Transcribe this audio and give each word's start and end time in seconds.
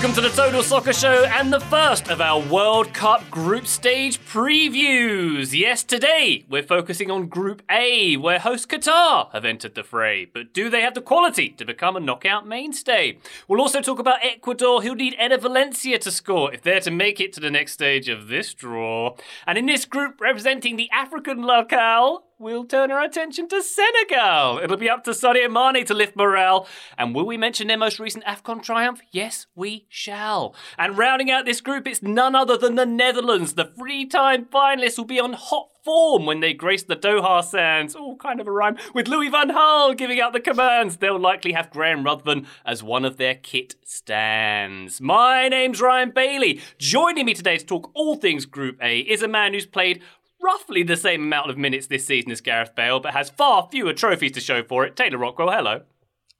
Welcome 0.00 0.14
to 0.14 0.30
the 0.30 0.34
Total 0.34 0.62
Soccer 0.62 0.94
Show 0.94 1.26
and 1.26 1.52
the 1.52 1.60
first 1.60 2.08
of 2.08 2.22
our 2.22 2.40
World 2.40 2.94
Cup 2.94 3.30
group 3.30 3.66
stage 3.66 4.18
previews. 4.20 5.52
Yes, 5.52 5.84
today 5.84 6.46
we're 6.48 6.62
focusing 6.62 7.10
on 7.10 7.28
Group 7.28 7.60
A, 7.70 8.16
where 8.16 8.38
host 8.38 8.70
Qatar 8.70 9.30
have 9.32 9.44
entered 9.44 9.74
the 9.74 9.84
fray. 9.84 10.24
But 10.24 10.54
do 10.54 10.70
they 10.70 10.80
have 10.80 10.94
the 10.94 11.02
quality 11.02 11.50
to 11.50 11.66
become 11.66 11.96
a 11.96 12.00
knockout 12.00 12.48
mainstay? 12.48 13.18
We'll 13.46 13.60
also 13.60 13.82
talk 13.82 13.98
about 13.98 14.24
Ecuador, 14.24 14.80
who'll 14.80 14.94
need 14.94 15.18
Enner 15.20 15.38
Valencia 15.38 15.98
to 15.98 16.10
score 16.10 16.50
if 16.50 16.62
they're 16.62 16.80
to 16.80 16.90
make 16.90 17.20
it 17.20 17.34
to 17.34 17.40
the 17.40 17.50
next 17.50 17.72
stage 17.72 18.08
of 18.08 18.28
this 18.28 18.54
draw. 18.54 19.16
And 19.46 19.58
in 19.58 19.66
this 19.66 19.84
group, 19.84 20.18
representing 20.18 20.76
the 20.76 20.88
African 20.92 21.42
locale, 21.42 22.24
we'll 22.40 22.64
turn 22.64 22.90
our 22.90 23.02
attention 23.02 23.46
to 23.46 23.62
Senegal. 23.62 24.58
It'll 24.62 24.78
be 24.78 24.88
up 24.88 25.04
to 25.04 25.10
Sadio 25.10 25.50
Mane 25.52 25.84
to 25.84 25.94
lift 25.94 26.16
morale. 26.16 26.66
And 26.96 27.14
will 27.14 27.26
we 27.26 27.36
mention 27.36 27.68
their 27.68 27.76
most 27.76 28.00
recent 28.00 28.24
AFCON 28.24 28.62
triumph? 28.62 29.00
Yes, 29.12 29.46
we 29.54 29.86
shall. 29.88 30.54
And 30.78 30.96
rounding 30.96 31.30
out 31.30 31.44
this 31.44 31.60
group, 31.60 31.86
it's 31.86 32.02
none 32.02 32.34
other 32.34 32.56
than 32.56 32.76
the 32.76 32.86
Netherlands. 32.86 33.52
The 33.52 33.70
three-time 33.76 34.46
finalists 34.46 34.96
will 34.96 35.04
be 35.04 35.20
on 35.20 35.34
hot 35.34 35.68
form 35.84 36.26
when 36.26 36.40
they 36.40 36.52
grace 36.52 36.82
the 36.82 36.96
Doha 36.96 37.44
sands. 37.44 37.94
Oh, 37.98 38.16
kind 38.16 38.40
of 38.40 38.46
a 38.46 38.52
rhyme. 38.52 38.76
With 38.94 39.08
Louis 39.08 39.28
van 39.28 39.50
Gaal 39.50 39.96
giving 39.96 40.20
out 40.20 40.32
the 40.32 40.40
commands. 40.40 40.96
They'll 40.96 41.18
likely 41.18 41.52
have 41.52 41.70
Graham 41.70 42.04
Ruthven 42.04 42.46
as 42.64 42.82
one 42.82 43.04
of 43.04 43.16
their 43.16 43.34
kit 43.34 43.76
stands. 43.84 45.00
My 45.00 45.48
name's 45.48 45.80
Ryan 45.80 46.10
Bailey. 46.10 46.60
Joining 46.78 47.26
me 47.26 47.34
today 47.34 47.58
to 47.58 47.64
talk 47.64 47.90
all 47.94 48.16
things 48.16 48.46
Group 48.46 48.78
A 48.82 49.00
is 49.00 49.22
a 49.22 49.28
man 49.28 49.54
who's 49.54 49.66
played 49.66 50.02
roughly 50.42 50.82
the 50.82 50.96
same 50.96 51.22
amount 51.22 51.50
of 51.50 51.58
minutes 51.58 51.86
this 51.86 52.06
season 52.06 52.30
as 52.30 52.40
Gareth 52.40 52.74
Bale, 52.74 53.00
but 53.00 53.12
has 53.12 53.30
far 53.30 53.68
fewer 53.70 53.92
trophies 53.92 54.32
to 54.32 54.40
show 54.40 54.62
for 54.62 54.84
it. 54.84 54.96
Taylor 54.96 55.18
Rockwell, 55.18 55.50
hello. 55.50 55.82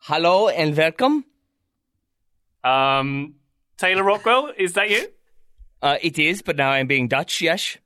Hello 0.01 0.49
and 0.49 0.77
welcome. 0.77 1.25
Um, 2.65 3.35
Taylor 3.77 4.03
Rockwell, 4.03 4.53
is 4.57 4.75
that 4.75 4.91
you? 4.91 5.09
Uh, 5.83 5.97
it 6.03 6.19
is, 6.19 6.43
but 6.43 6.57
now 6.59 6.69
I'm 6.69 6.87
being 6.87 7.09
Dutch, 7.09 7.41
yes. 7.41 7.79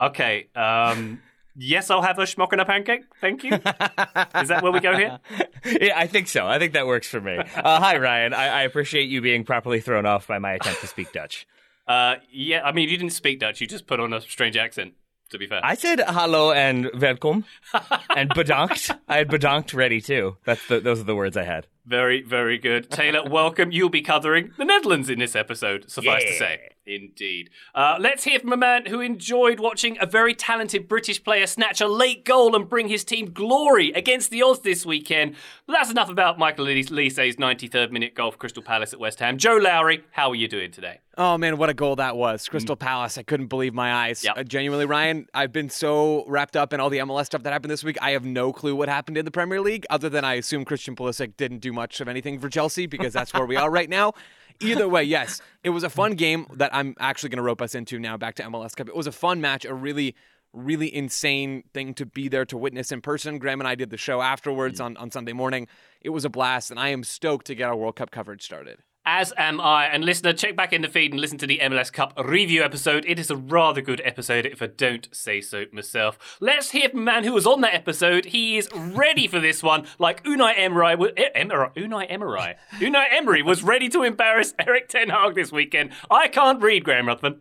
Okay. 0.00 0.46
Um, 0.54 1.20
yes, 1.56 1.90
I'll 1.90 2.00
have 2.00 2.16
a 2.20 2.22
schmock 2.22 2.52
and 2.52 2.60
a 2.60 2.64
pancake. 2.64 3.02
Thank 3.20 3.42
you. 3.42 3.54
is 3.54 4.48
that 4.48 4.60
where 4.62 4.70
we 4.70 4.78
go 4.78 4.96
here? 4.96 5.18
yeah, 5.80 5.98
I 5.98 6.06
think 6.06 6.28
so. 6.28 6.46
I 6.46 6.60
think 6.60 6.74
that 6.74 6.86
works 6.86 7.08
for 7.08 7.20
me. 7.20 7.38
Uh, 7.38 7.80
hi, 7.80 7.96
Ryan. 7.98 8.32
I-, 8.32 8.60
I 8.60 8.62
appreciate 8.62 9.08
you 9.08 9.20
being 9.20 9.42
properly 9.42 9.80
thrown 9.80 10.06
off 10.06 10.28
by 10.28 10.38
my 10.38 10.52
attempt 10.52 10.80
to 10.82 10.86
speak 10.86 11.12
Dutch. 11.12 11.44
Uh, 11.84 12.14
yeah, 12.30 12.62
I 12.62 12.70
mean, 12.70 12.88
you 12.88 12.96
didn't 12.96 13.12
speak 13.12 13.40
Dutch. 13.40 13.60
You 13.60 13.66
just 13.66 13.88
put 13.88 13.98
on 13.98 14.12
a 14.12 14.20
strange 14.20 14.56
accent. 14.56 14.94
To 15.32 15.38
be 15.38 15.46
fair, 15.46 15.60
I 15.64 15.76
said 15.76 16.02
hello 16.06 16.52
and 16.52 16.90
welcome 17.00 17.46
and 18.14 18.28
bedankt. 18.30 18.94
I 19.08 19.16
had 19.16 19.28
bedankt 19.28 19.72
ready 19.72 20.02
too. 20.02 20.36
That's 20.44 20.66
the, 20.68 20.78
those 20.78 21.00
are 21.00 21.04
the 21.04 21.16
words 21.16 21.38
I 21.38 21.44
had. 21.44 21.66
Very, 21.84 22.22
very 22.22 22.58
good. 22.58 22.90
Taylor, 22.90 23.24
welcome. 23.28 23.72
You'll 23.72 23.88
be 23.88 24.02
covering 24.02 24.52
the 24.56 24.64
Netherlands 24.64 25.10
in 25.10 25.18
this 25.18 25.34
episode, 25.34 25.90
suffice 25.90 26.24
to 26.24 26.32
say. 26.32 26.68
Indeed. 26.84 27.50
Uh, 27.74 27.96
let's 28.00 28.24
hear 28.24 28.40
from 28.40 28.52
a 28.52 28.56
man 28.56 28.86
who 28.86 29.00
enjoyed 29.00 29.60
watching 29.60 29.96
a 30.00 30.06
very 30.06 30.34
talented 30.34 30.88
British 30.88 31.22
player 31.22 31.46
snatch 31.46 31.80
a 31.80 31.86
late 31.86 32.24
goal 32.24 32.56
and 32.56 32.68
bring 32.68 32.88
his 32.88 33.04
team 33.04 33.32
glory 33.32 33.92
against 33.92 34.30
the 34.30 34.42
odds 34.42 34.60
this 34.60 34.84
weekend. 34.84 35.36
But 35.66 35.74
that's 35.74 35.90
enough 35.90 36.08
about 36.08 36.38
Michael 36.38 36.66
Olise's 36.66 37.36
93rd 37.36 37.92
minute 37.92 38.14
goal 38.14 38.32
for 38.32 38.38
Crystal 38.38 38.62
Palace 38.62 38.92
at 38.92 38.98
West 38.98 39.20
Ham. 39.20 39.38
Joe 39.38 39.56
Lowry, 39.56 40.04
how 40.10 40.30
are 40.30 40.34
you 40.34 40.48
doing 40.48 40.72
today? 40.72 40.98
Oh 41.18 41.36
man, 41.36 41.58
what 41.58 41.68
a 41.68 41.74
goal 41.74 41.96
that 41.96 42.16
was! 42.16 42.48
Crystal 42.48 42.74
Palace. 42.74 43.18
I 43.18 43.22
couldn't 43.22 43.48
believe 43.48 43.74
my 43.74 43.92
eyes. 43.92 44.24
Yep. 44.24 44.34
Uh, 44.38 44.42
genuinely, 44.44 44.86
Ryan. 44.86 45.26
I've 45.34 45.52
been 45.52 45.68
so 45.68 46.24
wrapped 46.26 46.56
up 46.56 46.72
in 46.72 46.80
all 46.80 46.88
the 46.88 46.98
MLS 46.98 47.26
stuff 47.26 47.42
that 47.42 47.52
happened 47.52 47.70
this 47.70 47.84
week. 47.84 47.98
I 48.00 48.12
have 48.12 48.24
no 48.24 48.50
clue 48.50 48.74
what 48.74 48.88
happened 48.88 49.18
in 49.18 49.26
the 49.26 49.30
Premier 49.30 49.60
League, 49.60 49.84
other 49.90 50.08
than 50.08 50.24
I 50.24 50.34
assume 50.34 50.64
Christian 50.64 50.96
Pulisic 50.96 51.36
didn't 51.36 51.58
do 51.58 51.70
much 51.72 52.00
of 52.00 52.08
anything 52.08 52.38
for 52.38 52.48
Chelsea 52.48 52.86
because 52.86 53.12
that's 53.12 53.32
where 53.34 53.46
we 53.46 53.56
are 53.56 53.70
right 53.70 53.88
now. 53.88 54.12
Either 54.60 54.88
way, 54.88 55.02
yes, 55.02 55.40
it 55.64 55.70
was 55.70 55.82
a 55.82 55.90
fun 55.90 56.14
game 56.14 56.46
that 56.54 56.74
I'm 56.74 56.94
actually 57.00 57.30
going 57.30 57.38
to 57.38 57.42
rope 57.42 57.62
us 57.62 57.74
into 57.74 57.98
now. 57.98 58.16
Back 58.16 58.36
to 58.36 58.42
MLS 58.44 58.76
Cup. 58.76 58.88
It 58.88 58.94
was 58.94 59.06
a 59.06 59.12
fun 59.12 59.40
match. 59.40 59.64
A 59.64 59.74
really 59.74 60.14
really 60.52 60.94
insane 60.94 61.64
thing 61.72 61.94
to 61.94 62.04
be 62.04 62.28
there 62.28 62.44
to 62.44 62.56
witness 62.56 62.92
in 62.92 63.00
person. 63.00 63.38
Graham 63.38 63.60
and 63.60 63.68
I 63.68 63.74
did 63.74 63.90
the 63.90 63.96
show 63.96 64.20
afterwards 64.20 64.80
mm. 64.80 64.84
on, 64.84 64.96
on 64.98 65.10
Sunday 65.10 65.32
morning. 65.32 65.66
It 66.00 66.10
was 66.10 66.24
a 66.24 66.28
blast, 66.28 66.70
and 66.70 66.78
I 66.78 66.88
am 66.88 67.04
stoked 67.04 67.46
to 67.46 67.54
get 67.54 67.68
our 67.68 67.76
World 67.76 67.96
Cup 67.96 68.10
coverage 68.10 68.42
started. 68.42 68.80
As 69.04 69.32
am 69.36 69.60
I. 69.60 69.86
And 69.86 70.04
listener, 70.04 70.32
check 70.32 70.54
back 70.56 70.72
in 70.72 70.82
the 70.82 70.88
feed 70.88 71.10
and 71.10 71.20
listen 71.20 71.38
to 71.38 71.46
the 71.46 71.58
MLS 71.58 71.92
Cup 71.92 72.12
review 72.24 72.62
episode. 72.62 73.04
It 73.08 73.18
is 73.18 73.30
a 73.32 73.36
rather 73.36 73.80
good 73.80 74.00
episode, 74.04 74.46
if 74.46 74.62
I 74.62 74.68
don't 74.68 75.08
say 75.10 75.40
so 75.40 75.64
myself. 75.72 76.38
Let's 76.40 76.70
hear 76.70 76.88
from 76.88 77.00
a 77.00 77.02
man 77.02 77.24
who 77.24 77.32
was 77.32 77.44
on 77.46 77.62
that 77.62 77.74
episode. 77.74 78.26
He 78.26 78.56
is 78.56 78.68
ready 78.72 79.26
for 79.26 79.40
this 79.40 79.60
one, 79.60 79.86
like 79.98 80.22
Unai 80.22 80.54
Emery. 80.56 80.92
Emery 81.34 81.68
Unai 81.76 82.06
Emery. 82.08 82.54
Unai 82.74 83.04
Emery 83.10 83.42
was 83.42 83.64
ready 83.64 83.88
to 83.88 84.04
embarrass 84.04 84.54
Erik 84.58 84.88
Ten 84.88 85.08
Hag 85.08 85.34
this 85.34 85.50
weekend. 85.50 85.90
I 86.08 86.28
can't 86.28 86.62
read 86.62 86.84
Graham 86.84 87.06
Ruthven. 87.06 87.40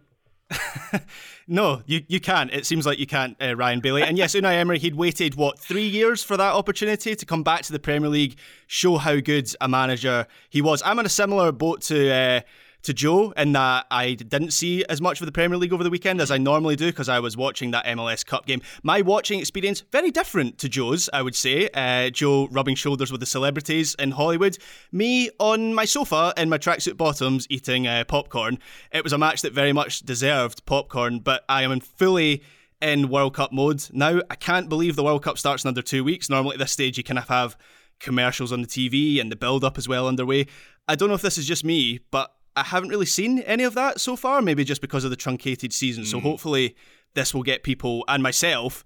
No, 1.52 1.82
you, 1.86 2.02
you 2.08 2.22
can't. 2.22 2.50
It 2.54 2.66
seems 2.66 2.86
like 2.86 2.98
you 2.98 3.06
can't, 3.06 3.36
uh, 3.42 3.58
Ryan 3.58 3.82
Bailey. 3.82 4.04
And 4.04 4.18
yes, 4.18 4.36
Unai 4.36 4.54
Emery, 4.54 4.80
he'd 4.80 4.96
waited, 4.96 5.36
what, 5.36 5.60
three 5.60 5.86
years 5.86 6.24
for 6.24 6.38
that 6.38 6.54
opportunity 6.54 7.14
to 7.14 7.26
come 7.26 7.44
back 7.44 7.64
to 7.64 7.74
the 7.74 7.80
Premier 7.80 8.08
League, 8.08 8.38
show 8.68 8.96
how 8.96 9.20
good 9.20 9.54
a 9.60 9.68
manager 9.68 10.28
he 10.50 10.62
was. 10.62 10.82
I'm 10.86 10.98
in 11.00 11.06
a 11.06 11.10
similar 11.10 11.52
boat 11.52 11.82
to. 11.84 12.10
Uh, 12.10 12.42
to 12.84 12.94
Joe, 12.94 13.32
in 13.32 13.52
that 13.54 13.86
I 13.92 14.14
didn't 14.14 14.52
see 14.52 14.84
as 14.86 15.02
much 15.02 15.22
of 15.22 15.26
the 15.26 15.32
Premier 15.32 15.58
League 15.58 15.74
over 15.74 15.84
the 15.84 15.90
weekend 15.90 16.22
as 16.22 16.32
I 16.32 16.38
normally 16.38 16.76
do 16.76 16.88
because 16.88 17.10
I 17.10 17.20
was 17.20 17.38
watching 17.38 17.72
that 17.72 17.86
MLS 17.86 18.26
Cup 18.26 18.46
game. 18.46 18.62
My 18.84 19.02
watching 19.02 19.40
experience 19.40 19.82
very 19.92 20.12
different 20.12 20.58
to 20.60 20.70
Joe's, 20.70 21.10
I 21.14 21.22
would 21.22 21.36
say. 21.36 21.70
Uh, 21.74 22.10
Joe 22.10 22.48
rubbing 22.52 22.76
shoulders 22.76 23.12
with 23.12 23.20
the 23.20 23.26
celebrities 23.26 23.96
in 23.96 24.12
Hollywood, 24.12 24.58
me 24.92 25.30
on 25.40 25.74
my 25.74 25.86
sofa 25.86 26.34
in 26.38 26.50
my 26.50 26.58
tracksuit 26.58 26.98
bottoms 26.98 27.48
eating 27.50 27.88
uh, 27.88 28.04
popcorn. 28.08 28.58
It 28.92 29.04
was 29.04 29.14
a 29.14 29.18
match 29.18 29.42
that 29.42 29.54
very 29.54 29.74
much 29.74 30.00
deserved 30.00 30.66
popcorn, 30.66 31.20
but 31.20 31.44
I 31.48 31.64
am 31.64 31.72
in 31.72 31.80
fully 31.80 32.44
in 32.82 33.10
World 33.10 33.36
Cup 33.36 33.52
mode 33.52 33.84
now. 33.92 34.22
I 34.30 34.36
can't 34.36 34.70
believe 34.70 34.96
the 34.96 35.04
World 35.04 35.24
Cup 35.24 35.38
starts 35.38 35.64
in 35.64 35.68
under 35.68 35.82
two 35.82 36.04
weeks. 36.04 36.30
Normally 36.30 36.56
at 36.56 36.60
this 36.60 36.72
stage, 36.72 36.98
you 36.98 37.04
kind 37.04 37.20
of 37.20 37.28
have 37.28 37.56
commercials 38.00 38.52
on 38.52 38.62
the 38.62 38.68
TV 38.68 39.22
and 39.22 39.32
the 39.32 39.36
build 39.36 39.64
up 39.64 39.78
as 39.78 39.88
well 39.88 40.08
underway. 40.08 40.48
I 40.88 40.96
don't 40.96 41.08
know 41.08 41.16
if 41.16 41.22
this 41.22 41.38
is 41.38 41.46
just 41.46 41.64
me, 41.64 42.00
but 42.10 42.34
I 42.56 42.64
haven't 42.64 42.90
really 42.90 43.06
seen 43.06 43.40
any 43.40 43.64
of 43.64 43.74
that 43.76 44.00
so 44.02 44.16
far, 44.16 44.42
maybe 44.42 44.64
just 44.64 44.82
because 44.82 45.04
of 45.04 45.10
the 45.10 45.16
truncated 45.16 45.72
season. 45.72 46.06
So 46.06 46.20
hopefully 46.20 46.76
this 47.14 47.34
will 47.34 47.44
get 47.44 47.64
people 47.64 48.04
and 48.08 48.22
myself 48.22 48.84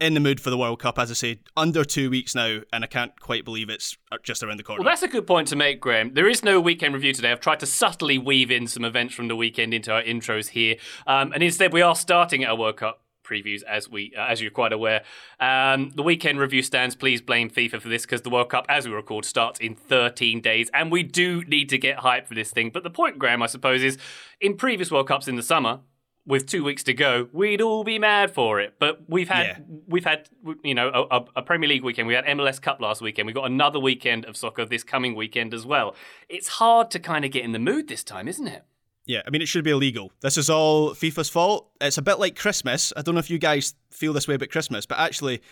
in 0.00 0.14
the 0.14 0.20
mood 0.20 0.40
for 0.40 0.50
the 0.50 0.58
World 0.58 0.80
Cup. 0.80 0.98
As 0.98 1.10
I 1.10 1.14
say, 1.14 1.40
under 1.56 1.84
two 1.84 2.10
weeks 2.10 2.34
now, 2.34 2.60
and 2.72 2.82
I 2.82 2.88
can't 2.88 3.18
quite 3.20 3.44
believe 3.44 3.68
it's 3.70 3.96
just 4.24 4.42
around 4.42 4.56
the 4.56 4.64
corner. 4.64 4.82
Well, 4.82 4.90
that's 4.90 5.02
a 5.02 5.08
good 5.08 5.26
point 5.26 5.48
to 5.48 5.56
make, 5.56 5.80
Graham. 5.80 6.14
There 6.14 6.28
is 6.28 6.42
no 6.42 6.60
weekend 6.60 6.94
review 6.94 7.12
today. 7.12 7.30
I've 7.30 7.40
tried 7.40 7.60
to 7.60 7.66
subtly 7.66 8.18
weave 8.18 8.50
in 8.50 8.66
some 8.66 8.84
events 8.84 9.14
from 9.14 9.28
the 9.28 9.36
weekend 9.36 9.72
into 9.72 9.92
our 9.92 10.02
intros 10.02 10.48
here, 10.48 10.76
um, 11.06 11.32
and 11.32 11.42
instead 11.42 11.72
we 11.72 11.82
are 11.82 11.94
starting 11.94 12.42
at 12.42 12.50
our 12.50 12.56
World 12.56 12.78
Cup 12.78 13.03
previews 13.24 13.62
as 13.64 13.88
we 13.88 14.12
uh, 14.16 14.24
as 14.26 14.40
you're 14.40 14.50
quite 14.50 14.72
aware 14.72 15.02
um, 15.40 15.90
the 15.96 16.02
weekend 16.02 16.38
review 16.38 16.62
stands 16.62 16.94
please 16.94 17.20
blame 17.20 17.50
fifa 17.50 17.80
for 17.80 17.88
this 17.88 18.02
because 18.02 18.22
the 18.22 18.30
world 18.30 18.48
cup 18.50 18.66
as 18.68 18.86
we 18.86 18.94
record 18.94 19.24
starts 19.24 19.58
in 19.58 19.74
13 19.74 20.40
days 20.40 20.70
and 20.74 20.92
we 20.92 21.02
do 21.02 21.42
need 21.44 21.68
to 21.70 21.78
get 21.78 21.98
hype 21.98 22.28
for 22.28 22.34
this 22.34 22.50
thing 22.50 22.70
but 22.70 22.82
the 22.84 22.90
point 22.90 23.18
graham 23.18 23.42
i 23.42 23.46
suppose 23.46 23.82
is 23.82 23.98
in 24.40 24.56
previous 24.56 24.90
world 24.90 25.08
cups 25.08 25.26
in 25.26 25.36
the 25.36 25.42
summer 25.42 25.80
with 26.26 26.46
two 26.46 26.64
weeks 26.64 26.82
to 26.84 26.94
go, 26.94 27.28
we'd 27.34 27.60
all 27.60 27.84
be 27.84 27.98
mad 27.98 28.30
for 28.30 28.58
it. 28.58 28.76
But 28.78 29.00
we've 29.10 29.28
had 29.28 29.46
Yeah. 29.46 29.58
we've 29.86 30.06
had 30.06 30.26
you 30.62 30.74
know 30.74 30.88
a, 30.88 31.16
a- 31.18 31.26
a 31.36 31.42
Premier 31.42 31.68
League 31.68 31.84
weekend. 31.84 32.08
We 32.08 32.14
had 32.14 32.24
MLS 32.24 32.58
Cup 32.62 32.80
last 32.80 33.02
weekend. 33.02 33.26
We've 33.26 33.34
got 33.34 33.44
another 33.44 33.78
weekend 33.78 34.24
of 34.24 34.34
soccer 34.34 34.64
this 34.64 34.82
coming 34.82 35.14
weekend 35.16 35.52
as 35.52 35.66
well. 35.66 35.94
It's 36.30 36.48
hard 36.48 36.90
to 36.92 36.98
kind 36.98 37.26
of 37.26 37.30
get 37.30 37.44
in 37.44 37.52
the 37.52 37.58
mood 37.58 37.88
this 37.88 38.02
time, 38.02 38.26
isn't 38.26 38.46
it? 38.48 38.64
Yeah, 39.06 39.22
I 39.26 39.30
mean, 39.30 39.42
it 39.42 39.48
should 39.48 39.64
be 39.64 39.70
illegal. 39.70 40.12
This 40.22 40.38
is 40.38 40.48
all 40.48 40.94
FIFA's 40.94 41.28
fault. 41.28 41.70
It's 41.80 41.98
a 41.98 42.02
bit 42.02 42.18
like 42.18 42.36
Christmas. 42.36 42.92
I 42.96 43.02
don't 43.02 43.14
know 43.14 43.18
if 43.18 43.28
you 43.28 43.38
guys 43.38 43.74
feel 43.90 44.14
this 44.14 44.26
way 44.26 44.34
about 44.34 44.48
Christmas, 44.48 44.86
but 44.86 44.98
actually, 44.98 45.42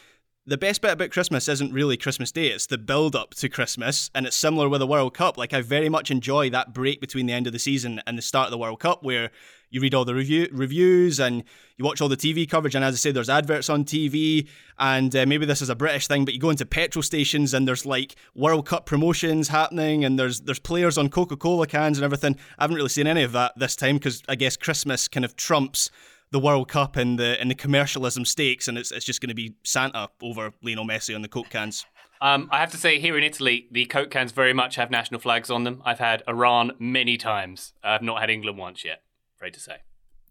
the 0.45 0.59
best 0.59 0.81
bit 0.83 0.93
about 0.93 1.11
Christmas 1.11 1.49
isn't 1.49 1.73
really 1.73 1.97
Christmas 1.97 2.33
Day, 2.33 2.49
it's 2.49 2.67
the 2.67 2.79
build 2.79 3.15
up 3.15 3.35
to 3.35 3.49
Christmas. 3.49 4.11
And 4.15 4.27
it's 4.27 4.37
similar 4.37 4.69
with 4.69 4.81
the 4.81 4.87
World 4.87 5.15
Cup. 5.15 5.39
Like, 5.39 5.55
I 5.55 5.61
very 5.61 5.89
much 5.89 6.11
enjoy 6.11 6.51
that 6.51 6.75
break 6.75 7.01
between 7.01 7.27
the 7.27 7.33
end 7.33 7.47
of 7.47 7.53
the 7.53 7.61
season 7.61 8.01
and 8.07 8.19
the 8.19 8.23
start 8.23 8.47
of 8.47 8.51
the 8.51 8.59
World 8.59 8.81
Cup 8.81 9.05
where 9.05 9.31
you 9.71 9.81
read 9.81 9.95
all 9.95 10.05
the 10.05 10.15
review- 10.15 10.49
reviews 10.53 11.21
and 11.21 11.45
you 11.77 11.85
watch 11.85 12.01
all 12.01 12.09
the 12.09 12.17
TV 12.17 12.49
coverage. 12.49 12.75
And 12.75 12.85
as 12.85 12.95
I 12.95 12.97
say, 12.97 13.13
there's 13.13 13.31
adverts 13.31 13.71
on 13.71 13.85
TV. 13.85 14.49
And 14.79 15.15
uh, 15.15 15.27
maybe 15.27 15.47
this 15.47 15.63
is 15.63 15.71
a 15.71 15.77
British 15.77 16.09
thing, 16.09 16.25
but 16.25 16.35
you 16.35 16.41
go 16.41 16.51
into 16.51 16.67
petrol 16.67 17.05
stations 17.05 17.55
and 17.55 17.67
there's 17.67 17.87
like 17.87 18.17
World 18.35 18.67
Cup 18.67 18.85
promotions 18.85 19.49
happening 19.49 20.05
and 20.05 20.19
there's 20.19 20.41
there's 20.41 20.59
players 20.59 20.99
on 20.99 21.09
Coca 21.09 21.37
Cola 21.37 21.69
cans 21.69 21.99
and 21.99 22.05
everything. 22.05 22.37
I 22.59 22.65
haven't 22.65 22.77
really 22.77 22.89
seen 22.89 23.07
any 23.07 23.23
of 23.23 23.33
that 23.33 23.53
this 23.57 23.77
time 23.77 23.97
because 23.97 24.23
I 24.29 24.35
guess 24.35 24.57
Christmas 24.57 25.07
kind 25.07 25.25
of 25.25 25.37
trumps 25.37 25.89
the 26.33 26.41
World 26.41 26.67
Cup 26.67 26.97
and 26.97 27.19
the 27.19 27.41
and 27.41 27.51
the 27.51 27.55
commercialism 27.55 28.25
stakes, 28.25 28.67
and 28.67 28.77
it's 28.77 28.91
it's 28.91 29.05
just 29.05 29.21
going 29.21 29.29
to 29.29 29.35
be 29.35 29.55
Santa 29.63 30.11
over 30.21 30.53
Lionel 30.63 30.87
Messi 30.87 31.15
on 31.15 31.23
the 31.23 31.29
Coke 31.29 31.51
cans. 31.51 31.85
Um, 32.21 32.49
I 32.53 32.59
have 32.59 32.71
to 32.71 32.77
say, 32.77 33.01
here 33.01 33.19
in 33.19 33.25
Italy, 33.25 33.67
the 33.71 33.85
Coke 33.85 34.11
cans 34.11 34.33
very 34.33 34.53
much 34.53 34.77
have 34.77 34.91
national 34.91 35.21
flags 35.21 35.51
on 35.51 35.65
them. 35.65 35.83
I've 35.85 35.99
had 35.99 36.23
Iran 36.29 36.73
many 36.79 37.17
times. 37.17 37.73
I've 37.83 38.03
not 38.03 38.21
had 38.21 38.31
England 38.31 38.59
once 38.59 38.85
yet. 38.85 39.03
Afraid 39.37 39.55
to 39.55 39.61
say. 39.61 39.79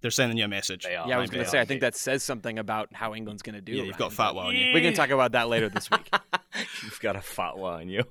They're 0.02 0.12
sending 0.12 0.38
you 0.38 0.46
a 0.46 0.48
message. 0.48 0.84
They 0.84 0.96
are. 0.96 1.08
Yeah, 1.08 1.18
I 1.18 1.22
was 1.22 1.30
going 1.30 1.44
to 1.44 1.50
say, 1.50 1.60
I 1.60 1.66
think 1.66 1.82
that 1.82 1.96
says 1.96 2.24
something 2.24 2.58
about 2.58 2.90
how 2.94 3.14
England's 3.14 3.44
going 3.44 3.56
to 3.56 3.62
do. 3.62 3.74
Yeah, 3.74 3.84
you've 3.84 3.98
got 3.98 4.18
Ryan. 4.18 4.36
fatwa 4.36 4.46
on 4.46 4.56
you. 4.56 4.74
We 4.74 4.82
can 4.82 4.94
talk 4.94 5.12
about 5.12 5.34
that 5.34 5.48
later 5.48 5.70
this 5.70 5.90
week. 5.92 6.10
You've 6.84 7.00
got 7.00 7.16
a 7.16 7.20
fatwa 7.20 7.80
on 7.80 7.90
you. 7.90 8.04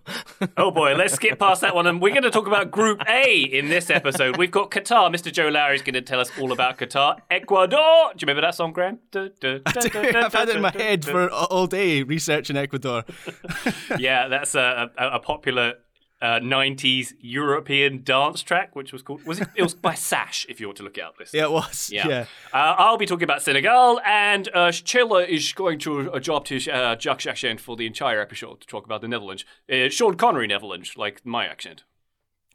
Oh 0.56 0.70
boy, 0.70 0.94
let's 0.94 1.14
skip 1.14 1.38
past 1.38 1.60
that 1.60 1.74
one. 1.74 1.86
And 1.86 2.00
we're 2.00 2.12
going 2.12 2.22
to 2.22 2.30
talk 2.30 2.46
about 2.46 2.70
Group 2.70 3.02
A 3.08 3.42
in 3.42 3.68
this 3.68 3.90
episode. 3.90 4.36
We've 4.36 4.50
got 4.50 4.70
Qatar. 4.70 5.14
Mr. 5.14 5.32
Joe 5.32 5.48
Lowry 5.48 5.74
is 5.74 5.82
going 5.82 5.94
to 5.94 6.02
tell 6.02 6.20
us 6.20 6.30
all 6.38 6.52
about 6.52 6.78
Qatar. 6.78 7.18
Ecuador. 7.30 8.12
Do 8.14 8.22
you 8.22 8.26
remember 8.26 8.42
that 8.42 8.54
song, 8.54 8.72
Graham? 8.72 8.98
I've 9.14 10.32
had 10.32 10.48
it 10.48 10.56
in 10.56 10.62
my 10.62 10.70
head 10.70 11.04
for 11.04 11.28
all 11.30 11.66
day 11.66 12.02
researching 12.02 12.56
Ecuador. 12.56 13.04
yeah, 13.98 14.28
that's 14.28 14.54
a, 14.54 14.90
a, 14.96 15.08
a 15.08 15.18
popular 15.20 15.74
uh, 16.22 16.38
90s 16.40 17.14
European 17.20 18.02
dance 18.02 18.42
track, 18.42 18.76
which 18.76 18.92
was 18.92 19.02
called. 19.02 19.24
Was 19.24 19.40
it? 19.40 19.48
It 19.54 19.62
was 19.62 19.74
by 19.74 19.94
Sash, 19.94 20.46
if 20.48 20.60
you 20.60 20.66
want 20.66 20.76
to 20.78 20.82
look 20.82 20.98
it 20.98 21.04
up. 21.04 21.18
This. 21.18 21.32
Yeah, 21.32 21.44
it 21.44 21.50
was. 21.50 21.90
Yeah. 21.92 22.26
Uh, 22.52 22.74
I'll 22.78 22.98
be 22.98 23.06
talking 23.06 23.24
about 23.24 23.42
Senegal, 23.42 24.00
and 24.04 24.48
uh, 24.48 24.68
Chilla 24.68 25.26
is 25.26 25.52
going 25.52 25.78
to 25.80 26.10
adopt 26.10 26.48
his 26.48 26.68
uh, 26.68 26.96
Dutch 27.00 27.26
accent 27.26 27.60
for 27.60 27.76
the 27.76 27.86
entire 27.86 28.20
episode 28.20 28.60
to 28.60 28.66
talk 28.66 28.84
about 28.84 29.00
the 29.00 29.08
Netherlands. 29.08 29.44
Uh, 29.70 29.88
Sean 29.88 30.16
Connery 30.16 30.46
Netherlands, 30.46 30.94
like 30.96 31.24
my 31.24 31.46
accent. 31.46 31.84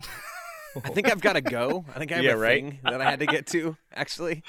I 0.83 0.89
think 0.89 1.10
I've 1.10 1.22
got 1.22 1.33
to 1.33 1.42
go. 1.42 1.86
I 1.94 2.00
think 2.00 2.12
I 2.12 2.16
have 2.16 2.24
Yeah, 2.25 2.31
a 2.33 2.38
right. 2.38 2.62
thing 2.63 2.80
that 2.83 3.00
I 3.01 3.10
had 3.10 3.19
to 3.19 3.25
get 3.25 3.45
to, 3.48 3.77
actually. 3.94 4.44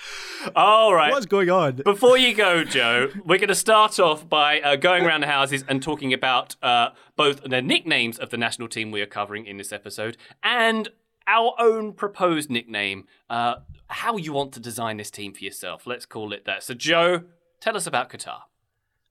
All 0.55 0.95
right. 0.95 1.13
What's 1.13 1.27
going 1.27 1.51
on? 1.51 1.77
Before 1.77 2.19
you 2.19 2.35
go, 2.35 2.65
Joe, 2.65 3.09
we're 3.25 3.39
going 3.39 3.49
to 3.49 3.55
start 3.55 3.99
off 4.01 4.29
by 4.29 4.61
uh, 4.61 4.77
going 4.77 5.05
around 5.05 5.21
the 5.23 5.27
houses 5.29 5.65
and 5.69 5.83
talking 5.83 6.13
about 6.13 6.57
uh, 6.63 6.91
both 7.17 7.43
the 7.43 7.63
nicknames 7.63 8.19
of 8.19 8.31
the 8.31 8.37
national 8.37 8.69
team 8.69 8.91
we 8.91 9.01
are 9.01 9.07
covering 9.07 9.47
in 9.47 9.57
this 9.57 9.73
episode 9.73 10.17
and 10.43 10.89
our 11.29 11.55
own 11.59 11.93
proposed 11.93 12.51
nickname. 12.51 13.05
Uh, 13.31 13.57
how 13.89 14.17
you 14.17 14.33
want 14.33 14.53
to 14.53 14.59
design 14.61 14.97
this 14.97 15.11
team 15.13 15.33
for 15.33 15.45
yourself. 15.45 15.87
Let's 15.87 16.07
call 16.07 16.33
it 16.33 16.45
that. 16.45 16.65
So, 16.65 16.75
Joe, 16.75 17.23
tell 17.61 17.77
us 17.77 17.87
about 17.87 18.11
Qatar. 18.11 18.41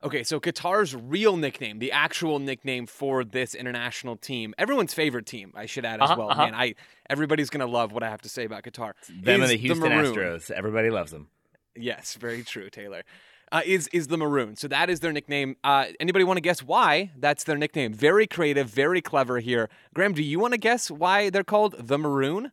Okay, 0.05 0.23
so 0.23 0.39
Qatar's 0.39 0.95
real 0.95 1.35
nickname, 1.35 1.79
the 1.79 1.91
actual 1.91 2.37
nickname 2.39 2.85
for 2.85 3.23
this 3.23 3.55
international 3.55 4.15
team, 4.15 4.53
everyone's 4.57 4.93
favorite 4.93 5.25
team, 5.25 5.51
I 5.55 5.65
should 5.65 5.83
add 5.83 5.99
as 6.01 6.11
Uh-huh, 6.11 6.15
well. 6.19 6.29
uh-huh. 6.29 6.45
Man, 6.45 6.53
I 6.53 6.75
everybody's 7.09 7.49
gonna 7.49 7.65
love 7.65 7.91
what 7.91 8.03
I 8.03 8.09
have 8.09 8.21
to 8.21 8.29
say 8.29 8.43
about 8.45 8.63
Qatar. 8.63 8.93
Them 9.09 9.41
is 9.41 9.49
and 9.49 9.59
the 9.59 9.61
Houston 9.61 9.89
Maroon. 9.89 10.13
Astros. 10.15 10.51
Everybody 10.51 10.89
loves 10.91 11.11
them. 11.11 11.29
Yes, 11.75 12.13
very 12.15 12.43
true, 12.43 12.69
Taylor. 12.69 13.03
Uh, 13.51 13.61
is 13.65 13.87
is 13.93 14.07
the 14.07 14.17
maroon? 14.17 14.55
So 14.55 14.67
that 14.67 14.89
is 14.89 14.99
their 15.01 15.11
nickname. 15.11 15.55
Uh, 15.63 15.85
anybody 15.99 16.23
want 16.23 16.37
to 16.37 16.41
guess 16.41 16.61
why 16.63 17.11
that's 17.17 17.43
their 17.43 17.57
nickname? 17.57 17.93
Very 17.93 18.27
creative, 18.27 18.69
very 18.69 19.01
clever 19.01 19.39
here. 19.39 19.69
Graham, 19.93 20.13
do 20.13 20.23
you 20.23 20.39
want 20.39 20.53
to 20.53 20.57
guess 20.59 20.89
why 20.91 21.29
they're 21.29 21.43
called 21.43 21.75
the 21.77 21.97
maroon? 21.97 22.51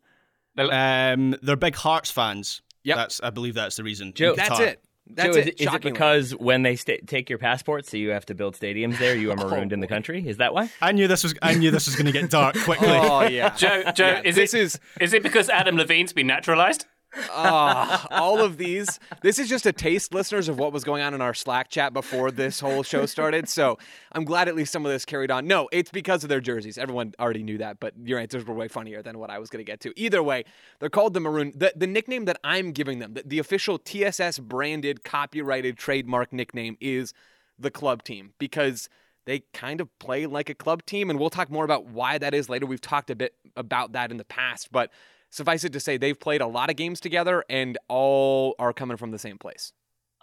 Um, 0.58 1.34
they're 1.43 1.56
big 1.56 1.76
Hearts 1.76 2.10
fans. 2.10 2.62
Yep. 2.84 2.96
That's 2.96 3.20
I 3.22 3.31
believe 3.31 3.54
that's 3.54 3.76
the 3.76 3.84
reason. 3.84 4.12
Joe- 4.14 4.34
That's 4.37 4.58
it. 4.60 4.82
That's 5.06 5.34
Joe, 5.34 5.40
is 5.40 5.46
it. 5.46 5.60
it, 5.60 5.60
is 5.60 5.75
it 5.75 5.82
because 5.82 6.31
when 6.32 6.62
they 6.62 6.76
sta 6.76 6.99
take 7.06 7.28
your 7.28 7.38
passport, 7.38 7.87
so 7.87 7.96
you 7.96 8.10
have 8.10 8.25
to 8.26 8.34
build 8.34 8.54
stadiums 8.54 8.99
there, 8.99 9.14
you 9.16 9.31
are 9.31 9.37
oh, 9.38 9.49
marooned 9.49 9.72
in 9.72 9.81
the 9.81 9.87
country? 9.87 10.26
Is 10.26 10.38
that 10.38 10.54
why? 10.54 10.70
I 10.81 10.93
knew 10.93 11.08
this 11.08 11.22
was 11.22 11.34
I 11.43 11.54
knew 11.54 11.70
this 11.70 11.87
was 11.87 11.96
going 11.96 12.06
to 12.06 12.12
get 12.12 12.31
dark 12.31 12.56
quickly. 12.64 12.88
Oh 12.88 13.22
yeah. 13.22 13.50
Joe, 13.54 13.90
Joe, 13.94 14.06
Yeah, 14.06 14.22
is 14.25 14.37
this 14.37 14.54
it 14.54 14.60
is 14.60 14.81
is 15.00 15.12
it 15.12 15.22
because 15.22 15.49
Adam 15.50 15.76
Levine's 15.76 16.12
been 16.12 16.26
naturalized? 16.26 16.87
Ah, 17.31 18.06
all 18.11 18.41
of 18.41 18.56
these. 18.59 18.99
This 19.23 19.38
is 19.38 19.49
just 19.49 19.67
a 19.67 19.73
taste, 19.73 20.14
listeners, 20.14 20.49
of 20.49 20.59
what 20.59 20.73
was 20.73 20.85
going 20.85 21.03
on 21.03 21.14
in 21.14 21.20
our 21.20 21.35
Slack 21.35 21.69
chat 21.69 21.93
before 21.93 22.31
this 22.31 22.61
whole 22.61 22.82
show 22.82 23.06
started. 23.06 23.49
So 23.49 23.79
I'm 24.12 24.25
glad 24.25 24.49
at 24.49 24.55
least 24.55 24.73
some 24.73 24.87
of 24.87 24.93
this 24.93 25.05
carried 25.05 25.31
on. 25.31 25.47
No, 25.47 25.69
it's 25.73 25.91
because 25.91 26.23
of 26.23 26.29
their 26.29 26.41
jerseys. 26.41 26.79
Everyone 26.79 27.14
already 27.19 27.43
knew 27.43 27.59
that, 27.59 27.81
but 27.81 27.94
your 28.03 28.19
answers 28.19 28.47
were 28.47 28.55
way 28.55 28.69
funnier 28.69 29.03
than 29.03 29.19
what 29.19 29.31
I 29.31 29.38
was 29.38 29.50
going 29.50 29.64
to 29.64 29.70
get 29.70 29.81
to. 29.81 29.93
Either 29.97 30.23
way, 30.23 30.44
they're 30.79 30.91
called 30.91 31.14
the 31.14 31.20
Maroon. 31.20 31.53
The, 31.55 31.73
the 31.76 31.87
nickname 31.87 32.25
that 32.26 32.38
I'm 32.44 32.73
giving 32.73 32.99
them, 32.99 33.14
the, 33.14 33.23
the 33.25 33.38
official 33.38 33.79
TSS 33.79 34.38
branded, 34.38 35.05
copyrighted, 35.05 35.76
trademark 35.76 36.32
nickname 36.32 36.76
is 36.81 37.12
the 37.59 37.70
club 37.70 38.03
team 38.03 38.32
because 38.38 38.88
they 39.25 39.41
kind 39.53 39.81
of 39.81 39.99
play 39.99 40.26
like 40.26 40.49
a 40.49 40.55
club 40.55 40.85
team. 40.87 41.11
And 41.11 41.19
we'll 41.19 41.31
talk 41.31 41.50
more 41.50 41.64
about 41.64 41.87
why 41.87 42.19
that 42.19 42.35
is 42.35 42.49
later. 42.49 42.66
We've 42.66 42.81
talked 42.81 43.11
a 43.11 43.16
bit 43.16 43.35
about 43.57 43.92
that 43.92 44.11
in 44.11 44.16
the 44.16 44.25
past, 44.25 44.73
but 44.73 44.90
suffice 45.33 45.65
it 45.65 45.73
to 45.73 45.81
say, 45.81 45.97
they've 45.97 46.19
played 46.19 46.41
a 46.41 46.47
lot 46.47 46.71
of 46.71 46.77
games 46.77 47.01
together 47.01 47.43
and 47.49 47.79
all 47.89 48.55
are 48.59 48.73
coming 48.73 48.97
from 48.97 49.11
the 49.11 49.19
same 49.19 49.39
place. 49.39 49.73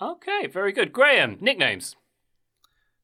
Okay, 0.01 0.47
very 0.47 0.71
good. 0.71 0.93
Graham, 0.93 1.37
nicknames. 1.41 1.97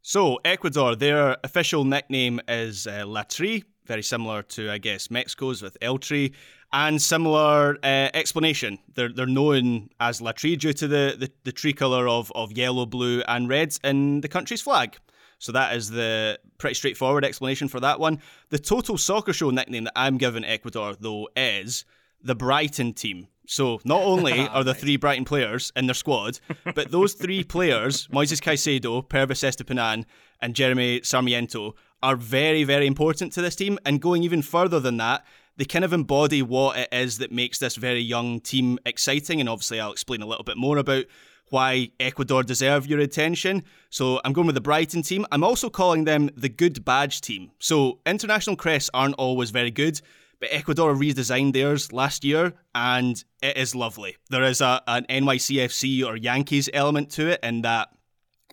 So, 0.01 0.39
Ecuador, 0.45 0.95
their 0.95 1.35
official 1.43 1.83
nickname 1.83 2.39
is 2.47 2.85
uh, 2.85 3.05
La 3.07 3.23
Tri, 3.23 3.63
very 3.85 4.03
similar 4.03 4.43
to, 4.43 4.71
I 4.71 4.77
guess, 4.77 5.09
Mexico's 5.09 5.63
with 5.63 5.77
El 5.81 5.97
Tri, 5.97 6.29
and 6.71 7.01
similar 7.01 7.77
uh, 7.83 8.09
explanation. 8.13 8.77
They're, 8.93 9.11
they're 9.11 9.25
known 9.25 9.89
as 9.99 10.21
La 10.21 10.31
Tri 10.31 10.55
due 10.55 10.73
to 10.73 10.87
the, 10.87 11.15
the, 11.17 11.31
the 11.43 11.51
tricolour 11.51 12.07
of, 12.07 12.31
of 12.35 12.51
yellow, 12.51 12.85
blue, 12.85 13.23
and 13.27 13.49
reds 13.49 13.79
in 13.83 14.21
the 14.21 14.27
country's 14.27 14.61
flag. 14.61 14.97
So 15.39 15.51
that 15.51 15.75
is 15.75 15.89
the 15.89 16.39
pretty 16.57 16.75
straightforward 16.75 17.25
explanation 17.25 17.67
for 17.67 17.79
that 17.81 17.99
one. 17.99 18.21
The 18.49 18.59
Total 18.59 18.97
Soccer 18.97 19.33
Show 19.33 19.49
nickname 19.49 19.85
that 19.85 19.93
I'm 19.95 20.17
giving 20.17 20.45
Ecuador, 20.45 20.95
though, 20.99 21.29
is 21.35 21.85
the 22.21 22.35
Brighton 22.35 22.93
team. 22.93 23.27
So 23.47 23.79
not 23.83 24.01
only 24.03 24.33
ah, 24.39 24.53
are 24.53 24.63
the 24.63 24.73
three 24.73 24.97
Brighton 24.97 25.25
players 25.25 25.71
in 25.75 25.87
their 25.87 25.93
squad, 25.93 26.39
but 26.73 26.91
those 26.91 27.13
three 27.13 27.43
players, 27.43 28.07
Moises 28.11 28.41
Caicedo, 28.41 29.07
Pervis 29.07 29.43
Estupiñán, 29.43 30.05
and 30.41 30.55
Jeremy 30.55 31.01
Sarmiento, 31.03 31.75
are 32.01 32.15
very, 32.15 32.63
very 32.63 32.87
important 32.87 33.31
to 33.33 33.41
this 33.41 33.55
team. 33.55 33.79
And 33.85 34.01
going 34.01 34.23
even 34.23 34.41
further 34.41 34.79
than 34.79 34.97
that, 34.97 35.25
they 35.57 35.65
kind 35.65 35.85
of 35.85 35.93
embody 35.93 36.41
what 36.41 36.77
it 36.77 36.89
is 36.91 37.17
that 37.19 37.31
makes 37.31 37.59
this 37.59 37.75
very 37.75 38.01
young 38.01 38.41
team 38.41 38.77
exciting. 38.85 39.39
And 39.39 39.49
obviously, 39.49 39.79
I'll 39.79 39.91
explain 39.91 40.21
a 40.21 40.25
little 40.25 40.43
bit 40.43 40.57
more 40.57 40.77
about 40.77 41.05
why 41.49 41.91
Ecuador 41.99 42.43
deserve 42.43 42.87
your 42.87 42.99
attention. 42.99 43.63
So 43.89 44.19
I'm 44.25 44.33
going 44.33 44.47
with 44.47 44.55
the 44.55 44.61
Brighton 44.61 45.01
team. 45.01 45.25
I'm 45.31 45.43
also 45.43 45.69
calling 45.69 46.05
them 46.05 46.29
the 46.35 46.49
Good 46.49 46.83
Badge 46.83 47.21
team. 47.21 47.51
So 47.59 47.99
international 48.05 48.55
crests 48.55 48.89
aren't 48.93 49.15
always 49.15 49.51
very 49.51 49.71
good, 49.71 50.01
but 50.39 50.49
Ecuador 50.51 50.93
redesigned 50.93 51.53
theirs 51.53 51.91
last 51.93 52.23
year 52.23 52.53
and 52.73 53.23
it 53.41 53.57
is 53.57 53.75
lovely. 53.75 54.17
There 54.29 54.43
is 54.43 54.61
a, 54.61 54.81
an 54.87 55.05
NYCFC 55.09 56.05
or 56.05 56.17
Yankees 56.17 56.69
element 56.73 57.11
to 57.11 57.27
it 57.27 57.39
in 57.43 57.61
that 57.61 57.89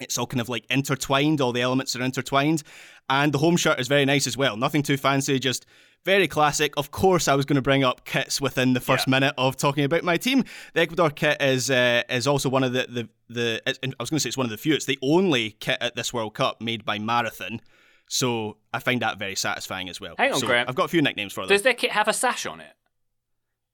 It's 0.00 0.18
all 0.18 0.26
kind 0.26 0.40
of 0.40 0.48
like 0.48 0.64
intertwined, 0.70 1.40
all 1.40 1.52
the 1.52 1.62
elements 1.62 1.96
are 1.96 2.02
intertwined. 2.02 2.62
And 3.08 3.32
the 3.32 3.38
home 3.38 3.56
shirt 3.56 3.80
is 3.80 3.88
very 3.88 4.04
nice 4.04 4.26
as 4.26 4.36
well. 4.36 4.56
Nothing 4.56 4.82
too 4.82 4.96
fancy, 4.96 5.38
just 5.38 5.66
very 6.04 6.26
classic. 6.28 6.74
Of 6.76 6.90
course, 6.90 7.28
I 7.28 7.34
was 7.34 7.44
going 7.44 7.56
to 7.56 7.62
bring 7.62 7.84
up 7.84 8.04
kits 8.04 8.40
within 8.40 8.72
the 8.72 8.80
first 8.80 9.06
Yeah. 9.06 9.12
minute 9.12 9.34
of 9.38 9.56
talking 9.56 9.84
about 9.84 10.02
my 10.04 10.16
team. 10.16 10.44
The 10.74 10.80
Ecuador 10.80 11.10
kit 11.10 11.40
is 11.40 11.70
uh, 11.70 12.02
is 12.08 12.26
also 12.26 12.48
one 12.48 12.64
of 12.64 12.72
the 12.72 12.86
the, 12.88 13.08
the 13.28 13.62
I 13.66 13.72
was 14.00 14.10
going 14.10 14.16
to 14.16 14.20
say 14.20 14.28
it's 14.28 14.36
one 14.36 14.46
of 14.46 14.50
the 14.50 14.56
few. 14.56 14.74
It's 14.74 14.86
the 14.86 14.98
only 15.02 15.52
kit 15.60 15.78
at 15.80 15.94
this 15.94 16.12
World 16.12 16.34
Cup 16.34 16.60
made 16.60 16.84
by 16.84 16.98
Marathon. 16.98 17.60
So 18.08 18.58
I 18.74 18.78
find 18.80 19.00
that 19.00 19.18
very 19.18 19.34
satisfying 19.36 19.88
as 19.88 20.00
well. 20.00 20.16
Hang 20.18 20.32
on, 20.34 20.40
so 20.40 20.46
Graham. 20.46 20.66
I've 20.68 20.74
got 20.74 20.84
a 20.84 20.88
few 20.88 21.00
nicknames 21.02 21.32
for 21.32 21.42
them. 21.42 21.48
Does 21.48 21.62
their 21.62 21.72
kit 21.74 21.92
have 21.92 22.08
a 22.08 22.12
sash 22.12 22.44
on 22.46 22.60
it? 22.60 22.74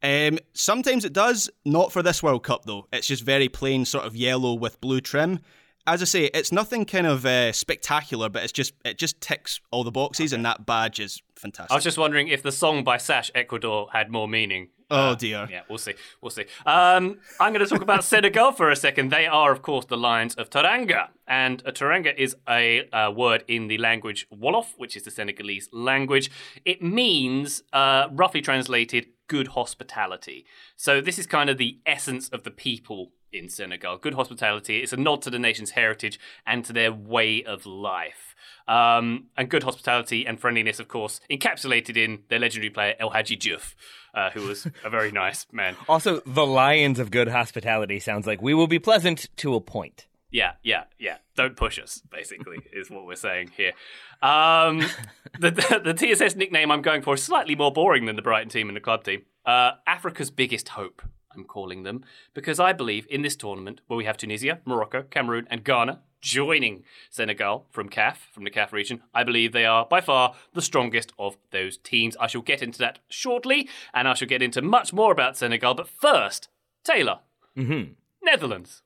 Um, 0.00 0.38
sometimes 0.52 1.04
it 1.04 1.12
does, 1.12 1.50
not 1.64 1.92
for 1.92 2.02
this 2.04 2.22
World 2.22 2.44
Cup 2.44 2.64
though. 2.64 2.86
It's 2.92 3.08
just 3.08 3.24
very 3.24 3.48
plain, 3.48 3.84
sort 3.84 4.04
of 4.04 4.14
yellow 4.14 4.54
with 4.54 4.80
blue 4.80 5.00
trim. 5.00 5.40
As 5.88 6.02
I 6.02 6.04
say, 6.04 6.24
it's 6.34 6.52
nothing 6.52 6.84
kind 6.84 7.06
of 7.06 7.24
uh, 7.24 7.50
spectacular, 7.52 8.28
but 8.28 8.42
it's 8.42 8.52
just 8.52 8.74
it 8.84 8.98
just 8.98 9.20
ticks 9.22 9.60
all 9.70 9.84
the 9.84 9.90
boxes, 9.90 10.34
and 10.34 10.44
that 10.44 10.66
badge 10.66 11.00
is 11.00 11.22
fantastic. 11.34 11.70
I 11.72 11.74
was 11.76 11.84
just 11.84 11.96
wondering 11.96 12.28
if 12.28 12.42
the 12.42 12.52
song 12.52 12.84
by 12.84 12.98
Sash 12.98 13.30
Ecuador 13.34 13.88
had 13.92 14.10
more 14.10 14.28
meaning. 14.28 14.68
oh 14.90 15.14
dear. 15.14 15.48
Yeah, 15.50 15.62
we'll 15.68 15.78
see. 15.78 15.94
We'll 16.20 16.30
see. 16.30 16.44
Um, 16.66 17.18
I'm 17.40 17.52
going 17.54 17.64
to 17.64 17.70
talk 17.70 17.82
about 17.82 18.04
Senegal 18.04 18.52
for 18.52 18.70
a 18.70 18.76
second. 18.76 19.10
They 19.10 19.26
are, 19.26 19.50
of 19.50 19.62
course, 19.62 19.86
the 19.86 19.96
Lions 19.96 20.34
of 20.34 20.50
Teranga. 20.50 21.08
And 21.26 21.62
a 21.66 21.72
Teranga 21.72 22.14
is 22.16 22.36
a, 22.48 22.88
uh 22.90 23.10
word 23.10 23.44
in 23.48 23.68
the 23.68 23.78
language 23.78 24.26
Wolof, 24.30 24.68
which 24.76 24.94
is 24.96 25.02
the 25.04 25.10
Senegalese 25.10 25.68
language. 25.72 26.30
It 26.64 26.82
means, 26.82 27.62
uh, 27.72 28.08
roughly 28.12 28.40
translated, 28.40 29.06
good 29.28 29.48
hospitality. 29.48 30.44
So 30.76 31.00
this 31.00 31.18
is 31.18 31.26
kind 31.26 31.48
of 31.48 31.58
the 31.58 31.78
essence 31.86 32.28
of 32.30 32.42
the 32.42 32.50
people 32.50 33.12
in 33.32 33.48
Senegal. 33.48 33.98
Good 33.98 34.14
hospitality. 34.14 34.82
It's 34.82 34.92
a 34.92 34.96
nod 34.96 35.22
to 35.22 35.30
the 35.30 35.38
nation's 35.38 35.70
heritage 35.70 36.18
and 36.46 36.64
to 36.64 36.72
their 36.72 36.92
way 36.92 37.42
of 37.44 37.66
life. 37.66 38.34
Um, 38.66 39.26
and 39.36 39.48
good 39.48 39.62
hospitality 39.62 40.26
and 40.26 40.38
friendliness, 40.38 40.78
of 40.78 40.88
course, 40.88 41.20
encapsulated 41.30 41.96
in 41.96 42.20
their 42.28 42.38
legendary 42.38 42.70
player 42.70 42.94
El 42.98 43.10
Hadji 43.10 43.36
Diouf, 43.36 43.74
uh, 44.14 44.30
who 44.30 44.42
was 44.42 44.66
a 44.84 44.90
very 44.90 45.10
nice 45.24 45.46
man. 45.52 45.76
Also, 45.88 46.20
the 46.26 46.46
Lions 46.46 46.98
of 46.98 47.10
Good 47.10 47.28
Hospitality 47.28 47.98
sounds 47.98 48.26
like 48.26 48.42
we 48.42 48.54
will 48.54 48.66
be 48.66 48.78
pleasant 48.78 49.28
to 49.36 49.54
a 49.54 49.60
point. 49.60 50.06
Yeah, 50.30 50.52
yeah, 50.62 50.84
yeah. 50.98 51.18
Don't 51.36 51.56
push 51.56 51.78
us, 51.78 52.02
basically, 52.10 52.58
is 52.72 52.90
what 52.90 53.06
we're 53.06 53.16
saying 53.16 53.52
here. 53.56 53.72
Um, 54.20 54.80
the, 55.40 55.50
the, 55.50 55.80
the 55.84 55.94
TSS 55.94 56.36
nickname 56.36 56.70
I'm 56.70 56.82
going 56.82 57.02
for 57.02 57.14
is 57.14 57.22
slightly 57.22 57.54
more 57.54 57.72
boring 57.72 58.04
than 58.06 58.16
the 58.16 58.22
Brighton 58.22 58.50
team 58.50 58.68
and 58.68 58.76
the 58.76 58.80
club 58.80 59.04
team. 59.04 59.22
Uh, 59.46 59.72
Africa's 59.86 60.30
biggest 60.30 60.70
hope, 60.70 61.00
I'm 61.34 61.44
calling 61.44 61.82
them, 61.82 62.04
because 62.34 62.60
I 62.60 62.74
believe 62.74 63.06
in 63.08 63.22
this 63.22 63.36
tournament 63.36 63.80
where 63.86 63.96
we 63.96 64.04
have 64.04 64.18
Tunisia, 64.18 64.60
Morocco, 64.66 65.02
Cameroon, 65.02 65.46
and 65.50 65.64
Ghana 65.64 66.00
joining 66.20 66.82
Senegal 67.10 67.64
from 67.70 67.88
CAF, 67.88 68.16
from 68.32 68.44
the 68.44 68.50
CAF 68.50 68.72
region, 68.72 69.00
I 69.14 69.24
believe 69.24 69.52
they 69.52 69.64
are 69.64 69.86
by 69.86 70.00
far 70.00 70.34
the 70.52 70.60
strongest 70.60 71.12
of 71.18 71.36
those 71.52 71.78
teams. 71.78 72.16
I 72.18 72.26
shall 72.26 72.42
get 72.42 72.60
into 72.60 72.78
that 72.80 72.98
shortly, 73.08 73.68
and 73.94 74.08
I 74.08 74.14
shall 74.14 74.28
get 74.28 74.42
into 74.42 74.60
much 74.60 74.92
more 74.92 75.12
about 75.12 75.36
Senegal. 75.36 75.74
But 75.74 75.88
first, 75.88 76.48
Taylor, 76.84 77.20
Mm-hmm. 77.56 77.92
Netherlands. 78.22 78.82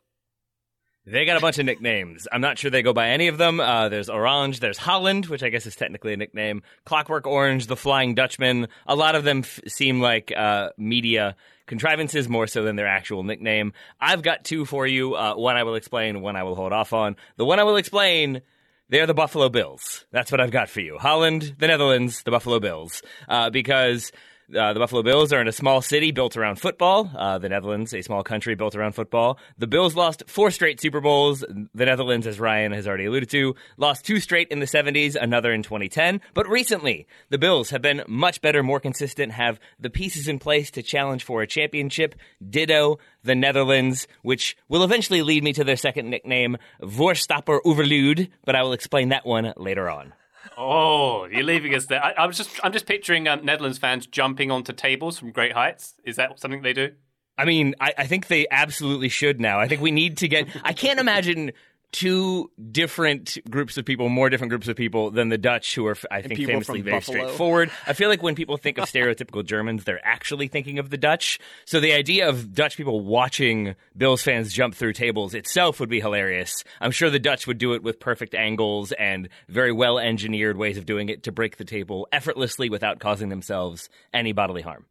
They 1.04 1.24
got 1.24 1.36
a 1.36 1.40
bunch 1.40 1.58
of 1.58 1.66
nicknames. 1.66 2.28
I'm 2.30 2.40
not 2.40 2.58
sure 2.58 2.70
they 2.70 2.82
go 2.82 2.92
by 2.92 3.08
any 3.08 3.26
of 3.26 3.36
them. 3.36 3.58
Uh, 3.58 3.88
there's 3.88 4.08
Orange, 4.08 4.60
there's 4.60 4.78
Holland, 4.78 5.26
which 5.26 5.42
I 5.42 5.48
guess 5.48 5.66
is 5.66 5.74
technically 5.74 6.12
a 6.12 6.16
nickname, 6.16 6.62
Clockwork 6.84 7.26
Orange, 7.26 7.66
the 7.66 7.76
Flying 7.76 8.14
Dutchman. 8.14 8.68
A 8.86 8.94
lot 8.94 9.16
of 9.16 9.24
them 9.24 9.38
f- 9.38 9.58
seem 9.66 10.00
like 10.00 10.32
uh, 10.36 10.70
media 10.78 11.34
contrivances 11.66 12.28
more 12.28 12.46
so 12.46 12.62
than 12.62 12.76
their 12.76 12.86
actual 12.86 13.24
nickname. 13.24 13.72
I've 14.00 14.22
got 14.22 14.44
two 14.44 14.64
for 14.64 14.86
you. 14.86 15.16
Uh, 15.16 15.34
one 15.34 15.56
I 15.56 15.64
will 15.64 15.74
explain, 15.74 16.20
one 16.20 16.36
I 16.36 16.44
will 16.44 16.54
hold 16.54 16.72
off 16.72 16.92
on. 16.92 17.16
The 17.36 17.44
one 17.44 17.58
I 17.58 17.64
will 17.64 17.76
explain. 17.76 18.42
They're 18.88 19.06
the 19.06 19.14
Buffalo 19.14 19.48
Bills. 19.48 20.04
That's 20.12 20.30
what 20.30 20.40
I've 20.40 20.50
got 20.50 20.68
for 20.68 20.80
you. 20.82 20.98
Holland, 20.98 21.56
the 21.58 21.66
Netherlands, 21.66 22.22
the 22.24 22.30
Buffalo 22.30 22.60
Bills. 22.60 23.02
Uh, 23.26 23.48
because 23.48 24.12
uh, 24.56 24.72
the 24.72 24.80
Buffalo 24.80 25.02
Bills 25.02 25.32
are 25.32 25.40
in 25.40 25.48
a 25.48 25.52
small 25.52 25.82
city 25.82 26.10
built 26.10 26.36
around 26.36 26.56
football. 26.56 27.10
Uh, 27.16 27.38
the 27.38 27.48
Netherlands, 27.48 27.94
a 27.94 28.02
small 28.02 28.22
country 28.22 28.54
built 28.54 28.74
around 28.74 28.92
football. 28.92 29.38
The 29.58 29.66
Bills 29.66 29.94
lost 29.94 30.24
four 30.26 30.50
straight 30.50 30.80
Super 30.80 31.00
Bowls. 31.00 31.40
The 31.40 31.84
Netherlands, 31.84 32.26
as 32.26 32.40
Ryan 32.40 32.72
has 32.72 32.86
already 32.86 33.06
alluded 33.06 33.30
to, 33.30 33.54
lost 33.76 34.04
two 34.04 34.20
straight 34.20 34.48
in 34.48 34.60
the 34.60 34.66
70s, 34.66 35.16
another 35.20 35.52
in 35.52 35.62
2010. 35.62 36.20
But 36.34 36.48
recently, 36.48 37.06
the 37.30 37.38
Bills 37.38 37.70
have 37.70 37.82
been 37.82 38.02
much 38.06 38.40
better, 38.40 38.62
more 38.62 38.80
consistent, 38.80 39.32
have 39.32 39.58
the 39.78 39.90
pieces 39.90 40.28
in 40.28 40.38
place 40.38 40.70
to 40.72 40.82
challenge 40.82 41.24
for 41.24 41.42
a 41.42 41.46
championship. 41.46 42.14
Ditto 42.48 42.98
the 43.24 43.34
Netherlands, 43.34 44.08
which 44.22 44.56
will 44.68 44.82
eventually 44.82 45.22
lead 45.22 45.44
me 45.44 45.52
to 45.52 45.64
their 45.64 45.76
second 45.76 46.10
nickname, 46.10 46.56
Voorstapper 46.80 47.60
Overlude, 47.64 48.30
but 48.44 48.56
I 48.56 48.62
will 48.62 48.72
explain 48.72 49.10
that 49.10 49.26
one 49.26 49.52
later 49.56 49.88
on. 49.88 50.12
Oh, 50.56 51.24
you're 51.26 51.42
leaving 51.42 51.74
us 51.74 51.86
there. 51.86 52.04
I, 52.04 52.14
I'm 52.18 52.32
just, 52.32 52.50
I'm 52.62 52.72
just 52.72 52.86
picturing 52.86 53.28
um, 53.28 53.44
Netherlands 53.44 53.78
fans 53.78 54.06
jumping 54.06 54.50
onto 54.50 54.72
tables 54.72 55.18
from 55.18 55.32
great 55.32 55.52
heights. 55.52 55.94
Is 56.04 56.16
that 56.16 56.38
something 56.38 56.62
they 56.62 56.72
do? 56.72 56.92
I 57.38 57.44
mean, 57.44 57.74
I, 57.80 57.94
I 57.98 58.06
think 58.06 58.26
they 58.28 58.46
absolutely 58.50 59.08
should 59.08 59.40
now. 59.40 59.58
I 59.58 59.66
think 59.66 59.80
we 59.80 59.90
need 59.90 60.18
to 60.18 60.28
get. 60.28 60.48
I 60.62 60.72
can't 60.72 61.00
imagine 61.00 61.52
two 61.92 62.50
different 62.70 63.38
groups 63.48 63.76
of 63.76 63.84
people, 63.84 64.08
more 64.08 64.30
different 64.30 64.50
groups 64.50 64.66
of 64.66 64.76
people 64.76 65.10
than 65.10 65.28
the 65.28 65.38
Dutch, 65.38 65.74
who 65.74 65.86
are, 65.86 65.96
I 66.10 66.22
think, 66.22 66.40
famously 66.44 66.80
very 66.80 66.96
Buffalo. 66.96 67.18
straightforward. 67.18 67.70
I 67.86 67.92
feel 67.92 68.08
like 68.08 68.22
when 68.22 68.34
people 68.34 68.56
think 68.56 68.78
of 68.78 68.84
stereotypical 68.84 69.44
Germans, 69.44 69.84
they're 69.84 70.04
actually 70.04 70.48
thinking 70.48 70.78
of 70.78 70.90
the 70.90 70.96
Dutch. 70.96 71.38
So 71.66 71.80
the 71.80 71.92
idea 71.92 72.28
of 72.28 72.54
Dutch 72.54 72.76
people 72.76 73.00
watching 73.00 73.74
Bills 73.96 74.22
fans 74.22 74.52
jump 74.52 74.74
through 74.74 74.94
tables 74.94 75.34
itself 75.34 75.80
would 75.80 75.90
be 75.90 76.00
hilarious. 76.00 76.64
I'm 76.80 76.90
sure 76.90 77.10
the 77.10 77.18
Dutch 77.18 77.46
would 77.46 77.58
do 77.58 77.74
it 77.74 77.82
with 77.82 78.00
perfect 78.00 78.34
angles 78.34 78.92
and 78.92 79.28
very 79.48 79.72
well 79.72 79.98
engineered 79.98 80.56
ways 80.56 80.78
of 80.78 80.86
doing 80.86 81.10
it 81.10 81.22
to 81.24 81.32
break 81.32 81.58
the 81.58 81.64
table 81.64 82.08
effortlessly 82.10 82.70
without 82.70 82.98
causing 83.00 83.28
themselves 83.28 83.88
any 84.14 84.32
bodily 84.32 84.62
harm. 84.62 84.86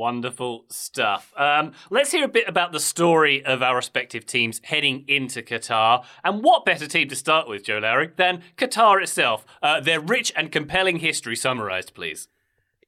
Wonderful 0.00 0.64
stuff. 0.70 1.30
Um, 1.36 1.72
let's 1.90 2.10
hear 2.10 2.24
a 2.24 2.28
bit 2.28 2.48
about 2.48 2.72
the 2.72 2.80
story 2.80 3.44
of 3.44 3.62
our 3.62 3.76
respective 3.76 4.24
teams 4.24 4.58
heading 4.64 5.04
into 5.06 5.42
Qatar. 5.42 6.06
And 6.24 6.42
what 6.42 6.64
better 6.64 6.86
team 6.86 7.08
to 7.08 7.14
start 7.14 7.46
with, 7.46 7.64
Joe 7.64 7.80
Lowry, 7.80 8.10
than 8.16 8.42
Qatar 8.56 9.02
itself? 9.02 9.44
Uh, 9.62 9.78
their 9.78 10.00
rich 10.00 10.32
and 10.34 10.50
compelling 10.50 11.00
history 11.00 11.36
summarized, 11.36 11.92
please. 11.92 12.28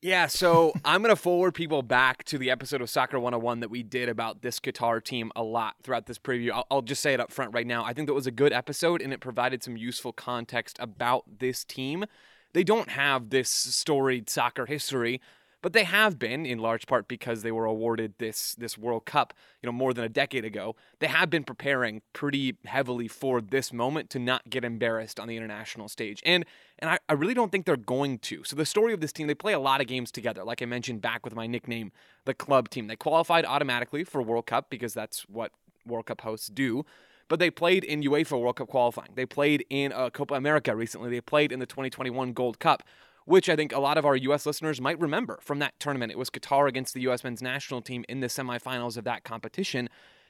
Yeah, 0.01 0.27
so 0.27 0.73
I'm 0.87 1.03
going 1.03 1.15
to 1.15 1.21
forward 1.21 1.53
people 1.53 1.83
back 1.83 2.25
to 2.25 2.39
the 2.39 2.51
episode 2.51 2.81
of 2.81 2.89
Soccer 2.89 3.21
101 3.21 3.61
that 3.61 3.69
we 3.69 3.83
did 3.83 4.09
about 4.09 4.41
this 4.41 4.59
Qatar 4.59 5.05
team 5.05 5.31
a 5.37 5.43
lot 5.43 5.75
throughout 5.83 6.07
this 6.07 6.19
preview. 6.19 6.53
I'll, 6.53 6.67
I'll 6.71 6.81
just 6.81 7.03
say 7.03 7.13
it 7.13 7.21
up 7.21 7.31
front 7.31 7.53
right 7.53 7.67
now. 7.67 7.85
I 7.85 7.93
think 7.93 8.07
that 8.07 8.15
was 8.15 8.27
a 8.27 8.31
good 8.31 8.55
episode 8.55 9.03
and 9.03 9.13
it 9.13 9.21
provided 9.21 9.63
some 9.63 9.77
useful 9.77 10.15
context 10.15 10.79
about 10.81 11.25
this 11.41 11.63
team. 11.63 12.07
They 12.55 12.65
don't 12.65 12.89
have 12.89 13.29
this 13.29 13.51
storied 13.51 14.31
soccer 14.31 14.65
history, 14.65 15.21
but 15.63 15.73
they 15.73 15.85
have 15.85 16.19
been 16.19 16.45
in 16.45 16.59
large 16.59 16.87
part 16.87 17.07
because 17.09 17.43
they 17.43 17.53
were 17.53 17.65
awarded 17.65 18.15
this 18.19 18.55
this 18.57 18.77
World 18.77 19.07
Cup, 19.07 19.33
you 19.63 19.67
know, 19.67 19.73
more 19.73 19.95
than 19.95 20.05
a 20.05 20.09
decade 20.09 20.45
ago. 20.45 20.75
They 20.99 21.07
have 21.07 21.31
been 21.31 21.45
preparing 21.45 22.03
pretty 22.13 22.57
heavily 22.67 23.09
for 23.09 23.41
this 23.41 23.73
moment 23.73 24.11
to 24.11 24.19
not 24.19 24.51
get 24.51 24.65
embarrassed 24.65 25.21
on 25.21 25.29
the 25.29 25.37
international 25.37 25.89
stage. 25.89 26.21
And 26.27 26.45
and 26.81 26.91
I, 26.91 26.99
I 27.09 27.13
really 27.13 27.35
don't 27.35 27.53
think 27.53 27.65
they're 27.65 27.77
going 27.77 28.19
to. 28.19 28.43
So 28.45 28.57
the 28.57 28.67
story 28.67 28.93
of 28.93 29.01
this 29.01 29.13
team, 29.13 29.29
they 29.29 29.35
play 29.35 29.53
a 29.53 29.61
lot 29.61 29.81
of 29.81 29.87
games 29.87 30.11
together. 30.11 30.43
Like 30.43 30.61
I 30.61 30.67
mentioned 30.67 31.01
back 31.01 31.25
with 31.25 31.35
my 31.35 31.47
nickname, 31.47 31.93
the 32.25 32.35
club 32.35 32.69
team. 32.69 32.89
They 32.89 32.97
qualified 32.97 33.45
automatically 33.45 34.03
for 34.03 34.21
World 34.21 34.47
Cup 34.47 34.69
because 34.69 34.93
that's 34.93 35.23
what 35.29 35.53
World 35.87 36.07
Cup 36.07 36.23
hosts 36.23 36.49
do. 36.49 36.85
But 37.29 37.39
they 37.39 37.51
played 37.51 37.85
in 37.85 38.03
UEFA 38.03 38.39
World 38.39 38.57
Cup 38.57 38.69
qualifying. 38.69 39.11
They 39.15 39.27
played 39.27 39.65
in 39.71 39.93
uh, 39.93 40.11
Copa 40.11 40.35
America 40.35 40.75
recently. 40.75 41.09
They 41.09 41.21
played 41.21 41.53
in 41.53 41.61
the 41.61 41.67
2021 41.67 42.33
Gold 42.33 42.59
Cup 42.59 42.83
which 43.25 43.49
I 43.49 43.57
think 43.57 43.73
a 43.73 43.79
lot 43.79 43.99
of 43.99 44.05
our 44.05 44.17
U.S. 44.17 44.47
listeners 44.47 44.81
might 44.81 44.99
remember 45.01 45.39
from 45.41 45.59
that 45.61 45.79
tournament. 45.79 46.13
It 46.13 46.19
was 46.19 46.31
Qatar 46.31 46.69
against 46.69 46.95
the 46.95 47.03
U.S. 47.03 47.25
men's 47.25 47.43
national 47.43 47.83
team 47.83 48.05
in 48.09 48.21
the 48.21 48.27
semifinals 48.27 48.97
of 48.97 49.05
that 49.05 49.25
competition. 49.25 49.89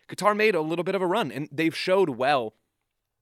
Qatar 0.08 0.36
made 0.36 0.54
a 0.54 0.60
little 0.60 0.84
bit 0.84 0.94
of 0.94 1.02
a 1.02 1.06
run, 1.06 1.30
and 1.32 1.48
they've 1.50 1.76
showed 1.76 2.10
well 2.10 2.54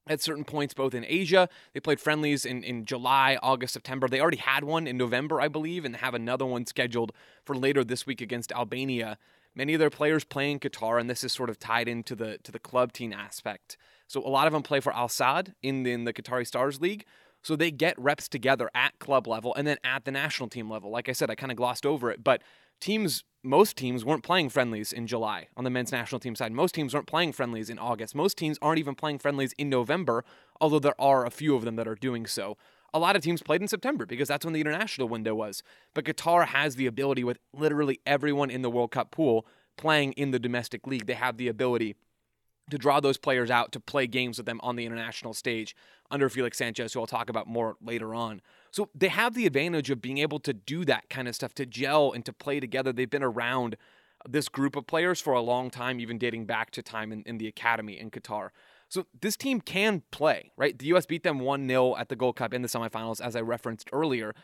at 0.06 0.20
certain 0.20 0.44
points, 0.44 0.74
both 0.74 0.94
in 0.94 1.04
Asia. 1.06 1.48
They 1.72 1.80
played 1.80 2.00
friendlies 2.00 2.44
in, 2.44 2.64
in 2.64 2.84
July, 2.84 3.38
August, 3.42 3.72
September. 3.72 4.08
They 4.08 4.20
already 4.20 4.38
had 4.38 4.64
one 4.64 4.86
in 4.86 4.96
November, 4.96 5.40
I 5.40 5.48
believe, 5.48 5.84
and 5.84 5.96
have 5.96 6.14
another 6.14 6.46
one 6.46 6.66
scheduled 6.66 7.12
for 7.44 7.54
later 7.54 7.84
this 7.84 8.06
week 8.06 8.20
against 8.20 8.52
Albania. 8.52 9.18
Many 9.54 9.74
of 9.74 9.80
their 9.80 9.90
players 9.90 10.24
play 10.24 10.50
in 10.50 10.58
Qatar, 10.58 11.00
and 11.00 11.08
this 11.08 11.24
is 11.24 11.32
sort 11.32 11.50
of 11.50 11.58
tied 11.58 11.88
into 11.88 12.14
the 12.14 12.38
to 12.38 12.52
the 12.52 12.58
club 12.58 12.92
team 12.92 13.12
aspect. 13.12 13.76
So 14.06 14.20
a 14.20 14.28
lot 14.28 14.46
of 14.46 14.52
them 14.52 14.62
play 14.62 14.80
for 14.80 14.94
Al 14.94 15.08
Sadd 15.08 15.54
in 15.62 15.86
in 15.86 16.04
the 16.04 16.12
Qatari 16.12 16.46
Stars 16.46 16.80
League. 16.80 17.04
So 17.42 17.56
they 17.56 17.70
get 17.70 17.98
reps 17.98 18.28
together 18.28 18.70
at 18.74 18.98
club 18.98 19.26
level 19.26 19.54
and 19.54 19.66
then 19.66 19.78
at 19.82 20.04
the 20.04 20.10
national 20.10 20.48
team 20.48 20.70
level. 20.70 20.90
Like 20.90 21.08
I 21.08 21.12
said, 21.12 21.30
I 21.30 21.34
kind 21.34 21.50
of 21.50 21.56
glossed 21.56 21.86
over 21.86 22.10
it, 22.10 22.22
but 22.22 22.42
teams, 22.80 23.24
most 23.42 23.76
teams 23.76 24.04
weren't 24.04 24.22
playing 24.22 24.50
friendlies 24.50 24.92
in 24.92 25.06
July 25.06 25.48
on 25.56 25.64
the 25.64 25.70
men's 25.70 25.92
national 25.92 26.18
team 26.18 26.34
side. 26.34 26.52
Most 26.52 26.74
teams 26.74 26.94
weren't 26.94 27.06
playing 27.06 27.32
friendlies 27.32 27.70
in 27.70 27.78
August. 27.78 28.14
Most 28.14 28.36
teams 28.36 28.58
aren't 28.60 28.78
even 28.78 28.94
playing 28.94 29.18
friendlies 29.18 29.54
in 29.58 29.70
November, 29.70 30.24
although 30.60 30.78
there 30.78 31.00
are 31.00 31.24
a 31.24 31.30
few 31.30 31.54
of 31.54 31.64
them 31.64 31.76
that 31.76 31.88
are 31.88 31.94
doing 31.94 32.26
so. 32.26 32.56
A 32.92 32.98
lot 32.98 33.16
of 33.16 33.22
teams 33.22 33.42
played 33.42 33.62
in 33.62 33.68
September 33.68 34.04
because 34.04 34.28
that's 34.28 34.44
when 34.44 34.52
the 34.52 34.60
international 34.60 35.08
window 35.08 35.34
was. 35.34 35.62
But 35.94 36.04
Qatar 36.04 36.46
has 36.46 36.74
the 36.74 36.86
ability 36.86 37.22
with 37.22 37.38
literally 37.54 38.00
everyone 38.04 38.50
in 38.50 38.62
the 38.62 38.70
World 38.70 38.90
Cup 38.90 39.12
pool 39.12 39.46
playing 39.78 40.12
in 40.12 40.32
the 40.32 40.38
domestic 40.38 40.86
league. 40.86 41.06
They 41.06 41.14
have 41.14 41.36
the 41.36 41.48
ability 41.48 41.94
to 42.70 42.78
draw 42.78 43.00
those 43.00 43.18
players 43.18 43.50
out 43.50 43.72
to 43.72 43.80
play 43.80 44.06
games 44.06 44.38
with 44.38 44.46
them 44.46 44.60
on 44.62 44.76
the 44.76 44.86
international 44.86 45.34
stage 45.34 45.74
under 46.10 46.28
Felix 46.28 46.58
Sanchez, 46.58 46.92
who 46.92 47.00
I'll 47.00 47.06
talk 47.06 47.28
about 47.28 47.46
more 47.46 47.76
later 47.80 48.14
on. 48.14 48.40
So 48.70 48.88
they 48.94 49.08
have 49.08 49.34
the 49.34 49.46
advantage 49.46 49.90
of 49.90 50.00
being 50.00 50.18
able 50.18 50.38
to 50.40 50.52
do 50.52 50.84
that 50.84 51.08
kind 51.08 51.28
of 51.28 51.34
stuff, 51.34 51.54
to 51.54 51.66
gel 51.66 52.12
and 52.12 52.24
to 52.24 52.32
play 52.32 52.60
together. 52.60 52.92
They've 52.92 53.08
been 53.08 53.22
around 53.22 53.76
this 54.28 54.48
group 54.48 54.76
of 54.76 54.86
players 54.86 55.20
for 55.20 55.32
a 55.32 55.40
long 55.40 55.70
time, 55.70 56.00
even 56.00 56.18
dating 56.18 56.46
back 56.46 56.70
to 56.72 56.82
time 56.82 57.12
in, 57.12 57.22
in 57.22 57.38
the 57.38 57.48
academy 57.48 57.98
in 57.98 58.10
Qatar. 58.10 58.50
So 58.88 59.06
this 59.20 59.36
team 59.36 59.60
can 59.60 60.02
play, 60.10 60.52
right? 60.56 60.76
The 60.78 60.86
US 60.86 61.06
beat 61.06 61.22
them 61.22 61.38
1 61.38 61.68
0 61.68 61.96
at 61.96 62.08
the 62.08 62.16
Gold 62.16 62.36
Cup 62.36 62.52
in 62.52 62.62
the 62.62 62.68
semifinals, 62.68 63.20
as 63.20 63.36
I 63.36 63.40
referenced 63.40 63.88
earlier. 63.92 64.34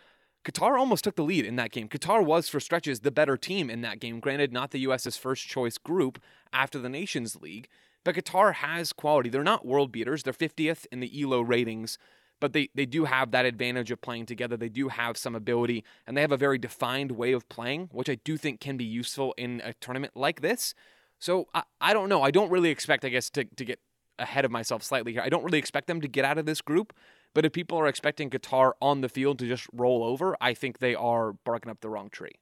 Qatar 0.44 0.78
almost 0.78 1.02
took 1.02 1.16
the 1.16 1.24
lead 1.24 1.44
in 1.44 1.56
that 1.56 1.72
game. 1.72 1.88
Qatar 1.88 2.24
was, 2.24 2.48
for 2.48 2.60
stretches, 2.60 3.00
the 3.00 3.10
better 3.10 3.36
team 3.36 3.68
in 3.68 3.80
that 3.80 3.98
game. 3.98 4.20
Granted, 4.20 4.52
not 4.52 4.70
the 4.70 4.78
US's 4.80 5.16
first 5.16 5.46
choice 5.48 5.76
group 5.76 6.22
after 6.52 6.78
the 6.78 6.88
Nations 6.88 7.34
League, 7.34 7.68
but 8.06 8.14
Qatar 8.14 8.54
has 8.54 8.92
quality. 8.92 9.28
They're 9.28 9.42
not 9.42 9.66
world 9.66 9.90
beaters, 9.90 10.22
they're 10.22 10.32
50th 10.32 10.86
in 10.92 11.00
the 11.00 11.22
ELO 11.22 11.40
ratings, 11.40 11.98
but 12.38 12.52
they, 12.52 12.68
they 12.72 12.86
do 12.86 13.04
have 13.04 13.32
that 13.32 13.44
advantage 13.44 13.90
of 13.90 14.00
playing 14.00 14.26
together. 14.26 14.56
They 14.56 14.68
do 14.68 14.88
have 14.88 15.16
some 15.16 15.34
ability, 15.34 15.82
and 16.06 16.16
they 16.16 16.20
have 16.20 16.30
a 16.30 16.36
very 16.36 16.56
defined 16.56 17.10
way 17.12 17.32
of 17.32 17.48
playing, 17.48 17.88
which 17.90 18.08
I 18.08 18.14
do 18.14 18.36
think 18.36 18.60
can 18.60 18.76
be 18.76 18.84
useful 18.84 19.34
in 19.36 19.60
a 19.64 19.72
tournament 19.74 20.12
like 20.14 20.40
this. 20.40 20.72
So 21.18 21.48
I, 21.52 21.64
I 21.80 21.92
don't 21.92 22.08
know. 22.08 22.22
I 22.22 22.30
don't 22.30 22.48
really 22.48 22.70
expect, 22.70 23.04
I 23.04 23.08
guess, 23.08 23.28
to, 23.30 23.44
to 23.44 23.64
get 23.64 23.80
ahead 24.20 24.44
of 24.44 24.52
myself 24.52 24.84
slightly 24.84 25.12
here. 25.12 25.22
I 25.22 25.28
don't 25.28 25.42
really 25.42 25.58
expect 25.58 25.88
them 25.88 26.00
to 26.00 26.06
get 26.06 26.24
out 26.24 26.38
of 26.38 26.46
this 26.46 26.60
group, 26.60 26.92
but 27.34 27.44
if 27.44 27.52
people 27.52 27.76
are 27.76 27.88
expecting 27.88 28.30
Qatar 28.30 28.74
on 28.80 29.00
the 29.00 29.08
field 29.08 29.40
to 29.40 29.48
just 29.48 29.66
roll 29.72 30.04
over, 30.04 30.36
I 30.40 30.54
think 30.54 30.78
they 30.78 30.94
are 30.94 31.32
barking 31.32 31.72
up 31.72 31.80
the 31.80 31.88
wrong 31.88 32.10
tree. 32.10 32.36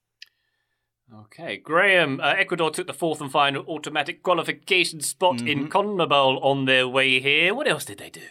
Okay, 1.12 1.58
Graham. 1.58 2.20
Uh, 2.20 2.34
Ecuador 2.36 2.70
took 2.70 2.86
the 2.86 2.94
fourth 2.94 3.20
and 3.20 3.30
final 3.30 3.64
automatic 3.66 4.22
qualification 4.22 5.00
spot 5.00 5.36
mm-hmm. 5.36 5.48
in 5.48 5.68
CONMEBOL 5.68 6.42
on 6.42 6.64
their 6.64 6.88
way 6.88 7.20
here. 7.20 7.54
What 7.54 7.68
else 7.68 7.84
did 7.84 7.98
they 7.98 8.10
do? 8.10 8.22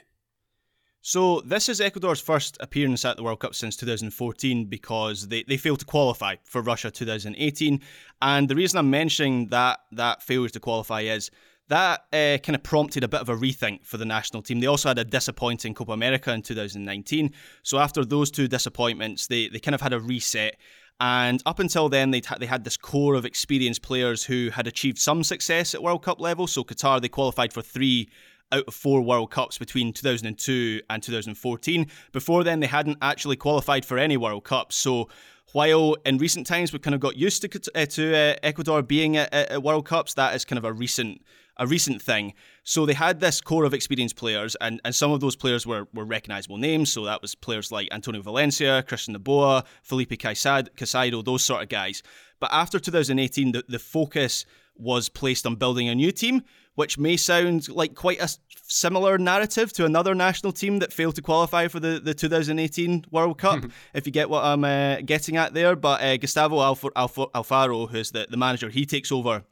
So 1.05 1.41
this 1.41 1.67
is 1.67 1.81
Ecuador's 1.81 2.21
first 2.21 2.57
appearance 2.61 3.03
at 3.03 3.17
the 3.17 3.23
World 3.23 3.41
Cup 3.41 3.55
since 3.55 3.75
2014 3.75 4.65
because 4.67 5.27
they, 5.27 5.43
they 5.43 5.57
failed 5.57 5.79
to 5.79 5.85
qualify 5.85 6.37
for 6.45 6.61
Russia 6.61 6.89
2018. 6.89 7.81
And 8.21 8.49
the 8.49 8.55
reason 8.55 8.79
I'm 8.79 8.89
mentioning 8.89 9.47
that 9.47 9.81
that 9.91 10.23
failure 10.23 10.47
to 10.47 10.59
qualify 10.61 11.01
is 11.01 11.29
that 11.67 12.05
uh, 12.13 12.37
kind 12.37 12.55
of 12.55 12.63
prompted 12.63 13.03
a 13.03 13.09
bit 13.09 13.19
of 13.19 13.27
a 13.27 13.35
rethink 13.35 13.83
for 13.83 13.97
the 13.97 14.05
national 14.05 14.41
team. 14.43 14.61
They 14.61 14.67
also 14.67 14.89
had 14.89 14.97
a 14.97 15.03
disappointing 15.03 15.73
Copa 15.73 15.91
America 15.91 16.31
in 16.31 16.41
2019. 16.41 17.33
So 17.63 17.79
after 17.79 18.05
those 18.05 18.31
two 18.31 18.47
disappointments, 18.47 19.27
they, 19.27 19.49
they 19.49 19.59
kind 19.59 19.75
of 19.75 19.81
had 19.81 19.91
a 19.91 19.99
reset. 19.99 20.55
And 21.03 21.43
up 21.45 21.59
until 21.59 21.89
then, 21.89 22.11
they 22.11 22.21
they 22.39 22.45
had 22.45 22.63
this 22.63 22.77
core 22.77 23.15
of 23.15 23.25
experienced 23.25 23.81
players 23.81 24.23
who 24.23 24.51
had 24.51 24.67
achieved 24.67 24.97
some 24.97 25.21
success 25.21 25.75
at 25.75 25.83
World 25.83 26.01
Cup 26.01 26.21
level. 26.21 26.47
So 26.47 26.63
Qatar, 26.63 27.01
they 27.01 27.09
qualified 27.09 27.51
for 27.51 27.61
three 27.61 28.07
out 28.53 28.63
of 28.69 28.73
four 28.73 29.01
World 29.01 29.29
Cups 29.29 29.57
between 29.57 29.91
2002 29.91 30.79
and 30.89 31.03
2014. 31.03 31.87
Before 32.13 32.45
then, 32.45 32.61
they 32.61 32.67
hadn't 32.67 32.99
actually 33.01 33.35
qualified 33.35 33.83
for 33.83 33.97
any 33.97 34.15
World 34.15 34.45
Cups. 34.45 34.77
So 34.77 35.09
while 35.51 35.97
in 36.05 36.19
recent 36.19 36.47
times 36.47 36.71
we've 36.71 36.81
kind 36.81 36.95
of 36.95 37.01
got 37.01 37.17
used 37.17 37.41
to, 37.41 37.71
uh, 37.75 37.85
to 37.85 38.15
uh, 38.15 38.35
Ecuador 38.41 38.81
being 38.81 39.17
at, 39.17 39.33
at 39.33 39.61
World 39.61 39.85
Cups, 39.85 40.13
that 40.13 40.33
is 40.33 40.45
kind 40.45 40.57
of 40.57 40.63
a 40.63 40.71
recent 40.71 41.21
a 41.57 41.67
recent 41.67 42.01
thing. 42.01 42.33
So 42.63 42.85
they 42.85 42.93
had 42.93 43.19
this 43.19 43.41
core 43.41 43.65
of 43.65 43.73
experienced 43.73 44.15
players, 44.15 44.55
and, 44.61 44.79
and 44.85 44.95
some 44.95 45.11
of 45.11 45.19
those 45.19 45.35
players 45.35 45.67
were, 45.67 45.87
were 45.93 46.05
recognizable 46.05 46.57
names. 46.57 46.91
So 46.91 47.03
that 47.05 47.21
was 47.21 47.35
players 47.35 47.71
like 47.71 47.89
Antonio 47.91 48.21
Valencia, 48.21 48.83
Christian 48.83 49.15
Noboa, 49.15 49.65
Felipe 49.81 50.11
Caicedo, 50.11 51.25
those 51.25 51.43
sort 51.43 51.61
of 51.61 51.69
guys. 51.69 52.01
But 52.39 52.51
after 52.53 52.79
2018, 52.79 53.51
the, 53.51 53.63
the 53.67 53.79
focus 53.79 54.45
was 54.75 55.09
placed 55.09 55.45
on 55.45 55.55
building 55.55 55.89
a 55.89 55.95
new 55.95 56.11
team, 56.11 56.41
which 56.75 56.97
may 56.97 57.17
sound 57.17 57.69
like 57.69 57.95
quite 57.95 58.19
a 58.19 58.29
similar 58.63 59.17
narrative 59.17 59.71
to 59.73 59.85
another 59.85 60.15
national 60.15 60.51
team 60.51 60.79
that 60.79 60.91
failed 60.91 61.15
to 61.15 61.21
qualify 61.21 61.67
for 61.67 61.79
the, 61.79 61.99
the 61.99 62.13
2018 62.13 63.05
World 63.11 63.37
Cup, 63.37 63.65
if 63.93 64.05
you 64.05 64.11
get 64.11 64.29
what 64.29 64.43
I'm 64.43 64.63
uh, 64.63 65.01
getting 65.05 65.37
at 65.37 65.53
there. 65.53 65.75
But 65.75 66.01
uh, 66.01 66.17
Gustavo 66.17 66.61
Alf- 66.61 66.85
Alf- 66.95 67.15
Alfaro, 67.15 67.89
who's 67.89 68.11
the, 68.11 68.25
the 68.29 68.37
manager, 68.37 68.69
he 68.69 68.85
takes 68.85 69.11
over 69.11 69.43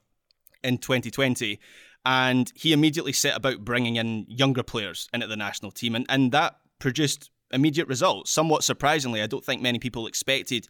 in 0.64 0.78
2020 0.78 1.60
and 2.06 2.52
he 2.56 2.74
immediately 2.74 3.14
set 3.14 3.36
about 3.36 3.66
bringing 3.66 3.96
in 3.96 4.26
younger 4.28 4.64
players 4.64 5.08
into 5.14 5.28
the 5.28 5.38
national 5.38 5.72
team, 5.72 5.96
and, 5.96 6.06
and 6.10 6.32
that 6.32 6.56
produced 6.80 7.30
immediate 7.52 7.88
results. 7.88 8.32
Somewhat 8.32 8.64
surprisingly, 8.64 9.22
I 9.22 9.28
don't 9.28 9.46
think 9.46 9.62
many 9.62 9.80
people 9.80 10.08
expected 10.08 10.68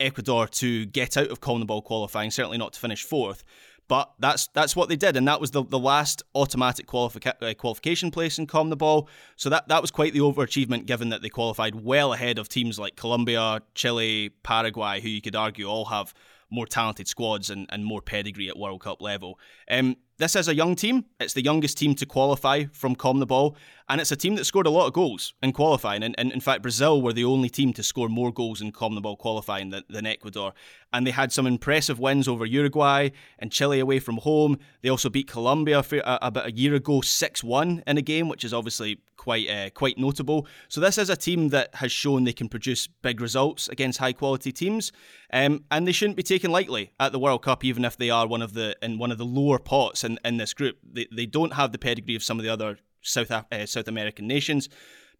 Ecuador 0.00 0.48
to 0.48 0.86
get 0.86 1.16
out 1.16 1.30
of 1.30 1.40
CONMEBOL 1.40 1.84
qualifying, 1.84 2.30
certainly 2.30 2.58
not 2.58 2.72
to 2.72 2.80
finish 2.80 3.04
fourth. 3.04 3.44
But 3.88 4.12
that's 4.18 4.46
that's 4.54 4.74
what 4.74 4.88
they 4.88 4.96
did, 4.96 5.16
and 5.16 5.28
that 5.28 5.40
was 5.40 5.50
the, 5.50 5.64
the 5.64 5.78
last 5.78 6.22
automatic 6.34 6.86
qualifica- 6.86 7.42
uh, 7.42 7.52
qualification 7.52 8.10
place 8.10 8.38
in 8.38 8.46
CONMEBOL. 8.46 9.08
So 9.36 9.50
that, 9.50 9.68
that 9.68 9.82
was 9.82 9.90
quite 9.90 10.12
the 10.14 10.20
overachievement, 10.20 10.86
given 10.86 11.10
that 11.10 11.20
they 11.20 11.28
qualified 11.28 11.74
well 11.74 12.12
ahead 12.12 12.38
of 12.38 12.48
teams 12.48 12.78
like 12.78 12.96
Colombia, 12.96 13.60
Chile, 13.74 14.30
Paraguay, 14.44 15.00
who 15.00 15.08
you 15.08 15.20
could 15.20 15.36
argue 15.36 15.66
all 15.66 15.86
have 15.86 16.14
more 16.48 16.66
talented 16.66 17.08
squads 17.08 17.50
and, 17.50 17.66
and 17.70 17.84
more 17.84 18.00
pedigree 18.00 18.48
at 18.48 18.56
World 18.56 18.82
Cup 18.82 19.02
level. 19.02 19.38
Um, 19.70 19.96
this 20.22 20.36
is 20.36 20.46
a 20.46 20.54
young 20.54 20.76
team. 20.76 21.04
It's 21.18 21.34
the 21.34 21.42
youngest 21.42 21.76
team 21.76 21.96
to 21.96 22.06
qualify 22.06 22.66
from 22.72 22.94
CONMEBOL, 22.94 23.56
and 23.88 24.00
it's 24.00 24.12
a 24.12 24.16
team 24.16 24.34
that 24.36 24.44
scored 24.44 24.66
a 24.66 24.70
lot 24.70 24.86
of 24.86 24.92
goals 24.92 25.34
in 25.42 25.52
qualifying. 25.52 26.02
And, 26.02 26.14
and 26.18 26.32
in 26.32 26.40
fact, 26.40 26.62
Brazil 26.62 27.02
were 27.02 27.12
the 27.12 27.24
only 27.24 27.48
team 27.48 27.72
to 27.74 27.82
score 27.82 28.08
more 28.08 28.32
goals 28.32 28.60
in 28.60 28.72
CONMEBOL 28.72 29.18
qualifying 29.18 29.70
than, 29.70 29.84
than 29.88 30.06
Ecuador. 30.06 30.52
And 30.92 31.06
they 31.06 31.10
had 31.10 31.32
some 31.32 31.46
impressive 31.46 31.98
wins 31.98 32.28
over 32.28 32.44
Uruguay 32.44 33.10
and 33.38 33.50
Chile 33.50 33.80
away 33.80 33.98
from 33.98 34.18
home. 34.18 34.58
They 34.82 34.88
also 34.88 35.08
beat 35.08 35.28
Colombia 35.28 35.84
about 36.04 36.46
a 36.46 36.52
year 36.52 36.74
ago, 36.74 37.00
six 37.00 37.42
one 37.42 37.82
in 37.86 37.98
a 37.98 38.02
game, 38.02 38.28
which 38.28 38.44
is 38.44 38.52
obviously 38.52 39.00
quite 39.16 39.48
uh, 39.48 39.70
quite 39.70 39.98
notable. 39.98 40.46
So 40.68 40.80
this 40.80 40.98
is 40.98 41.08
a 41.08 41.16
team 41.16 41.50
that 41.50 41.76
has 41.76 41.92
shown 41.92 42.24
they 42.24 42.32
can 42.32 42.48
produce 42.48 42.88
big 42.88 43.20
results 43.20 43.68
against 43.68 44.00
high 44.00 44.12
quality 44.12 44.52
teams, 44.52 44.92
um, 45.32 45.64
and 45.70 45.86
they 45.86 45.92
shouldn't 45.92 46.16
be 46.16 46.24
taken 46.24 46.50
lightly 46.50 46.92
at 46.98 47.12
the 47.12 47.20
World 47.20 47.42
Cup, 47.42 47.64
even 47.64 47.84
if 47.84 47.96
they 47.96 48.10
are 48.10 48.26
one 48.26 48.42
of 48.42 48.52
the 48.52 48.76
in 48.82 48.98
one 48.98 49.12
of 49.12 49.18
the 49.18 49.24
lower 49.24 49.58
pots 49.58 50.04
in, 50.04 50.18
in 50.24 50.38
this 50.38 50.52
group. 50.52 50.76
They, 50.82 51.06
they 51.14 51.26
don't 51.26 51.54
have 51.54 51.72
the 51.72 51.78
pedigree 51.78 52.16
of 52.16 52.24
some 52.24 52.38
of 52.38 52.44
the 52.44 52.52
other 52.52 52.78
South 53.02 53.30
uh, 53.30 53.66
South 53.66 53.88
American 53.88 54.26
nations, 54.26 54.68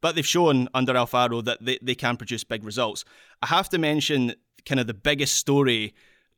but 0.00 0.14
they've 0.14 0.26
shown 0.26 0.68
under 0.74 0.94
Alfaro 0.94 1.44
that 1.44 1.64
they, 1.64 1.78
they 1.82 1.94
can 1.94 2.16
produce 2.16 2.44
big 2.44 2.64
results. 2.64 3.04
I 3.42 3.46
have 3.46 3.68
to 3.70 3.78
mention 3.78 4.34
kind 4.64 4.80
of 4.80 4.86
the 4.86 4.94
biggest 4.94 5.36
story 5.36 5.94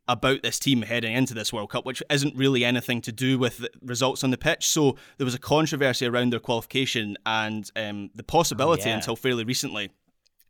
about 0.07 0.43
this 0.43 0.59
team 0.59 0.83
heading 0.83 1.15
into 1.15 1.33
this 1.33 1.53
World 1.53 1.71
Cup, 1.71 1.87
which 1.87 2.03
isn't 2.11 2.37
really 2.37 2.65
anything 2.65 3.01
to 3.03 3.13
do 3.13 3.39
with 3.39 3.67
results 3.81 4.23
on 4.23 4.31
the 4.31 4.37
pitch. 4.37 4.67
So 4.67 4.97
there 5.17 5.25
was 5.25 5.35
a 5.35 5.39
controversy 5.39 6.07
around 6.07 6.33
their 6.33 6.41
qualification 6.41 7.17
and 7.25 7.71
um, 7.75 8.11
the 8.15 8.23
possibility 8.23 8.85
oh, 8.85 8.89
yeah. 8.89 8.97
until 8.97 9.17
fairly 9.17 9.45
recently 9.45 9.91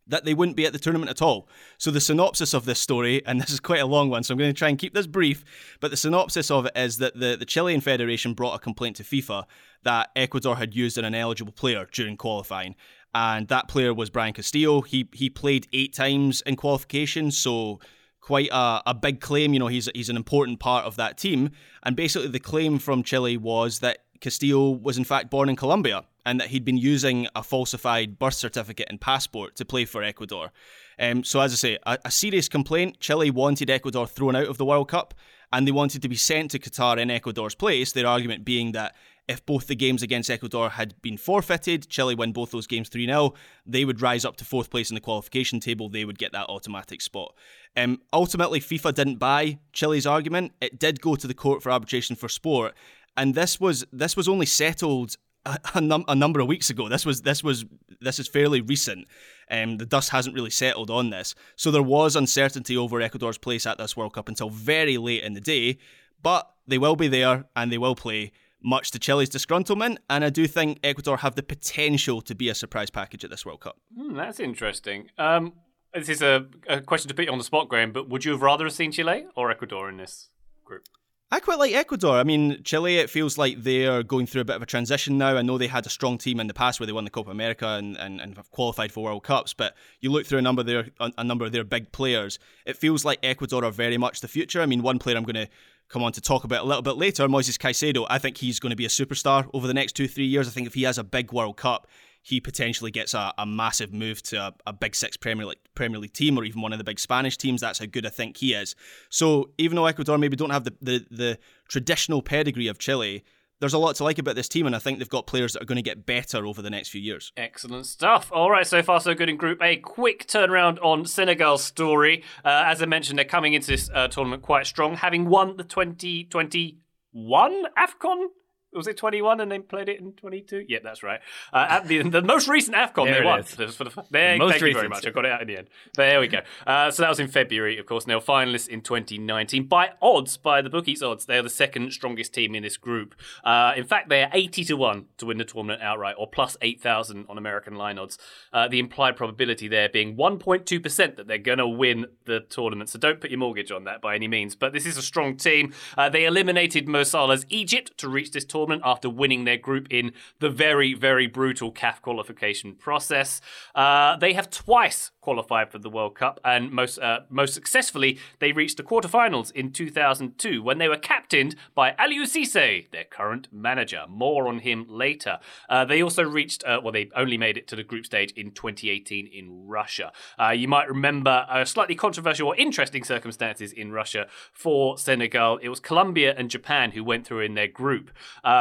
that 0.07 0.25
they 0.25 0.35
wouldn't 0.35 0.57
be 0.57 0.67
at 0.67 0.73
the 0.73 0.79
tournament 0.79 1.11
at 1.11 1.23
all. 1.23 1.49
So 1.79 1.91
the 1.91 2.01
synopsis 2.01 2.55
of 2.55 2.65
this 2.65 2.79
story, 2.79 3.25
and 3.27 3.41
this 3.41 3.51
is 3.51 3.61
quite 3.61 3.81
a 3.81 3.87
long 3.87 4.11
one, 4.11 4.23
so 4.23 4.33
I'm 4.33 4.39
going 4.39 4.53
to 4.53 4.59
try 4.59 4.69
and 4.69 4.79
keep 4.79 4.95
this 4.95 5.07
brief, 5.07 5.45
but 5.81 5.91
the 5.91 5.97
synopsis 5.97 6.51
of 6.51 6.67
it 6.67 6.73
is 6.77 6.99
that 6.99 7.19
the, 7.19 7.37
the 7.37 7.47
Chilean 7.47 7.81
Federation 7.81 8.35
brought 8.35 8.55
a 8.55 8.59
complaint 8.59 8.97
to 8.97 9.03
FIFA 9.03 9.45
that 9.83 10.11
Ecuador 10.17 10.57
had 10.57 10.75
used 10.75 10.99
an 10.99 11.05
ineligible 11.05 11.53
player 11.53 11.87
during 11.93 12.17
qualifying. 12.17 12.75
And 13.15 13.47
that 13.49 13.69
player 13.69 13.95
was 13.95 14.11
Byron 14.11 14.33
Castillo. 14.33 14.81
He 14.81 15.09
he 15.13 15.31
played 15.31 15.69
eight 15.73 15.95
times 15.95 16.41
in 16.43 16.57
qualification, 16.57 17.31
so 17.31 17.79
quite 18.21 18.49
a, 18.51 18.83
a 18.87 18.95
big 18.95 19.21
claim. 19.21 19.53
You 19.53 19.61
know, 19.61 19.69
he's 19.69 19.89
he's 19.95 20.09
an 20.09 20.17
important 20.17 20.59
part 20.59 20.85
of 20.85 20.97
that 20.97 21.17
team. 21.17 21.51
And 21.85 21.95
basically, 21.95 22.29
the 22.29 22.41
claim 22.41 22.81
from 22.81 23.05
Chile 23.05 23.37
was 23.37 23.79
that 23.81 23.99
Castillo 24.25 24.71
was 24.71 24.97
in 24.97 25.05
fact 25.05 25.31
born 25.31 25.51
in 25.51 25.55
Colombia 25.55 26.03
and 26.25 26.41
that 26.41 26.49
he'd 26.49 26.65
been 26.65 26.79
using 26.79 27.29
a 27.37 27.43
falsified 27.43 28.19
birth 28.19 28.33
certificate 28.33 28.87
and 28.89 28.99
passport 28.99 29.55
to 29.57 29.67
play 29.67 29.85
for 29.85 30.03
Ecuador. 30.03 30.51
Um, 30.99 31.25
so, 31.25 31.41
as 31.41 31.53
I 31.53 31.57
say, 31.57 31.79
a, 31.85 31.99
a, 32.07 32.11
serious 32.11 32.49
complaint. 32.49 33.01
Chile 33.01 33.31
wanted 33.31 33.69
Ecuador 33.69 34.07
thrown 34.07 34.35
out 34.35 34.47
of 34.47 34.57
the 34.57 34.65
World 34.65 34.89
Cup 34.89 35.13
and 35.53 35.69
they 35.69 35.73
wanted 35.73 36.01
to 36.01 36.09
be 36.09 36.17
sent 36.17 36.53
to 36.53 36.59
Qatar 36.59 36.97
in 36.97 37.11
Ecuador's 37.11 37.55
place. 37.55 37.93
Their 37.93 38.07
argument 38.07 38.47
being 38.47 38.73
that 38.73 38.95
if 39.29 39.45
both 39.45 39.67
the 39.67 39.75
games 39.75 40.03
against 40.03 40.31
Ecuador 40.31 40.71
had 40.71 41.01
been 41.03 41.19
forfeited, 41.19 41.91
Chile 41.91 42.15
win 42.15 42.33
both 42.33 42.51
those 42.51 42.67
games 42.67 42.89
3 42.89 43.07
0, 43.07 43.35
they 43.67 43.85
would 43.85 44.01
rise 44.01 44.25
up 44.25 44.37
to 44.37 44.45
fourth 44.45 44.71
place 44.71 44.91
in 44.91 44.95
the 44.95 45.01
qualification 45.01 45.61
table. 45.61 45.91
They 45.91 46.05
would 46.07 46.19
get 46.19 46.33
that 46.33 46.49
automatic 46.49 47.03
spot. 47.03 47.35
Um, 47.77 48.01
ultimately, 48.13 48.61
FIFA 48.61 48.95
didn't 48.95 49.17
buy 49.17 49.59
Chile's 49.73 50.07
argument. 50.07 50.53
It 50.63 50.79
did 50.79 51.03
go 51.03 51.15
to 51.15 51.27
the 51.27 51.35
Court 51.35 51.63
for 51.63 51.71
Arbitration 51.71 52.17
for 52.17 52.29
Sport, 52.29 52.75
and 53.17 53.35
this 53.35 53.61
was 53.61 53.85
this 53.93 54.17
was 54.17 54.29
only 54.29 54.47
settled 54.47 55.17
a, 55.47 55.59
a, 55.75 55.81
num- 55.81 56.05
a, 56.09 56.15
number 56.15 56.41
of 56.41 56.47
weeks 56.47 56.71
ago. 56.71 56.89
This 56.89 57.05
was 57.05 57.23
this 57.23 57.43
was 57.43 57.65
this 58.01 58.19
is 58.19 58.29
fairly 58.29 58.61
recent. 58.61 59.07
Um, 59.51 59.77
the 59.77 59.87
dust 59.87 60.11
hasn't 60.11 60.35
really 60.35 60.51
settled 60.51 60.91
on 60.91 61.11
this, 61.11 61.35
so 61.57 61.71
there 61.71 61.83
was 61.83 62.17
uncertainty 62.17 62.77
over 62.77 63.01
Ecuador's 63.01 63.39
place 63.39 63.67
at 63.67 63.79
this 63.79 63.97
World 63.97 64.15
Cup 64.15 64.29
until 64.29 64.51
very 64.51 64.97
late 64.99 65.23
in 65.23 65.35
the 65.35 65.41
day. 65.41 65.79
But 66.23 66.51
they 66.67 66.79
will 66.79 66.97
be 66.97 67.09
there 67.09 67.45
and 67.55 67.71
they 67.71 67.77
will 67.77 67.95
play 67.95 68.33
much 68.63 68.91
to 68.93 68.99
Chile's 68.99 69.29
disgruntlement, 69.29 69.99
and 70.09 70.25
I 70.25 70.31
do 70.31 70.47
think 70.47 70.81
Ecuador 70.83 71.19
have 71.19 71.35
the 71.35 71.43
potential 71.43 72.23
to 72.23 72.35
be 72.35 72.49
a 72.49 72.55
surprise 72.55 72.89
package 72.89 73.23
at 73.23 73.31
this 73.31 73.45
World 73.45 73.61
Cup. 73.61 73.79
Mm, 73.97 74.17
that's 74.17 74.41
interesting. 74.41 75.11
Um, 75.19 75.53
this 75.93 76.09
is 76.09 76.23
a, 76.23 76.47
a, 76.67 76.81
question 76.81 77.09
to 77.09 77.15
put 77.15 77.27
you 77.27 77.31
on 77.31 77.39
the 77.39 77.45
spot, 77.45 77.69
Graham, 77.69 77.93
but 77.93 78.09
would 78.09 78.25
you 78.25 78.33
have 78.33 78.41
rather 78.41 78.65
have 78.65 78.73
seen 78.73 78.91
Chile 78.91 79.27
or 79.37 79.51
Ecuador 79.51 79.91
in 79.91 79.99
this 79.99 80.31
group? 80.65 80.89
I 81.31 81.41
quite 81.41 81.59
like 81.59 81.73
Ecuador. 81.73 82.17
I 82.17 82.23
mean, 82.23 82.63
Chile, 82.63 82.99
it 82.99 83.11
feels 83.11 83.37
like 83.37 83.63
they're 83.63 84.03
going 84.05 84.27
through 84.27 84.43
a 84.43 84.45
bit 84.45 84.57
of 84.57 84.63
a 84.63 84.67
transition 84.67 85.19
now. 85.19 85.37
I 85.37 85.43
know 85.43 85.59
they 85.59 85.67
had 85.67 85.85
a 85.85 85.91
strong 85.91 86.17
team 86.17 86.39
in 86.39 86.47
the 86.47 86.55
past 86.55 86.79
where 86.79 86.87
they 86.87 86.93
won 86.93 87.05
the 87.05 87.11
Copa 87.11 87.31
America 87.31 87.67
and, 87.67 87.97
and, 87.97 88.21
and 88.21 88.37
have 88.37 88.51
qualified 88.53 88.93
for 88.93 89.03
World 89.03 89.25
Cups, 89.25 89.53
but 89.53 89.75
you 90.01 90.13
look 90.13 90.27
through 90.27 90.39
a 90.39 90.43
number 90.43 90.61
of 90.61 90.67
their 90.67 90.87
a 91.01 91.25
number 91.25 91.45
of 91.45 91.51
their 91.51 91.65
big 91.65 91.91
players, 91.91 92.39
it 92.67 92.77
feels 92.77 93.05
like 93.05 93.19
Ecuador 93.23 93.65
are 93.65 93.73
very 93.73 93.99
much 93.99 94.21
the 94.21 94.29
future. 94.29 94.63
I 94.63 94.67
mean, 94.67 94.83
one 94.83 94.99
player 95.01 95.17
I'm 95.17 95.25
going 95.25 95.47
to 95.47 95.49
come 95.89 96.03
on 96.03 96.13
to 96.13 96.21
talk 96.21 96.45
about 96.45 96.65
a 96.65 96.67
little 96.67 96.83
bit 96.83 96.97
later, 96.97 97.27
Moises 97.29 97.59
Caicedo, 97.59 98.07
I 98.09 98.19
think 98.19 98.39
he's 98.39 98.59
going 98.61 98.71
to 98.71 98.77
be 98.77 98.85
a 98.85 98.89
superstar 98.89 99.49
over 99.53 99.67
the 99.67 99.75
next 99.75 99.93
two, 99.93 100.09
three 100.09 100.27
years. 100.27 100.49
I 100.49 100.51
think 100.51 100.67
if 100.67 100.75
he 100.75 100.83
has 100.85 100.99
a 100.99 101.05
big 101.05 101.33
World 101.33 101.57
Cup, 101.57 101.87
he 102.25 102.41
potentially 102.41 102.91
gets 102.91 103.13
a, 103.13 103.35
a 103.37 103.45
massive 103.45 103.93
move 103.93 104.23
to 104.23 104.37
a, 104.37 104.55
a, 104.67 104.73
big 104.73 104.97
six 104.97 105.15
Premier 105.15 105.45
League, 105.45 105.59
Premier 105.75 105.99
League 105.99 106.15
team 106.15 106.39
or 106.39 106.45
even 106.45 106.63
one 106.63 106.73
of 106.73 106.79
the 106.79 106.85
big 106.85 106.99
Spanish 106.99 107.37
teams. 107.37 107.61
That's 107.61 107.79
how 107.79 107.85
good 107.85 108.07
I 108.07 108.09
think 108.09 108.39
he 108.39 108.55
is. 108.55 108.75
So 109.11 109.51
even 109.59 109.77
though 109.77 109.85
Ecuador 109.85 110.17
maybe 110.17 110.35
don't 110.35 110.49
have 110.49 110.65
the, 110.65 110.73
the, 110.81 111.07
the 111.11 111.39
traditional 111.69 112.23
pedigree 112.23 112.67
of 112.67 112.79
Chile, 112.79 113.25
there's 113.61 113.75
a 113.75 113.79
lot 113.79 113.95
to 113.97 114.05
like 114.05 114.19
about 114.19 114.37
this 114.37 114.49
team, 114.49 114.67
and 114.67 114.75
I 114.75 114.79
think 114.79 114.99
they've 114.99 115.09
got 115.09 115.27
players 115.27 115.53
that 115.53 115.63
are 115.63 115.67
going 115.67 115.77
to 115.77 115.83
get 115.83 116.07
better 116.07 116.47
over 116.47 116.63
the 116.63 116.71
next 116.71 116.89
few 116.89 117.01
years. 117.01 117.31
Excellent 117.37 117.87
stuff. 117.87 118.33
All 118.33 118.51
right, 118.51 118.67
so 118.67 118.83
far 118.83 119.01
so 119.01 119.15
good 119.15 119.29
in 119.29 119.37
Group 119.37 119.63
A. 119.63 119.77
Quick 119.77 120.27
turnaround 120.27 120.83
on 120.83 121.05
Senegal's 121.05 121.63
story. 121.63 122.25
Uh, 122.45 122.65
as 122.67 122.83
I 122.83 122.87
mentioned, 122.87 123.19
they're 123.19 123.27
coming 123.27 123.53
into 123.53 123.69
this 123.69 123.91
uh, 123.95 124.09
tournament 124.09 124.43
quite 124.43 124.67
strong, 124.67 124.97
having 124.97 125.29
won 125.29 125.59
the 125.59 125.65
2021 125.65 127.65
AFCON 127.79 128.27
was 128.75 128.87
it 128.87 128.97
21 128.97 129.41
and 129.41 129.51
they 129.51 129.59
played 129.59 129.89
it 129.89 130.01
in 130.01 130.13
22? 130.13 130.67
Yeah, 130.69 130.79
that's 130.83 131.03
right. 131.03 131.21
Uh, 131.53 131.67
at 131.69 131.87
the, 131.87 132.03
the 132.03 132.23
most 132.23 132.49
recent 132.49 132.77
AFCON 132.77 133.07
there 133.07 133.21
they 133.21 133.25
won. 133.25 133.41
Is. 133.41 133.49
For 133.49 133.85
the, 133.85 134.05
there, 134.11 134.39
the 134.39 134.49
thank 134.49 134.61
you 134.61 134.73
very 134.73 134.89
much. 134.89 135.07
I 135.07 135.11
got 135.11 135.25
it 135.25 135.33
out 135.33 135.43
in 135.43 135.49
the 135.49 135.59
end. 135.59 135.69
There 135.97 136.21
we 136.21 136.29
go. 136.29 136.41
Uh, 136.67 136.91
so 136.91 137.03
that 137.03 137.09
was 137.09 137.21
in 137.21 137.29
February, 137.29 137.79
of 137.79 137.87
course. 137.87 138.05
And 138.05 138.11
they 138.11 138.15
were 138.15 138.21
finalists 138.21 138.69
in 138.69 138.81
2019. 138.81 139.67
By 139.67 139.93
odds, 140.03 140.37
by 140.37 140.61
the 140.63 140.71
bookies' 140.71 141.03
odds, 141.03 141.27
they're 141.27 141.43
the 141.43 141.51
second 141.51 141.93
strongest 141.93 142.35
team 142.35 142.55
in 142.55 142.63
this 142.63 142.77
group. 142.77 143.15
Uh, 143.45 143.73
in 143.77 143.85
fact, 143.85 144.09
they're 144.09 144.31
80 144.33 144.65
to 144.65 144.75
1 144.75 145.05
to 145.19 145.27
win 145.27 145.39
the 145.39 145.45
tournament 145.45 145.83
outright, 145.83 146.17
or 146.19 146.29
plus 146.29 146.57
8,000 146.61 147.27
on 147.29 147.39
American 147.39 147.77
line 147.77 147.99
odds. 147.99 148.19
Uh, 148.53 148.69
the 148.69 148.79
implied 148.79 149.17
probability 149.17 149.69
there 149.69 149.89
being 149.89 150.17
1.2% 150.17 151.17
that 151.17 151.27
they're 151.27 151.39
going 151.39 151.59
to 151.59 151.69
win 151.69 152.07
the 152.25 152.41
tournament. 152.41 152.91
So 152.91 152.99
don't 152.99 153.21
put 153.21 153.31
your 153.31 153.39
mortgage 153.39 153.71
on 153.71 153.85
that 153.85 154.01
by 154.01 154.15
any 154.15 154.29
means. 154.29 154.55
But 154.55 154.73
this 154.73 154.87
is 154.87 154.97
a 154.97 155.03
strong 155.03 155.37
team. 155.37 155.73
Uh, 155.97 156.09
they 156.09 156.25
eliminated 156.25 156.89
Mo 156.89 157.03
Salah's 157.03 157.47
Egypt 157.49 157.97
to 157.99 158.09
reach 158.09 158.33
this 158.33 158.45
tournament 158.45 158.64
after 158.71 159.11
winning 159.11 159.45
their 159.45 159.57
group 159.57 159.87
in 159.91 160.13
the 160.41 160.51
very, 160.51 160.95
very 160.95 161.27
brutal 161.27 161.73
CAF 161.73 162.01
qualification 162.01 162.75
process. 162.75 163.41
Uh, 163.75 164.17
they 164.17 164.33
have 164.33 164.51
twice 164.51 165.11
qualified 165.21 165.73
for 165.73 165.79
the 165.79 165.91
World 165.91 166.15
Cup, 166.15 166.39
and 166.45 166.71
most 166.71 166.99
uh, 166.99 167.21
most 167.31 167.55
successfully, 167.55 168.19
they 168.39 168.53
reached 168.53 168.77
the 168.77 168.83
quarterfinals 168.83 169.51
in 169.53 169.73
2002 169.73 170.63
when 170.63 170.79
they 170.79 170.89
were 170.89 170.99
captained 170.99 171.57
by 171.75 171.93
Aliou 171.93 172.25
Cisse, 172.25 172.91
their 172.91 173.05
current 173.05 173.49
manager. 173.51 174.05
More 174.09 174.47
on 174.49 174.59
him 174.61 174.87
later. 174.89 175.39
Uh, 175.69 175.85
they 175.85 176.03
also 176.03 176.23
reached, 176.23 176.63
uh, 176.65 176.81
well, 176.83 176.93
they 176.93 177.11
only 177.17 177.39
made 177.39 177.57
it 177.57 177.67
to 177.69 177.77
the 177.77 177.83
group 177.83 178.05
stage 178.05 178.33
in 178.33 178.51
2018 178.51 179.27
in 179.27 179.67
Russia. 179.67 180.13
Uh, 180.39 180.51
you 180.51 180.69
might 180.69 180.89
remember 180.89 181.47
a 181.51 181.65
slightly 181.65 181.95
controversial 181.95 182.49
or 182.49 182.57
interesting 182.57 183.03
circumstances 183.03 183.73
in 183.73 183.93
Russia 183.93 184.27
for 184.53 184.99
Senegal. 184.99 185.59
It 185.63 185.69
was 185.69 185.81
Colombia 185.81 186.35
and 186.37 186.51
Japan 186.51 186.93
who 186.93 187.03
went 187.03 187.27
through 187.27 187.41
in 187.41 187.55
their 187.55 187.69
group. 187.69 188.11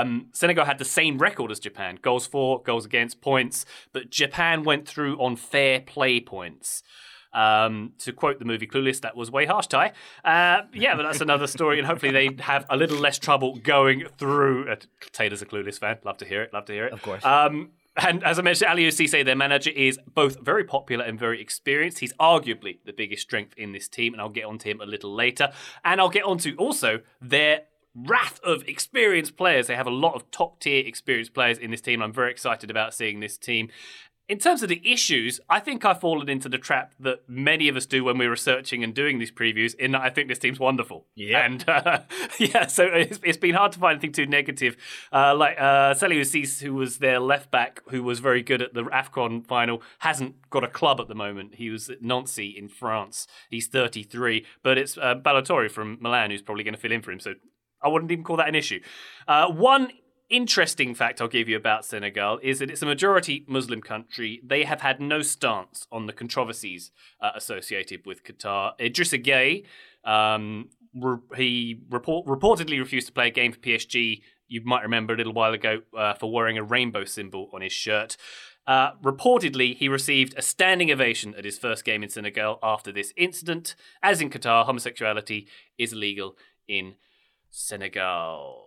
Um, 0.01 0.27
Senegal 0.33 0.65
had 0.65 0.77
the 0.77 0.85
same 0.85 1.17
record 1.17 1.51
as 1.51 1.59
Japan 1.59 1.99
goals 2.01 2.25
for, 2.25 2.61
goals 2.61 2.85
against, 2.85 3.21
points, 3.21 3.65
but 3.91 4.09
Japan 4.09 4.63
went 4.63 4.87
through 4.87 5.17
on 5.17 5.35
fair 5.35 5.81
play 5.81 6.19
points. 6.19 6.83
Um, 7.33 7.93
to 7.97 8.13
quote 8.13 8.37
the 8.37 8.45
movie 8.45 8.67
Clueless, 8.67 9.01
that 9.01 9.15
was 9.15 9.31
way 9.31 9.47
harsh, 9.47 9.65
Tai. 9.65 9.91
Uh, 10.23 10.61
yeah, 10.71 10.95
but 10.95 11.01
that's 11.03 11.21
another 11.29 11.47
story, 11.47 11.79
and 11.79 11.87
hopefully 11.87 12.11
they 12.11 12.29
have 12.39 12.65
a 12.69 12.77
little 12.77 12.99
less 12.99 13.17
trouble 13.17 13.55
going 13.55 14.05
through. 14.17 14.71
Uh, 14.71 14.75
Taylor's 15.11 15.41
a 15.41 15.45
Clueless 15.45 15.79
fan. 15.79 15.97
Love 16.03 16.17
to 16.17 16.25
hear 16.25 16.43
it. 16.43 16.53
Love 16.53 16.65
to 16.65 16.73
hear 16.73 16.85
it. 16.85 16.93
Of 16.93 17.01
course. 17.01 17.25
Um, 17.25 17.71
and 17.95 18.23
as 18.23 18.39
I 18.39 18.41
mentioned, 18.41 18.71
Aliou 18.71 18.87
Cisse, 18.87 19.23
their 19.23 19.35
manager, 19.35 19.69
is 19.69 19.99
both 20.13 20.39
very 20.39 20.63
popular 20.63 21.05
and 21.05 21.19
very 21.19 21.39
experienced. 21.39 21.99
He's 21.99 22.13
arguably 22.13 22.79
the 22.85 22.93
biggest 22.93 23.21
strength 23.21 23.53
in 23.55 23.71
this 23.71 23.87
team, 23.87 24.13
and 24.13 24.21
I'll 24.21 24.29
get 24.29 24.45
onto 24.45 24.69
him 24.69 24.81
a 24.81 24.85
little 24.85 25.13
later. 25.13 25.51
And 25.85 26.01
I'll 26.01 26.09
get 26.09 26.23
onto 26.23 26.55
also 26.55 27.01
their 27.21 27.61
wrath 27.95 28.39
of 28.43 28.63
experienced 28.67 29.37
players. 29.37 29.67
They 29.67 29.75
have 29.75 29.87
a 29.87 29.91
lot 29.91 30.15
of 30.15 30.29
top 30.31 30.59
tier 30.59 30.83
experienced 30.85 31.33
players 31.33 31.57
in 31.57 31.71
this 31.71 31.81
team. 31.81 32.01
I'm 32.01 32.13
very 32.13 32.31
excited 32.31 32.69
about 32.69 32.93
seeing 32.93 33.19
this 33.19 33.37
team. 33.37 33.69
In 34.29 34.39
terms 34.39 34.63
of 34.63 34.69
the 34.69 34.81
issues, 34.89 35.41
I 35.49 35.59
think 35.59 35.83
I've 35.83 35.99
fallen 35.99 36.29
into 36.29 36.47
the 36.47 36.57
trap 36.57 36.93
that 37.01 37.27
many 37.27 37.67
of 37.67 37.75
us 37.75 37.85
do 37.85 38.05
when 38.05 38.17
we're 38.17 38.29
researching 38.29 38.81
and 38.81 38.93
doing 38.93 39.19
these 39.19 39.33
previews. 39.33 39.75
In 39.75 39.91
that, 39.91 40.01
I 40.01 40.09
think 40.09 40.29
this 40.29 40.39
team's 40.39 40.61
wonderful. 40.61 41.05
Yeah, 41.13 41.45
and 41.45 41.63
uh, 41.67 41.99
yeah, 42.39 42.67
so 42.67 42.85
it's, 42.85 43.19
it's 43.21 43.37
been 43.37 43.53
hard 43.53 43.73
to 43.73 43.79
find 43.79 43.95
anything 43.95 44.13
too 44.13 44.25
negative. 44.25 44.77
Uh, 45.11 45.35
like 45.35 45.59
uh, 45.59 45.93
Ciss, 45.93 46.61
who 46.61 46.73
was 46.73 46.99
their 46.99 47.19
left 47.19 47.51
back, 47.51 47.81
who 47.89 48.01
was 48.01 48.19
very 48.21 48.41
good 48.41 48.61
at 48.61 48.73
the 48.73 48.83
Afcon 48.85 49.45
final, 49.45 49.81
hasn't 49.99 50.49
got 50.49 50.63
a 50.63 50.69
club 50.69 51.01
at 51.01 51.09
the 51.09 51.15
moment. 51.15 51.55
He 51.55 51.69
was 51.69 51.89
at 51.89 52.01
Nancy 52.01 52.47
in 52.47 52.69
France. 52.69 53.27
He's 53.49 53.67
33, 53.67 54.45
but 54.63 54.77
it's 54.77 54.97
uh, 54.97 55.15
from 55.69 55.97
Milan 55.99 56.31
who's 56.31 56.41
probably 56.41 56.63
going 56.63 56.75
to 56.75 56.79
fill 56.79 56.93
in 56.93 57.01
for 57.01 57.11
him. 57.11 57.19
So 57.19 57.33
I 57.83 57.87
wouldn't 57.89 58.11
even 58.11 58.23
call 58.23 58.37
that 58.37 58.47
an 58.47 58.55
issue. 58.55 58.79
Uh, 59.27 59.49
one 59.51 59.89
interesting 60.29 60.95
fact 60.95 61.21
I'll 61.21 61.27
give 61.27 61.47
you 61.47 61.55
about 61.57 61.85
Senegal 61.85 62.39
is 62.41 62.59
that 62.59 62.71
it's 62.71 62.81
a 62.81 62.85
majority 62.85 63.45
Muslim 63.47 63.81
country. 63.81 64.41
They 64.43 64.63
have 64.63 64.81
had 64.81 64.99
no 64.99 65.21
stance 65.21 65.87
on 65.91 66.07
the 66.07 66.13
controversies 66.13 66.91
uh, 67.21 67.31
associated 67.35 68.05
with 68.05 68.23
Qatar. 68.23 68.77
Idrissa 68.79 69.23
Gueye, 69.23 69.63
um, 70.09 70.69
re- 70.95 71.17
he 71.35 71.81
report- 71.89 72.25
reportedly 72.25 72.79
refused 72.79 73.07
to 73.07 73.13
play 73.13 73.27
a 73.27 73.31
game 73.31 73.51
for 73.51 73.59
PSG. 73.59 74.21
You 74.47 74.61
might 74.65 74.83
remember 74.83 75.13
a 75.13 75.17
little 75.17 75.33
while 75.33 75.53
ago 75.53 75.81
uh, 75.97 76.13
for 76.15 76.31
wearing 76.31 76.57
a 76.57 76.63
rainbow 76.63 77.05
symbol 77.05 77.49
on 77.53 77.61
his 77.61 77.73
shirt. 77.73 78.17
Uh, 78.65 78.91
reportedly, 79.03 79.75
he 79.75 79.89
received 79.89 80.33
a 80.37 80.41
standing 80.41 80.89
ovation 80.89 81.35
at 81.35 81.43
his 81.43 81.59
first 81.59 81.83
game 81.83 82.01
in 82.01 82.09
Senegal 82.09 82.59
after 82.63 82.91
this 82.91 83.13
incident. 83.17 83.75
As 84.01 84.21
in 84.21 84.29
Qatar, 84.29 84.65
homosexuality 84.65 85.47
is 85.77 85.91
illegal 85.93 86.37
in 86.67 86.95
Senegal. 87.55 88.65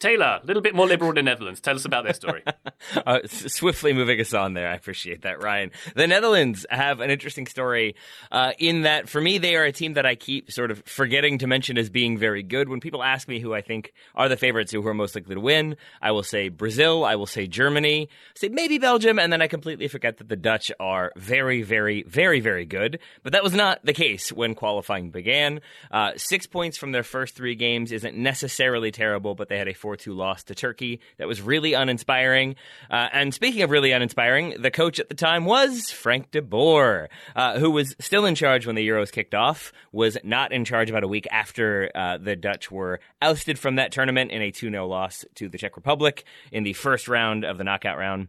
Taylor, 0.00 0.40
a 0.42 0.46
little 0.46 0.62
bit 0.62 0.74
more 0.74 0.86
liberal 0.86 1.10
in 1.10 1.16
the 1.16 1.22
Netherlands. 1.22 1.60
Tell 1.60 1.76
us 1.76 1.84
about 1.84 2.04
their 2.04 2.14
story. 2.14 2.42
uh, 3.06 3.20
swiftly 3.26 3.92
moving 3.92 4.18
us 4.18 4.32
on 4.32 4.54
there. 4.54 4.66
I 4.66 4.74
appreciate 4.74 5.22
that, 5.22 5.42
Ryan. 5.42 5.70
The 5.94 6.06
Netherlands 6.06 6.64
have 6.70 7.00
an 7.00 7.10
interesting 7.10 7.46
story 7.46 7.94
uh, 8.32 8.52
in 8.58 8.82
that, 8.82 9.08
for 9.10 9.20
me, 9.20 9.36
they 9.38 9.56
are 9.56 9.64
a 9.64 9.72
team 9.72 9.94
that 9.94 10.06
I 10.06 10.14
keep 10.14 10.50
sort 10.50 10.70
of 10.70 10.82
forgetting 10.86 11.38
to 11.38 11.46
mention 11.46 11.76
as 11.76 11.90
being 11.90 12.16
very 12.16 12.42
good. 12.42 12.68
When 12.70 12.80
people 12.80 13.02
ask 13.02 13.28
me 13.28 13.40
who 13.40 13.54
I 13.54 13.60
think 13.60 13.92
are 14.14 14.28
the 14.28 14.38
favorites, 14.38 14.72
who 14.72 14.86
are 14.86 14.94
most 14.94 15.14
likely 15.14 15.34
to 15.34 15.40
win, 15.40 15.76
I 16.00 16.12
will 16.12 16.22
say 16.22 16.48
Brazil, 16.48 17.04
I 17.04 17.16
will 17.16 17.26
say 17.26 17.46
Germany, 17.46 18.08
say 18.34 18.48
maybe 18.48 18.78
Belgium, 18.78 19.18
and 19.18 19.30
then 19.30 19.42
I 19.42 19.48
completely 19.48 19.88
forget 19.88 20.16
that 20.16 20.28
the 20.28 20.36
Dutch 20.36 20.72
are 20.80 21.12
very, 21.16 21.62
very, 21.62 22.04
very, 22.04 22.40
very 22.40 22.64
good. 22.64 23.00
But 23.22 23.32
that 23.32 23.44
was 23.44 23.52
not 23.52 23.84
the 23.84 23.92
case 23.92 24.32
when 24.32 24.54
qualifying 24.54 25.10
began. 25.10 25.60
Uh, 25.90 26.12
six 26.16 26.46
points 26.46 26.78
from 26.78 26.92
their 26.92 27.02
first 27.02 27.36
three 27.36 27.54
games 27.54 27.92
isn't 27.92 28.16
necessarily 28.16 28.90
terrible, 28.90 29.34
but 29.34 29.48
they 29.48 29.58
had 29.58 29.68
a 29.68 29.74
4 29.90 29.96
2 29.96 30.12
loss 30.12 30.44
to 30.44 30.54
Turkey. 30.54 31.00
That 31.18 31.26
was 31.26 31.42
really 31.42 31.72
uninspiring. 31.72 32.54
Uh, 32.88 33.08
and 33.12 33.34
speaking 33.34 33.62
of 33.62 33.70
really 33.70 33.90
uninspiring, 33.90 34.54
the 34.62 34.70
coach 34.70 35.00
at 35.00 35.08
the 35.08 35.16
time 35.16 35.44
was 35.44 35.90
Frank 35.90 36.30
de 36.30 36.40
Boer, 36.40 37.08
uh, 37.34 37.58
who 37.58 37.72
was 37.72 37.96
still 37.98 38.24
in 38.24 38.36
charge 38.36 38.68
when 38.68 38.76
the 38.76 38.86
Euros 38.86 39.10
kicked 39.10 39.34
off, 39.34 39.72
was 39.90 40.16
not 40.22 40.52
in 40.52 40.64
charge 40.64 40.90
about 40.90 41.02
a 41.02 41.08
week 41.08 41.26
after 41.32 41.90
uh, 41.92 42.18
the 42.18 42.36
Dutch 42.36 42.70
were 42.70 43.00
ousted 43.20 43.58
from 43.58 43.74
that 43.76 43.90
tournament 43.90 44.30
in 44.30 44.42
a 44.42 44.52
2 44.52 44.70
0 44.70 44.86
loss 44.86 45.24
to 45.34 45.48
the 45.48 45.58
Czech 45.58 45.74
Republic 45.74 46.22
in 46.52 46.62
the 46.62 46.72
first 46.72 47.08
round 47.08 47.44
of 47.44 47.58
the 47.58 47.64
knockout 47.64 47.98
round. 47.98 48.28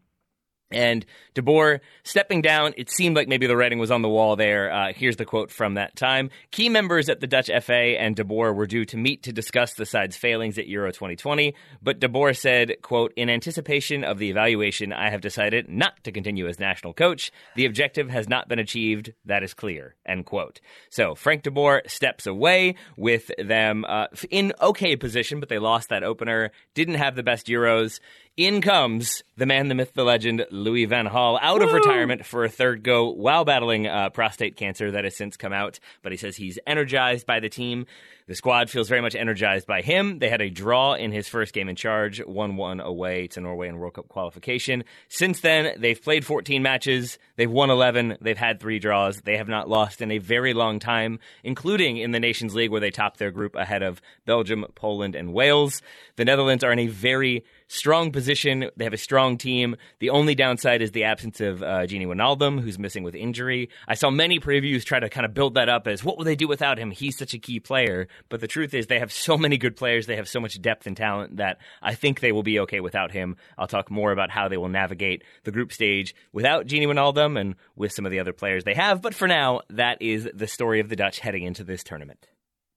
And 0.71 1.05
De 1.34 1.41
Boer 1.41 1.81
stepping 2.03 2.41
down, 2.41 2.73
it 2.77 2.89
seemed 2.89 3.15
like 3.15 3.27
maybe 3.27 3.47
the 3.47 3.55
writing 3.55 3.79
was 3.79 3.91
on 3.91 4.01
the 4.01 4.10
wall 4.10 4.36
there. 4.36 4.71
Uh, 4.71 4.93
here's 4.93 5.17
the 5.17 5.25
quote 5.25 5.51
from 5.51 5.75
that 5.75 5.95
time. 5.95 6.29
Key 6.51 6.69
members 6.69 7.10
at 7.10 7.19
the 7.19 7.27
Dutch 7.27 7.49
FA 7.63 7.73
and 7.99 8.15
De 8.15 8.23
Boer 8.23 8.53
were 8.53 8.67
due 8.67 8.86
to 8.86 8.97
meet 8.97 9.23
to 9.23 9.34
discuss 9.34 9.73
the 9.73 9.86
side's 9.86 10.15
failings 10.15 10.57
at 10.57 10.67
Euro 10.67 10.91
2020, 10.91 11.53
but 11.81 11.99
De 11.99 12.10
Boer 12.10 12.34
said, 12.34 12.75
quote, 12.81 13.13
in 13.15 13.29
anticipation 13.29 14.03
of 14.03 14.17
the 14.17 14.29
evaluation, 14.29 14.93
I 14.93 15.10
have 15.10 15.21
decided 15.21 15.69
not 15.69 16.03
to 16.03 16.12
continue 16.12 16.47
as 16.47 16.60
national 16.60 16.93
coach. 16.93 17.31
The 17.55 17.65
objective 17.65 18.10
has 18.10 18.27
not 18.27 18.47
been 18.47 18.60
achieved. 18.60 19.13
That 19.25 19.43
is 19.43 19.53
clear, 19.53 19.95
end 20.05 20.25
quote. 20.25 20.60
So 20.89 21.15
Frank 21.15 21.43
De 21.43 21.51
Boer 21.51 21.84
steps 21.88 22.25
away 22.25 22.75
with 22.97 23.31
them 23.38 23.86
uh, 23.88 24.07
in 24.29 24.53
okay 24.62 24.95
position, 24.95 25.39
but 25.39 25.49
they 25.49 25.60
lost 25.60 25.89
that 25.89 26.03
opener, 26.03 26.51
didn't 26.73 26.95
have 26.95 27.15
the 27.15 27.23
best 27.23 27.47
Euros. 27.47 27.99
In 28.38 28.62
comes 28.62 29.24
the 29.36 29.46
man, 29.46 29.67
the 29.67 29.76
myth, 29.76 29.94
the 29.94 30.06
legend, 30.06 30.46
Louis 30.52 30.86
Van 30.86 31.06
Gaal 31.06 31.38
out 31.41 31.62
of 31.62 31.74
retirement 31.74 32.26
for 32.26 32.46
a 32.46 32.50
third 32.50 32.82
go 32.82 33.10
while 33.10 33.44
battling 33.44 33.88
uh, 33.88 34.10
prostate 34.10 34.56
cancer 34.56 34.89
that 34.91 35.04
has 35.04 35.17
since 35.17 35.36
come 35.36 35.52
out. 35.52 35.80
But 36.02 36.13
he 36.13 36.17
says 36.17 36.38
he's 36.38 36.58
energized 36.65 37.26
by 37.26 37.41
the 37.41 37.50
team. 37.50 37.88
The 38.27 38.36
squad 38.36 38.69
feels 38.69 38.88
very 38.88 39.01
much 39.01 39.15
energized 39.15 39.67
by 39.67 39.81
him. 39.81 40.19
They 40.19 40.29
had 40.29 40.41
a 40.41 40.49
draw 40.49 40.93
in 40.93 41.12
his 41.12 41.27
first 41.27 41.53
game 41.53 41.69
in 41.69 41.75
charge, 41.75 42.19
1 42.19 42.55
1 42.55 42.79
away 42.79 43.27
to 43.27 43.41
Norway 43.41 43.67
in 43.67 43.77
World 43.77 43.95
Cup 43.95 44.07
qualification. 44.07 44.84
Since 45.10 45.41
then, 45.41 45.75
they've 45.79 46.01
played 46.01 46.25
14 46.25 46.62
matches. 46.62 47.17
They've 47.36 47.51
won 47.51 47.69
11. 47.69 48.17
They've 48.21 48.38
had 48.38 48.60
three 48.60 48.79
draws. 48.79 49.21
They 49.21 49.38
have 49.38 49.47
not 49.47 49.69
lost 49.69 50.01
in 50.01 50.12
a 50.12 50.17
very 50.19 50.53
long 50.53 50.79
time, 50.79 51.19
including 51.43 51.97
in 51.97 52.12
the 52.12 52.19
Nations 52.19 52.55
League 52.55 52.71
where 52.71 52.79
they 52.79 52.91
topped 52.91 53.19
their 53.19 53.31
group 53.31 53.55
ahead 53.55 53.84
of 53.84 54.01
Belgium, 54.25 54.65
Poland, 54.75 55.15
and 55.15 55.34
Wales. 55.34 55.81
The 56.15 56.25
Netherlands 56.25 56.63
are 56.63 56.71
in 56.71 56.79
a 56.79 56.88
very 56.88 57.43
strong 57.71 58.12
position. 58.12 58.69
They 58.75 58.84
have 58.84 58.93
a 58.93 58.97
strong 58.97 59.38
team. 59.38 59.77
The 59.99 60.10
only 60.10 60.36
downside 60.36 60.81
is 60.81 60.91
the 60.91 61.05
absence 61.05 61.39
of 61.39 61.63
uh, 61.63 61.86
Gini 61.88 62.05
Wijnaldum, 62.05 62.60
who's 62.62 62.77
missing 62.77 63.03
with 63.03 63.15
injury. 63.15 63.69
I 63.88 63.95
saw 63.95 64.10
many 64.10 64.39
previews 64.39 64.84
try 64.84 64.99
to 64.99 65.10
kind 65.10 65.25
of 65.25 65.34
build 65.34 65.53
that 65.53 65.69
up 65.69 65.88
as 65.88 66.03
what 66.03 66.17
will 66.17 66.25
they 66.25 66.36
do 66.36 66.49
without 66.49 66.77
him? 66.77 66.91
He's 66.91 67.17
such 67.17 67.34
a 67.34 67.39
key 67.39 67.60
player. 67.60 68.07
But 68.30 68.41
the 68.41 68.47
truth 68.47 68.74
is, 68.74 68.88
they 68.88 69.00
have 69.00 69.12
so 69.12 69.38
many 69.38 69.58
good 69.58 69.76
players. 69.76 70.06
They 70.06 70.15
have 70.15 70.28
so 70.28 70.39
much 70.39 70.62
depth 70.62 70.88
and 70.88 70.95
talent 70.95 71.38
that 71.38 71.60
I 71.82 71.95
think 71.95 72.19
they 72.19 72.32
will 72.32 72.43
be 72.43 72.60
okay 72.62 72.80
without 72.80 73.12
him. 73.12 73.38
I'll 73.58 73.67
talk 73.67 73.91
more 73.91 74.12
about 74.12 74.32
how 74.32 74.47
they 74.47 74.58
will 74.58 74.69
navigate 74.69 75.24
the 75.43 75.52
group 75.52 75.71
stage 75.71 76.15
without 76.32 76.67
Gini 76.67 76.88
Wijnaldum 76.88 77.39
and 77.39 77.56
with 77.76 77.91
some 77.91 78.06
of 78.06 78.12
the 78.12 78.19
other 78.19 78.34
players 78.34 78.63
they 78.63 78.74
have. 78.74 79.02
But 79.02 79.15
for 79.15 79.28
now, 79.28 79.62
that 79.69 80.02
is 80.02 80.30
the 80.34 80.47
story 80.47 80.80
of 80.80 80.89
the 80.89 80.95
Dutch 80.95 81.19
heading 81.19 81.43
into 81.43 81.63
this 81.63 81.84
tournament. 81.84 82.28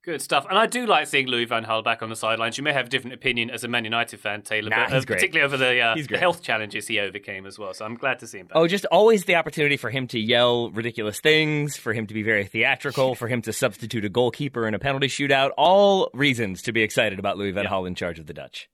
Good 0.04 0.20
stuff. 0.20 0.44
And 0.50 0.58
I 0.58 0.66
do 0.66 0.86
like 0.86 1.06
seeing 1.06 1.28
Louis 1.28 1.46
Van 1.46 1.64
Gaal 1.64 1.82
back 1.82 2.02
on 2.02 2.10
the 2.10 2.16
sidelines. 2.16 2.58
You 2.58 2.64
may 2.64 2.74
have 2.74 2.86
a 2.86 2.88
different 2.90 3.14
opinion 3.14 3.48
as 3.50 3.64
a 3.64 3.68
Man 3.68 3.84
United 3.84 4.20
fan, 4.20 4.42
Taylor, 4.42 4.68
Nah, 4.68 4.90
but 4.90 4.92
uh, 4.92 5.00
particularly 5.06 5.46
over 5.46 5.56
the, 5.56 5.80
uh, 5.80 5.96
the 6.08 6.18
health 6.18 6.42
challenges 6.42 6.86
he 6.86 6.98
overcame 7.00 7.46
as 7.46 7.58
well. 7.58 7.72
So 7.72 7.86
I'm 7.86 7.94
glad 7.96 8.18
to 8.18 8.26
see 8.26 8.38
him 8.38 8.48
back. 8.48 8.56
Oh, 8.56 8.66
just 8.66 8.84
always 8.86 9.24
the 9.24 9.36
opportunity 9.36 9.78
for 9.78 9.88
him 9.88 10.06
to 10.08 10.18
yell 10.18 10.70
ridiculous 10.72 11.20
things, 11.20 11.78
for 11.78 11.94
him 11.94 12.06
to 12.06 12.12
be 12.12 12.22
very 12.22 12.44
theatrical, 12.44 13.14
for 13.14 13.28
him 13.28 13.40
to 13.42 13.52
substitute 13.52 14.04
a 14.04 14.10
goalkeeper 14.10 14.68
in 14.68 14.74
a 14.74 14.78
penalty 14.78 15.08
shootout. 15.08 15.52
All 15.56 16.10
reasons 16.12 16.60
to 16.62 16.72
be 16.72 16.82
excited 16.82 17.18
about 17.18 17.38
Louis 17.38 17.52
Van 17.52 17.64
Gaal 17.64 17.86
in 17.86 17.94
charge 17.94 18.18
of 18.18 18.26
the 18.26 18.34
Dutch. 18.34 18.68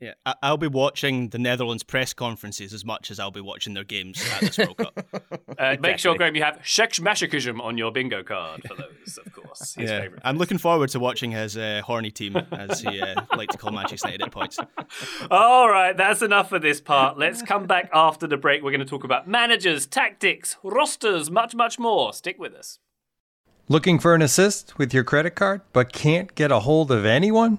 Yeah, 0.00 0.14
I- 0.24 0.34
I'll 0.42 0.56
be 0.56 0.68
watching 0.68 1.30
the 1.30 1.38
Netherlands 1.38 1.82
press 1.82 2.12
conferences 2.12 2.72
as 2.72 2.84
much 2.84 3.10
as 3.10 3.18
I'll 3.18 3.32
be 3.32 3.40
watching 3.40 3.74
their 3.74 3.82
games 3.82 4.24
at 4.32 4.40
this 4.40 4.58
World 4.58 4.76
Cup. 4.76 5.06
Uh, 5.58 5.76
Make 5.80 5.98
sure, 5.98 6.14
Graham, 6.14 6.36
you 6.36 6.42
have 6.44 6.60
Shekshmashism 6.62 7.60
on 7.60 7.76
your 7.76 7.90
bingo 7.90 8.22
card 8.22 8.62
for 8.68 8.76
those, 8.76 9.18
of 9.18 9.32
course. 9.32 9.74
His 9.74 9.90
yeah, 9.90 10.02
favourite. 10.02 10.22
I'm 10.24 10.38
looking 10.38 10.56
forward 10.58 10.90
to 10.90 11.00
watching 11.00 11.32
his 11.32 11.56
uh, 11.56 11.82
horny 11.84 12.12
team, 12.12 12.36
as 12.52 12.80
he 12.80 13.00
uh, 13.00 13.22
liked 13.36 13.52
to 13.52 13.58
call 13.58 13.72
Manchester 13.72 14.06
United 14.06 14.26
at 14.26 14.30
points. 14.30 14.58
All 15.32 15.68
right, 15.68 15.96
that's 15.96 16.22
enough 16.22 16.48
for 16.48 16.60
this 16.60 16.80
part. 16.80 17.18
Let's 17.18 17.42
come 17.42 17.66
back 17.66 17.90
after 17.92 18.28
the 18.28 18.36
break. 18.36 18.62
We're 18.62 18.70
going 18.70 18.78
to 18.78 18.86
talk 18.86 19.02
about 19.02 19.26
managers, 19.26 19.84
tactics, 19.84 20.56
rosters, 20.62 21.28
much, 21.28 21.56
much 21.56 21.76
more. 21.80 22.12
Stick 22.12 22.38
with 22.38 22.54
us. 22.54 22.78
Looking 23.68 23.98
for 23.98 24.14
an 24.14 24.22
assist 24.22 24.78
with 24.78 24.94
your 24.94 25.02
credit 25.02 25.32
card, 25.34 25.62
but 25.72 25.92
can't 25.92 26.32
get 26.36 26.52
a 26.52 26.60
hold 26.60 26.92
of 26.92 27.04
anyone? 27.04 27.58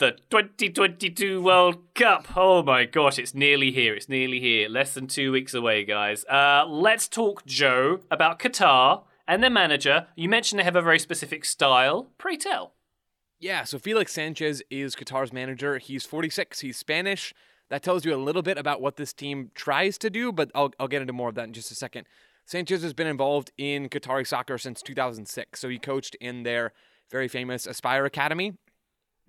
the 0.00 0.12
2022 0.30 1.42
World 1.42 1.76
Cup. 1.94 2.34
Oh 2.34 2.62
my 2.62 2.86
gosh, 2.86 3.18
it's 3.18 3.34
nearly 3.34 3.70
here. 3.70 3.94
It's 3.94 4.08
nearly 4.08 4.40
here. 4.40 4.66
Less 4.66 4.94
than 4.94 5.06
two 5.06 5.30
weeks 5.30 5.52
away, 5.52 5.84
guys. 5.84 6.24
Uh, 6.24 6.64
let's 6.66 7.06
talk, 7.06 7.44
Joe, 7.44 8.00
about 8.10 8.38
Qatar 8.38 9.02
and 9.28 9.42
their 9.42 9.50
manager. 9.50 10.06
You 10.16 10.30
mentioned 10.30 10.58
they 10.58 10.64
have 10.64 10.74
a 10.74 10.80
very 10.80 10.98
specific 10.98 11.44
style. 11.44 12.08
Pray 12.16 12.38
tell. 12.38 12.72
Yeah, 13.38 13.64
so 13.64 13.78
Felix 13.78 14.14
Sanchez 14.14 14.62
is 14.70 14.96
Qatar's 14.96 15.34
manager. 15.34 15.76
He's 15.76 16.06
46. 16.06 16.60
He's 16.60 16.78
Spanish. 16.78 17.34
That 17.68 17.82
tells 17.82 18.06
you 18.06 18.14
a 18.14 18.16
little 18.16 18.42
bit 18.42 18.56
about 18.56 18.80
what 18.80 18.96
this 18.96 19.12
team 19.12 19.50
tries 19.54 19.98
to 19.98 20.08
do, 20.08 20.32
but 20.32 20.50
I'll, 20.54 20.72
I'll 20.80 20.88
get 20.88 21.02
into 21.02 21.12
more 21.12 21.28
of 21.28 21.34
that 21.34 21.44
in 21.44 21.52
just 21.52 21.70
a 21.70 21.74
second. 21.74 22.06
Sanchez 22.46 22.82
has 22.82 22.94
been 22.94 23.06
involved 23.06 23.52
in 23.58 23.90
Qatari 23.90 24.26
soccer 24.26 24.56
since 24.56 24.80
2006. 24.80 25.60
So 25.60 25.68
he 25.68 25.78
coached 25.78 26.14
in 26.22 26.42
their 26.42 26.72
very 27.10 27.28
famous 27.28 27.66
Aspire 27.66 28.06
Academy 28.06 28.54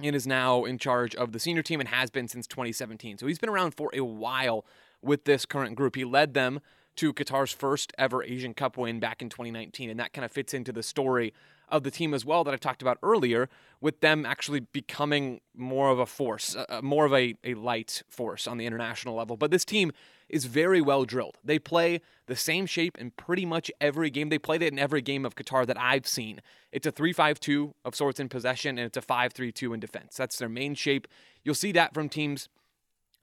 and 0.07 0.15
is 0.15 0.27
now 0.27 0.63
in 0.63 0.77
charge 0.77 1.15
of 1.15 1.31
the 1.31 1.39
senior 1.39 1.63
team 1.63 1.79
and 1.79 1.89
has 1.89 2.09
been 2.09 2.27
since 2.27 2.47
2017. 2.47 3.17
So 3.17 3.27
he's 3.27 3.39
been 3.39 3.49
around 3.49 3.75
for 3.75 3.89
a 3.93 4.01
while 4.01 4.65
with 5.01 5.25
this 5.25 5.45
current 5.45 5.75
group. 5.75 5.95
He 5.95 6.05
led 6.05 6.33
them 6.33 6.59
to 6.97 7.13
Qatar's 7.13 7.51
first 7.51 7.93
ever 7.97 8.23
Asian 8.23 8.53
Cup 8.53 8.77
win 8.77 8.99
back 8.99 9.21
in 9.21 9.29
2019, 9.29 9.89
and 9.89 9.99
that 9.99 10.13
kind 10.13 10.25
of 10.25 10.31
fits 10.31 10.53
into 10.53 10.71
the 10.71 10.83
story 10.83 11.33
of 11.69 11.83
the 11.83 11.91
team 11.91 12.13
as 12.13 12.25
well 12.25 12.43
that 12.43 12.53
I 12.53 12.57
talked 12.57 12.81
about 12.81 12.97
earlier, 13.01 13.49
with 13.79 14.01
them 14.01 14.25
actually 14.25 14.59
becoming 14.59 15.39
more 15.55 15.89
of 15.89 15.99
a 15.99 16.05
force, 16.05 16.55
uh, 16.55 16.65
uh, 16.67 16.81
more 16.81 17.05
of 17.05 17.13
a, 17.13 17.35
a 17.43 17.53
light 17.53 18.03
force 18.09 18.45
on 18.45 18.57
the 18.57 18.65
international 18.65 19.15
level. 19.15 19.37
But 19.37 19.51
this 19.51 19.63
team 19.63 19.93
is 20.31 20.45
very 20.45 20.81
well 20.81 21.05
drilled. 21.05 21.37
They 21.43 21.59
play 21.59 22.01
the 22.25 22.35
same 22.35 22.65
shape 22.65 22.97
in 22.97 23.11
pretty 23.11 23.45
much 23.45 23.69
every 23.79 24.09
game. 24.09 24.29
They 24.29 24.39
played 24.39 24.61
it 24.61 24.71
in 24.71 24.79
every 24.79 25.01
game 25.01 25.25
of 25.25 25.35
Qatar 25.35 25.67
that 25.67 25.79
I've 25.79 26.07
seen. 26.07 26.41
It's 26.71 26.87
a 26.87 26.91
3 26.91 27.13
5 27.13 27.39
2 27.39 27.75
of 27.85 27.95
sorts 27.95 28.19
in 28.19 28.29
possession, 28.29 28.77
and 28.77 28.87
it's 28.87 28.97
a 28.97 29.01
5 29.01 29.33
3 29.33 29.51
2 29.51 29.73
in 29.73 29.79
defense. 29.79 30.15
That's 30.15 30.37
their 30.37 30.49
main 30.49 30.73
shape. 30.73 31.07
You'll 31.43 31.55
see 31.55 31.71
that 31.73 31.93
from 31.93 32.09
teams 32.09 32.49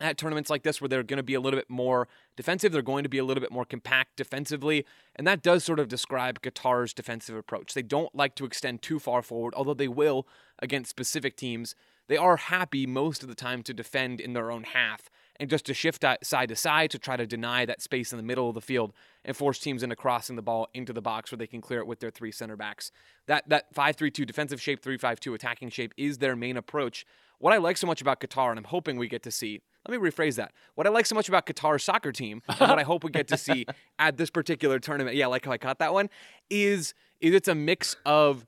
at 0.01 0.17
tournaments 0.17 0.51
like 0.51 0.63
this 0.63 0.81
where 0.81 0.89
they're 0.89 1.03
going 1.03 1.17
to 1.19 1.25
be 1.25 1.35
a 1.35 1.41
little 1.41 1.59
bit 1.59 1.69
more 1.69 2.07
defensive, 2.37 2.71
they're 2.71 2.83
going 2.83 3.03
to 3.03 3.09
be 3.09 3.19
a 3.19 3.25
little 3.25 3.41
bit 3.41 3.51
more 3.51 3.65
compact 3.65 4.17
defensively, 4.17 4.85
and 5.17 5.27
that 5.27 5.43
does 5.43 5.65
sort 5.65 5.81
of 5.81 5.89
describe 5.89 6.41
Qatar's 6.41 6.93
defensive 6.93 7.37
approach. 7.37 7.75
They 7.75 7.83
don't 7.83 8.15
like 8.15 8.35
to 8.37 8.45
extend 8.45 8.83
too 8.83 8.99
far 8.99 9.23
forward, 9.23 9.55
although 9.57 9.75
they 9.75 9.89
will 9.89 10.27
against 10.61 10.91
specific 10.91 11.37
teams. 11.37 11.75
They 12.07 12.17
are 12.17 12.37
happy 12.37 12.87
most 12.87 13.23
of 13.23 13.29
the 13.29 13.35
time 13.35 13.63
to 13.65 13.75
defend 13.75 14.21
in 14.21 14.33
their 14.33 14.51
own 14.51 14.65
half 14.65 15.11
and 15.41 15.49
just 15.49 15.67
to 15.67 15.75
shift 15.75 16.05
side 16.23 16.49
to 16.49 16.57
side 16.57 16.91
to 16.91 16.99
try 16.99 17.17
to 17.17 17.27
deny 17.27 17.65
that 17.65 17.81
space 17.81 18.13
in 18.13 18.17
the 18.17 18.23
middle 18.23 18.49
of 18.49 18.55
the 18.55 18.61
field 18.61 18.93
and 19.25 19.37
force 19.37 19.59
teams 19.59 19.83
into 19.83 19.97
crossing 19.97 20.37
the 20.37 20.43
ball 20.43 20.69
into 20.75 20.93
the 20.93 21.03
box 21.03 21.31
where 21.31 21.37
they 21.37 21.47
can 21.47 21.61
clear 21.61 21.81
it 21.81 21.87
with 21.87 22.01
their 22.01 22.11
three 22.11 22.33
center 22.33 22.57
backs. 22.57 22.91
That 23.27 23.49
that 23.49 23.75
5-3-2 23.75 24.27
defensive 24.27 24.61
shape, 24.61 24.83
3-5-2 24.83 25.35
attacking 25.35 25.71
shape 25.71 25.93
is 25.97 26.19
their 26.19 26.37
main 26.37 26.57
approach. 26.57 27.07
What 27.39 27.53
I 27.53 27.59
like 27.59 27.77
so 27.77 27.87
much 27.87 28.01
about 28.01 28.21
Qatar, 28.21 28.51
and 28.51 28.59
I'm 28.59 28.65
hoping 28.65 28.97
we 28.97 29.07
get 29.07 29.23
to 29.23 29.31
see, 29.31 29.61
let 29.87 30.01
me 30.01 30.11
rephrase 30.11 30.35
that. 30.37 30.53
What 30.75 30.89
I 30.89 30.91
like 30.91 31.07
so 31.07 31.15
much 31.15 31.29
about 31.29 31.47
Qatar's 31.47 31.85
soccer 31.85 32.11
team, 32.11 32.43
and 32.49 32.59
what 32.59 32.81
I 32.81 32.83
hope 32.83 33.05
we 33.05 33.11
get 33.11 33.29
to 33.29 33.37
see 33.37 33.65
at 33.99 34.17
this 34.17 34.29
particular 34.29 34.81
tournament, 34.81 35.17
yeah, 35.17 35.29
like 35.29 35.45
how 35.45 35.53
I 35.53 35.59
caught 35.59 35.79
that 35.79 35.93
one, 35.93 36.11
is 36.51 36.95
is 37.21 37.35
it's 37.35 37.49
a 37.49 37.55
mix 37.55 37.97
of 38.05 38.47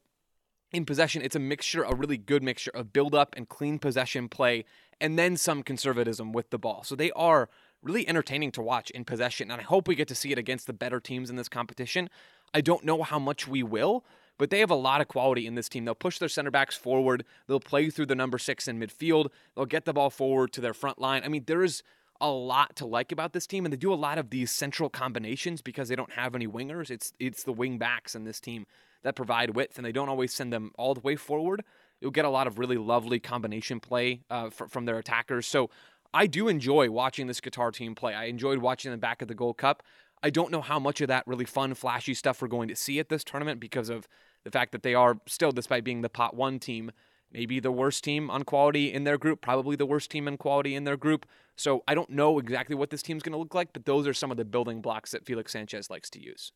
in 0.72 0.85
possession, 0.85 1.22
it's 1.22 1.37
a 1.37 1.40
mixture, 1.40 1.83
a 1.83 1.94
really 1.94 2.16
good 2.16 2.42
mixture 2.42 2.70
of 2.72 2.92
build 2.92 3.14
up 3.14 3.35
and 3.37 3.48
clean 3.48 3.79
possession 3.79 4.29
play, 4.29 4.64
and 5.01 5.19
then 5.19 5.37
some 5.37 5.63
conservatism 5.63 6.33
with 6.33 6.51
the 6.51 6.59
ball. 6.59 6.83
So 6.85 6.95
they 6.95 7.11
are 7.13 7.49
really 7.83 8.07
entertaining 8.09 8.53
to 8.53 8.63
watch 8.63 8.91
in 8.91 9.05
possession, 9.05 9.51
and 9.51 9.61
I 9.61 9.65
hope 9.65 9.89
we 9.89 9.95
get 9.95 10.09
to 10.09 10.15
see 10.15 10.33
it 10.33 10.39
against 10.39 10.67
the 10.67 10.73
better 10.73 11.01
teams 11.01 11.31
in 11.31 11.37
this 11.37 11.49
competition. 11.49 12.11
I 12.53 12.61
don't 12.61 12.85
know 12.85 13.03
how 13.03 13.19
much 13.19 13.49
we 13.49 13.63
will, 13.63 14.05
but 14.39 14.51
they 14.51 14.61
have 14.61 14.71
a 14.71 14.75
lot 14.75 15.01
of 15.01 15.09
quality 15.09 15.47
in 15.47 15.55
this 15.55 15.69
team. 15.69 15.85
They'll 15.85 15.95
push 15.95 16.19
their 16.19 16.29
center 16.29 16.51
backs 16.51 16.77
forward, 16.77 17.25
they'll 17.47 17.61
play 17.61 17.89
through 17.91 18.07
the 18.07 18.15
number 18.15 18.39
six 18.39 18.69
in 18.69 18.79
midfield, 18.79 19.29
they'll 19.55 19.67
get 19.67 19.85
the 19.85 19.93
ball 19.93 20.11
forward 20.11 20.53
to 20.53 20.61
their 20.61 20.75
front 20.75 20.99
line. 21.01 21.23
I 21.25 21.29
mean, 21.29 21.45
there 21.47 21.63
is 21.63 21.83
a 22.21 22.31
lot 22.31 22.77
to 22.77 22.87
like 22.87 23.13
about 23.13 23.33
this 23.33 23.47
team, 23.47 23.65
and 23.65 23.73
they 23.73 23.79
do 23.79 23.93
a 23.93 23.95
lot 23.95 24.19
of 24.19 24.31
these 24.31 24.51
central 24.51 24.91
combinations 24.91 25.63
because 25.63 25.89
they 25.89 25.97
don't 25.97 26.13
have 26.13 26.35
any 26.35 26.47
wingers. 26.47 26.91
It's 26.91 27.13
it's 27.19 27.45
the 27.45 27.53
wing 27.53 27.79
backs 27.79 28.15
in 28.15 28.25
this 28.25 28.41
team 28.41 28.67
that 29.03 29.17
provide 29.17 29.57
width, 29.57 29.79
and 29.79 29.85
they 29.85 29.93
don't 29.93 30.11
always 30.11 30.33
send 30.33 30.53
them 30.53 30.73
all 30.77 30.93
the 30.93 31.01
way 31.01 31.17
forward. 31.17 31.65
You'll 32.01 32.11
get 32.11 32.25
a 32.25 32.31
lot 32.31 32.47
of 32.47 32.59
really 32.59 32.79
lovely 32.79 33.21
combination 33.21 33.81
play 33.81 34.23
uh, 34.31 34.51
fr- 34.51 34.67
from 34.67 34.85
their 34.87 34.99
attackers. 34.99 35.47
So 35.47 35.71
I 36.13 36.27
do 36.27 36.49
enjoy 36.49 36.91
watching 36.91 37.27
this 37.27 37.41
Qatar 37.41 37.73
team 37.73 37.95
play. 37.95 38.15
I 38.15 38.25
enjoyed 38.25 38.59
watching 38.59 38.91
them 38.91 39.01
back 39.01 39.23
at 39.23 39.29
the 39.29 39.35
Gold 39.35 39.59
Cup. 39.59 39.83
I 40.23 40.31
don't 40.31 40.51
know 40.51 40.61
how 40.61 40.79
much 40.79 41.01
of 41.01 41.09
that 41.09 41.27
really 41.27 41.45
fun, 41.45 41.75
flashy 41.75 42.15
stuff 42.15 42.43
we're 42.43 42.49
going 42.49 42.69
to 42.69 42.77
see 42.77 42.99
at 42.99 43.09
this 43.09 43.25
tournament 43.25 43.61
because 43.61 43.89
of 43.89 44.07
the 44.45 44.51
fact 44.51 44.73
that 44.73 44.83
they 44.83 44.95
are 44.95 45.19
still, 45.27 45.53
despite 45.53 45.85
being 45.85 46.03
the 46.03 46.09
pot 46.09 46.35
one 46.35 46.59
team, 46.59 46.91
maybe 47.33 47.61
the 47.61 47.73
worst 47.73 48.05
team 48.05 48.31
on 48.31 48.43
quality 48.43 48.93
in 48.93 49.05
their 49.05 49.19
group, 49.19 49.41
probably 49.41 49.77
the 49.77 49.87
worst 49.87 50.11
team 50.11 50.27
in 50.29 50.37
quality 50.37 50.75
in 50.75 50.85
their 50.85 50.97
group. 50.97 51.27
So 51.57 51.85
I 51.87 51.95
don't 51.95 52.11
know 52.11 52.39
exactly 52.39 52.75
what 52.75 52.91
this 52.91 53.03
team's 53.03 53.23
going 53.23 53.33
to 53.33 53.39
look 53.39 53.55
like, 53.55 53.73
but 53.73 53.85
those 53.85 54.07
are 54.07 54.15
some 54.15 54.31
of 54.31 54.37
the 54.37 54.45
building 54.45 54.83
blocks 54.83 55.13
that 55.13 55.25
Felix 55.25 55.53
Sanchez 55.53 55.91
likes 55.91 56.11
to 56.11 56.23
use. 56.23 56.53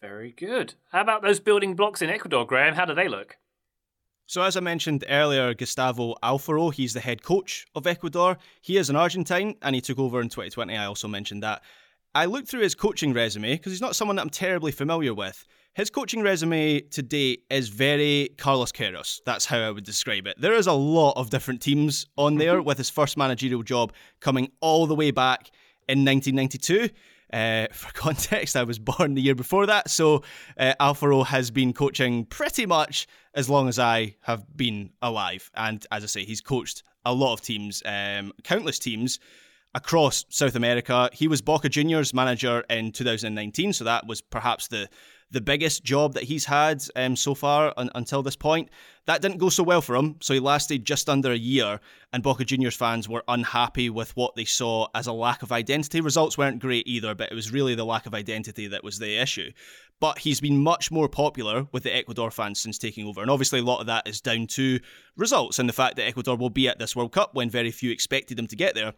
Very 0.00 0.32
good. 0.32 0.74
How 0.92 1.00
about 1.00 1.22
those 1.22 1.40
building 1.40 1.74
blocks 1.74 2.02
in 2.02 2.10
Ecuador, 2.10 2.46
Graham? 2.46 2.74
How 2.74 2.84
do 2.84 2.94
they 2.94 3.08
look? 3.08 3.36
So, 4.28 4.42
as 4.42 4.58
I 4.58 4.60
mentioned 4.60 5.06
earlier, 5.08 5.54
Gustavo 5.54 6.14
Alfaro, 6.22 6.70
he's 6.70 6.92
the 6.92 7.00
head 7.00 7.22
coach 7.22 7.64
of 7.74 7.86
Ecuador. 7.86 8.36
He 8.60 8.76
is 8.76 8.90
an 8.90 8.96
Argentine 8.96 9.54
and 9.62 9.74
he 9.74 9.80
took 9.80 9.98
over 9.98 10.20
in 10.20 10.28
2020. 10.28 10.76
I 10.76 10.84
also 10.84 11.08
mentioned 11.08 11.42
that. 11.44 11.62
I 12.14 12.26
looked 12.26 12.46
through 12.46 12.60
his 12.60 12.74
coaching 12.74 13.14
resume 13.14 13.54
because 13.54 13.72
he's 13.72 13.80
not 13.80 13.96
someone 13.96 14.16
that 14.16 14.22
I'm 14.22 14.28
terribly 14.28 14.70
familiar 14.70 15.14
with. 15.14 15.46
His 15.72 15.88
coaching 15.88 16.20
resume 16.20 16.80
to 16.80 17.02
date 17.02 17.44
is 17.48 17.70
very 17.70 18.28
Carlos 18.36 18.70
Queiroz. 18.70 19.20
That's 19.24 19.46
how 19.46 19.60
I 19.60 19.70
would 19.70 19.84
describe 19.84 20.26
it. 20.26 20.38
There 20.38 20.52
is 20.52 20.66
a 20.66 20.74
lot 20.74 21.14
of 21.16 21.30
different 21.30 21.62
teams 21.62 22.04
on 22.18 22.36
there, 22.36 22.56
mm-hmm. 22.56 22.66
with 22.66 22.76
his 22.76 22.90
first 22.90 23.16
managerial 23.16 23.62
job 23.62 23.94
coming 24.20 24.52
all 24.60 24.86
the 24.86 24.94
way 24.94 25.10
back 25.10 25.50
in 25.88 26.04
1992. 26.04 26.90
Uh, 27.32 27.66
for 27.72 27.92
context, 27.92 28.56
I 28.56 28.64
was 28.64 28.78
born 28.78 29.14
the 29.14 29.22
year 29.22 29.34
before 29.34 29.66
that, 29.66 29.90
so 29.90 30.22
uh, 30.58 30.74
Alfaro 30.80 31.26
has 31.26 31.50
been 31.50 31.72
coaching 31.72 32.24
pretty 32.24 32.66
much 32.66 33.06
as 33.34 33.48
long 33.48 33.68
as 33.68 33.78
I 33.78 34.16
have 34.22 34.44
been 34.56 34.90
alive. 35.02 35.50
And 35.54 35.84
as 35.90 36.02
I 36.04 36.06
say, 36.06 36.24
he's 36.24 36.40
coached 36.40 36.82
a 37.04 37.12
lot 37.12 37.32
of 37.32 37.40
teams, 37.40 37.82
um, 37.84 38.32
countless 38.44 38.78
teams 38.78 39.18
across 39.74 40.24
South 40.28 40.56
America. 40.56 41.10
He 41.12 41.28
was 41.28 41.42
Boca 41.42 41.68
Juniors 41.68 42.14
manager 42.14 42.64
in 42.70 42.92
2019, 42.92 43.72
so 43.72 43.84
that 43.84 44.06
was 44.06 44.20
perhaps 44.20 44.68
the 44.68 44.88
the 45.30 45.40
biggest 45.40 45.84
job 45.84 46.14
that 46.14 46.24
he's 46.24 46.44
had 46.46 46.82
um, 46.96 47.14
so 47.14 47.34
far 47.34 47.74
un- 47.76 47.90
until 47.94 48.22
this 48.22 48.36
point. 48.36 48.70
That 49.06 49.22
didn't 49.22 49.38
go 49.38 49.48
so 49.48 49.62
well 49.62 49.80
for 49.80 49.96
him, 49.96 50.16
so 50.20 50.34
he 50.34 50.40
lasted 50.40 50.84
just 50.84 51.08
under 51.08 51.32
a 51.32 51.36
year, 51.36 51.80
and 52.12 52.22
Boca 52.22 52.44
Juniors 52.44 52.76
fans 52.76 53.08
were 53.08 53.24
unhappy 53.26 53.88
with 53.88 54.14
what 54.16 54.36
they 54.36 54.44
saw 54.44 54.86
as 54.94 55.06
a 55.06 55.12
lack 55.12 55.42
of 55.42 55.50
identity. 55.50 56.02
Results 56.02 56.36
weren't 56.36 56.60
great 56.60 56.86
either, 56.86 57.14
but 57.14 57.32
it 57.32 57.34
was 57.34 57.50
really 57.50 57.74
the 57.74 57.86
lack 57.86 58.04
of 58.04 58.14
identity 58.14 58.66
that 58.68 58.84
was 58.84 58.98
the 58.98 59.16
issue. 59.16 59.50
But 60.00 60.18
he's 60.18 60.40
been 60.40 60.62
much 60.62 60.90
more 60.90 61.08
popular 61.08 61.66
with 61.72 61.84
the 61.84 61.96
Ecuador 61.96 62.30
fans 62.30 62.60
since 62.60 62.76
taking 62.76 63.06
over, 63.06 63.22
and 63.22 63.30
obviously 63.30 63.60
a 63.60 63.64
lot 63.64 63.80
of 63.80 63.86
that 63.86 64.06
is 64.06 64.20
down 64.20 64.46
to 64.48 64.78
results 65.16 65.58
and 65.58 65.68
the 65.68 65.72
fact 65.72 65.96
that 65.96 66.06
Ecuador 66.06 66.36
will 66.36 66.50
be 66.50 66.68
at 66.68 66.78
this 66.78 66.94
World 66.94 67.12
Cup 67.12 67.34
when 67.34 67.48
very 67.48 67.70
few 67.70 67.90
expected 67.90 68.36
them 68.36 68.46
to 68.46 68.56
get 68.56 68.74
there. 68.74 68.92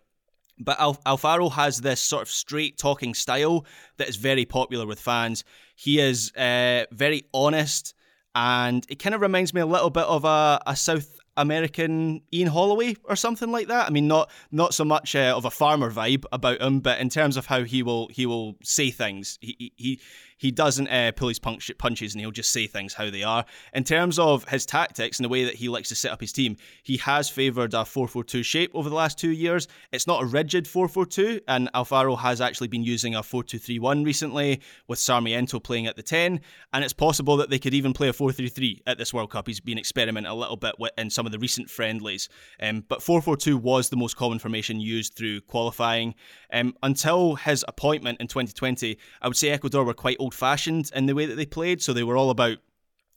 But 0.59 0.79
Al- 0.81 1.01
Alfaro 1.07 1.53
has 1.53 1.81
this 1.81 2.01
sort 2.01 2.23
of 2.23 2.29
straight 2.29 2.79
talking 2.79 3.15
style 3.15 3.65
that 3.97 4.09
is 4.09 4.17
very 4.17 4.45
popular 4.45 4.87
with 4.87 5.01
fans. 5.01 5.45
He 5.77 5.99
is 6.01 6.33
uh, 6.37 6.85
very 6.93 7.25
honest, 7.33 7.95
and 8.35 8.85
it 8.89 8.99
kind 8.99 9.15
of 9.15 9.21
reminds 9.21 9.55
me 9.55 9.61
a 9.61 9.67
little 9.67 9.91
bit 9.91 10.05
of 10.05 10.25
a, 10.25 10.61
a 10.67 10.77
South 10.77 11.21
American 11.37 12.23
Ian 12.33 12.49
Holloway 12.49 12.97
or 13.05 13.17
something 13.17 13.51
like 13.51 13.69
that. 13.69 13.87
I 13.87 13.91
mean, 13.91 14.09
not 14.09 14.31
not 14.51 14.75
so 14.75 14.85
much 14.85 15.17
uh, 15.17 15.33
of 15.35 15.45
a 15.45 15.51
farmer 15.51 15.91
vibe 15.91 16.25
about 16.33 16.61
him, 16.61 16.81
but 16.81 17.01
in 17.01 17.09
terms 17.09 17.37
of 17.37 17.47
how 17.47 17.65
he 17.65 17.83
will 17.83 18.09
he 18.09 18.27
will 18.27 18.57
say 18.63 18.91
things, 18.91 19.39
he 19.41 19.73
he 19.77 20.01
he 20.41 20.51
doesn't 20.51 20.89
uh, 20.89 21.13
pull 21.13 21.29
his 21.29 21.39
punch, 21.39 21.71
punches 21.77 22.15
and 22.15 22.21
he'll 22.23 22.31
just 22.31 22.51
say 22.51 22.67
things 22.67 22.95
how 22.95 23.11
they 23.11 23.23
are. 23.23 23.45
In 23.75 23.85
terms 23.85 24.19
of 24.19 24.49
his 24.49 24.65
tactics 24.65 25.19
and 25.19 25.25
the 25.27 25.29
way 25.29 25.45
that 25.45 25.57
he 25.57 25.69
likes 25.69 25.91
to 25.91 25.95
set 25.95 26.13
up 26.13 26.21
his 26.23 26.33
team, 26.33 26.57
he 26.83 26.97
has 26.97 27.29
favoured 27.29 27.75
a 27.75 27.85
4 27.85 28.09
4 28.09 28.25
2 28.25 28.43
shape 28.43 28.71
over 28.73 28.89
the 28.89 28.95
last 28.95 29.19
two 29.19 29.33
years. 29.33 29.69
It's 29.93 30.07
not 30.07 30.23
a 30.23 30.27
rigid 30.27 30.67
4 30.67 30.89
4 30.89 31.05
2, 31.05 31.41
and 31.47 31.71
Alfaro 31.75 32.19
has 32.19 32.41
actually 32.41 32.69
been 32.69 32.83
using 32.83 33.15
a 33.15 33.23
4 33.23 33.45
2 33.45 33.59
3 33.59 33.79
1 33.81 34.03
recently 34.03 34.63
with 34.89 34.99
Sarmiento 34.99 35.61
playing 35.61 35.87
at 35.87 35.97
the 35.97 36.03
10, 36.03 36.41
and 36.73 36.85
it's 36.85 36.95
possible 36.95 37.37
that 37.37 37.51
they 37.51 37.59
could 37.59 37.75
even 37.75 37.93
play 37.93 38.09
a 38.09 38.13
4 38.15 38.33
3 38.33 38.49
3 38.49 38.83
at 38.87 38.97
this 38.97 39.13
World 39.13 39.31
Cup. 39.31 39.47
He's 39.47 39.61
been 39.61 39.79
experimenting 39.79 40.33
a 40.33 40.35
little 40.35 40.57
bit 40.57 40.75
in 40.97 41.11
some 41.11 41.27
of 41.27 41.33
the 41.33 41.39
recent 41.39 41.69
friendlies, 41.69 42.31
um, 42.63 42.83
but 42.89 43.03
4 43.03 43.21
4 43.21 43.37
2 43.37 43.59
was 43.59 43.91
the 43.91 43.97
most 43.97 44.17
common 44.17 44.39
formation 44.39 44.81
used 44.81 45.15
through 45.15 45.43
qualifying. 45.43 46.15
Um, 46.51 46.75
until 46.83 47.35
his 47.35 47.63
appointment 47.69 48.23
in 48.23 48.27
2020, 48.27 48.97
I 49.21 49.29
would 49.29 49.37
say 49.37 49.51
Ecuador 49.51 49.85
were 49.85 49.93
quite 49.93 50.17
old 50.19 50.30
old 50.31 50.35
fashioned 50.35 50.91
in 50.95 51.07
the 51.07 51.15
way 51.15 51.27
that 51.27 51.35
they 51.35 51.47
played. 51.47 51.83
So 51.83 51.93
they 51.93 52.05
were 52.05 52.17
all 52.17 52.31
about 52.31 52.59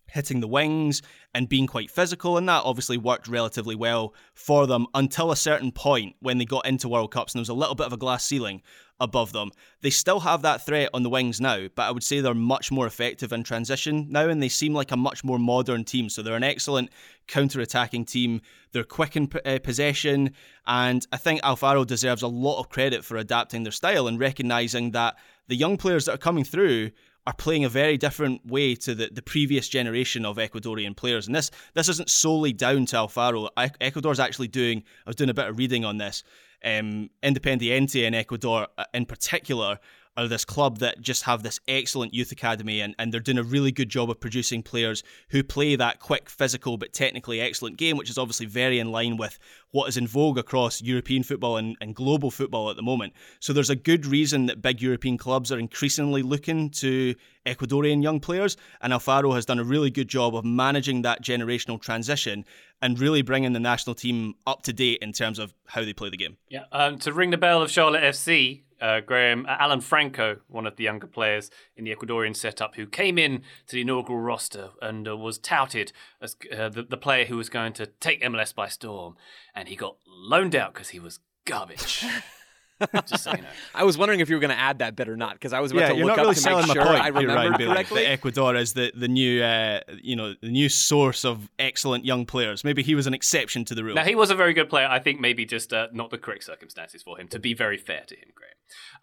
hitting 0.08 0.42
the 0.42 0.48
wings 0.48 1.02
and 1.34 1.50
being 1.50 1.68
quite 1.68 1.90
physical, 1.90 2.38
and 2.38 2.48
that 2.50 2.64
obviously 2.66 2.98
worked 2.98 3.28
relatively 3.28 3.76
well 3.76 4.14
for 4.34 4.68
them 4.68 4.86
until 4.94 5.32
a 5.32 5.36
certain 5.36 5.72
point 5.72 6.16
when 6.20 6.38
they 6.38 6.46
got 6.46 6.66
into 6.66 6.90
World 6.90 7.12
Cups 7.12 7.34
and 7.34 7.40
there 7.40 7.42
was 7.42 7.50
a 7.50 7.54
little 7.54 7.76
bit 7.76 7.88
of 7.88 7.94
a 7.94 7.98
glass 7.98 8.26
ceiling 8.26 8.62
above 9.00 9.34
them. 9.34 9.52
They 9.82 9.90
still 9.90 10.22
have 10.22 10.42
that 10.44 10.66
threat 10.66 10.90
on 10.94 11.04
the 11.04 11.10
wings 11.10 11.42
now, 11.42 11.68
but 11.76 11.84
I 11.84 11.92
would 11.92 12.04
say 12.04 12.22
they're 12.22 12.34
much 12.34 12.72
more 12.72 12.88
effective 12.88 13.34
in 13.34 13.44
transition 13.44 14.08
now, 14.10 14.30
and 14.30 14.42
they 14.42 14.50
seem 14.50 14.74
like 14.74 14.92
a 14.92 14.98
much 14.98 15.24
more 15.24 15.40
modern 15.40 15.84
team. 15.84 16.10
So 16.10 16.22
they're 16.22 16.36
an 16.36 16.44
excellent 16.44 16.90
counter 17.28 17.60
attacking 17.60 18.06
team. 18.06 18.42
They're 18.72 18.84
quick 18.84 19.16
in 19.16 19.30
uh, 19.46 19.60
possession, 19.64 20.34
and 20.66 21.06
I 21.12 21.18
think 21.18 21.42
Alfaro 21.42 21.86
deserves 21.86 22.22
a 22.22 22.28
lot 22.28 22.60
of 22.60 22.70
credit 22.70 23.04
for 23.04 23.18
adapting 23.18 23.64
their 23.64 23.72
style 23.72 24.08
and 24.08 24.20
recognizing 24.20 24.92
that 24.92 25.16
the 25.48 25.56
young 25.56 25.78
players 25.78 26.06
that 26.06 26.16
are 26.16 26.18
coming 26.18 26.44
through 26.44 26.92
are 27.26 27.34
playing 27.34 27.64
a 27.64 27.70
very 27.70 27.98
different 27.98 28.46
way 28.46 28.76
to 28.76 28.94
the, 28.94 29.10
the 29.12 29.22
previous 29.22 29.68
generation 29.68 30.26
of 30.26 30.38
Ecuadorian 30.38 30.96
players. 30.96 31.26
And 31.26 31.36
this 31.36 31.52
this 31.74 31.90
isn't 31.90 32.10
solely 32.10 32.54
down 32.54 32.86
to 32.88 32.98
Alfaro. 32.98 33.50
Ecuador's 33.80 34.20
actually 34.20 34.50
doing, 34.50 34.84
I 35.06 35.10
was 35.10 35.16
doing 35.16 35.30
a 35.30 35.34
bit 35.34 35.48
of 35.48 35.58
reading 35.58 35.86
on 35.86 35.98
this. 35.98 36.24
Um, 36.66 37.10
Independiente 37.22 38.04
in 38.04 38.14
Ecuador, 38.14 38.68
uh, 38.78 38.86
in 38.94 39.06
particular, 39.06 39.80
are 40.16 40.28
this 40.28 40.46
club 40.46 40.80
that 40.80 41.02
just 41.02 41.24
have 41.24 41.44
this 41.44 41.60
excellent 41.68 42.14
youth 42.14 42.32
academy 42.32 42.80
and, 42.82 42.96
and 43.00 43.12
they're 43.12 43.20
doing 43.20 43.38
a 43.38 43.44
really 43.44 43.72
good 43.72 43.90
job 43.90 44.10
of 44.10 44.20
producing 44.20 44.62
players 44.62 45.04
who 45.30 45.44
play 45.44 45.76
that 45.76 46.00
quick, 46.00 46.30
physical, 46.30 46.78
but 46.78 46.94
technically 46.94 47.42
excellent 47.42 47.78
game, 47.78 47.98
which 47.98 48.10
is 48.10 48.18
obviously 48.18 48.46
very 48.46 48.80
in 48.80 48.92
line 48.92 49.18
with 49.18 49.40
what 49.72 49.90
is 49.90 49.98
in 49.98 50.06
vogue 50.06 50.38
across 50.38 50.82
European 50.82 51.24
football 51.24 51.58
and, 51.58 51.76
and 51.82 51.96
global 51.96 52.30
football 52.30 52.70
at 52.70 52.76
the 52.76 52.84
moment. 52.84 53.14
So 53.40 53.54
there's 53.54 53.72
a 53.72 53.76
good 53.76 54.06
reason 54.06 54.46
that 54.46 54.62
big 54.62 54.82
European 54.82 55.18
clubs 55.18 55.52
are 55.52 55.58
increasingly 55.58 56.22
looking 56.22 56.70
to 56.72 57.16
Ecuadorian 57.46 58.02
young 58.02 58.20
players, 58.20 58.56
and 58.82 58.94
Alfaro 58.94 59.34
has 59.36 59.46
done 59.46 59.60
a 59.60 59.64
really 59.64 59.90
good 59.90 60.08
job 60.08 60.36
of 60.36 60.46
managing 60.46 61.02
that 61.02 61.22
generational 61.24 61.82
transition 61.82 62.46
and 62.82 63.00
really 63.00 63.22
bringing 63.22 63.54
the 63.54 63.60
national 63.60 63.96
team 63.96 64.36
up 64.46 64.62
to 64.64 64.74
date 64.74 65.00
in 65.02 65.12
terms 65.12 65.40
of 65.40 65.54
how 65.66 65.84
they 65.84 65.94
play 65.94 66.10
the 66.10 66.18
game. 66.18 66.38
Yeah, 66.50 66.66
um, 66.72 67.00
to 67.00 67.12
ring 67.12 67.32
the 67.32 67.38
bell 67.38 67.62
of 67.62 67.72
Charlotte 67.72 68.04
FC, 68.04 68.62
uh, 68.84 69.00
Graham, 69.00 69.46
uh, 69.48 69.56
Alan 69.58 69.80
Franco, 69.80 70.38
one 70.48 70.68
of 70.68 70.76
the 70.76 70.84
younger 70.84 71.08
players 71.08 71.50
in 71.78 71.86
the 71.86 71.96
Ecuadorian 71.96 72.36
setup, 72.36 72.76
who 72.76 72.86
came 72.86 73.18
in 73.18 73.42
to 73.68 73.76
the 73.76 73.82
inaugural 73.82 74.20
roster 74.20 74.72
and 74.82 75.08
uh, 75.08 75.16
was 75.16 75.38
touted 75.38 75.94
as 76.22 76.36
uh, 76.56 76.68
the, 76.68 76.84
the 76.84 76.98
player 76.98 77.26
who 77.26 77.38
was 77.38 77.50
going 77.50 77.72
to 77.74 77.86
take 77.86 78.22
MLS 78.22 78.54
by 78.54 78.68
storm, 78.68 79.16
and 79.56 79.70
he 79.70 79.78
got 79.78 79.96
loaned 80.06 80.54
out 80.54 80.74
because 80.74 80.90
he 80.90 81.00
was 81.00 81.20
garbage. 81.46 82.06
Just 83.08 83.24
so 83.24 83.32
you 83.32 83.42
know. 83.42 83.48
I 83.74 83.84
was 83.84 83.98
wondering 83.98 84.20
if 84.20 84.30
you 84.30 84.36
were 84.36 84.40
going 84.40 84.52
to 84.52 84.60
add 84.60 84.80
that 84.80 84.96
bit 84.96 85.08
or 85.08 85.16
not 85.16 85.34
because 85.34 85.54
I 85.54 85.60
was 85.60 85.72
about 85.72 85.82
yeah, 85.82 85.90
to 85.90 85.96
you're 85.96 86.06
look 86.06 86.18
not 86.18 86.24
really 86.24 86.30
up 86.32 86.36
to 86.36 86.42
selling 86.42 86.68
make 86.68 86.78
my 86.78 86.84
sure 86.84 86.92
point, 86.92 87.02
I 87.02 87.08
remember 87.08 87.34
right, 87.34 87.58
correctly. 87.60 88.04
That 88.04 88.12
Ecuador 88.12 88.56
is 88.56 88.74
the 88.74 88.92
the 88.96 89.08
new 89.08 89.44
uh, 89.44 89.80
you 90.02 90.16
know 90.16 90.34
the 90.42 90.50
new 90.50 90.70
source 90.70 91.24
of 91.24 91.50
excellent 91.60 92.06
young 92.06 92.26
players. 92.26 92.64
Maybe 92.64 92.84
he 92.84 92.96
was 92.96 93.08
an 93.08 93.14
exception 93.14 93.66
to 93.66 93.76
the 93.76 93.84
rule. 93.84 93.96
Now 93.96 94.04
he 94.04 94.16
was 94.16 94.30
a 94.30 94.36
very 94.36 94.54
good 94.54 94.70
player. 94.70 94.88
I 94.88 95.00
think 95.00 95.20
maybe 95.20 95.46
just 95.46 95.74
uh, 95.74 95.88
not 95.94 96.10
the 96.10 96.18
correct 96.18 96.44
circumstances 96.44 97.04
for 97.04 97.20
him. 97.20 97.28
To 97.30 97.40
be 97.40 97.54
very 97.54 97.78
fair 97.78 98.04
to 98.08 98.16
him, 98.16 98.30
Graham. 98.36 98.54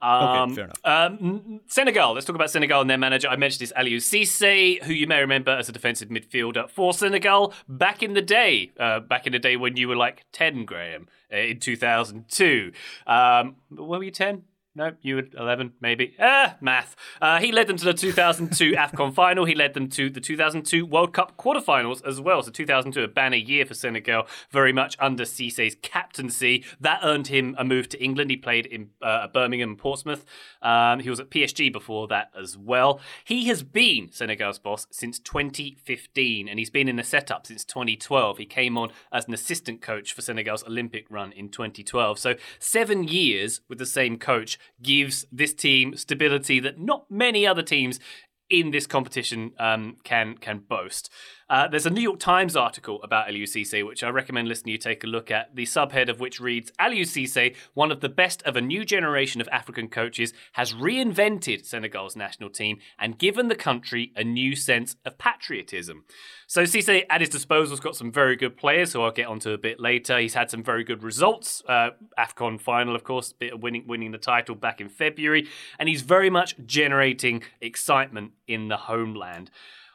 Um, 0.03 0.51
okay, 0.51 0.55
fair 0.55 0.65
enough. 0.65 0.81
Um, 0.85 1.61
Senegal. 1.67 2.15
Let's 2.15 2.27
talk 2.27 2.37
about 2.37 2.51
Senegal 2.51 2.81
and 2.81 2.91
their 2.91 2.99
manager. 2.99 3.29
I 3.29 3.37
mentioned 3.37 3.61
this 3.61 3.73
Aliou 3.73 3.97
Cisse, 3.97 4.83
who 4.83 4.93
you 4.93 5.07
may 5.07 5.21
remember 5.21 5.53
as 5.53 5.69
a 5.69 5.73
defensive 5.73 6.09
midfielder 6.09 6.69
for 6.71 6.93
Senegal 6.93 7.53
back 7.69 8.03
in 8.03 8.15
the 8.15 8.23
day. 8.23 8.73
Uh, 8.79 9.01
back 9.01 9.27
in 9.27 9.33
the 9.33 9.39
day 9.39 9.57
when 9.57 9.77
you 9.77 9.89
were 9.89 9.97
like 9.97 10.25
ten, 10.33 10.65
Graham, 10.65 11.09
in 11.31 11.59
2002. 11.59 12.73
Um, 13.07 13.57
were 13.71 14.03
you 14.03 14.11
ten? 14.11 14.45
No, 14.81 14.93
you 15.03 15.17
were 15.17 15.25
11, 15.37 15.75
maybe. 15.83 16.15
Ah, 16.19 16.57
math. 16.63 16.97
Uh, 17.21 17.39
he 17.39 17.53
led 17.53 17.67
them 17.67 17.77
to 17.77 17.85
the 17.85 17.93
2002 17.93 18.73
AFCON 18.73 19.13
final. 19.15 19.45
He 19.45 19.55
led 19.55 19.75
them 19.75 19.91
to 19.91 20.09
the 20.09 20.23
2002 20.23 20.87
World 20.87 21.13
Cup 21.13 21.37
quarterfinals 21.37 22.03
as 22.03 22.19
well. 22.19 22.43
So 22.43 22.51
2002, 22.51 23.03
a 23.03 23.07
banner 23.07 23.37
year 23.37 23.67
for 23.67 23.75
Senegal, 23.75 24.27
very 24.51 24.73
much 24.73 24.97
under 24.99 25.27
Cisse's 25.27 25.77
captaincy. 25.83 26.65
That 26.81 27.01
earned 27.03 27.27
him 27.27 27.55
a 27.59 27.65
move 27.65 27.91
to 27.91 28.03
England. 28.03 28.31
He 28.31 28.39
played 28.39 28.65
in 28.65 28.89
uh, 29.03 29.29
Birmingham 29.29 29.69
and 29.69 29.79
Portsmouth. 29.79 30.25
Um, 30.63 31.01
he 31.01 31.11
was 31.11 31.21
at 31.21 31.29
PSG 31.29 31.71
before 31.71 32.09
that 32.09 32.31
as 32.35 32.57
well. 32.57 33.01
He 33.23 33.49
has 33.49 33.63
been 33.63 34.11
Senegal's 34.11 34.59
boss 34.59 34.87
since 34.91 35.19
2015, 35.19 36.49
and 36.49 36.59
he's 36.59 36.71
been 36.71 36.89
in 36.89 36.97
the 36.97 37.05
setup 37.05 37.47
since 37.47 37.67
2012. 37.67 38.39
He 38.39 38.47
came 38.47 38.79
on 38.79 38.93
as 39.13 39.27
an 39.27 39.35
assistant 39.35 39.83
coach 39.83 40.15
for 40.15 40.23
Senegal's 40.23 40.65
Olympic 40.65 41.05
run 41.11 41.33
in 41.33 41.51
2012. 41.51 42.19
So 42.19 42.37
seven 42.59 43.05
years 43.05 43.61
with 43.69 43.77
the 43.77 43.85
same 43.85 44.17
coach 44.17 44.59
gives 44.83 45.27
this 45.31 45.55
team 45.55 45.97
stability 45.97 46.61
that 46.61 46.79
not 46.79 47.11
many 47.11 47.47
other 47.47 47.63
teams 47.63 48.01
in 48.49 48.73
this 48.73 48.87
competition 48.87 49.53
um, 49.59 49.97
can 50.05 50.37
can 50.37 50.59
boast. 50.59 51.11
Uh, 51.51 51.67
there's 51.67 51.85
a 51.85 51.91
New 51.91 52.01
York 52.01 52.21
Times 52.21 52.55
article 52.55 53.03
about 53.03 53.27
Aliou 53.27 53.43
Cisse, 53.43 53.85
which 53.85 54.05
I 54.05 54.09
recommend 54.09 54.47
listening 54.47 54.71
you 54.71 54.79
take 54.79 55.03
a 55.03 55.09
look 55.09 55.33
at. 55.33 55.57
The 55.57 55.65
subhead 55.65 56.09
of 56.09 56.21
which 56.21 56.39
reads 56.39 56.71
Aliou 56.79 57.03
Cisse, 57.03 57.57
one 57.75 57.91
of 57.91 58.01
the 58.01 58.09
best 58.09 58.41
of 58.45 58.55
a 58.55 58.61
new 58.61 58.85
generation 58.85 59.41
of 59.41 59.49
African 59.49 59.89
coaches, 59.89 60.33
has 60.53 60.75
reinvented 60.75 61.67
Senegal's 61.67 62.15
national 62.15 62.51
team 62.51 62.79
and 63.01 63.19
given 63.19 63.49
the 63.49 63.57
country 63.57 64.13
a 64.15 64.23
new 64.23 64.55
sense 64.55 64.95
of 65.05 65.19
patriotism. 65.19 66.05
So 66.47 66.63
Cisse 66.63 67.05
at 67.11 67.21
his 67.21 67.31
disposal 67.31 67.73
has 67.73 67.81
got 67.81 67.97
some 67.97 68.13
very 68.13 68.37
good 68.37 68.57
players, 68.57 68.93
who 68.93 69.03
I'll 69.03 69.11
get 69.11 69.27
onto 69.27 69.51
a 69.51 69.59
bit 69.59 69.81
later. 69.81 70.21
He's 70.21 70.35
had 70.35 70.53
some 70.53 70.63
very 70.63 70.85
good 70.85 71.03
results. 71.03 71.65
Uh, 71.69 71.91
AFCON 72.17 72.61
final, 72.61 72.95
of 72.95 73.03
course, 73.03 73.33
bit 73.33 73.55
of 73.55 73.61
winning 73.61 73.89
winning 73.89 74.13
the 74.13 74.19
title 74.19 74.55
back 74.55 74.81
in 74.81 74.89
February, 74.89 75.49
and 75.81 75.89
he's 75.89 76.03
very 76.03 76.31
much 76.31 76.55
generating 76.65 77.43
excitement 77.61 78.35
in 78.47 78.69
the 78.69 78.77
homeland. 78.77 79.51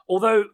Although, 0.10 0.50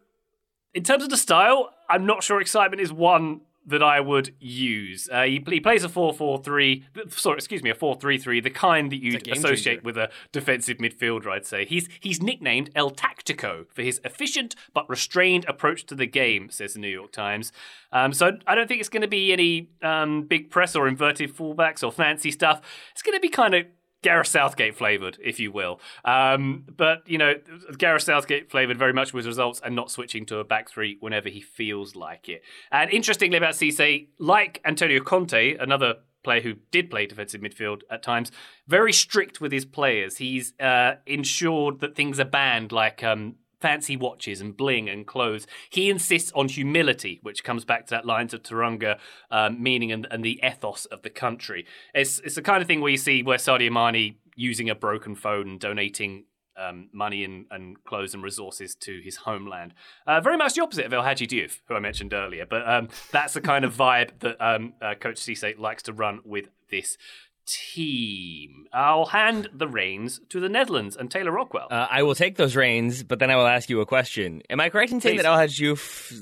in 0.74 0.82
terms 0.82 1.04
of 1.04 1.10
the 1.10 1.16
style, 1.16 1.70
I'm 1.88 2.06
not 2.06 2.22
sure 2.22 2.40
excitement 2.40 2.80
is 2.80 2.92
one 2.92 3.42
that 3.66 3.82
I 3.82 4.00
would 4.00 4.34
use. 4.40 5.08
Uh, 5.10 5.22
he, 5.22 5.42
he, 5.46 5.60
plays 5.60 5.84
a 5.84 5.88
4-4-3, 5.88 7.12
sorry, 7.12 7.36
excuse 7.36 7.62
me, 7.62 7.70
a 7.70 7.74
4-3-3, 7.74 8.42
the 8.42 8.50
kind 8.50 8.90
that 8.90 8.96
you'd 8.96 9.28
associate 9.28 9.76
changer. 9.76 9.84
with 9.84 9.96
a 9.96 10.10
defensive 10.32 10.78
midfielder, 10.78 11.28
I'd 11.28 11.46
say. 11.46 11.64
He's 11.64 11.88
he's 12.00 12.20
nicknamed 12.20 12.70
El 12.74 12.90
Tactico 12.90 13.66
for 13.70 13.82
his 13.82 14.00
efficient 14.04 14.56
but 14.74 14.88
restrained 14.90 15.44
approach 15.46 15.86
to 15.86 15.94
the 15.94 16.06
game, 16.06 16.50
says 16.50 16.74
the 16.74 16.80
New 16.80 16.88
York 16.88 17.12
Times. 17.12 17.52
Um, 17.92 18.12
so 18.12 18.38
I 18.46 18.54
don't 18.54 18.66
think 18.66 18.80
it's 18.80 18.88
going 18.88 19.02
to 19.02 19.08
be 19.08 19.32
any 19.32 19.68
um, 19.82 20.22
big 20.22 20.50
press 20.50 20.74
or 20.74 20.88
inverted 20.88 21.34
fullbacks 21.34 21.84
or 21.84 21.92
fancy 21.92 22.32
stuff. 22.32 22.62
It's 22.92 23.02
going 23.02 23.16
to 23.16 23.20
be 23.20 23.28
kind 23.28 23.54
of 23.54 23.66
Gareth 24.02 24.26
Southgate 24.26 24.76
flavored, 24.76 25.16
if 25.22 25.40
you 25.40 25.52
will. 25.52 25.80
Um, 26.04 26.64
but, 26.76 27.08
you 27.08 27.18
know, 27.18 27.34
Gareth 27.78 28.02
Southgate 28.02 28.50
flavored 28.50 28.78
very 28.78 28.92
much 28.92 29.14
with 29.14 29.26
results 29.26 29.60
and 29.64 29.74
not 29.74 29.90
switching 29.90 30.26
to 30.26 30.38
a 30.38 30.44
back 30.44 30.68
three 30.68 30.96
whenever 31.00 31.28
he 31.28 31.40
feels 31.40 31.94
like 31.94 32.28
it. 32.28 32.42
And 32.70 32.90
interestingly 32.90 33.38
about 33.38 33.54
Cisse, 33.54 34.08
like 34.18 34.60
Antonio 34.64 35.00
Conte, 35.00 35.56
another 35.56 35.96
player 36.22 36.40
who 36.40 36.54
did 36.70 36.90
play 36.90 37.06
defensive 37.06 37.40
midfield 37.40 37.82
at 37.90 38.02
times, 38.02 38.30
very 38.68 38.92
strict 38.92 39.40
with 39.40 39.52
his 39.52 39.64
players. 39.64 40.18
He's 40.18 40.54
uh, 40.60 40.96
ensured 41.06 41.80
that 41.80 41.96
things 41.96 42.20
are 42.20 42.24
banned, 42.24 42.72
like 42.72 43.02
um, 43.02 43.36
fancy 43.62 43.96
watches 43.96 44.40
and 44.40 44.56
bling 44.56 44.88
and 44.88 45.06
clothes. 45.06 45.46
He 45.70 45.88
insists 45.88 46.32
on 46.34 46.48
humility, 46.48 47.20
which 47.22 47.44
comes 47.44 47.64
back 47.64 47.86
to 47.86 47.90
that 47.92 48.04
lines 48.04 48.34
of 48.34 48.42
Teranga 48.42 48.98
um, 49.30 49.62
meaning 49.62 49.92
and, 49.92 50.06
and, 50.10 50.24
the 50.24 50.40
ethos 50.44 50.84
of 50.86 51.02
the 51.02 51.10
country. 51.10 51.64
It's 51.94 52.18
it's 52.20 52.34
the 52.34 52.42
kind 52.42 52.60
of 52.60 52.66
thing 52.66 52.80
where 52.80 52.90
you 52.90 52.98
see 52.98 53.22
where 53.22 53.38
Sadio 53.38 53.72
Mane 53.72 54.16
using 54.36 54.68
a 54.68 54.74
broken 54.74 55.14
phone 55.14 55.48
and 55.48 55.60
donating 55.60 56.24
um, 56.56 56.88
money 56.92 57.24
and, 57.24 57.46
and, 57.50 57.82
clothes 57.84 58.14
and 58.14 58.22
resources 58.22 58.74
to 58.74 59.00
his 59.00 59.16
homeland. 59.16 59.74
Uh, 60.06 60.20
very 60.20 60.36
much 60.36 60.54
the 60.54 60.62
opposite 60.62 60.84
of 60.84 60.92
El 60.92 61.02
Hadji 61.02 61.26
Diouf, 61.26 61.60
who 61.66 61.74
I 61.74 61.80
mentioned 61.80 62.12
earlier. 62.12 62.44
But 62.46 62.68
um, 62.68 62.88
that's 63.10 63.34
the 63.34 63.40
kind 63.40 63.64
of 63.64 63.74
vibe 63.76 64.18
that 64.20 64.36
um, 64.40 64.74
uh, 64.82 64.94
Coach 64.94 65.16
Cisse 65.16 65.58
likes 65.58 65.82
to 65.84 65.92
run 65.92 66.20
with 66.24 66.48
this 66.70 66.98
team. 67.46 68.66
I'll 68.72 69.06
hand 69.06 69.48
the 69.52 69.68
reins 69.68 70.20
to 70.30 70.40
the 70.40 70.48
Netherlands 70.48 70.96
and 70.96 71.10
Taylor 71.10 71.32
Rockwell. 71.32 71.68
Uh, 71.70 71.86
I 71.90 72.02
will 72.02 72.14
take 72.14 72.36
those 72.36 72.56
reins, 72.56 73.02
but 73.02 73.18
then 73.18 73.30
I 73.30 73.36
will 73.36 73.46
ask 73.46 73.68
you 73.68 73.80
a 73.80 73.86
question. 73.86 74.42
Am 74.50 74.60
I 74.60 74.70
correct 74.70 74.92
in 74.92 75.00
saying 75.00 75.16
Please. 75.16 75.22
that 75.22 75.28
El 75.28 75.38
Hadji 75.38 75.74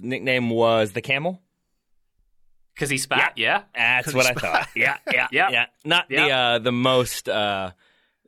nickname 0.02 0.50
was 0.50 0.92
the 0.92 1.02
Camel? 1.02 1.40
Because 2.74 2.90
he 2.90 2.98
spat, 2.98 3.34
yeah. 3.36 3.62
yeah? 3.74 4.00
That's 4.02 4.14
what 4.14 4.26
I 4.26 4.32
thought. 4.32 4.68
yeah, 4.76 4.96
yeah, 5.12 5.28
yeah, 5.30 5.50
yeah. 5.50 5.66
Not 5.84 6.06
yeah. 6.08 6.24
the 6.24 6.30
uh, 6.32 6.58
the 6.60 6.72
most 6.72 7.28
uh, 7.28 7.72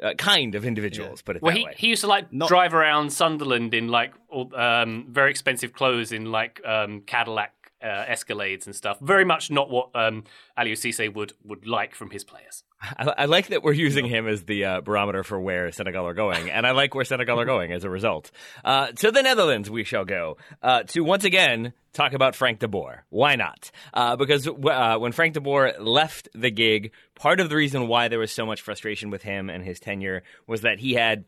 uh, 0.03 0.15
kind 0.15 0.55
of 0.55 0.67
individuals, 0.67 1.21
yeah. 1.21 1.27
put 1.27 1.37
it 1.37 1.43
well, 1.43 1.55
that 1.55 1.59
he, 1.59 1.65
way. 1.65 1.75
He 1.77 1.87
used 1.89 2.03
to 2.03 2.07
like 2.07 2.33
Not... 2.33 2.49
drive 2.49 2.75
around 2.75 3.13
Sunderland 3.13 3.73
in 3.73 3.89
like 3.89 4.13
um, 4.55 5.07
very 5.09 5.31
expensive 5.31 5.73
clothes 5.73 6.13
in 6.13 6.31
like 6.31 6.61
um, 6.67 7.01
Cadillac 7.03 7.53
uh, 7.83 8.05
Escalades 8.05 8.67
and 8.67 8.75
stuff. 8.75 8.99
Very 9.01 9.25
much 9.25 9.51
not 9.51 9.71
what 9.71 9.91
um, 9.95 10.25
Aliou 10.59 10.73
Cisse 10.73 11.13
would 11.15 11.33
would 11.45 11.67
like 11.67 11.95
from 11.95 12.11
his 12.11 12.25
players. 12.25 12.65
I, 12.83 13.15
I 13.19 13.25
like 13.27 13.49
that 13.49 13.63
we're 13.63 13.73
using 13.73 14.07
him 14.07 14.27
as 14.27 14.43
the 14.45 14.65
uh, 14.65 14.81
barometer 14.81 15.23
for 15.23 15.41
where 15.41 15.71
Senegal 15.73 16.07
are 16.07 16.15
going, 16.15 16.51
and 16.51 16.67
I 16.67 16.73
like 16.73 16.95
where 16.95 17.05
Senegal 17.05 17.41
are 17.41 17.45
going 17.45 17.73
as 17.73 17.85
a 17.85 17.91
result. 17.91 18.31
Uh, 18.65 18.89
to 18.89 19.11
the 19.11 19.23
Netherlands, 19.23 19.71
we 19.71 19.85
shall 19.85 20.05
go 20.05 20.37
uh, 20.63 20.83
to 20.85 21.01
once 21.03 21.25
again 21.25 21.73
talk 21.93 22.13
about 22.13 22.35
Frank 22.35 22.59
de 22.59 22.69
Boer. 22.69 23.05
Why 23.11 23.37
not? 23.37 23.71
Uh, 23.93 24.17
because 24.17 24.49
uh, 24.49 24.97
when 24.99 25.13
Frank 25.13 25.35
de 25.35 25.41
Boer 25.41 25.75
left 25.79 26.29
the 26.35 26.51
gig, 26.51 26.93
part 27.15 27.39
of 27.41 27.49
the 27.49 27.57
reason 27.57 27.87
why 27.87 28.09
there 28.09 28.19
was 28.19 28.33
so 28.33 28.47
much 28.47 28.63
frustration 28.63 29.11
with 29.11 29.23
him 29.23 29.51
and 29.51 29.65
his 29.65 29.79
tenure 29.79 30.23
was 30.47 30.63
that 30.63 30.79
he 30.79 30.95
had 30.95 31.25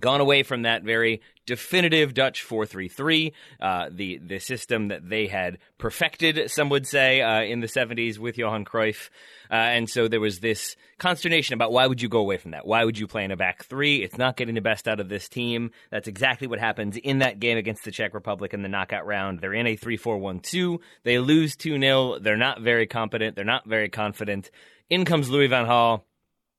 gone 0.00 0.20
away 0.20 0.42
from 0.42 0.62
that 0.62 0.82
very 0.82 1.20
definitive 1.46 2.12
Dutch 2.12 2.42
433, 2.42 3.32
uh, 3.60 3.88
the 3.90 4.18
the 4.18 4.38
system 4.38 4.88
that 4.88 5.08
they 5.08 5.26
had 5.26 5.58
perfected, 5.78 6.50
some 6.50 6.68
would 6.70 6.86
say, 6.86 7.22
uh, 7.22 7.42
in 7.42 7.60
the 7.60 7.66
70s 7.66 8.18
with 8.18 8.36
Johan 8.36 8.64
Cruyff. 8.64 9.10
Uh, 9.50 9.54
and 9.54 9.88
so 9.88 10.08
there 10.08 10.20
was 10.20 10.40
this 10.40 10.76
consternation 10.98 11.54
about 11.54 11.72
why 11.72 11.86
would 11.86 12.02
you 12.02 12.08
go 12.08 12.18
away 12.18 12.36
from 12.36 12.50
that? 12.50 12.66
Why 12.66 12.84
would 12.84 12.98
you 12.98 13.06
play 13.06 13.24
in 13.24 13.30
a 13.30 13.36
back 13.36 13.64
three? 13.64 14.02
It's 14.02 14.18
not 14.18 14.36
getting 14.36 14.56
the 14.56 14.60
best 14.60 14.88
out 14.88 14.98
of 14.98 15.08
this 15.08 15.28
team. 15.28 15.70
That's 15.90 16.08
exactly 16.08 16.48
what 16.48 16.58
happens 16.58 16.96
in 16.96 17.20
that 17.20 17.38
game 17.38 17.56
against 17.56 17.84
the 17.84 17.92
Czech 17.92 18.12
Republic 18.12 18.52
in 18.52 18.62
the 18.62 18.68
knockout 18.68 19.06
round. 19.06 19.40
They're 19.40 19.54
in 19.54 19.66
a 19.66 19.76
3 19.76 19.96
4 19.96 20.18
1 20.18 20.40
2. 20.40 20.80
They 21.04 21.18
lose 21.18 21.56
2 21.56 21.80
0. 21.80 22.18
They're 22.18 22.36
not 22.36 22.60
very 22.60 22.86
competent. 22.86 23.36
They're 23.36 23.44
not 23.44 23.66
very 23.66 23.88
confident. 23.88 24.50
In 24.90 25.04
comes 25.04 25.30
Louis 25.30 25.48
Van 25.48 25.66
Gaal 25.66 26.02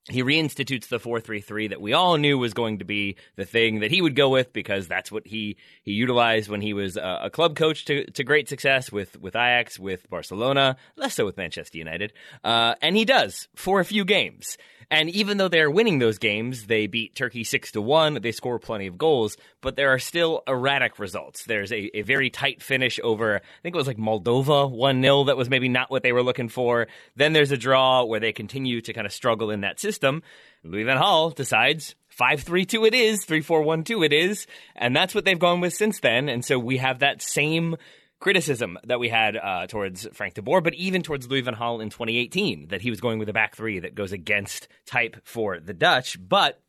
he 0.08 0.22
reinstitutes 0.22 0.88
the 0.88 0.98
433 0.98 1.68
that 1.68 1.80
we 1.80 1.92
all 1.92 2.16
knew 2.16 2.38
was 2.38 2.54
going 2.54 2.78
to 2.78 2.84
be 2.84 3.16
the 3.36 3.44
thing 3.44 3.80
that 3.80 3.90
he 3.90 4.00
would 4.00 4.16
go 4.16 4.30
with 4.30 4.52
because 4.52 4.88
that's 4.88 5.12
what 5.12 5.26
he 5.26 5.56
he 5.82 5.92
utilized 5.92 6.48
when 6.48 6.60
he 6.60 6.72
was 6.72 6.96
a, 6.96 7.20
a, 7.24 7.30
club 7.30 7.56
coach 7.56 7.84
to, 7.86 8.10
to 8.12 8.24
great 8.24 8.48
success 8.48 8.90
with 8.90 9.20
with 9.20 9.36
Ajax, 9.36 9.78
with 9.78 10.08
Barcelona, 10.08 10.76
less 10.96 11.14
so 11.14 11.24
with 11.24 11.36
Manchester 11.36 11.78
United, 11.78 12.12
uh, 12.42 12.74
and 12.80 12.96
he 12.96 13.04
does 13.04 13.48
for 13.54 13.80
a 13.80 13.84
few 13.84 14.04
games. 14.04 14.56
And 14.90 15.10
even 15.10 15.36
though 15.36 15.48
they're 15.48 15.70
winning 15.70 15.98
those 15.98 16.18
games, 16.18 16.66
they 16.66 16.86
beat 16.86 17.14
Turkey 17.14 17.44
six 17.44 17.72
to 17.72 17.82
one. 17.82 18.14
They 18.22 18.32
score 18.32 18.58
plenty 18.58 18.86
of 18.86 18.96
goals, 18.96 19.36
but 19.60 19.76
there 19.76 19.90
are 19.90 19.98
still 19.98 20.42
erratic 20.48 20.98
results. 20.98 21.44
There's 21.44 21.70
a, 21.72 21.98
a 21.98 22.02
very 22.02 22.30
tight 22.30 22.62
finish 22.62 22.98
over, 23.02 23.36
I 23.36 23.62
think 23.62 23.74
it 23.74 23.78
was 23.78 23.86
like 23.86 23.98
Moldova 23.98 24.70
one 24.70 25.02
0 25.02 25.24
that 25.24 25.36
was 25.36 25.50
maybe 25.50 25.68
not 25.68 25.90
what 25.90 26.02
they 26.02 26.12
were 26.12 26.22
looking 26.22 26.48
for. 26.48 26.86
Then 27.16 27.34
there's 27.34 27.52
a 27.52 27.58
draw 27.58 28.04
where 28.04 28.20
they 28.20 28.32
continue 28.32 28.80
to 28.80 28.92
kind 28.94 29.06
of 29.06 29.12
struggle 29.12 29.50
in 29.50 29.60
that 29.60 29.78
system. 29.78 29.97
Louis 30.64 30.84
Van 30.84 30.98
Gaal 30.98 31.34
decides 31.34 31.94
five 32.08 32.42
three 32.42 32.64
two 32.64 32.84
it 32.84 32.94
is 32.94 33.24
three 33.24 33.40
four 33.40 33.62
one 33.62 33.84
two 33.84 34.02
it 34.02 34.12
is, 34.12 34.46
and 34.74 34.94
that's 34.94 35.14
what 35.14 35.24
they've 35.24 35.38
gone 35.38 35.60
with 35.60 35.74
since 35.74 36.00
then. 36.00 36.28
And 36.28 36.44
so 36.44 36.58
we 36.58 36.78
have 36.78 36.98
that 37.00 37.22
same 37.22 37.76
criticism 38.20 38.78
that 38.84 38.98
we 38.98 39.08
had 39.08 39.36
uh, 39.36 39.66
towards 39.66 40.06
Frank 40.12 40.34
de 40.34 40.42
Boer, 40.42 40.60
but 40.60 40.74
even 40.74 41.02
towards 41.02 41.28
Louis 41.28 41.42
van 41.42 41.54
Gaal 41.54 41.80
in 41.80 41.90
2018, 41.90 42.68
that 42.68 42.82
he 42.82 42.90
was 42.90 43.00
going 43.00 43.18
with 43.18 43.28
a 43.28 43.32
back 43.32 43.56
three 43.56 43.78
that 43.80 43.94
goes 43.94 44.12
against 44.12 44.68
type 44.86 45.16
for 45.24 45.60
the 45.60 45.74
Dutch. 45.74 46.18
But 46.20 46.60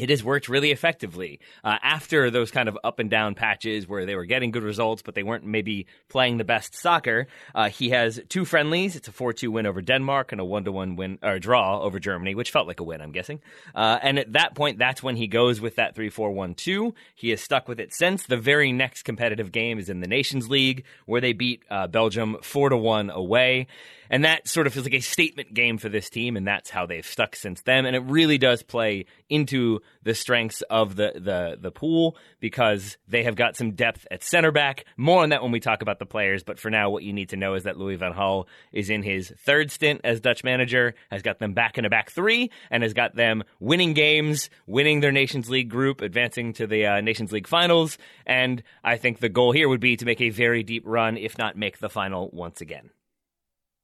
it 0.00 0.08
has 0.08 0.24
worked 0.24 0.48
really 0.48 0.70
effectively 0.70 1.40
uh, 1.62 1.76
after 1.82 2.30
those 2.30 2.50
kind 2.50 2.68
of 2.68 2.78
up 2.82 2.98
and 2.98 3.10
down 3.10 3.34
patches 3.34 3.86
where 3.86 4.06
they 4.06 4.14
were 4.14 4.24
getting 4.24 4.50
good 4.50 4.62
results, 4.62 5.02
but 5.02 5.14
they 5.14 5.22
weren't 5.22 5.44
maybe 5.44 5.86
playing 6.08 6.38
the 6.38 6.44
best 6.44 6.74
soccer. 6.74 7.26
Uh, 7.54 7.68
he 7.68 7.90
has 7.90 8.20
two 8.28 8.44
friendlies. 8.44 8.96
It's 8.96 9.08
a 9.08 9.12
4 9.12 9.32
2 9.32 9.50
win 9.50 9.66
over 9.66 9.82
Denmark 9.82 10.32
and 10.32 10.40
a 10.40 10.44
1 10.44 10.64
1 10.64 10.96
win 10.96 11.18
or 11.22 11.38
draw 11.38 11.80
over 11.80 11.98
Germany, 11.98 12.34
which 12.34 12.50
felt 12.50 12.66
like 12.66 12.80
a 12.80 12.84
win, 12.84 13.00
I'm 13.00 13.12
guessing. 13.12 13.40
Uh, 13.74 13.98
and 14.02 14.18
at 14.18 14.32
that 14.32 14.54
point, 14.54 14.78
that's 14.78 15.02
when 15.02 15.16
he 15.16 15.26
goes 15.26 15.60
with 15.60 15.76
that 15.76 15.94
3 15.94 16.08
4 16.08 16.30
1 16.30 16.54
2. 16.54 16.94
He 17.14 17.30
has 17.30 17.40
stuck 17.40 17.68
with 17.68 17.78
it 17.78 17.92
since. 17.92 18.24
The 18.24 18.38
very 18.38 18.72
next 18.72 19.02
competitive 19.02 19.52
game 19.52 19.78
is 19.78 19.90
in 19.90 20.00
the 20.00 20.08
Nations 20.08 20.48
League, 20.48 20.84
where 21.04 21.20
they 21.20 21.32
beat 21.34 21.62
uh, 21.70 21.86
Belgium 21.88 22.38
4 22.42 22.76
1 22.76 23.10
away. 23.10 23.66
And 24.10 24.24
that 24.24 24.48
sort 24.48 24.66
of 24.66 24.74
feels 24.74 24.84
like 24.84 24.94
a 24.94 25.00
statement 25.00 25.54
game 25.54 25.78
for 25.78 25.88
this 25.88 26.10
team, 26.10 26.36
and 26.36 26.46
that's 26.46 26.68
how 26.68 26.84
they've 26.84 27.06
stuck 27.06 27.36
since 27.36 27.62
then. 27.62 27.86
And 27.86 27.94
it 27.94 28.00
really 28.00 28.38
does 28.38 28.64
play 28.64 29.06
into 29.28 29.80
the 30.02 30.14
strengths 30.14 30.62
of 30.62 30.96
the, 30.96 31.12
the, 31.14 31.56
the 31.60 31.70
pool 31.70 32.16
because 32.40 32.98
they 33.06 33.22
have 33.22 33.36
got 33.36 33.56
some 33.56 33.70
depth 33.72 34.08
at 34.10 34.24
center 34.24 34.50
back. 34.50 34.84
More 34.96 35.22
on 35.22 35.28
that 35.28 35.42
when 35.42 35.52
we 35.52 35.60
talk 35.60 35.80
about 35.80 36.00
the 36.00 36.06
players, 36.06 36.42
but 36.42 36.58
for 36.58 36.70
now, 36.70 36.90
what 36.90 37.04
you 37.04 37.12
need 37.12 37.28
to 37.28 37.36
know 37.36 37.54
is 37.54 37.62
that 37.62 37.78
Louis 37.78 37.94
Van 37.94 38.12
Gaal 38.12 38.46
is 38.72 38.90
in 38.90 39.04
his 39.04 39.32
third 39.38 39.70
stint 39.70 40.00
as 40.02 40.20
Dutch 40.20 40.42
manager, 40.42 40.94
has 41.10 41.22
got 41.22 41.38
them 41.38 41.54
back 41.54 41.78
in 41.78 41.84
a 41.84 41.90
back 41.90 42.10
three, 42.10 42.50
and 42.68 42.82
has 42.82 42.94
got 42.94 43.14
them 43.14 43.44
winning 43.60 43.94
games, 43.94 44.50
winning 44.66 45.00
their 45.00 45.12
Nations 45.12 45.48
League 45.48 45.70
group, 45.70 46.00
advancing 46.00 46.52
to 46.54 46.66
the 46.66 46.84
uh, 46.84 47.00
Nations 47.00 47.30
League 47.30 47.46
finals. 47.46 47.96
And 48.26 48.64
I 48.82 48.96
think 48.96 49.20
the 49.20 49.28
goal 49.28 49.52
here 49.52 49.68
would 49.68 49.80
be 49.80 49.96
to 49.96 50.04
make 50.04 50.20
a 50.20 50.30
very 50.30 50.64
deep 50.64 50.82
run, 50.84 51.16
if 51.16 51.38
not 51.38 51.56
make 51.56 51.78
the 51.78 51.88
final 51.88 52.28
once 52.32 52.60
again. 52.60 52.90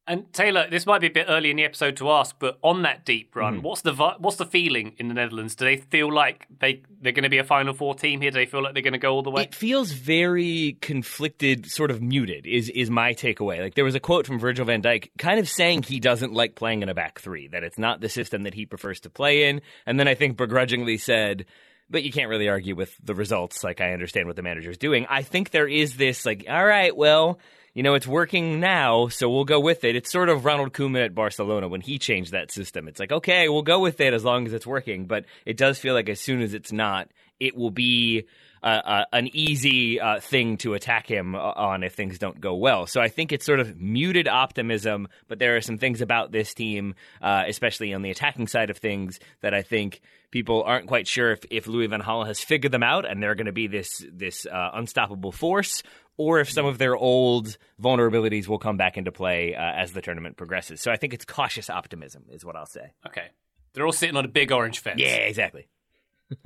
And 0.08 0.32
Taylor, 0.32 0.68
this 0.70 0.86
might 0.86 1.00
be 1.00 1.08
a 1.08 1.10
bit 1.10 1.26
early 1.28 1.50
in 1.50 1.56
the 1.56 1.64
episode 1.64 1.96
to 1.96 2.10
ask, 2.10 2.36
but 2.38 2.58
on 2.62 2.82
that 2.82 3.04
deep 3.04 3.34
run, 3.34 3.60
mm. 3.60 3.62
what's 3.62 3.80
the 3.80 3.92
what's 3.92 4.36
the 4.36 4.46
feeling 4.46 4.94
in 4.98 5.08
the 5.08 5.14
Netherlands? 5.14 5.56
Do 5.56 5.64
they 5.64 5.78
feel 5.78 6.12
like 6.12 6.46
they 6.60 6.82
they're 7.00 7.12
going 7.12 7.24
to 7.24 7.28
be 7.28 7.38
a 7.38 7.44
Final 7.44 7.74
Four 7.74 7.96
team 7.96 8.20
here? 8.20 8.30
Do 8.30 8.36
they 8.36 8.46
feel 8.46 8.62
like 8.62 8.74
they're 8.74 8.84
going 8.84 8.92
to 8.92 9.00
go 9.00 9.14
all 9.14 9.22
the 9.22 9.32
way? 9.32 9.42
It 9.42 9.54
feels 9.54 9.90
very 9.90 10.78
conflicted, 10.80 11.66
sort 11.66 11.90
of 11.90 12.00
muted. 12.00 12.46
Is 12.46 12.68
is 12.68 12.88
my 12.88 13.14
takeaway? 13.14 13.60
Like 13.60 13.74
there 13.74 13.84
was 13.84 13.96
a 13.96 14.00
quote 14.00 14.28
from 14.28 14.38
Virgil 14.38 14.64
Van 14.64 14.80
Dijk, 14.80 15.10
kind 15.18 15.40
of 15.40 15.48
saying 15.48 15.82
he 15.82 15.98
doesn't 15.98 16.32
like 16.32 16.54
playing 16.54 16.82
in 16.82 16.88
a 16.88 16.94
back 16.94 17.18
three, 17.18 17.48
that 17.48 17.64
it's 17.64 17.78
not 17.78 18.00
the 18.00 18.08
system 18.08 18.44
that 18.44 18.54
he 18.54 18.64
prefers 18.64 19.00
to 19.00 19.10
play 19.10 19.48
in, 19.48 19.60
and 19.86 19.98
then 19.98 20.06
I 20.06 20.14
think 20.14 20.36
begrudgingly 20.36 20.98
said 20.98 21.46
but 21.88 22.02
you 22.02 22.10
can't 22.10 22.28
really 22.28 22.48
argue 22.48 22.74
with 22.74 22.96
the 23.02 23.14
results. 23.14 23.62
Like 23.62 23.80
I 23.80 23.92
understand 23.92 24.26
what 24.26 24.36
the 24.36 24.42
manager's 24.42 24.78
doing. 24.78 25.06
I 25.08 25.22
think 25.22 25.50
there 25.50 25.68
is 25.68 25.96
this 25.96 26.26
like, 26.26 26.44
all 26.48 26.66
right, 26.66 26.96
well, 26.96 27.38
you 27.76 27.82
know, 27.82 27.92
it's 27.92 28.06
working 28.06 28.58
now, 28.58 29.08
so 29.08 29.28
we'll 29.28 29.44
go 29.44 29.60
with 29.60 29.84
it. 29.84 29.96
It's 29.96 30.10
sort 30.10 30.30
of 30.30 30.46
Ronald 30.46 30.72
Koeman 30.72 31.04
at 31.04 31.14
Barcelona 31.14 31.68
when 31.68 31.82
he 31.82 31.98
changed 31.98 32.32
that 32.32 32.50
system. 32.50 32.88
It's 32.88 32.98
like, 32.98 33.12
okay, 33.12 33.50
we'll 33.50 33.60
go 33.60 33.80
with 33.80 34.00
it 34.00 34.14
as 34.14 34.24
long 34.24 34.46
as 34.46 34.54
it's 34.54 34.66
working, 34.66 35.04
but 35.04 35.26
it 35.44 35.58
does 35.58 35.78
feel 35.78 35.92
like 35.92 36.08
as 36.08 36.18
soon 36.18 36.40
as 36.40 36.54
it's 36.54 36.72
not, 36.72 37.10
it 37.38 37.54
will 37.54 37.70
be 37.70 38.28
uh, 38.62 38.80
uh, 38.82 39.04
an 39.12 39.28
easy 39.34 40.00
uh, 40.00 40.20
thing 40.20 40.56
to 40.56 40.72
attack 40.72 41.06
him 41.06 41.34
on 41.34 41.82
if 41.82 41.92
things 41.92 42.18
don't 42.18 42.40
go 42.40 42.54
well. 42.54 42.86
So 42.86 43.02
I 43.02 43.08
think 43.08 43.30
it's 43.30 43.44
sort 43.44 43.60
of 43.60 43.78
muted 43.78 44.26
optimism, 44.26 45.08
but 45.28 45.38
there 45.38 45.54
are 45.56 45.60
some 45.60 45.76
things 45.76 46.00
about 46.00 46.32
this 46.32 46.54
team, 46.54 46.94
uh, 47.20 47.44
especially 47.46 47.92
on 47.92 48.00
the 48.00 48.10
attacking 48.10 48.46
side 48.46 48.70
of 48.70 48.78
things, 48.78 49.20
that 49.42 49.52
I 49.52 49.60
think 49.60 50.00
people 50.30 50.62
aren't 50.64 50.86
quite 50.86 51.06
sure 51.06 51.32
if, 51.32 51.40
if 51.50 51.66
Louis 51.66 51.86
Van 51.86 52.00
Gaal 52.00 52.26
has 52.26 52.40
figured 52.40 52.72
them 52.72 52.82
out 52.82 53.08
and 53.08 53.22
they're 53.22 53.34
going 53.34 53.46
to 53.46 53.52
be 53.52 53.66
this 53.66 54.04
this 54.10 54.46
uh, 54.46 54.70
unstoppable 54.74 55.32
force, 55.32 55.82
or 56.16 56.40
if 56.40 56.50
some 56.50 56.66
of 56.66 56.78
their 56.78 56.96
old 56.96 57.58
vulnerabilities 57.82 58.48
will 58.48 58.58
come 58.58 58.76
back 58.76 58.96
into 58.96 59.12
play 59.12 59.54
uh, 59.54 59.60
as 59.60 59.92
the 59.92 60.00
tournament 60.02 60.36
progresses. 60.36 60.80
So 60.80 60.90
I 60.90 60.96
think 60.96 61.12
it's 61.14 61.24
cautious 61.24 61.68
optimism, 61.70 62.24
is 62.30 62.44
what 62.44 62.56
I'll 62.56 62.66
say. 62.66 62.92
Okay. 63.06 63.28
They're 63.74 63.84
all 63.86 63.92
sitting 63.92 64.16
on 64.16 64.24
a 64.24 64.28
big 64.28 64.52
orange 64.52 64.78
fence. 64.78 65.00
Yeah, 65.00 65.16
exactly. 65.16 65.68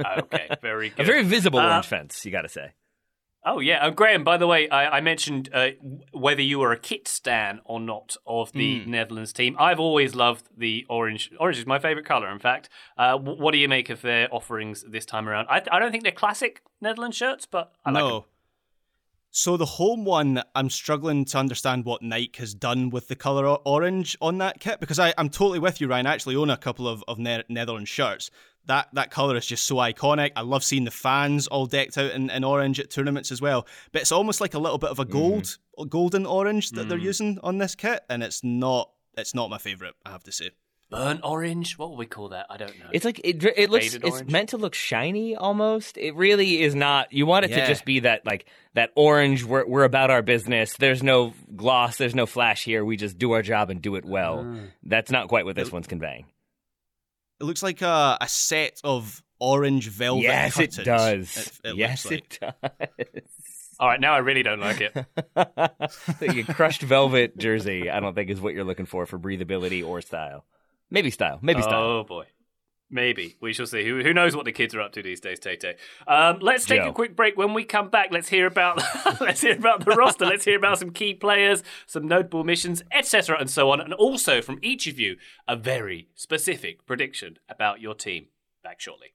okay, 0.04 0.48
very 0.62 0.90
good. 0.90 1.00
A 1.00 1.04
very 1.04 1.22
visible 1.22 1.60
Uh, 1.60 1.68
orange 1.68 1.86
fence, 1.86 2.24
you 2.24 2.32
got 2.32 2.42
to 2.42 2.48
say. 2.48 2.72
Oh 3.42 3.58
yeah, 3.60 3.86
uh, 3.86 3.90
Graham. 3.90 4.22
By 4.22 4.36
the 4.36 4.46
way, 4.46 4.68
I, 4.68 4.98
I 4.98 5.00
mentioned 5.00 5.48
uh, 5.54 5.68
whether 6.12 6.42
you 6.42 6.58
were 6.58 6.72
a 6.72 6.78
kit 6.78 7.08
stan 7.08 7.60
or 7.64 7.80
not 7.80 8.16
of 8.26 8.52
the 8.52 8.84
Netherlands 8.84 9.32
team. 9.32 9.56
I've 9.58 9.80
always 9.80 10.14
loved 10.14 10.48
the 10.54 10.84
orange. 10.90 11.30
Orange 11.40 11.58
is 11.58 11.66
my 11.66 11.78
favorite 11.78 12.04
color. 12.04 12.30
In 12.30 12.38
fact, 12.38 12.68
uh, 12.98 13.12
w- 13.12 13.40
what 13.40 13.52
do 13.52 13.58
you 13.58 13.66
make 13.66 13.88
of 13.88 14.02
their 14.02 14.28
offerings 14.30 14.84
this 14.86 15.06
time 15.06 15.26
around? 15.26 15.46
I, 15.48 15.62
I 15.72 15.78
don't 15.78 15.90
think 15.90 16.02
they're 16.02 16.12
classic 16.12 16.60
Netherlands 16.82 17.16
shirts, 17.16 17.46
but 17.46 17.72
I 17.82 17.92
like 17.92 18.00
no. 18.02 18.08
them. 18.10 18.24
So 19.32 19.56
the 19.56 19.64
home 19.64 20.04
one, 20.04 20.42
I'm 20.56 20.68
struggling 20.70 21.24
to 21.26 21.38
understand 21.38 21.84
what 21.84 22.02
Nike 22.02 22.40
has 22.40 22.52
done 22.52 22.90
with 22.90 23.06
the 23.06 23.14
color 23.14 23.46
orange 23.46 24.16
on 24.20 24.38
that 24.38 24.58
kit 24.58 24.80
because 24.80 24.98
I, 24.98 25.14
I'm 25.16 25.28
totally 25.28 25.60
with 25.60 25.80
you, 25.80 25.86
Ryan. 25.86 26.06
I 26.06 26.14
actually 26.14 26.34
own 26.34 26.50
a 26.50 26.56
couple 26.56 26.88
of, 26.88 27.04
of 27.06 27.18
ne- 27.18 27.44
Netherlands 27.48 27.88
shirts. 27.88 28.32
That 28.66 28.88
that 28.94 29.10
color 29.10 29.36
is 29.36 29.46
just 29.46 29.66
so 29.66 29.76
iconic. 29.76 30.32
I 30.34 30.42
love 30.42 30.64
seeing 30.64 30.84
the 30.84 30.90
fans 30.90 31.46
all 31.46 31.66
decked 31.66 31.96
out 31.96 32.10
in, 32.10 32.28
in 32.28 32.44
orange 32.44 32.80
at 32.80 32.90
tournaments 32.90 33.30
as 33.30 33.40
well. 33.40 33.66
But 33.92 34.02
it's 34.02 34.12
almost 34.12 34.40
like 34.40 34.54
a 34.54 34.58
little 34.58 34.78
bit 34.78 34.90
of 34.90 34.98
a 34.98 35.04
mm-hmm. 35.04 35.12
gold, 35.12 35.58
golden 35.88 36.26
orange 36.26 36.70
that 36.70 36.88
they're 36.88 36.98
mm-hmm. 36.98 37.06
using 37.06 37.38
on 37.42 37.58
this 37.58 37.74
kit, 37.74 38.02
and 38.10 38.22
it's 38.22 38.44
not 38.44 38.90
it's 39.16 39.34
not 39.34 39.48
my 39.48 39.58
favorite. 39.58 39.94
I 40.04 40.10
have 40.10 40.24
to 40.24 40.32
say. 40.32 40.50
Burnt 40.90 41.20
orange. 41.22 41.78
What 41.78 41.90
would 41.90 41.98
we 41.98 42.06
call 42.06 42.30
that? 42.30 42.46
I 42.50 42.56
don't 42.56 42.76
know. 42.78 42.86
It's 42.92 43.04
like 43.04 43.20
it, 43.22 43.42
it 43.44 43.70
looks. 43.70 43.86
Faded 43.86 44.04
It's 44.04 44.16
orange? 44.16 44.30
meant 44.30 44.48
to 44.50 44.56
look 44.56 44.74
shiny 44.74 45.36
almost. 45.36 45.96
It 45.96 46.16
really 46.16 46.62
is 46.62 46.74
not. 46.74 47.12
You 47.12 47.26
want 47.26 47.44
it 47.44 47.48
to 47.48 47.66
just 47.66 47.84
be 47.84 48.00
that 48.00 48.26
like 48.26 48.46
that 48.74 48.90
orange. 48.96 49.44
We're 49.44 49.66
we're 49.66 49.84
about 49.84 50.10
our 50.10 50.22
business. 50.22 50.76
There's 50.76 51.02
no 51.02 51.32
gloss. 51.54 51.96
There's 51.96 52.14
no 52.14 52.26
flash 52.26 52.64
here. 52.64 52.84
We 52.84 52.96
just 52.96 53.18
do 53.18 53.32
our 53.32 53.42
job 53.42 53.70
and 53.70 53.80
do 53.80 53.94
it 53.94 54.04
well. 54.04 54.44
Ah. 54.44 54.60
That's 54.82 55.12
not 55.12 55.28
quite 55.28 55.44
what 55.44 55.54
this 55.54 55.70
one's 55.70 55.86
conveying. 55.86 56.26
It 57.40 57.44
looks 57.44 57.62
like 57.62 57.82
a, 57.82 58.18
a 58.20 58.28
set 58.28 58.80
of 58.82 59.22
orange 59.38 59.88
velvet. 59.88 60.24
yes, 60.24 60.58
it 60.58 60.72
does. 60.84 61.36
It, 61.64 61.70
it 61.70 61.76
yes, 61.76 62.04
looks 62.04 62.38
like. 62.42 62.72
it 62.98 63.12
does. 63.14 63.22
All 63.78 63.88
right, 63.88 64.00
now 64.00 64.12
I 64.12 64.18
really 64.18 64.42
don't 64.42 64.60
like 64.60 64.82
it. 64.82 64.92
the 66.20 66.44
crushed 66.48 66.82
velvet 66.82 67.38
jersey. 67.38 67.88
I 67.88 68.00
don't 68.00 68.14
think 68.14 68.28
is 68.28 68.38
what 68.38 68.52
you're 68.52 68.64
looking 68.64 68.84
for 68.84 69.06
for 69.06 69.18
breathability 69.18 69.86
or 69.86 70.02
style. 70.02 70.44
Maybe 70.90 71.10
style. 71.10 71.38
Maybe 71.42 71.62
style. 71.62 71.82
Oh 71.82 72.04
boy. 72.04 72.26
Maybe 72.92 73.36
we 73.40 73.52
shall 73.52 73.66
see. 73.66 73.84
Who, 73.84 74.02
who 74.02 74.12
knows 74.12 74.34
what 74.34 74.44
the 74.44 74.52
kids 74.52 74.74
are 74.74 74.80
up 74.80 74.92
to 74.94 75.02
these 75.02 75.20
days, 75.20 75.38
Tay? 75.38 75.56
Um, 76.08 76.38
let's 76.40 76.64
take 76.64 76.82
Joe. 76.82 76.88
a 76.88 76.92
quick 76.92 77.14
break. 77.14 77.36
When 77.36 77.54
we 77.54 77.62
come 77.62 77.88
back, 77.88 78.08
let's 78.10 78.28
hear 78.28 78.46
about 78.46 78.82
let's 79.20 79.40
hear 79.40 79.56
about 79.56 79.84
the 79.84 79.92
roster. 79.92 80.26
Let's 80.26 80.44
hear 80.44 80.56
about 80.56 80.80
some 80.80 80.90
key 80.90 81.14
players, 81.14 81.62
some 81.86 82.08
notable 82.08 82.42
missions, 82.42 82.82
etc., 82.90 83.36
and 83.38 83.48
so 83.48 83.70
on. 83.70 83.80
And 83.80 83.94
also 83.94 84.42
from 84.42 84.58
each 84.60 84.88
of 84.88 84.98
you, 84.98 85.16
a 85.46 85.54
very 85.54 86.08
specific 86.16 86.84
prediction 86.84 87.38
about 87.48 87.80
your 87.80 87.94
team. 87.94 88.26
Back 88.64 88.80
shortly. 88.80 89.14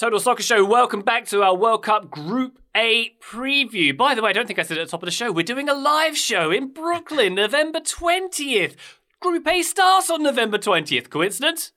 Total 0.00 0.18
Soccer 0.18 0.42
Show, 0.42 0.64
welcome 0.64 1.02
back 1.02 1.26
to 1.26 1.42
our 1.42 1.54
World 1.54 1.82
Cup 1.82 2.10
Group 2.10 2.58
A 2.74 3.12
preview. 3.20 3.94
By 3.94 4.14
the 4.14 4.22
way, 4.22 4.30
I 4.30 4.32
don't 4.32 4.46
think 4.46 4.58
I 4.58 4.62
said 4.62 4.78
it 4.78 4.80
at 4.80 4.86
the 4.86 4.90
top 4.92 5.02
of 5.02 5.06
the 5.06 5.10
show. 5.10 5.30
We're 5.30 5.42
doing 5.42 5.68
a 5.68 5.74
live 5.74 6.16
show 6.16 6.50
in 6.50 6.72
Brooklyn, 6.72 7.34
November 7.34 7.80
20th. 7.80 8.76
Group 9.20 9.46
A 9.46 9.60
starts 9.60 10.08
on 10.08 10.22
November 10.22 10.56
20th. 10.56 11.10
Coincidence? 11.10 11.72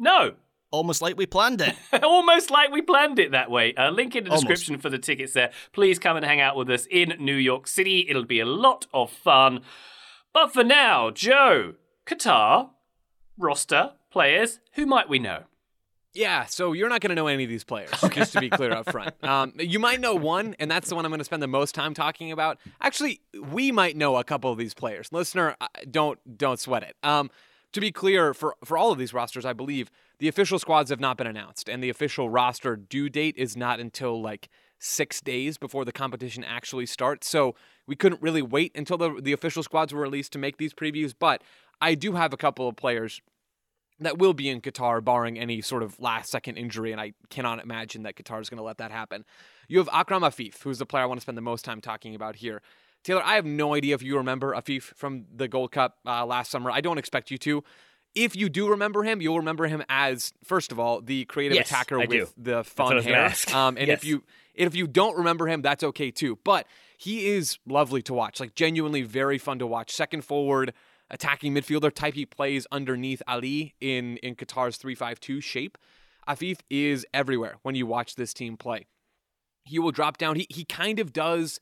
No. 0.00 0.34
Almost 0.72 1.00
like 1.00 1.16
we 1.16 1.26
planned 1.26 1.60
it. 1.60 1.76
Almost 2.02 2.50
like 2.50 2.72
we 2.72 2.82
planned 2.82 3.20
it 3.20 3.30
that 3.30 3.52
way. 3.52 3.72
Uh, 3.74 3.92
link 3.92 4.16
in 4.16 4.24
the 4.24 4.30
Almost. 4.30 4.48
description 4.48 4.80
for 4.80 4.90
the 4.90 4.98
tickets 4.98 5.34
there. 5.34 5.52
Please 5.72 6.00
come 6.00 6.16
and 6.16 6.26
hang 6.26 6.40
out 6.40 6.56
with 6.56 6.68
us 6.70 6.88
in 6.90 7.14
New 7.20 7.36
York 7.36 7.68
City. 7.68 8.04
It'll 8.08 8.24
be 8.24 8.40
a 8.40 8.46
lot 8.46 8.88
of 8.92 9.12
fun. 9.12 9.60
But 10.34 10.52
for 10.52 10.64
now, 10.64 11.12
Joe, 11.12 11.74
Qatar, 12.04 12.70
roster, 13.38 13.92
players, 14.10 14.58
who 14.72 14.86
might 14.86 15.08
we 15.08 15.20
know? 15.20 15.44
Yeah, 16.12 16.46
so 16.46 16.72
you're 16.72 16.88
not 16.88 17.00
going 17.00 17.10
to 17.10 17.14
know 17.14 17.28
any 17.28 17.44
of 17.44 17.48
these 17.48 17.62
players, 17.62 17.90
just 18.10 18.32
to 18.32 18.40
be 18.40 18.50
clear 18.50 18.72
up 18.72 18.90
front. 18.90 19.14
Um, 19.22 19.52
you 19.58 19.78
might 19.78 20.00
know 20.00 20.14
one, 20.14 20.56
and 20.58 20.68
that's 20.68 20.88
the 20.88 20.96
one 20.96 21.04
I'm 21.04 21.10
going 21.10 21.20
to 21.20 21.24
spend 21.24 21.40
the 21.42 21.46
most 21.46 21.72
time 21.74 21.94
talking 21.94 22.32
about. 22.32 22.58
Actually, 22.80 23.20
we 23.40 23.70
might 23.70 23.96
know 23.96 24.16
a 24.16 24.24
couple 24.24 24.50
of 24.50 24.58
these 24.58 24.74
players. 24.74 25.12
Listener, 25.12 25.54
uh, 25.60 25.68
don't 25.88 26.18
don't 26.36 26.58
sweat 26.58 26.82
it. 26.82 26.96
Um, 27.04 27.30
to 27.72 27.80
be 27.80 27.92
clear, 27.92 28.34
for 28.34 28.56
for 28.64 28.76
all 28.76 28.90
of 28.90 28.98
these 28.98 29.14
rosters, 29.14 29.44
I 29.44 29.52
believe 29.52 29.88
the 30.18 30.26
official 30.26 30.58
squads 30.58 30.90
have 30.90 30.98
not 30.98 31.16
been 31.16 31.28
announced, 31.28 31.68
and 31.68 31.82
the 31.82 31.90
official 31.90 32.28
roster 32.28 32.74
due 32.76 33.08
date 33.08 33.36
is 33.36 33.56
not 33.56 33.78
until 33.78 34.20
like 34.20 34.48
six 34.80 35.20
days 35.20 35.58
before 35.58 35.84
the 35.84 35.92
competition 35.92 36.42
actually 36.42 36.86
starts. 36.86 37.28
So 37.28 37.54
we 37.86 37.94
couldn't 37.94 38.20
really 38.20 38.42
wait 38.42 38.72
until 38.74 38.96
the 38.98 39.20
the 39.20 39.32
official 39.32 39.62
squads 39.62 39.94
were 39.94 40.00
released 40.00 40.32
to 40.32 40.38
make 40.38 40.56
these 40.56 40.74
previews. 40.74 41.14
But 41.16 41.42
I 41.80 41.94
do 41.94 42.12
have 42.12 42.32
a 42.32 42.36
couple 42.36 42.68
of 42.68 42.74
players 42.76 43.20
that 44.00 44.18
will 44.18 44.34
be 44.34 44.48
in 44.48 44.60
Qatar, 44.60 45.02
barring 45.04 45.38
any 45.38 45.60
sort 45.60 45.82
of 45.82 45.98
last 46.00 46.30
second 46.30 46.56
injury, 46.56 46.92
and 46.92 47.00
I 47.00 47.12
cannot 47.28 47.62
imagine 47.62 48.02
that 48.04 48.16
Qatar 48.16 48.40
is 48.40 48.48
going 48.50 48.58
to 48.58 48.64
let 48.64 48.78
that 48.78 48.90
happen. 48.90 49.24
You 49.68 49.78
have 49.78 49.88
Akram 49.92 50.22
Afif, 50.22 50.62
who's 50.62 50.78
the 50.78 50.86
player 50.86 51.02
I 51.04 51.06
want 51.06 51.20
to 51.20 51.22
spend 51.22 51.38
the 51.38 51.42
most 51.42 51.64
time 51.64 51.80
talking 51.80 52.14
about 52.14 52.36
here. 52.36 52.62
Taylor, 53.04 53.22
I 53.24 53.36
have 53.36 53.46
no 53.46 53.74
idea 53.74 53.94
if 53.94 54.02
you 54.02 54.16
remember 54.16 54.54
Afif 54.54 54.82
from 54.94 55.24
the 55.34 55.48
Gold 55.48 55.72
Cup 55.72 55.98
uh, 56.06 56.26
last 56.26 56.50
summer. 56.50 56.70
I 56.70 56.80
don't 56.80 56.98
expect 56.98 57.30
you 57.30 57.38
to. 57.38 57.64
If 58.14 58.34
you 58.34 58.48
do 58.48 58.68
remember 58.68 59.04
him, 59.04 59.20
you'll 59.20 59.38
remember 59.38 59.66
him 59.68 59.84
as 59.88 60.32
first 60.44 60.72
of 60.72 60.80
all 60.80 61.00
the 61.00 61.24
creative 61.26 61.54
Yes, 61.56 61.68
attacker 61.70 61.96
I 62.00 62.06
with 62.06 62.10
do. 62.10 62.26
the 62.36 62.64
fun 62.64 63.02
hair. 63.02 63.32
Um, 63.54 63.76
and 63.78 63.88
if 63.88 64.04
you 64.04 64.24
if 64.54 64.74
you 64.74 64.86
don't 64.88 65.16
remember 65.16 65.46
him, 65.46 65.62
that's 65.62 65.84
okay 65.84 66.10
too. 66.10 66.36
But 66.42 66.66
he 66.98 67.28
is 67.28 67.58
lovely 67.66 68.02
to 68.02 68.12
watch, 68.12 68.40
like 68.40 68.54
genuinely 68.56 69.02
very 69.02 69.38
fun 69.38 69.60
to 69.60 69.66
watch. 69.66 69.92
Second 69.92 70.24
forward, 70.24 70.74
attacking 71.10 71.54
midfielder 71.54 71.92
type. 71.92 72.14
He 72.14 72.26
plays 72.26 72.66
underneath 72.70 73.22
Ali 73.26 73.74
in 73.80 74.16
in 74.18 74.34
Qatar's 74.34 74.76
three 74.76 74.94
five 74.94 75.20
two 75.20 75.40
shape. 75.40 75.76
Afif 76.28 76.58
is 76.68 77.06
everywhere 77.12 77.56
when 77.62 77.74
you 77.74 77.86
watch 77.86 78.14
this 78.14 78.32
team 78.32 78.56
play. 78.56 78.86
He 79.64 79.78
will 79.78 79.92
drop 79.92 80.18
down. 80.18 80.36
He 80.36 80.46
he 80.48 80.64
kind 80.64 81.00
of 81.00 81.12
does 81.12 81.60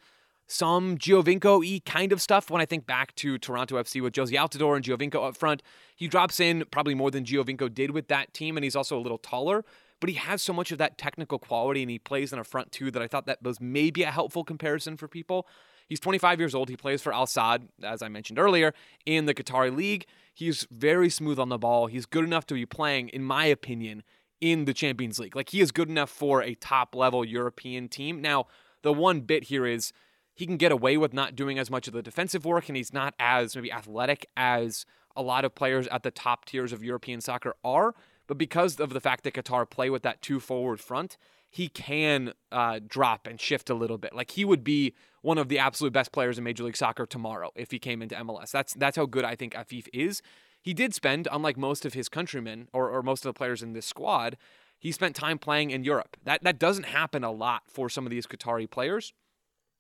some 0.49 0.97
Giovinco 0.97 1.61
y 1.61 1.81
kind 1.85 2.11
of 2.11 2.23
stuff 2.23 2.51
when 2.51 2.63
I 2.63 2.67
think 2.67 2.87
back 2.87 3.15
to 3.17 3.39
Toronto 3.39 3.77
FC 3.77 4.03
with 4.03 4.15
Jozy 4.15 4.33
Altidore 4.33 4.77
and 4.77 4.85
Giovinco 4.85 5.29
up 5.29 5.37
front. 5.37 5.63
He 5.95 6.09
drops 6.09 6.41
in 6.41 6.65
probably 6.71 6.95
more 6.95 7.11
than 7.11 7.25
Giovinco 7.25 7.73
did 7.73 7.91
with 7.91 8.09
that 8.09 8.33
team, 8.33 8.57
and 8.57 8.65
he's 8.65 8.75
also 8.75 8.99
a 8.99 9.01
little 9.01 9.19
taller, 9.19 9.65
but 10.01 10.09
he 10.09 10.17
has 10.17 10.43
so 10.43 10.55
much 10.55 10.73
of 10.73 10.79
that 10.79 10.97
technical 10.97 11.39
quality 11.39 11.83
and 11.83 11.91
he 11.91 11.99
plays 11.99 12.33
in 12.33 12.39
a 12.39 12.45
front 12.45 12.73
two 12.73 12.91
that 12.91 13.03
I 13.03 13.07
thought 13.07 13.27
that 13.27 13.43
was 13.43 13.61
maybe 13.61 14.03
a 14.05 14.11
helpful 14.11 14.43
comparison 14.43 14.97
for 14.97 15.07
people. 15.07 15.47
He's 15.89 16.01
25 16.01 16.39
years 16.39 16.55
old. 16.55 16.69
He 16.69 16.77
plays 16.77 17.03
for 17.03 17.13
Al 17.15 17.27
Sadd, 17.27 17.69
as 17.83 18.03
I 18.03 18.09
mentioned 18.09 18.39
earlier, 18.39 18.75
in 19.07 19.27
the 19.27 19.35
Qatari 19.35 19.75
League. 19.75 20.07
He's 20.35 20.67
very 20.71 21.11
smooth 21.11 21.39
on 21.39 21.49
the 21.49 21.59
ball. 21.59 21.87
He's 21.87 22.07
good 22.07 22.25
enough 22.25 22.47
to 22.47 22.55
be 22.55 22.67
playing, 22.67 23.09
in 23.09 23.25
my 23.25 23.47
opinion, 23.47 24.03
in 24.41 24.67
the 24.67 24.75
Champions 24.75 25.19
League. 25.19 25.35
Like 25.35 25.51
he 25.51 25.61
is 25.61 25.73
good 25.73 25.89
enough 25.89 26.11
for 26.11 26.43
a 26.43 26.55
top 26.55 26.95
level 26.95 27.25
European 27.25 27.89
team. 27.89 28.21
Now, 28.21 28.47
the 28.83 28.93
one 28.93 29.21
bit 29.21 29.45
here 29.45 29.67
is 29.67 29.93
he 30.35 30.47
can 30.47 30.57
get 30.57 30.71
away 30.71 30.97
with 30.97 31.13
not 31.13 31.35
doing 31.35 31.59
as 31.59 31.71
much 31.71 31.89
of 31.89 31.95
the 31.95 32.03
defensive 32.03 32.45
work 32.45 32.69
and 32.69 32.77
he's 32.77 32.93
not 32.93 33.15
as 33.19 33.57
maybe 33.57 33.73
athletic 33.73 34.27
as 34.37 34.85
a 35.17 35.23
lot 35.23 35.45
of 35.45 35.55
players 35.55 35.89
at 35.89 36.05
the 36.05 36.13
top 36.13 36.45
tiers 36.45 36.73
of 36.73 36.85
European 36.85 37.21
soccer 37.21 37.57
are. 37.65 37.95
But 38.29 38.39
because 38.39 38.79
of 38.79 38.91
the 38.91 39.01
fact 39.01 39.25
that 39.25 39.35
Qatar 39.35 39.69
play 39.69 39.91
with 39.91 40.03
that 40.03 40.23
two 40.23 40.39
forward 40.39 40.79
front, 40.79 41.17
he 41.51 41.69
can 41.69 42.33
uh, 42.53 42.81
drop 42.87 43.27
and 43.27 43.41
shift 43.41 43.71
a 43.71 43.75
little 43.75 43.99
bit. 43.99 44.15
Like 44.15 44.33
he 44.33 44.45
would 44.45 44.63
be 44.63 44.95
one 45.23 45.39
of 45.39 45.49
the 45.49 45.59
absolute 45.59 45.93
best 45.93 46.13
players 46.13 46.39
in 46.39 46.45
Major 46.45 46.65
League 46.65 46.77
Soccer 46.77 47.07
tomorrow 47.07 47.51
if 47.55 47.71
he 47.71 47.79
came 47.79 48.03
into 48.03 48.15
MLS. 48.17 48.51
That's 48.51 48.75
that's 48.75 48.97
how 48.97 49.07
good 49.07 49.25
I 49.25 49.35
think 49.35 49.55
Afif 49.55 49.89
is. 49.93 50.23
He 50.61 50.75
did 50.75 50.93
spend, 50.95 51.29
unlike 51.31 51.57
most 51.57 51.87
of 51.87 51.95
his 51.95 52.09
countrymen 52.09 52.69
or, 52.73 52.91
or 52.91 53.03
most 53.03 53.25
of 53.25 53.33
the 53.33 53.39
players 53.39 53.63
in 53.63 53.73
this 53.73 53.87
squad, 53.87 54.37
he 54.79 54.93
spent 54.93 55.17
time 55.17 55.39
playing 55.39 55.71
in 55.71 55.85
Europe. 55.85 56.17
That 56.25 56.43
that 56.45 56.59
doesn't 56.59 56.87
happen 56.87 57.25
a 57.25 57.33
lot 57.33 57.63
for 57.67 57.89
some 57.89 58.07
of 58.07 58.11
these 58.11 58.27
Qatari 58.27 58.71
players. 58.71 59.13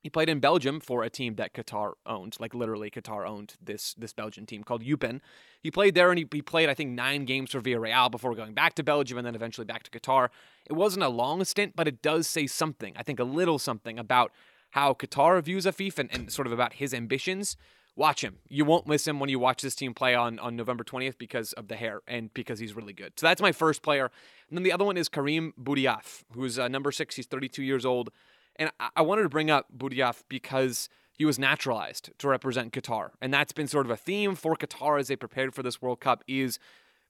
He 0.00 0.08
played 0.08 0.28
in 0.28 0.38
Belgium 0.38 0.78
for 0.80 1.02
a 1.02 1.10
team 1.10 1.34
that 1.34 1.52
Qatar 1.54 1.94
owned, 2.06 2.36
like 2.38 2.54
literally 2.54 2.90
Qatar 2.90 3.28
owned 3.28 3.54
this 3.62 3.94
this 3.94 4.12
Belgian 4.12 4.46
team 4.46 4.62
called 4.62 4.82
Eupen. 4.82 5.20
He 5.60 5.70
played 5.70 5.94
there 5.94 6.10
and 6.10 6.18
he, 6.18 6.26
he 6.30 6.40
played 6.40 6.68
I 6.68 6.74
think 6.74 6.90
nine 6.90 7.24
games 7.24 7.50
for 7.50 7.60
Villarreal 7.60 8.10
before 8.10 8.34
going 8.34 8.54
back 8.54 8.74
to 8.74 8.82
Belgium 8.82 9.18
and 9.18 9.26
then 9.26 9.34
eventually 9.34 9.64
back 9.64 9.82
to 9.84 9.90
Qatar. 9.90 10.28
It 10.66 10.74
wasn't 10.74 11.04
a 11.04 11.08
long 11.08 11.44
stint, 11.44 11.74
but 11.74 11.88
it 11.88 12.00
does 12.00 12.28
say 12.28 12.46
something. 12.46 12.94
I 12.96 13.02
think 13.02 13.18
a 13.18 13.24
little 13.24 13.58
something 13.58 13.98
about 13.98 14.32
how 14.70 14.94
Qatar 14.94 15.42
views 15.42 15.64
Afif 15.64 15.98
and, 15.98 16.12
and 16.12 16.32
sort 16.32 16.46
of 16.46 16.52
about 16.52 16.74
his 16.74 16.94
ambitions. 16.94 17.56
Watch 17.96 18.22
him. 18.22 18.36
You 18.48 18.64
won't 18.64 18.86
miss 18.86 19.08
him 19.08 19.18
when 19.18 19.28
you 19.28 19.40
watch 19.40 19.60
this 19.60 19.74
team 19.74 19.92
play 19.92 20.14
on, 20.14 20.38
on 20.38 20.54
November 20.54 20.84
20th 20.84 21.18
because 21.18 21.52
of 21.54 21.66
the 21.66 21.74
hair 21.74 22.00
and 22.06 22.32
because 22.32 22.60
he's 22.60 22.76
really 22.76 22.92
good. 22.92 23.14
So 23.16 23.26
that's 23.26 23.42
my 23.42 23.50
first 23.50 23.82
player. 23.82 24.12
And 24.48 24.56
then 24.56 24.62
the 24.62 24.70
other 24.70 24.84
one 24.84 24.96
is 24.96 25.08
Karim 25.08 25.52
Boudiaf, 25.60 26.22
who's 26.32 26.60
uh, 26.60 26.68
number 26.68 26.92
six. 26.92 27.16
He's 27.16 27.26
32 27.26 27.64
years 27.64 27.84
old. 27.84 28.10
And 28.58 28.70
I, 28.80 28.88
I 28.96 29.02
wanted 29.02 29.22
to 29.22 29.28
bring 29.28 29.50
up 29.50 29.66
Boudiaf 29.76 30.22
because 30.28 30.88
he 31.12 31.24
was 31.24 31.38
naturalized 31.38 32.10
to 32.18 32.28
represent 32.28 32.72
Qatar. 32.72 33.10
And 33.20 33.34
that's 33.34 33.52
been 33.52 33.66
sort 33.66 33.86
of 33.86 33.90
a 33.90 33.96
theme 33.96 34.34
for 34.34 34.56
Qatar 34.56 35.00
as 35.00 35.08
they 35.08 35.16
prepared 35.16 35.54
for 35.54 35.62
this 35.62 35.82
World 35.82 36.00
Cup 36.00 36.22
is 36.28 36.58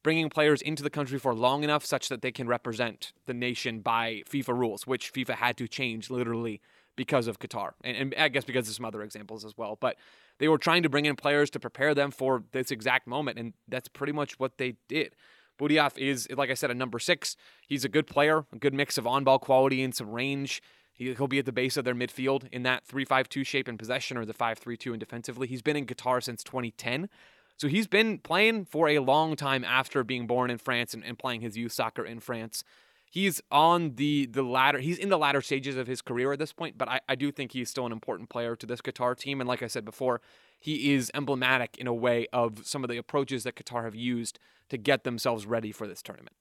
bringing 0.02 0.30
players 0.30 0.62
into 0.62 0.82
the 0.82 0.90
country 0.90 1.18
for 1.18 1.34
long 1.34 1.64
enough 1.64 1.84
such 1.84 2.08
that 2.08 2.22
they 2.22 2.32
can 2.32 2.46
represent 2.46 3.12
the 3.26 3.34
nation 3.34 3.80
by 3.80 4.22
FIFA 4.30 4.58
rules, 4.58 4.86
which 4.86 5.12
FIFA 5.12 5.34
had 5.34 5.56
to 5.58 5.68
change 5.68 6.08
literally 6.08 6.60
because 6.96 7.26
of 7.26 7.38
Qatar. 7.38 7.72
And, 7.84 7.96
and 7.96 8.14
I 8.16 8.28
guess 8.28 8.44
because 8.44 8.68
of 8.68 8.74
some 8.74 8.84
other 8.84 9.02
examples 9.02 9.44
as 9.44 9.56
well. 9.56 9.76
But 9.78 9.96
they 10.38 10.48
were 10.48 10.58
trying 10.58 10.82
to 10.84 10.88
bring 10.88 11.04
in 11.04 11.16
players 11.16 11.50
to 11.50 11.60
prepare 11.60 11.94
them 11.94 12.10
for 12.10 12.44
this 12.52 12.70
exact 12.70 13.06
moment. 13.06 13.38
And 13.38 13.52
that's 13.68 13.88
pretty 13.88 14.12
much 14.12 14.38
what 14.38 14.58
they 14.58 14.76
did. 14.88 15.14
Boudiaf 15.58 15.98
is, 15.98 16.28
like 16.30 16.50
I 16.50 16.54
said, 16.54 16.70
a 16.70 16.74
number 16.74 16.98
six. 16.98 17.36
He's 17.66 17.84
a 17.84 17.88
good 17.88 18.06
player, 18.06 18.44
a 18.52 18.56
good 18.56 18.74
mix 18.74 18.96
of 18.96 19.06
on 19.06 19.24
ball 19.24 19.38
quality 19.38 19.82
and 19.82 19.94
some 19.94 20.10
range. 20.10 20.62
He- 20.98 21.14
He'll 21.14 21.28
be 21.28 21.38
at 21.38 21.46
the 21.46 21.52
base 21.52 21.76
of 21.76 21.84
their 21.84 21.94
midfield 21.94 22.48
in 22.52 22.64
that 22.64 22.84
3 22.84 23.04
5 23.04 23.28
2 23.28 23.44
shape 23.44 23.68
in 23.68 23.78
possession 23.78 24.18
or 24.18 24.24
the 24.26 24.34
5 24.34 24.58
3 24.58 24.76
2 24.76 24.92
in 24.92 24.98
defensively. 24.98 25.46
He's 25.46 25.62
been 25.62 25.76
in 25.76 25.86
Qatar 25.86 26.22
since 26.22 26.42
2010. 26.42 27.08
So 27.56 27.66
he's 27.66 27.86
been 27.88 28.18
playing 28.18 28.66
for 28.66 28.88
a 28.88 28.98
long 29.00 29.34
time 29.34 29.64
after 29.64 30.04
being 30.04 30.26
born 30.26 30.50
in 30.50 30.58
France 30.58 30.94
and, 30.94 31.04
and 31.04 31.18
playing 31.18 31.40
his 31.40 31.56
youth 31.56 31.72
soccer 31.72 32.04
in 32.04 32.20
France. 32.20 32.62
He's 33.10 33.40
on 33.50 33.94
the 33.94 34.26
the 34.26 34.42
latter. 34.42 34.78
He's 34.78 34.98
in 34.98 35.08
the 35.08 35.18
latter 35.18 35.40
stages 35.40 35.76
of 35.76 35.86
his 35.86 36.02
career 36.02 36.32
at 36.32 36.38
this 36.38 36.52
point, 36.52 36.76
but 36.76 36.88
I, 36.88 37.00
I 37.08 37.14
do 37.14 37.32
think 37.32 37.52
he's 37.52 37.70
still 37.70 37.86
an 37.86 37.92
important 37.92 38.28
player 38.28 38.54
to 38.56 38.66
this 38.66 38.80
Qatar 38.80 39.16
team. 39.16 39.40
And 39.40 39.48
like 39.48 39.62
I 39.62 39.66
said 39.66 39.84
before, 39.84 40.20
he 40.60 40.92
is 40.94 41.10
emblematic 41.14 41.76
in 41.78 41.86
a 41.86 41.94
way 41.94 42.26
of 42.32 42.66
some 42.66 42.84
of 42.84 42.90
the 42.90 42.98
approaches 42.98 43.44
that 43.44 43.54
Qatar 43.56 43.84
have 43.84 43.94
used 43.94 44.38
to 44.68 44.76
get 44.76 45.04
themselves 45.04 45.46
ready 45.46 45.72
for 45.72 45.86
this 45.86 46.02
tournament. 46.02 46.36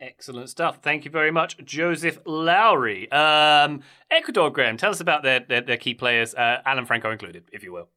Excellent 0.00 0.48
stuff. 0.48 0.78
Thank 0.82 1.04
you 1.04 1.10
very 1.10 1.30
much, 1.30 1.58
Joseph 1.64 2.20
Lowery. 2.24 3.10
Um, 3.12 3.82
Ecuador, 4.10 4.50
Graham, 4.50 4.78
tell 4.78 4.90
us 4.90 5.00
about 5.00 5.22
their, 5.22 5.40
their, 5.40 5.60
their 5.60 5.76
key 5.76 5.92
players, 5.92 6.34
uh, 6.34 6.62
Alan 6.64 6.86
Franco 6.86 7.10
included, 7.10 7.44
if 7.52 7.62
you 7.62 7.72
will. 7.72 7.88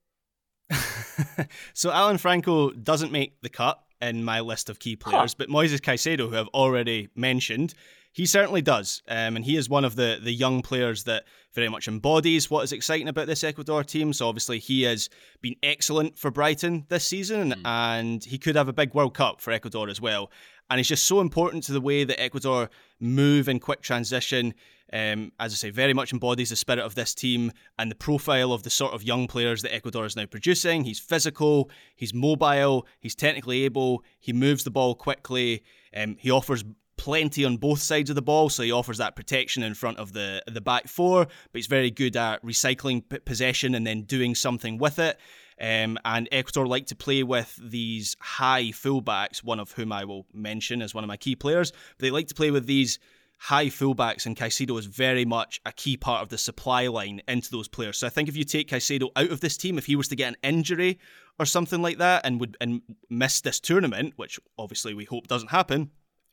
so 1.73 1.91
Alan 1.91 2.17
Franco 2.17 2.71
doesn't 2.71 3.13
make 3.13 3.39
the 3.41 3.47
cut 3.47 3.81
in 4.01 4.21
my 4.23 4.41
list 4.41 4.69
of 4.69 4.79
key 4.79 4.97
players, 4.97 5.33
but 5.33 5.47
Moises 5.47 5.79
Caicedo, 5.79 6.29
who 6.29 6.35
I've 6.35 6.47
already 6.49 7.07
mentioned, 7.15 7.73
he 8.13 8.27
certainly 8.27 8.61
does, 8.61 9.01
um, 9.07 9.35
and 9.35 9.43
he 9.43 9.57
is 9.57 9.67
one 9.67 9.83
of 9.83 9.95
the 9.95 10.19
the 10.21 10.31
young 10.31 10.61
players 10.61 11.03
that 11.03 11.23
very 11.53 11.67
much 11.67 11.87
embodies 11.87 12.49
what 12.49 12.63
is 12.63 12.71
exciting 12.71 13.07
about 13.07 13.27
this 13.27 13.43
Ecuador 13.43 13.83
team. 13.83 14.13
So 14.13 14.27
obviously 14.27 14.59
he 14.59 14.83
has 14.83 15.09
been 15.41 15.55
excellent 15.61 16.17
for 16.17 16.31
Brighton 16.31 16.85
this 16.89 17.07
season, 17.07 17.55
and 17.65 18.23
he 18.23 18.37
could 18.37 18.55
have 18.55 18.69
a 18.69 18.73
big 18.73 18.93
World 18.93 19.15
Cup 19.15 19.41
for 19.41 19.51
Ecuador 19.51 19.89
as 19.89 19.99
well. 19.99 20.31
And 20.69 20.79
he's 20.79 20.87
just 20.87 21.05
so 21.05 21.19
important 21.19 21.63
to 21.65 21.73
the 21.73 21.81
way 21.81 22.03
that 22.03 22.21
Ecuador 22.21 22.69
move 22.99 23.49
in 23.49 23.59
quick 23.59 23.81
transition. 23.81 24.53
Um, 24.91 25.31
as 25.39 25.53
I 25.53 25.55
say, 25.55 25.69
very 25.71 25.93
much 25.93 26.13
embodies 26.13 26.51
the 26.51 26.55
spirit 26.55 26.83
of 26.85 26.93
this 26.93 27.15
team 27.15 27.51
and 27.79 27.89
the 27.89 27.95
profile 27.95 28.53
of 28.53 28.61
the 28.61 28.69
sort 28.69 28.93
of 28.93 29.01
young 29.01 29.25
players 29.25 29.63
that 29.63 29.73
Ecuador 29.73 30.05
is 30.05 30.15
now 30.15 30.27
producing. 30.27 30.83
He's 30.83 30.99
physical, 30.99 31.71
he's 31.95 32.13
mobile, 32.13 32.85
he's 32.99 33.15
technically 33.15 33.63
able, 33.63 34.03
he 34.19 34.33
moves 34.33 34.63
the 34.63 34.69
ball 34.69 34.93
quickly, 34.93 35.63
um, 35.97 36.15
he 36.19 36.29
offers 36.29 36.63
plenty 36.97 37.45
on 37.45 37.57
both 37.57 37.81
sides 37.81 38.09
of 38.09 38.15
the 38.15 38.21
ball, 38.21 38.49
so 38.49 38.63
he 38.63 38.71
offers 38.71 38.97
that 38.97 39.15
protection 39.15 39.63
in 39.63 39.73
front 39.73 39.97
of 39.97 40.13
the 40.13 40.41
the 40.47 40.61
back 40.61 40.87
four. 40.87 41.25
But 41.25 41.33
he's 41.53 41.67
very 41.67 41.91
good 41.91 42.15
at 42.15 42.43
recycling 42.43 43.07
p- 43.07 43.19
possession 43.19 43.75
and 43.75 43.85
then 43.85 44.03
doing 44.03 44.35
something 44.35 44.77
with 44.77 44.99
it. 44.99 45.19
Um, 45.61 45.97
and 46.03 46.27
Ecuador 46.31 46.65
like 46.67 46.87
to 46.87 46.95
play 46.95 47.23
with 47.23 47.57
these 47.61 48.15
high 48.19 48.65
fullbacks, 48.65 49.43
one 49.43 49.59
of 49.59 49.71
whom 49.71 49.91
I 49.91 50.03
will 50.05 50.25
mention 50.33 50.81
as 50.81 50.95
one 50.95 51.03
of 51.03 51.07
my 51.07 51.17
key 51.17 51.35
players. 51.35 51.71
But 51.71 51.99
they 51.99 52.11
like 52.11 52.27
to 52.27 52.35
play 52.35 52.51
with 52.51 52.65
these 52.65 52.99
high 53.37 53.67
fullbacks, 53.67 54.25
and 54.25 54.37
Caicedo 54.37 54.79
is 54.79 54.85
very 54.85 55.25
much 55.25 55.59
a 55.65 55.71
key 55.71 55.97
part 55.97 56.21
of 56.21 56.29
the 56.29 56.37
supply 56.37 56.87
line 56.87 57.21
into 57.27 57.51
those 57.51 57.67
players. 57.67 57.97
So 57.97 58.07
I 58.07 58.09
think 58.09 58.29
if 58.29 58.37
you 58.37 58.45
take 58.45 58.69
Caicedo 58.69 59.09
out 59.15 59.31
of 59.31 59.41
this 59.41 59.57
team, 59.57 59.77
if 59.77 59.85
he 59.85 59.95
was 59.95 60.07
to 60.09 60.15
get 60.15 60.29
an 60.29 60.37
injury 60.43 60.99
or 61.37 61.45
something 61.45 61.81
like 61.81 61.97
that 61.97 62.25
and 62.25 62.39
would 62.39 62.55
and 62.61 62.81
miss 63.09 63.41
this 63.41 63.59
tournament, 63.59 64.13
which 64.15 64.39
obviously 64.57 64.93
we 64.93 65.05
hope 65.05 65.27
doesn't 65.27 65.51
happen, 65.51 65.91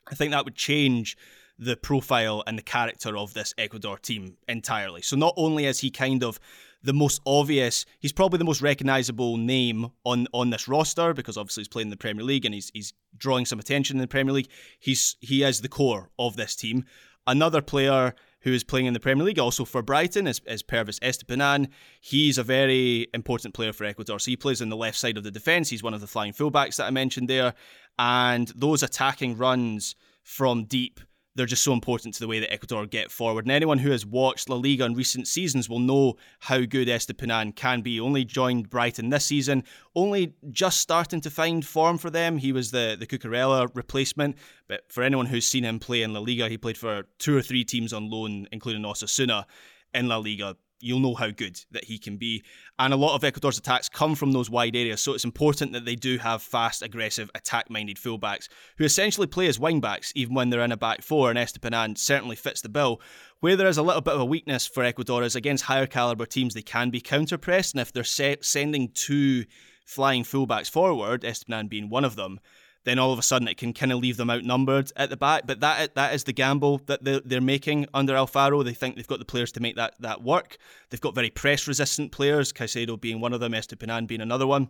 I 0.09 0.15
think 0.15 0.33
that 0.33 0.45
would 0.45 0.55
change 0.55 1.17
the 1.59 1.77
profile 1.77 2.43
and 2.47 2.57
the 2.57 2.63
character 2.63 3.17
of 3.17 3.35
this 3.35 3.53
Ecuador 3.59 3.99
team 3.99 4.37
entirely. 4.49 5.03
So 5.03 5.15
not 5.15 5.35
only 5.37 5.67
is 5.67 5.81
he 5.81 5.91
kind 5.91 6.25
of 6.25 6.41
the 6.83 6.95
most 6.95 7.21
obvious, 7.27 7.85
he's 7.99 8.13
probably 8.13 8.39
the 8.39 8.45
most 8.45 8.63
recognizable 8.63 9.37
name 9.37 9.91
on 10.05 10.27
on 10.33 10.49
this 10.49 10.67
roster 10.67 11.13
because 11.13 11.37
obviously 11.37 11.61
he's 11.61 11.69
playing 11.69 11.89
in 11.89 11.91
the 11.91 11.97
Premier 11.99 12.25
League 12.25 12.47
and 12.47 12.55
he's 12.55 12.71
he's 12.73 12.95
drawing 13.17 13.45
some 13.45 13.59
attention 13.59 13.99
in 13.99 14.01
the 14.01 14.09
Premier 14.09 14.33
League. 14.33 14.49
He's 14.79 15.17
he 15.21 15.43
is 15.43 15.61
the 15.61 15.69
core 15.69 16.11
of 16.19 16.37
this 16.37 16.57
team. 16.57 16.85
Another 17.27 17.61
player 17.61 18.15
who 18.41 18.53
is 18.53 18.65
playing 18.65 18.87
in 18.87 18.95
the 18.95 19.01
Premier 19.01 19.25
League 19.25 19.39
also 19.39 19.65
for 19.65 19.83
Brighton 19.83 20.27
is, 20.27 20.41
is 20.47 20.63
Pervis 20.63 20.99
Estupiñán. 21.01 21.69
He's 22.01 22.39
a 22.39 22.43
very 22.43 23.07
important 23.13 23.53
player 23.53 23.73
for 23.73 23.85
Ecuador. 23.85 24.19
So 24.19 24.31
he 24.31 24.37
plays 24.37 24.63
on 24.63 24.71
the 24.71 24.77
left 24.77 24.97
side 24.97 25.19
of 25.19 25.25
the 25.25 25.31
defence. 25.31 25.69
He's 25.69 25.83
one 25.83 25.93
of 25.93 26.01
the 26.01 26.07
flying 26.07 26.33
fullbacks 26.33 26.77
that 26.77 26.87
I 26.87 26.91
mentioned 26.91 27.29
there. 27.29 27.53
And 28.01 28.49
those 28.57 28.83
attacking 28.83 29.37
runs 29.37 29.95
from 30.25 30.65
deep 30.65 31.01
they're 31.37 31.47
just 31.47 31.63
so 31.63 31.73
important 31.73 32.15
to 32.15 32.21
the 32.21 32.27
way 32.27 32.41
that 32.41 32.53
Ecuador 32.53 32.87
get 32.87 33.11
forward. 33.11 33.45
And 33.45 33.53
anyone 33.53 33.79
who 33.79 33.93
has 33.93 34.05
watched 34.05 34.49
La 34.49 34.57
Liga 34.57 34.85
in 34.85 34.95
recent 34.95 35.29
seasons 35.29 35.69
will 35.69 35.79
know 35.79 36.17
how 36.41 36.59
good 36.59 36.89
Estupiñán 36.89 37.55
can 37.55 37.83
be. 37.83 38.01
Only 38.01 38.25
joined 38.25 38.69
Brighton 38.69 39.11
this 39.11 39.27
season, 39.27 39.65
only 39.95 40.35
just 40.51 40.81
starting 40.81 41.21
to 41.21 41.31
find 41.31 41.65
form 41.65 41.99
for 41.99 42.11
them. 42.11 42.39
He 42.39 42.53
was 42.53 42.73
the, 42.73 42.97
the 42.99 43.07
Cucurella 43.07 43.71
replacement, 43.75 44.37
but 44.67 44.91
for 44.91 45.03
anyone 45.03 45.27
who's 45.27 45.47
seen 45.47 45.65
him 45.65 45.79
play 45.79 46.03
in 46.03 46.13
La 46.13 46.21
Liga, 46.21 46.49
he 46.49 46.59
played 46.59 46.77
for 46.77 47.05
two 47.19 47.37
or 47.37 47.43
three 47.43 47.65
teams 47.65 47.93
on 47.93 48.11
loan, 48.11 48.49
including 48.51 48.83
Osasuna 48.83 49.45
in 49.95 50.09
La 50.09 50.17
Liga 50.17 50.57
you'll 50.81 51.01
know 51.01 51.15
how 51.15 51.31
good 51.31 51.61
that 51.71 51.85
he 51.85 51.99
can 51.99 52.17
be. 52.17 52.43
And 52.79 52.93
a 52.93 52.97
lot 52.97 53.15
of 53.15 53.25
Ecuador's 53.25 53.59
attacks 53.59 53.89
come 53.89 54.15
from 54.15 54.33
those 54.33 54.51
wide 54.51 54.77
areas, 54.77 55.01
so 55.01 55.15
it's 55.15 55.25
important 55.25 55.73
that 55.73 55.85
they 55.85 55.97
do 55.97 56.19
have 56.19 56.43
fast, 56.43 56.83
aggressive, 56.83 57.31
attack 57.35 57.71
minded 57.71 57.97
fullbacks 57.97 58.49
who 58.79 58.85
essentially 58.85 59.27
play 59.27 59.47
as 59.47 59.59
wingbacks 59.59 60.13
even 60.15 60.35
when 60.35 60.51
they're 60.51 60.65
in 60.65 60.73
a 60.73 60.77
back 60.77 61.03
four, 61.03 61.31
and 61.31 61.39
Estupiñán 61.39 61.97
certainly 61.97 62.37
fits 62.37 62.61
the 62.61 62.69
bill. 62.69 63.01
Where 63.41 63.57
there 63.57 63.69
is 63.69 63.79
a 63.79 63.83
little 63.83 64.03
bit 64.03 64.15
of 64.15 64.21
a 64.21 64.25
weakness 64.25 64.67
for 64.67 64.83
Ecuador 64.83 65.23
is 65.23 65.37
against 65.37 65.65
higher 65.65 65.87
caliber 65.87 66.27
teams, 66.27 66.55
they 66.55 66.63
can 66.63 66.91
be 66.91 67.01
counter 67.01 67.39
pressed, 67.39 67.75
and 67.75 67.81
if 67.81 67.93
they're 67.93 68.05
set, 68.05 68.45
sending 68.45 68.91
two 68.93 69.45
flying 69.85 70.25
fullbacks 70.25 70.71
forward, 70.71 71.23
Estupiñán 71.23 71.69
being 71.69 71.89
one 71.89 72.05
of 72.05 72.17
them, 72.17 72.41
then 72.85 72.99
all 72.99 73.13
of 73.13 73.19
a 73.19 73.23
sudden 73.23 73.49
it 73.49 73.57
can 73.57 73.73
kind 73.73 73.93
of 73.93 73.99
leave 73.99 74.17
them 74.17 74.31
outnumbered 74.31 74.91
at 74.97 75.11
the 75.11 75.17
back. 75.17 75.47
But 75.47 75.61
that 75.61 75.95
that 75.95 76.15
is 76.15 76.25
the 76.25 76.33
gamble 76.33 76.79
that 76.87 77.05
they're, 77.05 77.21
they're 77.25 77.41
making 77.41 77.87
under 77.93 78.15
Alfaro. 78.15 78.65
They 78.65 78.75
think 78.75 78.97
they've 78.97 79.07
got 79.07 79.19
the 79.19 79.25
players 79.25 79.53
to 79.53 79.61
make 79.61 79.77
that, 79.77 79.95
that 80.01 80.23
work. 80.23 80.57
They've 80.89 81.01
got 81.01 81.15
very 81.15 81.31
press 81.31 81.67
resistant 81.69 82.13
players, 82.13 82.53
Caicedo 82.53 83.01
being 83.01 83.21
one 83.21 83.33
of 83.33 83.41
them, 83.41 83.53
Estupiñán 83.53 84.07
being 84.07 84.21
another 84.21 84.47
one. 84.47 84.69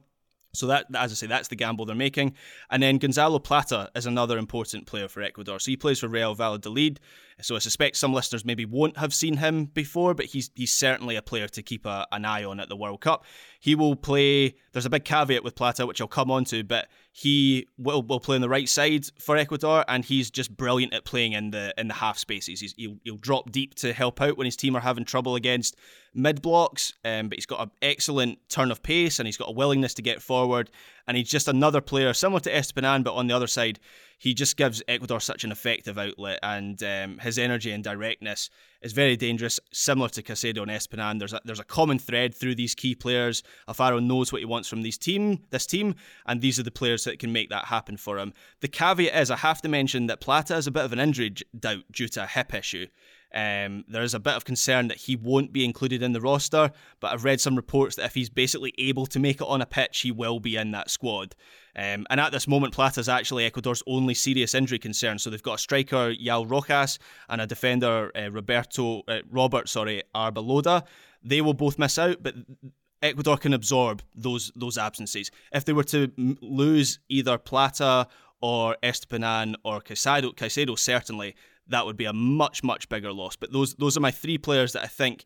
So 0.52 0.66
that, 0.66 0.86
as 0.94 1.12
I 1.12 1.14
say, 1.14 1.26
that's 1.28 1.48
the 1.48 1.54
gamble 1.54 1.86
they're 1.86 1.94
making. 1.94 2.34
And 2.70 2.82
then 2.82 2.98
Gonzalo 2.98 3.38
Plata 3.38 3.88
is 3.94 4.06
another 4.06 4.36
important 4.36 4.86
player 4.86 5.06
for 5.06 5.22
Ecuador. 5.22 5.60
So 5.60 5.70
he 5.70 5.76
plays 5.76 6.00
for 6.00 6.08
Real 6.08 6.34
Valladolid. 6.34 6.98
So 7.40 7.54
I 7.54 7.60
suspect 7.60 7.96
some 7.96 8.12
listeners 8.12 8.44
maybe 8.44 8.64
won't 8.64 8.96
have 8.96 9.14
seen 9.14 9.36
him 9.36 9.66
before, 9.66 10.12
but 10.12 10.26
he's 10.26 10.50
he's 10.54 10.72
certainly 10.72 11.16
a 11.16 11.22
player 11.22 11.46
to 11.48 11.62
keep 11.62 11.86
a, 11.86 12.06
an 12.10 12.24
eye 12.24 12.44
on 12.44 12.58
at 12.58 12.68
the 12.68 12.76
World 12.76 13.00
Cup. 13.00 13.24
He 13.60 13.74
will 13.74 13.94
play. 13.94 14.56
There's 14.72 14.86
a 14.86 14.90
big 14.90 15.04
caveat 15.04 15.44
with 15.44 15.54
Plata, 15.54 15.86
which 15.86 16.00
I'll 16.00 16.08
come 16.08 16.30
on 16.30 16.44
to, 16.46 16.64
but 16.64 16.88
he 17.12 17.66
will, 17.76 18.02
will 18.02 18.20
play 18.20 18.36
on 18.36 18.40
the 18.40 18.48
right 18.48 18.68
side 18.68 19.06
for 19.18 19.36
Ecuador, 19.36 19.84
and 19.88 20.04
he's 20.04 20.30
just 20.30 20.56
brilliant 20.56 20.94
at 20.94 21.04
playing 21.04 21.32
in 21.32 21.50
the 21.50 21.74
in 21.76 21.88
the 21.88 21.94
half 21.94 22.18
spaces. 22.18 22.60
He's, 22.60 22.74
he'll, 22.74 22.96
he'll 23.04 23.16
drop 23.16 23.50
deep 23.50 23.74
to 23.76 23.92
help 23.92 24.20
out 24.20 24.38
when 24.38 24.44
his 24.44 24.56
team 24.56 24.76
are 24.76 24.80
having 24.80 25.04
trouble 25.04 25.34
against 25.34 25.76
mid 26.14 26.40
blocks, 26.40 26.92
um, 27.04 27.28
but 27.28 27.36
he's 27.36 27.46
got 27.46 27.60
an 27.60 27.70
excellent 27.82 28.38
turn 28.48 28.70
of 28.70 28.82
pace 28.82 29.18
and 29.18 29.26
he's 29.26 29.36
got 29.36 29.48
a 29.48 29.52
willingness 29.52 29.94
to 29.94 30.02
get 30.02 30.22
forward. 30.22 30.70
And 31.06 31.16
he's 31.16 31.28
just 31.28 31.48
another 31.48 31.80
player 31.80 32.12
similar 32.14 32.40
to 32.40 32.52
Estupiñán, 32.52 33.02
but 33.02 33.14
on 33.14 33.26
the 33.26 33.34
other 33.34 33.48
side, 33.48 33.80
he 34.20 34.34
just 34.34 34.58
gives 34.58 34.82
Ecuador 34.86 35.18
such 35.18 35.44
an 35.44 35.50
effective 35.50 35.96
outlet, 35.96 36.38
and 36.42 36.82
um, 36.82 37.18
his 37.20 37.38
energy 37.38 37.70
and 37.72 37.82
directness 37.82 38.50
is 38.82 38.92
very 38.92 39.16
dangerous. 39.16 39.58
Similar 39.72 40.10
to 40.10 40.22
Caicedo 40.22 40.60
and 40.60 40.70
Estupiñán, 40.70 41.18
there's 41.18 41.32
a, 41.32 41.40
there's 41.42 41.58
a 41.58 41.64
common 41.64 41.98
thread 41.98 42.34
through 42.34 42.54
these 42.54 42.74
key 42.74 42.94
players. 42.94 43.42
Alfaro 43.66 43.98
knows 43.98 44.30
what 44.30 44.42
he 44.42 44.44
wants 44.44 44.68
from 44.68 44.82
these 44.82 44.98
team, 44.98 45.44
this 45.48 45.64
team, 45.64 45.94
and 46.26 46.42
these 46.42 46.60
are 46.60 46.62
the 46.62 46.70
players 46.70 47.04
that 47.04 47.18
can 47.18 47.32
make 47.32 47.48
that 47.48 47.64
happen 47.64 47.96
for 47.96 48.18
him. 48.18 48.34
The 48.60 48.68
caveat 48.68 49.14
is, 49.14 49.30
I 49.30 49.36
have 49.36 49.62
to 49.62 49.70
mention 49.70 50.06
that 50.08 50.20
Plata 50.20 50.54
is 50.54 50.66
a 50.66 50.70
bit 50.70 50.84
of 50.84 50.92
an 50.92 51.00
injury 51.00 51.34
doubt 51.58 51.84
due 51.90 52.08
to 52.08 52.24
a 52.24 52.26
hip 52.26 52.52
issue. 52.52 52.88
Um, 53.34 53.84
there 53.88 54.02
is 54.02 54.14
a 54.14 54.20
bit 54.20 54.34
of 54.34 54.44
concern 54.44 54.88
that 54.88 54.98
he 54.98 55.16
won't 55.16 55.52
be 55.52 55.64
included 55.64 56.02
in 56.02 56.12
the 56.12 56.20
roster, 56.20 56.72
but 56.98 57.12
I've 57.12 57.24
read 57.24 57.40
some 57.40 57.56
reports 57.56 57.96
that 57.96 58.06
if 58.06 58.14
he's 58.14 58.28
basically 58.28 58.74
able 58.78 59.06
to 59.06 59.18
make 59.20 59.40
it 59.40 59.46
on 59.46 59.62
a 59.62 59.66
pitch, 59.66 60.00
he 60.00 60.10
will 60.10 60.40
be 60.40 60.56
in 60.56 60.72
that 60.72 60.90
squad. 60.90 61.36
Um, 61.76 62.06
and 62.10 62.18
at 62.20 62.32
this 62.32 62.48
moment, 62.48 62.74
Plata 62.74 63.00
is 63.00 63.08
actually 63.08 63.44
Ecuador's 63.44 63.82
only 63.86 64.14
serious 64.14 64.54
injury 64.54 64.78
concern. 64.78 65.18
So 65.18 65.30
they've 65.30 65.42
got 65.42 65.54
a 65.54 65.58
striker, 65.58 66.12
Joao 66.14 66.44
Rojas, 66.44 66.98
and 67.28 67.40
a 67.40 67.46
defender, 67.46 68.10
uh, 68.16 68.30
Roberto 68.30 69.02
uh, 69.06 69.20
Robert, 69.30 69.68
sorry, 69.68 70.02
Arboleda. 70.14 70.84
They 71.22 71.40
will 71.40 71.54
both 71.54 71.78
miss 71.78 71.98
out, 71.98 72.22
but 72.22 72.34
Ecuador 73.02 73.36
can 73.36 73.54
absorb 73.54 74.02
those 74.14 74.52
those 74.56 74.76
absences. 74.76 75.30
If 75.52 75.64
they 75.64 75.72
were 75.72 75.84
to 75.84 76.10
m- 76.18 76.38
lose 76.40 76.98
either 77.08 77.38
Plata 77.38 78.08
or 78.42 78.76
Estupiñán 78.82 79.54
or 79.64 79.80
Caicedo, 79.80 80.34
Caicedo 80.34 80.78
certainly 80.78 81.34
that 81.70 81.86
would 81.86 81.96
be 81.96 82.04
a 82.04 82.12
much 82.12 82.62
much 82.62 82.88
bigger 82.88 83.12
loss. 83.12 83.36
But 83.36 83.52
those 83.52 83.74
those 83.74 83.96
are 83.96 84.00
my 84.00 84.10
three 84.10 84.38
players 84.38 84.72
that 84.72 84.82
I 84.82 84.88
think 84.88 85.24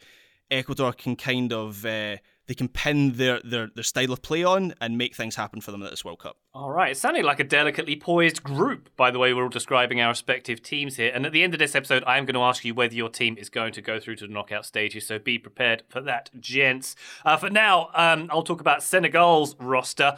Ecuador 0.50 0.92
can 0.92 1.16
kind 1.16 1.52
of 1.52 1.84
uh, 1.84 2.16
they 2.46 2.54
can 2.54 2.68
pin 2.68 3.12
their, 3.12 3.40
their 3.42 3.70
their 3.74 3.84
style 3.84 4.12
of 4.12 4.22
play 4.22 4.44
on 4.44 4.74
and 4.80 4.98
make 4.98 5.14
things 5.16 5.36
happen 5.36 5.60
for 5.60 5.70
them 5.70 5.82
at 5.82 5.90
this 5.90 6.04
World 6.04 6.18
Cup. 6.18 6.36
All 6.52 6.70
right, 6.70 6.90
it's 6.90 7.00
sounding 7.00 7.24
like 7.24 7.40
a 7.40 7.44
delicately 7.44 7.96
poised 7.96 8.42
group. 8.42 8.94
By 8.96 9.10
the 9.10 9.18
way, 9.18 9.32
we're 9.32 9.44
all 9.44 9.48
describing 9.48 10.00
our 10.00 10.10
respective 10.10 10.62
teams 10.62 10.96
here. 10.96 11.10
And 11.12 11.24
at 11.24 11.32
the 11.32 11.42
end 11.42 11.54
of 11.54 11.58
this 11.58 11.74
episode, 11.74 12.04
I 12.06 12.18
am 12.18 12.26
going 12.26 12.34
to 12.34 12.42
ask 12.42 12.64
you 12.64 12.74
whether 12.74 12.94
your 12.94 13.08
team 13.08 13.36
is 13.38 13.48
going 13.48 13.72
to 13.72 13.82
go 13.82 13.98
through 13.98 14.16
to 14.16 14.26
the 14.26 14.32
knockout 14.32 14.66
stages. 14.66 15.06
So 15.06 15.18
be 15.18 15.38
prepared 15.38 15.84
for 15.88 16.00
that, 16.02 16.30
gents. 16.38 16.94
Uh, 17.24 17.36
for 17.36 17.50
now, 17.50 17.88
um, 17.94 18.28
I'll 18.30 18.42
talk 18.42 18.60
about 18.60 18.82
Senegal's 18.82 19.56
roster. 19.58 20.16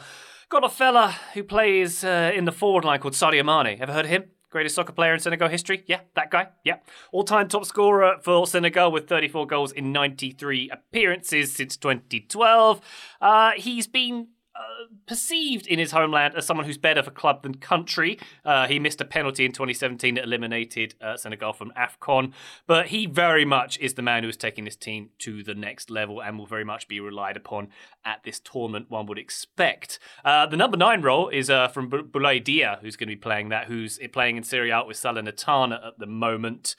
Got 0.49 0.63
a 0.63 0.69
fella 0.69 1.15
who 1.33 1.43
plays 1.43 2.03
uh, 2.03 2.31
in 2.33 2.45
the 2.45 2.51
forward 2.51 2.85
line 2.85 2.99
called 2.99 3.15
Sadio 3.15 3.43
Mane. 3.43 3.81
Ever 3.81 3.93
heard 3.93 4.05
of 4.05 4.11
him? 4.11 4.25
Greatest 4.49 4.75
soccer 4.75 4.93
player 4.93 5.13
in 5.13 5.19
Senegal 5.19 5.49
history? 5.49 5.83
Yeah, 5.87 6.01
that 6.15 6.31
guy. 6.31 6.47
Yeah. 6.63 6.77
All 7.11 7.23
time 7.23 7.49
top 7.49 7.65
scorer 7.65 8.17
for 8.21 8.47
Senegal 8.47 8.91
with 8.91 9.07
34 9.07 9.45
goals 9.45 9.71
in 9.73 9.91
93 9.91 10.69
appearances 10.69 11.53
since 11.53 11.75
2012. 11.75 12.81
Uh, 13.19 13.51
he's 13.57 13.87
been 13.87 14.27
uh, 14.57 14.85
perceived 15.05 15.67
in 15.67 15.77
his 15.77 15.91
homeland 15.91 16.33
as 16.35 16.45
someone 16.45 16.65
who's 16.65 16.77
better 16.77 17.03
for 17.03 17.11
club 17.11 17.43
than 17.43 17.55
country. 17.55 18.17
Uh, 18.43 18.67
he 18.67 18.79
missed 18.79 18.99
a 18.99 19.05
penalty 19.05 19.45
in 19.45 19.51
2017 19.51 20.15
that 20.15 20.23
eliminated 20.23 20.95
uh, 21.01 21.15
Senegal 21.15 21.53
from 21.53 21.71
AFCON, 21.77 22.33
but 22.65 22.87
he 22.87 23.05
very 23.05 23.45
much 23.45 23.77
is 23.79 23.93
the 23.93 24.01
man 24.01 24.23
who 24.23 24.29
is 24.29 24.37
taking 24.37 24.65
this 24.65 24.75
team 24.75 25.09
to 25.19 25.43
the 25.43 25.53
next 25.53 25.89
level 25.91 26.21
and 26.21 26.39
will 26.39 26.47
very 26.47 26.63
much 26.63 26.87
be 26.87 26.99
relied 26.99 27.37
upon 27.37 27.67
at 28.03 28.23
this 28.23 28.39
tournament, 28.39 28.89
one 28.89 29.05
would 29.05 29.19
expect. 29.19 29.99
Uh, 30.25 30.45
the 30.45 30.57
number 30.57 30.77
nine 30.77 31.01
role 31.01 31.29
is 31.29 31.49
uh, 31.49 31.67
from 31.67 31.89
B- 31.89 31.97
Boulaye 31.97 32.43
Dia, 32.43 32.79
who's 32.81 32.95
going 32.95 33.09
to 33.09 33.15
be 33.15 33.19
playing 33.19 33.49
that, 33.49 33.67
who's 33.67 33.99
playing 34.11 34.37
in 34.37 34.43
Serie 34.43 34.71
A 34.71 34.83
with 34.83 34.97
Salernitana 34.97 35.87
at 35.87 35.99
the 35.99 36.07
moment. 36.07 36.75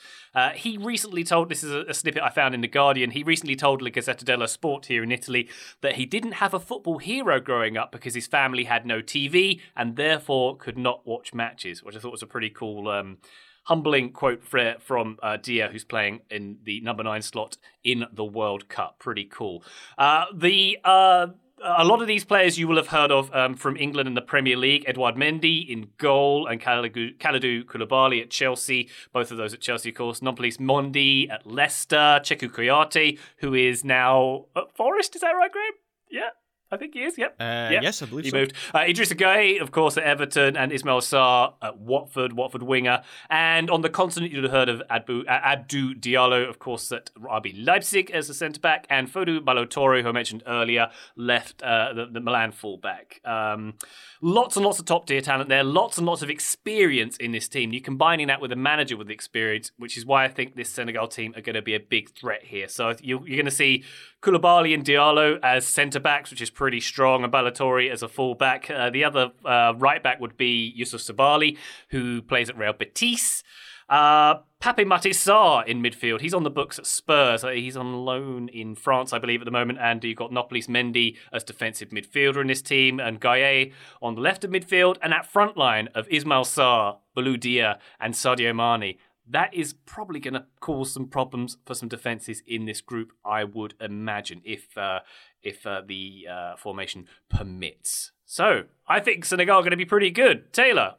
he 0.54 0.76
recently 0.78 1.22
told, 1.22 1.48
this 1.48 1.62
is 1.62 1.72
a, 1.72 1.82
a, 1.82 1.94
snippet 1.94 2.22
I 2.22 2.30
found 2.30 2.54
in 2.54 2.60
The 2.60 2.68
Guardian, 2.68 3.12
he 3.12 3.22
recently 3.22 3.56
told 3.56 3.82
La 3.82 3.90
Gazzetta 3.90 4.24
dello 4.24 4.46
Sport 4.46 4.86
here 4.86 5.02
in 5.02 5.12
Italy 5.12 5.48
that 5.80 5.94
he 5.94 6.06
didn't 6.06 6.32
have 6.32 6.54
a 6.54 6.60
football 6.60 6.98
hero 6.98 7.40
growing 7.40 7.67
growing 7.68 7.82
up 7.82 7.92
because 7.92 8.14
his 8.14 8.26
family 8.26 8.64
had 8.64 8.86
no 8.86 9.00
TV 9.00 9.60
and 9.76 9.96
therefore 9.96 10.56
could 10.56 10.78
not 10.78 11.06
watch 11.06 11.34
matches, 11.34 11.82
which 11.82 11.96
I 11.96 11.98
thought 11.98 12.12
was 12.12 12.22
a 12.22 12.26
pretty 12.26 12.50
cool. 12.50 12.88
Um, 12.88 13.18
humbling 13.64 14.12
quote 14.12 14.42
from 14.42 15.18
uh, 15.22 15.36
Dia, 15.36 15.68
who's 15.68 15.84
playing 15.84 16.20
in 16.30 16.56
the 16.64 16.80
number 16.80 17.02
nine 17.02 17.20
slot 17.20 17.58
in 17.84 18.06
the 18.10 18.24
World 18.24 18.70
Cup. 18.70 18.98
Pretty 18.98 19.24
cool. 19.24 19.62
Uh, 19.98 20.24
the 20.34 20.78
uh, 20.84 21.26
a 21.62 21.84
lot 21.84 22.00
of 22.00 22.06
these 22.06 22.24
players 22.24 22.58
you 22.58 22.66
will 22.66 22.76
have 22.76 22.86
heard 22.86 23.10
of 23.10 23.34
um, 23.34 23.54
from 23.54 23.76
England 23.76 24.08
in 24.08 24.14
the 24.14 24.22
Premier 24.22 24.56
League. 24.56 24.84
Edouard 24.86 25.16
Mendy 25.16 25.68
in 25.68 25.88
goal 25.98 26.46
and 26.46 26.62
Kalidou, 26.62 27.18
Koulibaly 27.18 28.22
at 28.22 28.30
Chelsea. 28.30 28.88
Both 29.12 29.30
of 29.30 29.36
those 29.36 29.52
at 29.52 29.60
Chelsea, 29.60 29.90
of 29.90 29.96
course. 29.96 30.20
Nampalys 30.20 30.56
Mendy 30.58 31.30
at 31.30 31.46
Leicester. 31.46 32.20
Cheikhou 32.22 32.48
Kouyaté, 32.48 33.18
who 33.40 33.52
is 33.52 33.84
now 33.84 34.46
at 34.56 34.74
Forest. 34.74 35.14
Is 35.14 35.20
that 35.20 35.32
right, 35.32 35.52
Graham? 35.52 35.72
Yeah. 36.10 36.30
I 36.70 36.76
think 36.76 36.94
he 36.94 37.00
is. 37.00 37.16
Yep. 37.16 37.36
Uh, 37.40 37.68
yep. 37.72 37.82
Yes, 37.82 38.02
I 38.02 38.06
believe 38.06 38.26
he 38.26 38.30
so. 38.30 38.36
moved. 38.36 38.52
Uh, 38.74 38.80
Idrissa 38.80 39.16
Gueye, 39.16 39.60
of 39.60 39.70
course, 39.70 39.96
at 39.96 40.04
Everton, 40.04 40.56
and 40.56 40.70
Ismail 40.72 41.00
Sarr 41.00 41.54
at 41.62 41.78
Watford, 41.78 42.34
Watford 42.34 42.62
winger. 42.62 43.02
And 43.30 43.70
on 43.70 43.80
the 43.80 43.88
continent, 43.88 44.32
you'd 44.32 44.44
have 44.44 44.52
heard 44.52 44.68
of 44.68 44.82
Abdou, 44.90 45.24
uh, 45.26 45.40
Abdou 45.40 45.94
Diallo, 45.94 46.48
of 46.48 46.58
course, 46.58 46.92
at 46.92 47.10
RB 47.16 47.64
Leipzig 47.64 48.10
as 48.10 48.28
a 48.28 48.34
centre 48.34 48.60
back, 48.60 48.86
and 48.90 49.12
Fodou 49.12 49.42
Ballo-Touré, 49.42 50.02
who 50.02 50.08
I 50.08 50.12
mentioned 50.12 50.42
earlier, 50.46 50.90
left 51.16 51.62
uh, 51.62 51.92
the, 51.94 52.06
the, 52.06 52.20
Milan 52.20 52.52
fullback. 52.52 53.20
Um, 53.24 53.74
lots 54.20 54.56
and 54.56 54.64
lots 54.64 54.78
of 54.78 54.84
top 54.84 55.06
tier 55.06 55.20
talent 55.22 55.48
there, 55.48 55.64
lots 55.64 55.96
and 55.96 56.06
lots 56.06 56.22
of 56.22 56.28
experience 56.28 57.16
in 57.16 57.32
this 57.32 57.48
team. 57.48 57.72
You're 57.72 57.82
combining 57.82 58.26
that 58.26 58.40
with 58.40 58.52
a 58.52 58.56
manager 58.56 58.96
with 58.96 59.10
experience, 59.10 59.72
which 59.78 59.96
is 59.96 60.04
why 60.04 60.24
I 60.24 60.28
think 60.28 60.54
this 60.54 60.68
Senegal 60.68 61.08
team 61.08 61.32
are 61.36 61.40
going 61.40 61.54
to 61.54 61.62
be 61.62 61.74
a 61.74 61.80
big 61.80 62.10
threat 62.10 62.44
here. 62.44 62.68
So 62.68 62.94
you're, 63.00 63.26
you're 63.26 63.36
going 63.36 63.46
to 63.46 63.50
see 63.50 63.84
Koulibaly 64.20 64.74
and 64.74 64.84
Diallo 64.84 65.38
as 65.42 65.66
centre 65.66 66.00
backs, 66.00 66.30
which 66.30 66.42
is 66.42 66.50
pretty 66.50 66.80
strong, 66.80 67.22
and 67.22 67.30
Ballo-Touré 67.30 67.90
as 67.90 68.02
a 68.02 68.08
fullback. 68.08 68.68
Uh, 68.70 68.90
the 68.90 69.04
other 69.04 69.30
uh, 69.44 69.74
right 69.76 70.02
back 70.02 70.20
would 70.20 70.36
be 70.36 70.74
Youssouf 70.78 71.12
Sabaly, 71.12 71.56
who 71.90 72.20
plays 72.22 72.50
at 72.50 72.58
Real 72.58 72.72
Betis. 72.72 73.44
Uh, 73.88 74.40
Pape 74.60 74.86
Matar 74.86 75.14
Sarr 75.14 75.66
in 75.66 75.80
midfield. 75.82 76.20
He's 76.20 76.34
on 76.34 76.42
the 76.42 76.50
books 76.50 76.78
at 76.78 76.86
Spurs. 76.86 77.42
Uh, 77.42 77.50
He's 77.50 77.76
on 77.76 78.04
loan 78.04 78.48
in 78.48 78.74
France, 78.74 79.12
I 79.12 79.18
believe, 79.18 79.40
at 79.40 79.46
the 79.46 79.50
moment. 79.50 79.78
And 79.80 80.02
you've 80.04 80.18
got 80.18 80.30
Nampalys 80.30 80.68
Mendy 80.68 81.16
as 81.32 81.44
defensive 81.44 81.88
midfielder 81.90 82.40
in 82.40 82.48
this 82.48 82.60
team, 82.60 83.00
and 83.00 83.20
Gueye 83.20 83.72
on 84.02 84.14
the 84.14 84.20
left 84.20 84.44
of 84.44 84.50
midfield, 84.50 84.96
and 85.00 85.14
at 85.14 85.24
front 85.24 85.56
line 85.56 85.88
of 85.94 86.06
Ismail 86.10 86.44
Sarr, 86.44 86.98
Boulaye 87.16 87.40
Dia, 87.40 87.78
and 87.98 88.14
Sadio 88.14 88.54
Mane. 88.54 88.96
That 89.30 89.52
is 89.52 89.72
probably 89.72 90.20
going 90.20 90.34
to 90.34 90.46
cause 90.60 90.92
some 90.92 91.06
problems 91.06 91.58
for 91.66 91.74
some 91.74 91.88
defenses 91.88 92.42
in 92.46 92.64
this 92.64 92.80
group, 92.80 93.12
I 93.24 93.44
would 93.44 93.74
imagine, 93.80 94.40
if 94.44 94.76
uh, 94.76 95.00
if 95.42 95.66
uh, 95.66 95.82
the 95.86 96.26
uh, 96.30 96.56
formation 96.56 97.06
permits. 97.28 98.12
So 98.24 98.64
I 98.86 99.00
think 99.00 99.24
Senegal 99.24 99.56
are 99.58 99.62
going 99.62 99.70
to 99.70 99.76
be 99.76 99.84
pretty 99.84 100.10
good. 100.10 100.52
Taylor, 100.52 100.96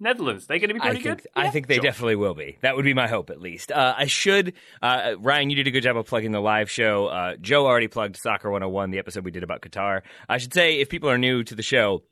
Netherlands, 0.00 0.46
they're 0.46 0.58
going 0.58 0.68
to 0.68 0.74
be 0.74 0.80
I 0.80 0.90
pretty 0.90 1.02
think, 1.02 1.22
good. 1.22 1.28
I 1.34 1.50
think 1.50 1.66
they 1.66 1.78
definitely 1.78 2.16
will 2.16 2.34
be. 2.34 2.58
That 2.62 2.76
would 2.76 2.84
be 2.84 2.94
my 2.94 3.08
hope, 3.08 3.30
at 3.30 3.40
least. 3.40 3.72
Uh, 3.72 3.94
I 3.96 4.06
should. 4.06 4.54
Uh, 4.80 5.14
Ryan, 5.18 5.50
you 5.50 5.56
did 5.56 5.66
a 5.66 5.72
good 5.72 5.82
job 5.82 5.96
of 5.96 6.06
plugging 6.06 6.30
the 6.30 6.40
live 6.40 6.70
show. 6.70 7.06
Uh, 7.06 7.36
Joe 7.36 7.66
already 7.66 7.88
plugged 7.88 8.16
Soccer 8.16 8.50
101, 8.50 8.90
the 8.90 8.98
episode 8.98 9.24
we 9.24 9.32
did 9.32 9.42
about 9.42 9.60
Qatar. 9.60 10.02
I 10.28 10.38
should 10.38 10.54
say, 10.54 10.78
if 10.78 10.88
people 10.88 11.10
are 11.10 11.18
new 11.18 11.42
to 11.42 11.54
the 11.54 11.62
show, 11.62 12.04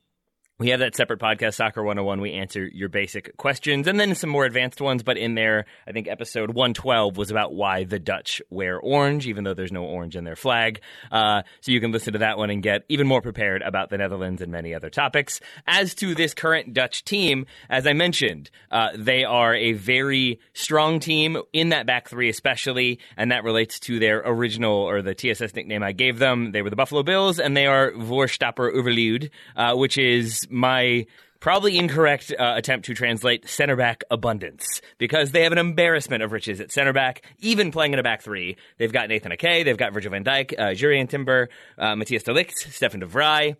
we 0.58 0.70
have 0.70 0.80
that 0.80 0.96
separate 0.96 1.20
podcast, 1.20 1.54
Soccer 1.54 1.82
101. 1.82 2.22
We 2.22 2.32
answer 2.32 2.66
your 2.66 2.88
basic 2.88 3.36
questions 3.36 3.86
and 3.86 4.00
then 4.00 4.14
some 4.14 4.30
more 4.30 4.46
advanced 4.46 4.80
ones. 4.80 5.02
But 5.02 5.18
in 5.18 5.34
there, 5.34 5.66
I 5.86 5.92
think 5.92 6.08
episode 6.08 6.48
112 6.54 7.18
was 7.18 7.30
about 7.30 7.52
why 7.52 7.84
the 7.84 7.98
Dutch 7.98 8.40
wear 8.48 8.78
orange, 8.78 9.26
even 9.26 9.44
though 9.44 9.52
there's 9.52 9.72
no 9.72 9.84
orange 9.84 10.16
in 10.16 10.24
their 10.24 10.36
flag. 10.36 10.80
Uh, 11.12 11.42
so 11.60 11.72
you 11.72 11.80
can 11.80 11.92
listen 11.92 12.14
to 12.14 12.20
that 12.20 12.38
one 12.38 12.48
and 12.48 12.62
get 12.62 12.84
even 12.88 13.06
more 13.06 13.20
prepared 13.20 13.60
about 13.60 13.90
the 13.90 13.98
Netherlands 13.98 14.40
and 14.40 14.50
many 14.50 14.74
other 14.74 14.88
topics. 14.88 15.40
As 15.66 15.94
to 15.96 16.14
this 16.14 16.32
current 16.32 16.72
Dutch 16.72 17.04
team, 17.04 17.44
as 17.68 17.86
I 17.86 17.92
mentioned, 17.92 18.50
uh, 18.70 18.88
they 18.96 19.24
are 19.24 19.54
a 19.54 19.74
very 19.74 20.40
strong 20.54 21.00
team 21.00 21.36
in 21.52 21.68
that 21.68 21.86
back 21.86 22.08
three, 22.08 22.30
especially, 22.30 22.98
and 23.18 23.30
that 23.30 23.44
relates 23.44 23.78
to 23.80 23.98
their 23.98 24.22
original 24.24 24.72
or 24.72 25.02
the 25.02 25.14
TSS 25.14 25.54
nickname 25.54 25.82
I 25.82 25.92
gave 25.92 26.18
them. 26.18 26.52
They 26.52 26.62
were 26.62 26.70
the 26.70 26.76
Buffalo 26.76 27.02
Bills, 27.02 27.38
and 27.38 27.54
they 27.54 27.66
are 27.66 27.92
Voorstapper 27.92 28.72
Overlude, 28.72 29.30
uh, 29.54 29.74
which 29.74 29.98
is 29.98 30.45
my 30.50 31.06
probably 31.40 31.78
incorrect 31.78 32.32
uh, 32.38 32.54
attempt 32.56 32.86
to 32.86 32.94
translate 32.94 33.48
center 33.48 33.76
back 33.76 34.04
abundance 34.10 34.80
because 34.98 35.32
they 35.32 35.42
have 35.42 35.52
an 35.52 35.58
embarrassment 35.58 36.22
of 36.22 36.32
riches 36.32 36.60
at 36.60 36.72
center 36.72 36.92
back, 36.92 37.22
even 37.38 37.70
playing 37.70 37.92
in 37.92 37.98
a 37.98 38.02
back 38.02 38.22
three. 38.22 38.56
They've 38.78 38.92
got 38.92 39.08
Nathan 39.08 39.32
Ake, 39.32 39.64
they've 39.64 39.76
got 39.76 39.92
Virgil 39.92 40.10
van 40.10 40.24
Dijk, 40.24 40.58
uh, 40.58 40.62
Jurien 40.74 41.08
Timber, 41.08 41.48
uh, 41.78 41.94
Matthias 41.94 42.22
de 42.24 42.32
Ligt, 42.32 42.56
Stefan 42.56 43.00
de 43.00 43.06
Vrij. 43.06 43.56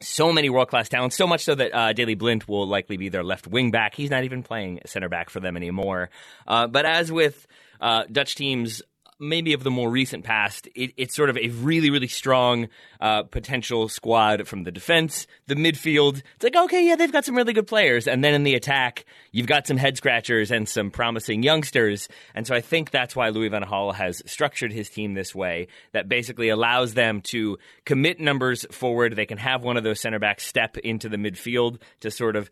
So 0.00 0.30
many 0.30 0.50
world 0.50 0.68
class 0.68 0.90
talents, 0.90 1.16
so 1.16 1.26
much 1.26 1.42
so 1.42 1.54
that 1.54 1.74
uh, 1.74 1.94
Daley 1.94 2.16
Blind 2.16 2.44
will 2.44 2.66
likely 2.66 2.98
be 2.98 3.08
their 3.08 3.24
left 3.24 3.46
wing 3.46 3.70
back. 3.70 3.94
He's 3.94 4.10
not 4.10 4.24
even 4.24 4.42
playing 4.42 4.80
center 4.84 5.08
back 5.08 5.30
for 5.30 5.40
them 5.40 5.56
anymore. 5.56 6.10
Uh, 6.46 6.66
but 6.66 6.84
as 6.84 7.10
with 7.10 7.46
uh, 7.80 8.04
Dutch 8.12 8.34
teams, 8.34 8.82
maybe 9.18 9.52
of 9.52 9.62
the 9.62 9.70
more 9.70 9.90
recent 9.90 10.24
past, 10.24 10.68
it, 10.74 10.92
it's 10.96 11.14
sort 11.14 11.30
of 11.30 11.36
a 11.36 11.48
really, 11.48 11.90
really 11.90 12.08
strong 12.08 12.68
uh, 13.00 13.22
potential 13.24 13.88
squad 13.88 14.46
from 14.46 14.64
the 14.64 14.70
defense, 14.70 15.26
the 15.46 15.54
midfield. 15.54 16.22
It's 16.34 16.44
like, 16.44 16.56
okay, 16.56 16.86
yeah, 16.86 16.96
they've 16.96 17.12
got 17.12 17.24
some 17.24 17.34
really 17.34 17.52
good 17.52 17.66
players. 17.66 18.06
And 18.06 18.22
then 18.22 18.34
in 18.34 18.42
the 18.42 18.54
attack, 18.54 19.04
you've 19.32 19.46
got 19.46 19.66
some 19.66 19.76
head 19.76 19.96
scratchers 19.96 20.50
and 20.50 20.68
some 20.68 20.90
promising 20.90 21.42
youngsters. 21.42 22.08
And 22.34 22.46
so 22.46 22.54
I 22.54 22.60
think 22.60 22.90
that's 22.90 23.16
why 23.16 23.30
Louis 23.30 23.48
Van 23.48 23.62
Gaal 23.62 23.94
has 23.94 24.22
structured 24.26 24.72
his 24.72 24.88
team 24.88 25.14
this 25.14 25.34
way 25.34 25.68
that 25.92 26.08
basically 26.08 26.48
allows 26.48 26.94
them 26.94 27.20
to 27.22 27.58
commit 27.84 28.20
numbers 28.20 28.66
forward. 28.70 29.16
They 29.16 29.26
can 29.26 29.38
have 29.38 29.62
one 29.62 29.76
of 29.76 29.84
those 29.84 30.00
center 30.00 30.18
backs 30.18 30.46
step 30.46 30.76
into 30.78 31.08
the 31.08 31.16
midfield 31.16 31.80
to 32.00 32.10
sort 32.10 32.36
of 32.36 32.50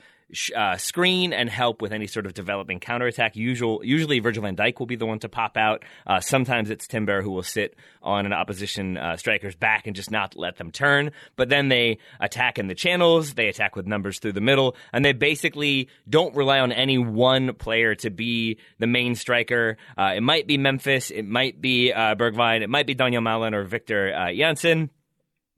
uh, 0.55 0.77
screen 0.77 1.33
and 1.33 1.49
help 1.49 1.83
with 1.83 1.93
any 1.93 2.07
sort 2.07 2.27
of 2.27 2.35
developing 2.35 2.81
counterattack. 2.81 3.37
Usual, 3.37 3.85
usually 3.85 4.18
Virgil 4.20 4.43
van 4.43 4.57
Dijk 4.57 4.79
will 4.79 4.87
be 4.87 4.97
the 4.97 5.07
one 5.07 5.18
to 5.20 5.29
pop 5.29 5.57
out. 5.57 5.85
Uh, 6.07 6.20
sometimes 6.20 6.70
it's 6.70 6.87
Timber 6.87 7.22
who 7.22 7.31
will 7.31 7.43
sit 7.43 7.77
on 8.03 8.27
an 8.27 8.33
opposition 8.33 8.97
uh, 8.97 9.16
striker's 9.16 9.55
back 9.55 9.87
and 9.87 9.95
just 9.95 10.11
not 10.11 10.37
let 10.37 10.57
them 10.57 10.70
turn. 10.70 11.11
But 11.37 11.49
then 11.49 11.68
they 11.68 11.99
attack 12.20 12.59
in 12.59 12.66
the 12.66 12.75
channels, 12.75 13.35
they 13.35 13.49
attack 13.49 13.77
with 13.77 13.87
numbers 13.87 14.18
through 14.18 14.33
the 14.33 14.41
middle, 14.41 14.77
and 14.93 15.05
they 15.05 15.12
basically 15.12 15.89
don't 16.09 16.35
rely 16.35 16.61
on 16.61 16.72
any 16.72 16.99
one 16.99 17.55
player 17.55 17.95
to 17.97 18.11
be 18.11 18.59
the 18.79 18.87
main 18.87 19.14
striker. 19.14 19.77
Uh, 19.97 20.14
it 20.16 20.22
might 20.22 20.47
be 20.47 20.59
Memphis, 20.59 21.11
it 21.11 21.27
might 21.27 21.61
be 21.61 21.93
uh, 21.93 22.14
Bergwijn, 22.14 22.62
it 22.62 22.70
might 22.70 22.87
be 22.87 22.95
Donyell 22.95 23.22
Malen 23.22 23.55
or 23.55 23.64
Victor 23.64 24.14
uh, 24.14 24.33
Janssen 24.33 24.91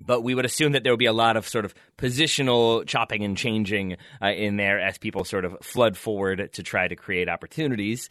but 0.01 0.23
we 0.23 0.35
would 0.35 0.45
assume 0.45 0.73
that 0.73 0.83
there 0.83 0.93
would 0.93 0.99
be 0.99 1.07
a 1.07 1.13
lot 1.13 1.37
of 1.37 1.49
sort 1.49 1.65
of 1.65 1.75
positional 1.99 2.87
chopping 2.87 3.25
and 3.25 3.37
changing 3.37 3.97
uh, 4.23 4.27
in 4.29 4.57
there 4.57 4.81
as 4.81 4.99
people 4.99 5.25
sort 5.25 5.45
of 5.45 5.57
flood 5.63 5.97
forward 5.97 6.51
to 6.53 6.63
try 6.63 6.89
to 6.89 6.97
create 6.97 7.29
opportunities. 7.29 8.09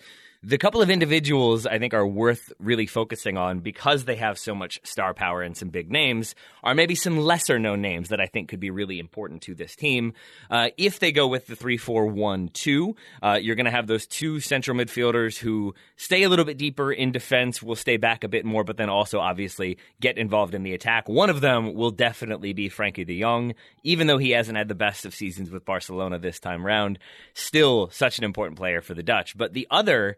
The 0.48 0.60
couple 0.60 0.80
of 0.80 0.92
individuals 0.92 1.66
I 1.66 1.80
think 1.80 1.96
are 1.96 2.06
worth 2.06 2.54
really 2.60 2.86
focusing 2.86 3.36
on 3.36 3.62
because 3.62 4.06
they 4.06 4.18
have 4.18 4.38
so 4.38 4.54
much 4.54 4.80
star 4.84 5.16
power 5.16 5.42
and 5.42 5.58
some 5.58 5.70
big 5.70 5.92
names 5.92 6.36
are 6.64 6.76
maybe 6.76 6.94
some 6.94 7.18
lesser 7.18 7.58
known 7.58 7.82
names 7.82 8.10
that 8.10 8.22
I 8.22 8.28
think 8.28 8.50
could 8.50 8.60
be 8.60 8.70
really 8.70 9.00
important 9.00 9.42
to 9.44 9.56
this 9.56 9.76
team. 9.76 10.14
Uh, 10.52 10.70
if 10.78 11.00
they 11.00 11.12
go 11.12 11.26
with 11.26 11.48
the 11.48 11.56
3 11.56 11.78
4 11.78 12.06
1 12.06 12.50
2, 12.50 12.96
uh, 13.24 13.40
you're 13.42 13.56
going 13.56 13.66
to 13.66 13.72
have 13.72 13.88
those 13.88 14.06
two 14.06 14.40
central 14.40 14.78
midfielders 14.78 15.36
who 15.40 15.74
stay 15.96 16.22
a 16.22 16.30
little 16.30 16.46
bit 16.46 16.60
deeper 16.60 16.92
in 16.92 17.12
defense, 17.12 17.64
will 17.64 17.76
stay 17.76 17.98
back 17.98 18.24
a 18.24 18.28
bit 18.28 18.46
more, 18.46 18.64
but 18.64 18.78
then 18.78 18.88
also 18.88 19.18
obviously 19.18 19.80
get 20.00 20.20
involved 20.20 20.54
in 20.54 20.62
the 20.62 20.76
attack. 20.76 21.10
One 21.10 21.32
of 21.32 21.42
them 21.42 21.74
will 21.74 21.90
definitely 21.90 22.54
be 22.54 22.70
Frenkie 22.70 23.08
de 23.08 23.20
Jong, 23.20 23.56
even 23.82 24.06
though 24.06 24.20
he 24.20 24.30
hasn't 24.30 24.60
had 24.60 24.68
the 24.68 24.76
best 24.76 25.08
of 25.08 25.16
seasons 25.16 25.50
with 25.50 25.66
Barcelona 25.66 26.20
this 26.20 26.40
time 26.40 26.64
round. 26.64 27.00
Still 27.34 27.90
such 27.90 28.20
an 28.20 28.24
important 28.24 28.60
player 28.60 28.82
for 28.82 28.94
the 28.94 29.02
Dutch. 29.02 29.36
But 29.36 29.54
the 29.54 29.68
other 29.72 30.18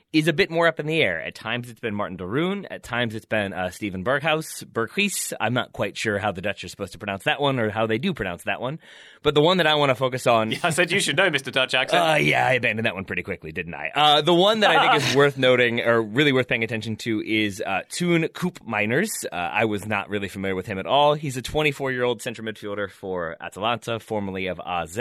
is 0.13 0.27
a 0.27 0.33
bit 0.33 0.51
more 0.51 0.67
up 0.67 0.79
in 0.79 0.87
the 0.87 1.01
air. 1.01 1.21
At 1.21 1.35
times 1.35 1.69
it's 1.69 1.79
been 1.79 1.95
Martin 1.95 2.17
de 2.17 2.25
Roon. 2.25 2.65
At 2.69 2.83
times 2.83 3.15
it's 3.15 3.25
been 3.25 3.53
uh, 3.53 3.69
Steven 3.69 4.03
Berghaus, 4.03 4.63
Berghuis. 4.65 5.31
I'm 5.39 5.53
not 5.53 5.71
quite 5.71 5.95
sure 5.95 6.19
how 6.19 6.33
the 6.33 6.41
Dutch 6.41 6.63
are 6.65 6.67
supposed 6.67 6.91
to 6.93 6.97
pronounce 6.97 7.23
that 7.23 7.39
one 7.39 7.59
or 7.59 7.69
how 7.69 7.87
they 7.87 7.97
do 7.97 8.13
pronounce 8.13 8.43
that 8.43 8.59
one. 8.59 8.79
But 9.23 9.35
the 9.35 9.41
one 9.41 9.57
that 9.57 9.67
I 9.67 9.75
want 9.75 9.89
to 9.89 9.95
focus 9.95 10.27
on. 10.27 10.51
Yeah, 10.51 10.59
I 10.63 10.71
said 10.71 10.91
you 10.91 10.99
should 10.99 11.15
know, 11.15 11.29
Mr. 11.29 11.51
Dutch 11.51 11.73
accent. 11.73 12.03
Uh, 12.03 12.15
yeah, 12.15 12.45
I 12.45 12.53
abandoned 12.53 12.85
that 12.85 12.95
one 12.95 13.05
pretty 13.05 13.23
quickly, 13.23 13.53
didn't 13.53 13.73
I? 13.73 13.91
Uh, 13.95 14.21
the 14.21 14.33
one 14.33 14.59
that 14.61 14.71
I 14.71 14.91
think 14.97 15.03
is 15.09 15.15
worth 15.15 15.37
noting 15.37 15.79
or 15.79 16.01
really 16.01 16.33
worth 16.33 16.49
paying 16.49 16.63
attention 16.63 16.97
to 16.97 17.23
is 17.25 17.63
uh, 17.65 17.81
Teun 17.89 18.27
Koopmeiners. 18.29 19.09
Uh, 19.31 19.35
I 19.35 19.65
was 19.65 19.85
not 19.85 20.09
really 20.09 20.27
familiar 20.27 20.55
with 20.55 20.65
him 20.65 20.77
at 20.77 20.85
all. 20.85 21.13
He's 21.13 21.37
a 21.37 21.41
24 21.41 21.91
year 21.93 22.03
old 22.03 22.21
central 22.21 22.45
midfielder 22.45 22.91
for 22.91 23.37
Atalanta, 23.39 23.99
formerly 23.99 24.47
of 24.47 24.59
AZ. 24.65 24.99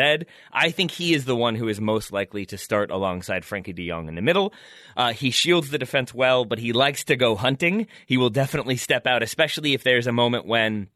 I 0.53 0.71
think 0.71 0.93
he 0.93 1.15
is 1.15 1.25
the 1.25 1.37
one 1.37 1.57
who 1.57 1.67
is 1.67 1.81
most 1.81 2.13
likely 2.13 2.47
to 2.47 2.59
start 2.59 2.93
alongside 2.93 3.43
Frenkie 3.43 3.75
de 3.75 3.89
Jong 3.89 4.07
in 4.07 4.15
the 4.15 4.23
middle. 4.23 4.53
Uh, 5.01 5.14
he 5.14 5.30
shields 5.30 5.70
the 5.70 5.78
defense 5.78 6.12
well, 6.12 6.44
but 6.44 6.59
he 6.59 6.74
likes 6.74 7.05
to 7.05 7.16
go 7.16 7.34
hunting. 7.34 7.86
He 8.05 8.18
will 8.18 8.28
definitely 8.28 8.76
step 8.76 9.07
out, 9.07 9.22
especially 9.22 9.72
if 9.72 9.82
there's 9.82 10.07
a 10.07 10.12
moment 10.12 10.44
when 10.44 10.88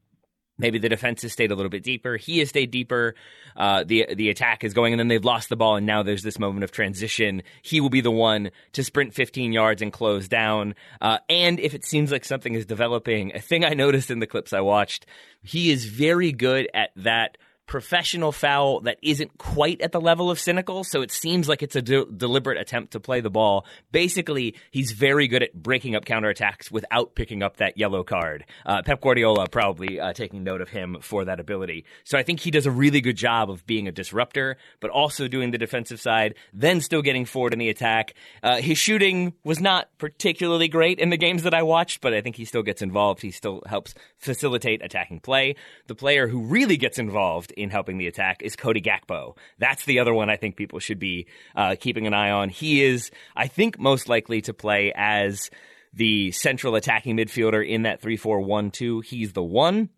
Maybe 0.57 0.79
the 0.79 0.89
defense 0.89 1.23
has 1.23 1.33
stayed 1.33 1.51
a 1.51 1.57
little 1.57 1.71
bit 1.71 1.83
deeper. 1.83 2.17
He 2.17 2.39
has 2.39 2.49
stayed 2.49 2.71
deeper. 2.71 3.17
Uh, 3.57 3.83
the 3.83 4.15
the 4.15 4.31
attack 4.31 4.63
is 4.63 4.73
going, 4.73 4.93
and 4.93 5.01
then 5.01 5.09
they've 5.09 5.25
lost 5.25 5.49
the 5.49 5.57
ball, 5.57 5.75
and 5.75 5.85
now 5.85 6.05
there's 6.05 6.23
this 6.23 6.39
moment 6.39 6.63
of 6.63 6.71
transition. 6.71 7.43
He 7.63 7.81
will 7.81 7.91
be 7.91 8.01
the 8.01 8.13
one 8.13 8.53
to 8.75 8.85
sprint 8.85 9.15
15 9.15 9.53
yards 9.53 9.83
and 9.83 9.93
close 9.93 10.29
down. 10.29 10.77
Uh, 11.01 11.19
and 11.29 11.59
if 11.59 11.75
it 11.75 11.85
seems 11.85 12.13
like 12.13 12.25
something 12.25 12.55
is 12.55 12.67
developing, 12.67 13.35
a 13.35 13.41
thing 13.41 13.65
I 13.65 13.71
noticed 13.75 14.13
in 14.13 14.21
the 14.21 14.29
clips 14.29 14.53
I 14.53 14.61
watched, 14.61 15.07
he 15.43 15.73
is 15.73 15.87
very 15.87 16.31
good 16.31 16.69
at 16.73 16.91
that 16.97 17.37
professional 17.67 18.33
foul 18.33 18.81
that 18.81 18.99
isn't 19.03 19.39
quite 19.39 19.81
at 19.81 19.93
the 19.93 20.01
level 20.01 20.31
of 20.31 20.39
cynical, 20.39 20.85
so 20.85 21.03
it 21.03 21.11
seems 21.11 21.49
like 21.49 21.63
it's 21.63 21.77
a 21.77 21.83
de- 21.83 22.05
deliberate 22.07 22.59
attempt 22.59 22.93
to 22.93 23.01
play 23.01 23.21
the 23.21 23.31
ball. 23.31 23.65
Basically, 23.91 24.55
he's 24.71 24.93
very 24.93 25.29
good 25.29 25.43
at 25.43 25.55
breaking 25.55 25.95
up 25.95 26.05
counterattacks 26.05 26.71
without 26.71 27.15
picking 27.15 27.43
up 27.43 27.57
that 27.57 27.79
yellow 27.79 28.05
card. 28.05 28.45
Uh, 28.67 28.83
Pep 28.83 29.01
Guardiola 29.01 29.49
probably 29.49 29.99
uh, 29.99 30.13
taking 30.13 30.45
note 30.45 30.61
of 30.61 30.69
him 30.69 30.99
for 31.01 31.25
that 31.25 31.41
ability. 31.41 31.85
So 32.05 32.19
I 32.19 32.23
think 32.23 32.41
he 32.41 32.51
does 32.51 32.67
a 32.67 32.71
really 32.71 33.01
good 33.01 33.17
job 33.17 33.51
of 33.51 33.67
being 33.67 33.89
a 33.89 33.93
disruptor, 33.93 34.57
but 34.81 34.91
also 34.91 35.27
doing 35.27 35.51
the 35.51 35.59
defensive 35.59 36.01
side, 36.01 36.35
then 36.53 36.81
still 36.81 37.03
getting 37.03 37.25
forward 37.25 37.53
in 37.53 37.59
the 37.59 37.71
attack. 37.71 38.15
Uh, 38.43 38.57
his 38.57 38.79
shooting 38.79 39.33
was 39.43 39.61
not 39.61 39.89
particularly 39.99 40.69
great 40.69 40.99
in 40.99 41.11
the 41.11 41.17
games 41.17 41.45
that 41.45 41.55
I 41.55 41.63
watched, 41.63 42.01
but 42.01 42.13
I 42.13 42.21
think 42.21 42.37
he 42.37 42.45
still 42.45 42.63
gets 42.63 42.83
involved. 42.83 43.23
He 43.23 43.31
still 43.31 43.63
helps 43.67 43.95
facilitate 44.19 44.85
attacking 44.85 45.21
play. 45.21 45.57
The 45.87 45.95
player 45.95 46.29
who 46.29 46.43
really 46.43 46.77
gets 46.77 46.99
involved 46.99 47.53
in 47.57 47.71
helping 47.71 47.99
the 47.99 48.07
attack 48.07 48.43
is 48.43 48.57
Cody 48.57 48.81
Gakpo. 48.81 49.37
That's 49.59 49.85
the 49.85 49.99
other 49.99 50.15
one 50.15 50.31
I 50.31 50.37
think 50.37 50.57
people 50.57 50.79
should 50.79 50.99
be 50.99 51.27
uh, 51.57 51.77
keeping 51.79 52.07
an 52.07 52.15
eye 52.15 52.31
on. 52.31 52.49
He 52.49 52.83
is, 52.83 53.11
I 53.35 53.47
think, 53.47 53.79
most 53.79 54.09
likely 54.09 54.41
to 54.43 54.55
play 54.55 54.93
as 54.95 55.51
the 55.93 56.33
central 56.33 56.75
attacking 56.75 57.17
midfielder 57.17 57.67
in 57.67 57.83
that 57.83 58.01
3 58.01 58.17
4 58.17 58.41
1 58.41 58.71
2. 58.71 59.01
He's 59.01 59.33
the 59.33 59.43
one 59.43 59.91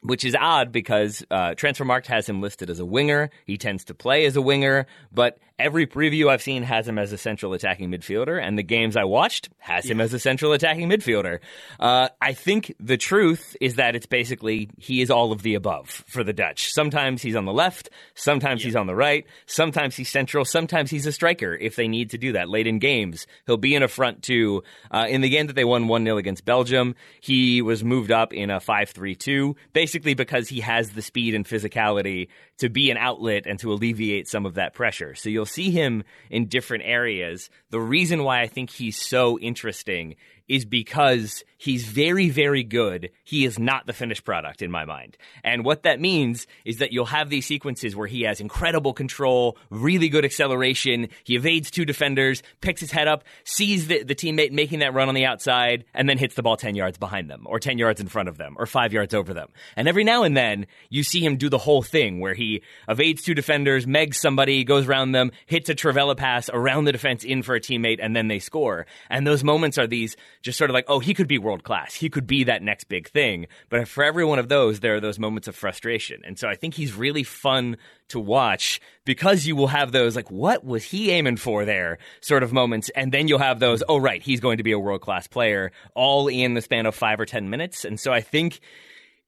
which 0.00 0.24
is 0.24 0.36
odd 0.38 0.70
because 0.72 1.24
uh, 1.30 1.50
Transfermarkt 1.50 2.06
has 2.06 2.28
him 2.28 2.40
listed 2.40 2.70
as 2.70 2.78
a 2.78 2.86
winger. 2.86 3.30
He 3.46 3.56
tends 3.56 3.84
to 3.86 3.94
play 3.94 4.26
as 4.26 4.36
a 4.36 4.42
winger, 4.42 4.86
but 5.12 5.38
Every 5.58 5.88
preview 5.88 6.30
I've 6.30 6.40
seen 6.40 6.62
has 6.62 6.86
him 6.86 6.98
as 6.98 7.12
a 7.12 7.18
central 7.18 7.52
attacking 7.52 7.90
midfielder, 7.90 8.40
and 8.40 8.56
the 8.56 8.62
games 8.62 8.96
I 8.96 9.02
watched 9.02 9.48
has 9.58 9.84
him 9.84 10.00
as 10.00 10.14
a 10.14 10.20
central 10.20 10.52
attacking 10.52 10.88
midfielder. 10.88 11.40
Uh, 11.80 12.10
I 12.22 12.32
think 12.32 12.76
the 12.78 12.96
truth 12.96 13.56
is 13.60 13.74
that 13.74 13.96
it's 13.96 14.06
basically 14.06 14.70
he 14.78 15.02
is 15.02 15.10
all 15.10 15.32
of 15.32 15.42
the 15.42 15.56
above 15.56 15.88
for 16.06 16.22
the 16.22 16.32
Dutch. 16.32 16.72
Sometimes 16.72 17.22
he's 17.22 17.34
on 17.34 17.44
the 17.44 17.52
left, 17.52 17.90
sometimes 18.14 18.62
he's 18.62 18.76
on 18.76 18.86
the 18.86 18.94
right, 18.94 19.26
sometimes 19.46 19.96
he's 19.96 20.08
central, 20.08 20.44
sometimes 20.44 20.92
he's 20.92 21.06
a 21.06 21.12
striker 21.12 21.54
if 21.54 21.74
they 21.74 21.88
need 21.88 22.10
to 22.10 22.18
do 22.18 22.30
that 22.32 22.48
late 22.48 22.68
in 22.68 22.78
games. 22.78 23.26
He'll 23.46 23.56
be 23.56 23.74
in 23.74 23.82
a 23.82 23.88
front 23.88 24.22
two. 24.22 24.62
Uh, 24.92 25.06
in 25.08 25.22
the 25.22 25.28
game 25.28 25.48
that 25.48 25.56
they 25.56 25.64
won 25.64 25.88
1 25.88 26.04
0 26.04 26.18
against 26.18 26.44
Belgium, 26.44 26.94
he 27.20 27.62
was 27.62 27.82
moved 27.82 28.12
up 28.12 28.32
in 28.32 28.50
a 28.50 28.60
5 28.60 28.90
3 28.90 29.16
2, 29.16 29.56
basically 29.72 30.14
because 30.14 30.48
he 30.48 30.60
has 30.60 30.90
the 30.90 31.02
speed 31.02 31.34
and 31.34 31.44
physicality 31.44 32.28
to 32.58 32.68
be 32.68 32.90
an 32.90 32.96
outlet 32.96 33.44
and 33.46 33.58
to 33.60 33.72
alleviate 33.72 34.28
some 34.28 34.46
of 34.46 34.54
that 34.54 34.74
pressure. 34.74 35.14
So 35.14 35.28
you'll 35.28 35.46
see 35.46 35.70
him 35.70 36.04
in 36.30 36.48
different 36.48 36.84
areas. 36.86 37.50
The 37.70 37.80
reason 37.80 38.24
why 38.24 38.40
I 38.40 38.46
think 38.46 38.70
he's 38.70 38.98
so 38.98 39.38
interesting 39.38 40.16
is 40.48 40.64
because 40.64 41.44
he's 41.58 41.84
very, 41.84 42.30
very 42.30 42.62
good. 42.62 43.10
He 43.24 43.44
is 43.44 43.58
not 43.58 43.86
the 43.86 43.92
finished 43.92 44.24
product 44.24 44.62
in 44.62 44.70
my 44.70 44.84
mind. 44.84 45.16
And 45.44 45.64
what 45.64 45.82
that 45.82 46.00
means 46.00 46.46
is 46.64 46.78
that 46.78 46.92
you'll 46.92 47.06
have 47.06 47.28
these 47.28 47.46
sequences 47.46 47.94
where 47.94 48.06
he 48.06 48.22
has 48.22 48.40
incredible 48.40 48.92
control, 48.92 49.58
really 49.70 50.08
good 50.08 50.24
acceleration. 50.24 51.08
He 51.24 51.36
evades 51.36 51.70
two 51.70 51.84
defenders, 51.84 52.42
picks 52.60 52.80
his 52.80 52.90
head 52.90 53.08
up, 53.08 53.24
sees 53.44 53.88
the, 53.88 54.02
the 54.04 54.14
teammate 54.14 54.52
making 54.52 54.78
that 54.78 54.94
run 54.94 55.08
on 55.08 55.14
the 55.14 55.26
outside, 55.26 55.84
and 55.92 56.08
then 56.08 56.18
hits 56.18 56.34
the 56.34 56.42
ball 56.42 56.56
10 56.56 56.74
yards 56.74 56.96
behind 56.96 57.30
them, 57.30 57.42
or 57.46 57.58
10 57.58 57.78
yards 57.78 58.00
in 58.00 58.08
front 58.08 58.28
of 58.28 58.38
them, 58.38 58.56
or 58.58 58.66
5 58.66 58.92
yards 58.92 59.12
over 59.12 59.34
them. 59.34 59.48
And 59.76 59.88
every 59.88 60.04
now 60.04 60.22
and 60.22 60.36
then, 60.36 60.66
you 60.88 61.02
see 61.02 61.24
him 61.24 61.36
do 61.36 61.48
the 61.48 61.58
whole 61.58 61.82
thing 61.82 62.20
where 62.20 62.34
he 62.34 62.62
evades 62.88 63.22
two 63.22 63.34
defenders, 63.34 63.84
megs 63.84 64.14
somebody, 64.14 64.64
goes 64.64 64.86
around 64.86 65.12
them, 65.12 65.32
hits 65.46 65.68
a 65.68 65.74
trivela 65.74 66.16
pass 66.16 66.48
around 66.52 66.84
the 66.84 66.92
defense 66.92 67.24
in 67.24 67.42
for 67.42 67.54
a 67.54 67.60
teammate, 67.60 67.98
and 68.00 68.16
then 68.16 68.28
they 68.28 68.38
score. 68.38 68.86
And 69.10 69.26
those 69.26 69.44
moments 69.44 69.78
are 69.78 69.86
these 69.86 70.16
just 70.42 70.58
sort 70.58 70.70
of 70.70 70.74
like, 70.74 70.86
oh, 70.88 70.98
he 70.98 71.14
could 71.14 71.28
be 71.28 71.38
world 71.38 71.64
class. 71.64 71.94
He 71.94 72.08
could 72.08 72.26
be 72.26 72.44
that 72.44 72.62
next 72.62 72.84
big 72.84 73.08
thing. 73.08 73.46
But 73.68 73.88
for 73.88 74.04
every 74.04 74.24
one 74.24 74.38
of 74.38 74.48
those, 74.48 74.80
there 74.80 74.96
are 74.96 75.00
those 75.00 75.18
moments 75.18 75.48
of 75.48 75.56
frustration. 75.56 76.22
And 76.24 76.38
so 76.38 76.48
I 76.48 76.54
think 76.54 76.74
he's 76.74 76.94
really 76.94 77.22
fun 77.22 77.76
to 78.08 78.20
watch 78.20 78.80
because 79.04 79.46
you 79.46 79.54
will 79.54 79.68
have 79.68 79.92
those 79.92 80.16
like, 80.16 80.30
what 80.30 80.64
was 80.64 80.84
he 80.84 81.10
aiming 81.10 81.36
for 81.36 81.64
there 81.64 81.98
sort 82.20 82.42
of 82.42 82.52
moments. 82.52 82.90
And 82.90 83.12
then 83.12 83.28
you'll 83.28 83.38
have 83.38 83.60
those, 83.60 83.82
oh, 83.88 83.98
right, 83.98 84.22
he's 84.22 84.40
going 84.40 84.58
to 84.58 84.62
be 84.62 84.72
a 84.72 84.78
world 84.78 85.00
class 85.00 85.26
player 85.26 85.72
all 85.94 86.28
in 86.28 86.54
the 86.54 86.62
span 86.62 86.86
of 86.86 86.94
five 86.94 87.20
or 87.20 87.26
10 87.26 87.50
minutes. 87.50 87.84
And 87.84 87.98
so 87.98 88.12
I 88.12 88.20
think 88.20 88.60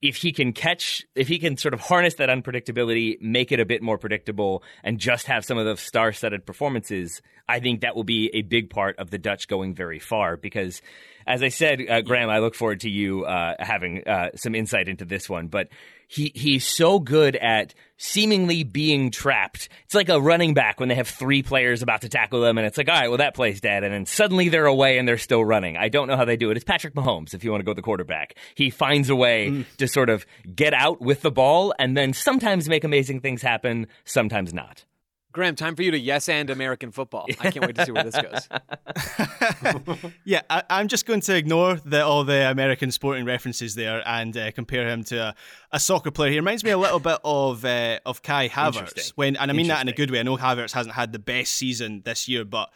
if 0.03 0.17
he 0.17 0.33
can 0.33 0.53
catch, 0.53 1.05
if 1.15 1.29
he 1.29 1.39
can 1.39 1.57
sort 1.57 1.75
of 1.75 1.81
harness 1.81 2.15
that 2.15 2.29
unpredictability, 2.29 3.21
make 3.21 3.53
it 3.53 3.61
a 3.61 3.67
bit 3.67 3.83
more 3.83 3.99
predictable, 3.99 4.63
and 4.83 4.99
just 4.99 5.27
have 5.27 5.45
some 5.45 5.59
of 5.59 5.67
the 5.67 5.77
star 5.77 6.13
studded 6.13 6.47
performances, 6.47 7.21
I 7.49 7.61
think 7.61 7.83
that 7.83 7.95
will 7.95 8.05
be 8.05 8.31
a 8.33 8.43
big 8.43 8.71
part 8.71 8.99
of 8.99 9.11
the 9.11 9.19
Dutch 9.19 9.47
going 9.47 9.75
very 9.75 9.99
far. 9.99 10.37
Because, 10.37 10.81
as 11.27 11.43
I 11.43 11.49
said, 11.49 11.83
uh, 11.89 12.01
Graham, 12.01 12.31
I 12.31 12.39
look 12.39 12.55
forward 12.55 12.81
to 12.81 12.91
you 12.91 13.25
uh, 13.25 13.57
having 13.59 14.07
uh, 14.07 14.31
some 14.37 14.55
insight 14.55 14.89
into 14.89 15.05
this 15.05 15.29
one. 15.29 15.49
But 15.49 15.69
he 16.11 16.33
he's 16.35 16.67
so 16.67 16.99
good 16.99 17.37
at 17.37 17.73
seemingly 17.97 18.65
being 18.65 19.13
trapped. 19.13 19.69
It's 19.85 19.95
like 19.95 20.09
a 20.09 20.21
running 20.21 20.55
back 20.55 20.81
when 20.81 20.89
they 20.89 20.97
have 20.97 21.07
three 21.07 21.45
players 21.45 21.83
about 21.83 22.01
to 22.01 22.09
tackle 22.09 22.41
them, 22.41 22.59
and 22.59 22.67
it's 22.67 22.77
like, 22.77 22.89
all 22.89 22.97
right, 22.97 23.07
well 23.07 23.19
that 23.19 23.35
play's 23.35 23.61
dead, 23.61 23.85
and 23.85 23.95
then 23.95 24.07
suddenly 24.07 24.49
they're 24.49 24.67
away 24.67 24.99
and 24.99 25.07
they're 25.07 25.19
still 25.19 25.45
running. 25.45 25.77
I 25.77 25.89
don't 25.89 26.09
know 26.09 26.17
how 26.17 26.25
they 26.25 26.37
do 26.37 26.51
it. 26.51 26.57
It's 26.57 26.65
Patrick 26.65 26.95
Mahomes 26.95 27.33
if 27.33 27.45
you 27.45 27.53
want 27.53 27.61
to 27.61 27.65
go 27.65 27.75
the 27.75 27.83
quarterback. 27.83 28.35
He 28.57 28.71
finds 28.71 29.09
a 29.09 29.15
way 29.15 29.51
mm. 29.51 29.65
to 29.77 29.87
sort 29.87 30.11
of 30.11 30.27
get 30.53 30.75
out 30.75 31.01
with 31.01 31.23
the 31.23 31.31
ball, 31.31 31.73
and 31.79 31.97
then 31.97 32.13
sometimes 32.13 32.69
make 32.69 32.83
amazing 32.83 33.21
things 33.21 33.41
happen, 33.41 33.87
sometimes 34.05 34.53
not. 34.53 34.85
Graham, 35.33 35.55
time 35.55 35.77
for 35.77 35.83
you 35.83 35.93
to 35.93 35.99
yes 35.99 36.29
and 36.29 36.51
American 36.51 36.91
football. 36.91 37.27
I 37.41 37.51
can't 37.51 37.65
wait 37.65 37.77
to 37.77 37.87
see 37.87 37.93
where 37.93 38.05
this 38.05 38.17
goes. 38.17 38.49
yeah, 40.25 40.43
I, 40.51 40.81
am 40.81 40.89
just 40.89 41.07
going 41.07 41.21
to 41.21 41.37
ignore 41.37 41.77
the, 41.77 42.05
all 42.05 42.25
the 42.25 42.51
American 42.51 42.91
sporting 42.91 43.25
references 43.25 43.77
there 43.77 44.03
and 44.07 44.37
uh, 44.37 44.51
compare 44.51 44.89
him 44.89 45.05
to 45.05 45.19
a, 45.19 45.35
a, 45.73 45.81
soccer 45.81 46.11
player. 46.11 46.31
He 46.31 46.37
reminds 46.37 46.65
me 46.65 46.71
a 46.71 46.79
little 46.79 46.99
bit 46.99 47.19
of 47.23 47.65
uh, 47.65 48.01
of 48.05 48.23
Kai 48.23 48.49
Havertz. 48.49 49.11
When, 49.11 49.37
and 49.37 49.51
I 49.51 49.55
mean 49.55 49.69
that 49.69 49.81
in 49.83 49.89
a 49.89 49.93
good 49.93 50.11
way. 50.11 50.19
I 50.19 50.25
know 50.25 50.37
Havertz 50.37 50.73
hasn't 50.73 50.97
had 50.97 51.13
the 51.13 51.21
best 51.21 51.55
season 51.55 52.03
this 52.05 52.27
year, 52.29 52.45
but 52.45 52.71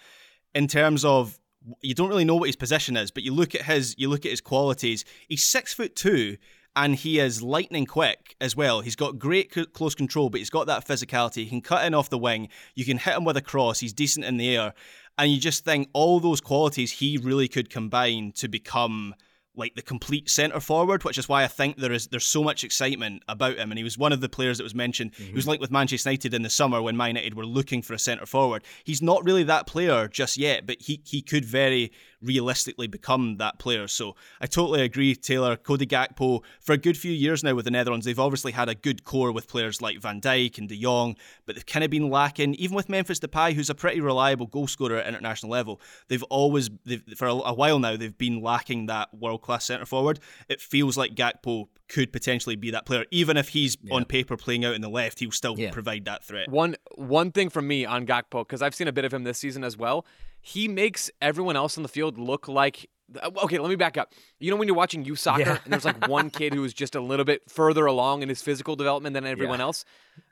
in 0.54 0.68
terms 0.68 1.04
of 1.04 1.38
you 1.80 1.94
don't 1.94 2.08
really 2.08 2.24
know 2.24 2.36
what 2.36 2.46
his 2.46 2.56
position 2.56 2.96
is, 2.96 3.10
but 3.10 3.22
you 3.22 3.32
look 3.32 3.54
at 3.54 3.62
his 3.62 3.94
you 3.98 4.08
look 4.08 4.24
at 4.24 4.30
his 4.30 4.40
qualities. 4.40 5.04
He's 5.28 5.42
six 5.42 5.74
foot 5.74 5.96
two 5.96 6.36
and 6.76 6.94
he 6.96 7.18
is 7.18 7.42
lightning 7.42 7.86
quick 7.86 8.34
as 8.40 8.56
well. 8.56 8.80
He's 8.80 8.96
got 8.96 9.18
great 9.18 9.54
c- 9.54 9.66
close 9.66 9.94
control, 9.94 10.30
but 10.30 10.38
he's 10.38 10.50
got 10.50 10.66
that 10.66 10.86
physicality. 10.86 11.44
He 11.44 11.48
can 11.48 11.60
cut 11.60 11.84
in 11.84 11.94
off 11.94 12.10
the 12.10 12.18
wing. 12.18 12.48
You 12.74 12.84
can 12.84 12.98
hit 12.98 13.16
him 13.16 13.24
with 13.24 13.36
a 13.36 13.42
cross. 13.42 13.80
He's 13.80 13.92
decent 13.92 14.26
in 14.26 14.36
the 14.36 14.56
air. 14.56 14.74
And 15.16 15.30
you 15.30 15.38
just 15.38 15.64
think 15.64 15.88
all 15.92 16.18
those 16.18 16.40
qualities 16.40 16.90
he 16.92 17.16
really 17.18 17.46
could 17.46 17.70
combine 17.70 18.32
to 18.32 18.48
become 18.48 19.14
like 19.56 19.74
the 19.76 19.82
complete 19.82 20.28
centre 20.28 20.58
forward, 20.60 21.04
which 21.04 21.18
is 21.18 21.28
why 21.28 21.44
I 21.44 21.46
think 21.46 21.76
there 21.76 21.92
is 21.92 22.08
there's 22.08 22.26
so 22.26 22.42
much 22.42 22.64
excitement 22.64 23.22
about 23.28 23.56
him. 23.56 23.70
And 23.70 23.78
he 23.78 23.84
was 23.84 23.96
one 23.96 24.12
of 24.12 24.20
the 24.20 24.28
players 24.28 24.58
that 24.58 24.64
was 24.64 24.74
mentioned. 24.74 25.12
Mm-hmm. 25.12 25.24
He 25.26 25.32
was 25.32 25.46
like 25.46 25.60
with 25.60 25.70
Manchester 25.70 26.10
United 26.10 26.34
in 26.34 26.42
the 26.42 26.50
summer 26.50 26.82
when 26.82 26.96
Man 26.96 27.10
United 27.10 27.34
were 27.34 27.46
looking 27.46 27.82
for 27.82 27.94
a 27.94 27.98
centre 27.98 28.26
forward. 28.26 28.64
He's 28.82 29.02
not 29.02 29.24
really 29.24 29.44
that 29.44 29.66
player 29.66 30.08
just 30.08 30.36
yet, 30.36 30.66
but 30.66 30.82
he 30.82 31.00
he 31.04 31.22
could 31.22 31.44
very 31.44 31.92
realistically 32.24 32.86
become 32.86 33.36
that 33.36 33.58
player. 33.58 33.86
So 33.88 34.16
I 34.40 34.46
totally 34.46 34.82
agree, 34.82 35.14
Taylor. 35.14 35.56
Cody 35.56 35.86
Gakpo, 35.86 36.42
for 36.60 36.72
a 36.72 36.78
good 36.78 36.96
few 36.96 37.12
years 37.12 37.44
now 37.44 37.54
with 37.54 37.64
the 37.64 37.70
Netherlands, 37.70 38.06
they've 38.06 38.18
obviously 38.18 38.52
had 38.52 38.68
a 38.68 38.74
good 38.74 39.04
core 39.04 39.32
with 39.32 39.48
players 39.48 39.82
like 39.82 40.00
Van 40.00 40.20
Dijk 40.20 40.58
and 40.58 40.68
De 40.68 40.80
Jong, 40.80 41.16
but 41.46 41.54
they've 41.54 41.66
kind 41.66 41.84
of 41.84 41.90
been 41.90 42.10
lacking. 42.10 42.54
Even 42.54 42.76
with 42.76 42.88
Memphis 42.88 43.20
Depay, 43.20 43.52
who's 43.52 43.70
a 43.70 43.74
pretty 43.74 44.00
reliable 44.00 44.46
goal 44.46 44.66
scorer 44.66 44.96
at 44.96 45.06
international 45.06 45.52
level, 45.52 45.80
they've 46.08 46.22
always, 46.24 46.70
they've, 46.84 47.02
for 47.16 47.26
a, 47.26 47.34
a 47.34 47.54
while 47.54 47.78
now, 47.78 47.96
they've 47.96 48.16
been 48.16 48.40
lacking 48.42 48.86
that 48.86 49.12
world 49.14 49.42
class 49.42 49.64
centre 49.64 49.86
forward. 49.86 50.20
It 50.48 50.60
feels 50.60 50.96
like 50.96 51.14
Gakpo 51.14 51.68
could 51.88 52.12
potentially 52.12 52.56
be 52.56 52.70
that 52.70 52.86
player. 52.86 53.04
Even 53.10 53.36
if 53.36 53.48
he's 53.50 53.76
yeah. 53.82 53.94
on 53.94 54.04
paper 54.06 54.36
playing 54.36 54.64
out 54.64 54.74
in 54.74 54.80
the 54.80 54.88
left, 54.88 55.20
he'll 55.20 55.30
still 55.30 55.54
yeah. 55.58 55.70
provide 55.70 56.06
that 56.06 56.24
threat. 56.24 56.48
One 56.48 56.76
one 56.94 57.30
thing 57.30 57.50
from 57.50 57.68
me 57.68 57.84
on 57.84 58.06
Gakpo, 58.06 58.40
because 58.40 58.62
I've 58.62 58.74
seen 58.74 58.88
a 58.88 58.92
bit 58.92 59.04
of 59.04 59.12
him 59.12 59.24
this 59.24 59.38
season 59.38 59.64
as 59.64 59.76
well, 59.76 60.06
he 60.46 60.68
makes 60.68 61.10
everyone 61.22 61.56
else 61.56 61.78
on 61.78 61.82
the 61.82 61.88
field 61.88 62.18
look 62.18 62.48
like 62.48 62.86
okay, 63.42 63.58
let 63.58 63.68
me 63.68 63.76
back 63.76 63.96
up. 63.96 64.12
You 64.40 64.50
know 64.50 64.56
when 64.56 64.68
you're 64.68 64.76
watching 64.76 65.04
youth 65.04 65.18
soccer 65.18 65.42
yeah. 65.42 65.58
and 65.64 65.72
there's 65.72 65.84
like 65.84 66.06
one 66.08 66.30
kid 66.30 66.52
who 66.52 66.64
is 66.64 66.74
just 66.74 66.94
a 66.94 67.00
little 67.00 67.24
bit 67.24 67.42
further 67.48 67.86
along 67.86 68.22
in 68.22 68.28
his 68.28 68.42
physical 68.42 68.76
development 68.76 69.14
than 69.14 69.24
everyone 69.24 69.58
yeah. 69.58 69.66
else? 69.66 69.84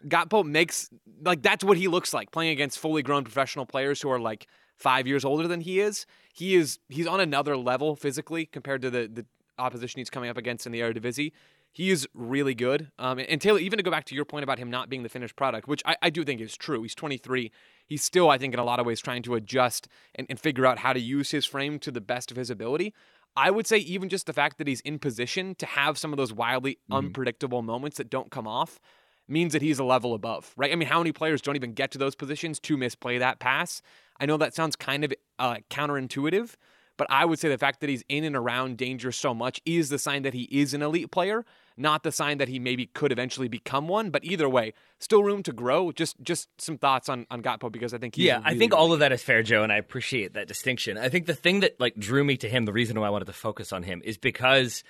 Gakpo 0.06 0.44
makes 0.44 0.90
like 1.22 1.42
that's 1.42 1.64
what 1.64 1.78
he 1.78 1.88
looks 1.88 2.12
like 2.12 2.30
playing 2.30 2.50
against 2.50 2.78
fully 2.78 3.02
grown 3.02 3.24
professional 3.24 3.64
players 3.64 4.02
who 4.02 4.10
are 4.10 4.18
like 4.18 4.48
5 4.76 5.06
years 5.06 5.24
older 5.24 5.48
than 5.48 5.60
he 5.60 5.80
is. 5.80 6.06
He 6.34 6.56
is 6.56 6.78
he's 6.88 7.06
on 7.06 7.20
another 7.20 7.56
level 7.56 7.96
physically 7.96 8.46
compared 8.46 8.82
to 8.82 8.90
the 8.90 9.08
the 9.10 9.24
opposition 9.58 9.98
he's 9.98 10.10
coming 10.10 10.28
up 10.28 10.36
against 10.36 10.66
in 10.66 10.72
the 10.72 10.80
Eredivisie 10.80 11.32
he 11.72 11.90
is 11.90 12.06
really 12.12 12.54
good. 12.54 12.90
Um, 12.98 13.18
and 13.18 13.40
Taylor, 13.40 13.58
even 13.58 13.78
to 13.78 13.82
go 13.82 13.90
back 13.90 14.04
to 14.06 14.14
your 14.14 14.26
point 14.26 14.44
about 14.44 14.58
him 14.58 14.70
not 14.70 14.90
being 14.90 15.02
the 15.02 15.08
finished 15.08 15.36
product, 15.36 15.66
which 15.66 15.82
I, 15.86 15.96
I, 16.02 16.10
do 16.10 16.22
think 16.22 16.40
is 16.40 16.54
true. 16.54 16.82
He's 16.82 16.94
23. 16.94 17.50
He's 17.86 18.04
still, 18.04 18.28
I 18.28 18.36
think, 18.36 18.52
in 18.52 18.60
a 18.60 18.64
lot 18.64 18.78
of 18.78 18.84
ways 18.84 19.00
trying 19.00 19.22
to 19.22 19.34
adjust 19.34 19.88
and, 20.14 20.26
and 20.28 20.38
figure 20.38 20.66
out 20.66 20.78
how 20.78 20.92
to 20.92 21.00
use 21.00 21.30
his 21.30 21.46
frame 21.46 21.78
to 21.80 21.90
the 21.90 22.00
best 22.02 22.30
of 22.30 22.36
his 22.36 22.50
ability. 22.50 22.92
I 23.34 23.50
would 23.50 23.66
say 23.66 23.78
even 23.78 24.10
just 24.10 24.26
the 24.26 24.34
fact 24.34 24.58
that 24.58 24.68
he's 24.68 24.82
in 24.82 24.98
position 24.98 25.54
to 25.56 25.66
have 25.66 25.96
some 25.96 26.12
of 26.12 26.18
those 26.18 26.32
wildly 26.32 26.74
mm-hmm. 26.74 26.94
unpredictable 26.94 27.62
moments 27.62 27.96
that 27.96 28.10
don't 28.10 28.30
come 28.30 28.46
off 28.46 28.78
means 29.26 29.54
that 29.54 29.62
he's 29.62 29.78
a 29.78 29.84
level 29.84 30.12
above, 30.12 30.52
right? 30.56 30.70
I 30.70 30.74
mean, 30.74 30.88
how 30.88 30.98
many 30.98 31.12
players 31.12 31.40
don't 31.40 31.56
even 31.56 31.72
get 31.72 31.90
to 31.92 31.98
those 31.98 32.14
positions 32.14 32.60
to 32.60 32.76
misplay 32.76 33.16
that 33.18 33.38
pass? 33.38 33.80
I 34.20 34.26
know 34.26 34.36
that 34.36 34.54
sounds 34.54 34.76
kind 34.76 35.04
of 35.04 35.14
uh, 35.38 35.56
counterintuitive, 35.70 36.56
but 36.98 37.06
I 37.08 37.24
would 37.24 37.38
say 37.38 37.48
the 37.48 37.56
fact 37.56 37.80
that 37.80 37.88
he's 37.88 38.04
in 38.08 38.24
and 38.24 38.36
around 38.36 38.76
danger 38.76 39.10
so 39.10 39.32
much 39.32 39.60
is 39.64 39.88
the 39.88 39.98
sign 39.98 40.22
that 40.22 40.34
he 40.34 40.42
is 40.50 40.74
an 40.74 40.82
elite 40.82 41.10
player 41.10 41.46
not 41.76 42.02
the 42.02 42.12
sign 42.12 42.38
that 42.38 42.48
he 42.48 42.58
maybe 42.58 42.86
could 42.86 43.12
eventually 43.12 43.48
become 43.48 43.88
one. 43.88 44.10
But 44.10 44.24
either 44.24 44.48
way, 44.48 44.74
still 44.98 45.22
room 45.22 45.42
to 45.44 45.52
grow. 45.52 45.92
Just 45.92 46.20
just 46.22 46.48
some 46.58 46.78
thoughts 46.78 47.08
on 47.08 47.26
on 47.30 47.42
Gakpo 47.42 47.70
because 47.70 47.94
I 47.94 47.98
think 47.98 48.16
yeah, 48.16 48.36
really, 48.36 48.46
I 48.46 48.58
think 48.58 48.74
all 48.74 48.92
of 48.92 49.00
that 49.00 49.12
is 49.12 49.22
fair, 49.22 49.42
Joe, 49.42 49.62
and 49.62 49.72
I 49.72 49.76
appreciate 49.76 50.34
that 50.34 50.48
distinction. 50.48 50.98
I 50.98 51.08
think 51.08 51.26
the 51.26 51.34
thing 51.34 51.60
that 51.60 51.78
like 51.80 51.94
drew 51.96 52.24
me 52.24 52.36
to 52.38 52.48
him, 52.48 52.64
the 52.64 52.72
reason 52.72 52.98
why 52.98 53.06
I 53.06 53.10
wanted 53.10 53.26
to 53.26 53.32
focus 53.32 53.72
on 53.72 53.82
him, 53.82 54.02
is 54.04 54.18
because. 54.18 54.82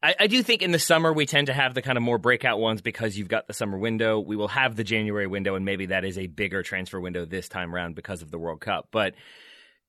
I, 0.00 0.14
I 0.20 0.26
do 0.28 0.44
think 0.44 0.62
in 0.62 0.70
the 0.70 0.78
summer 0.78 1.12
we 1.12 1.26
tend 1.26 1.48
to 1.48 1.52
have 1.52 1.74
the 1.74 1.82
kind 1.82 1.98
of 1.98 2.04
more 2.04 2.18
breakout 2.18 2.60
ones 2.60 2.80
because 2.80 3.18
you've 3.18 3.26
got 3.26 3.48
the 3.48 3.52
summer 3.52 3.76
window. 3.76 4.20
We 4.20 4.36
will 4.36 4.46
have 4.46 4.76
the 4.76 4.84
January 4.84 5.26
window, 5.26 5.56
and 5.56 5.64
maybe 5.64 5.86
that 5.86 6.04
is 6.04 6.16
a 6.16 6.28
bigger 6.28 6.62
transfer 6.62 7.00
window 7.00 7.24
this 7.24 7.48
time 7.48 7.74
around 7.74 7.96
because 7.96 8.22
of 8.22 8.30
the 8.30 8.38
World 8.38 8.60
Cup. 8.60 8.86
But 8.92 9.14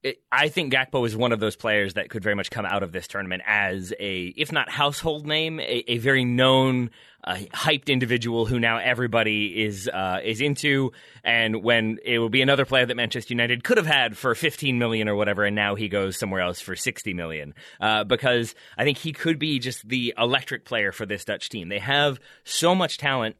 it, 0.03 0.21
I 0.31 0.47
think 0.47 0.73
Gakpo 0.73 1.05
is 1.05 1.15
one 1.15 1.31
of 1.31 1.39
those 1.39 1.55
players 1.55 1.95
that 1.95 2.09
could 2.09 2.23
very 2.23 2.35
much 2.35 2.49
come 2.49 2.65
out 2.65 2.83
of 2.83 2.91
this 2.91 3.07
tournament 3.07 3.43
as 3.45 3.93
a, 3.99 4.33
if 4.37 4.51
not 4.51 4.69
household 4.69 5.27
name, 5.27 5.59
a, 5.59 5.83
a 5.87 5.97
very 5.97 6.23
known, 6.23 6.91
uh, 7.23 7.35
hyped 7.53 7.87
individual 7.87 8.45
who 8.45 8.59
now 8.59 8.77
everybody 8.77 9.61
is 9.61 9.89
uh, 9.89 10.19
is 10.23 10.39
into. 10.39 10.93
And 11.23 11.63
when 11.63 11.99
it 12.05 12.19
will 12.19 12.29
be 12.29 12.41
another 12.41 12.63
player 12.63 12.85
that 12.85 12.95
Manchester 12.95 13.33
United 13.33 13.65
could 13.65 13.75
have 13.75 13.85
had 13.85 14.17
for 14.17 14.33
15 14.35 14.79
million 14.79 15.09
or 15.09 15.15
whatever, 15.15 15.43
and 15.43 15.55
now 15.55 15.75
he 15.75 15.89
goes 15.89 16.17
somewhere 16.17 16.41
else 16.41 16.61
for 16.61 16.77
60 16.77 17.13
million, 17.13 17.53
uh, 17.81 18.05
because 18.05 18.55
I 18.77 18.85
think 18.85 18.99
he 18.99 19.11
could 19.11 19.37
be 19.37 19.59
just 19.59 19.87
the 19.87 20.13
electric 20.17 20.63
player 20.63 20.93
for 20.93 21.05
this 21.05 21.25
Dutch 21.25 21.49
team. 21.49 21.67
They 21.67 21.79
have 21.79 22.19
so 22.45 22.73
much 22.73 22.97
talent 22.97 23.35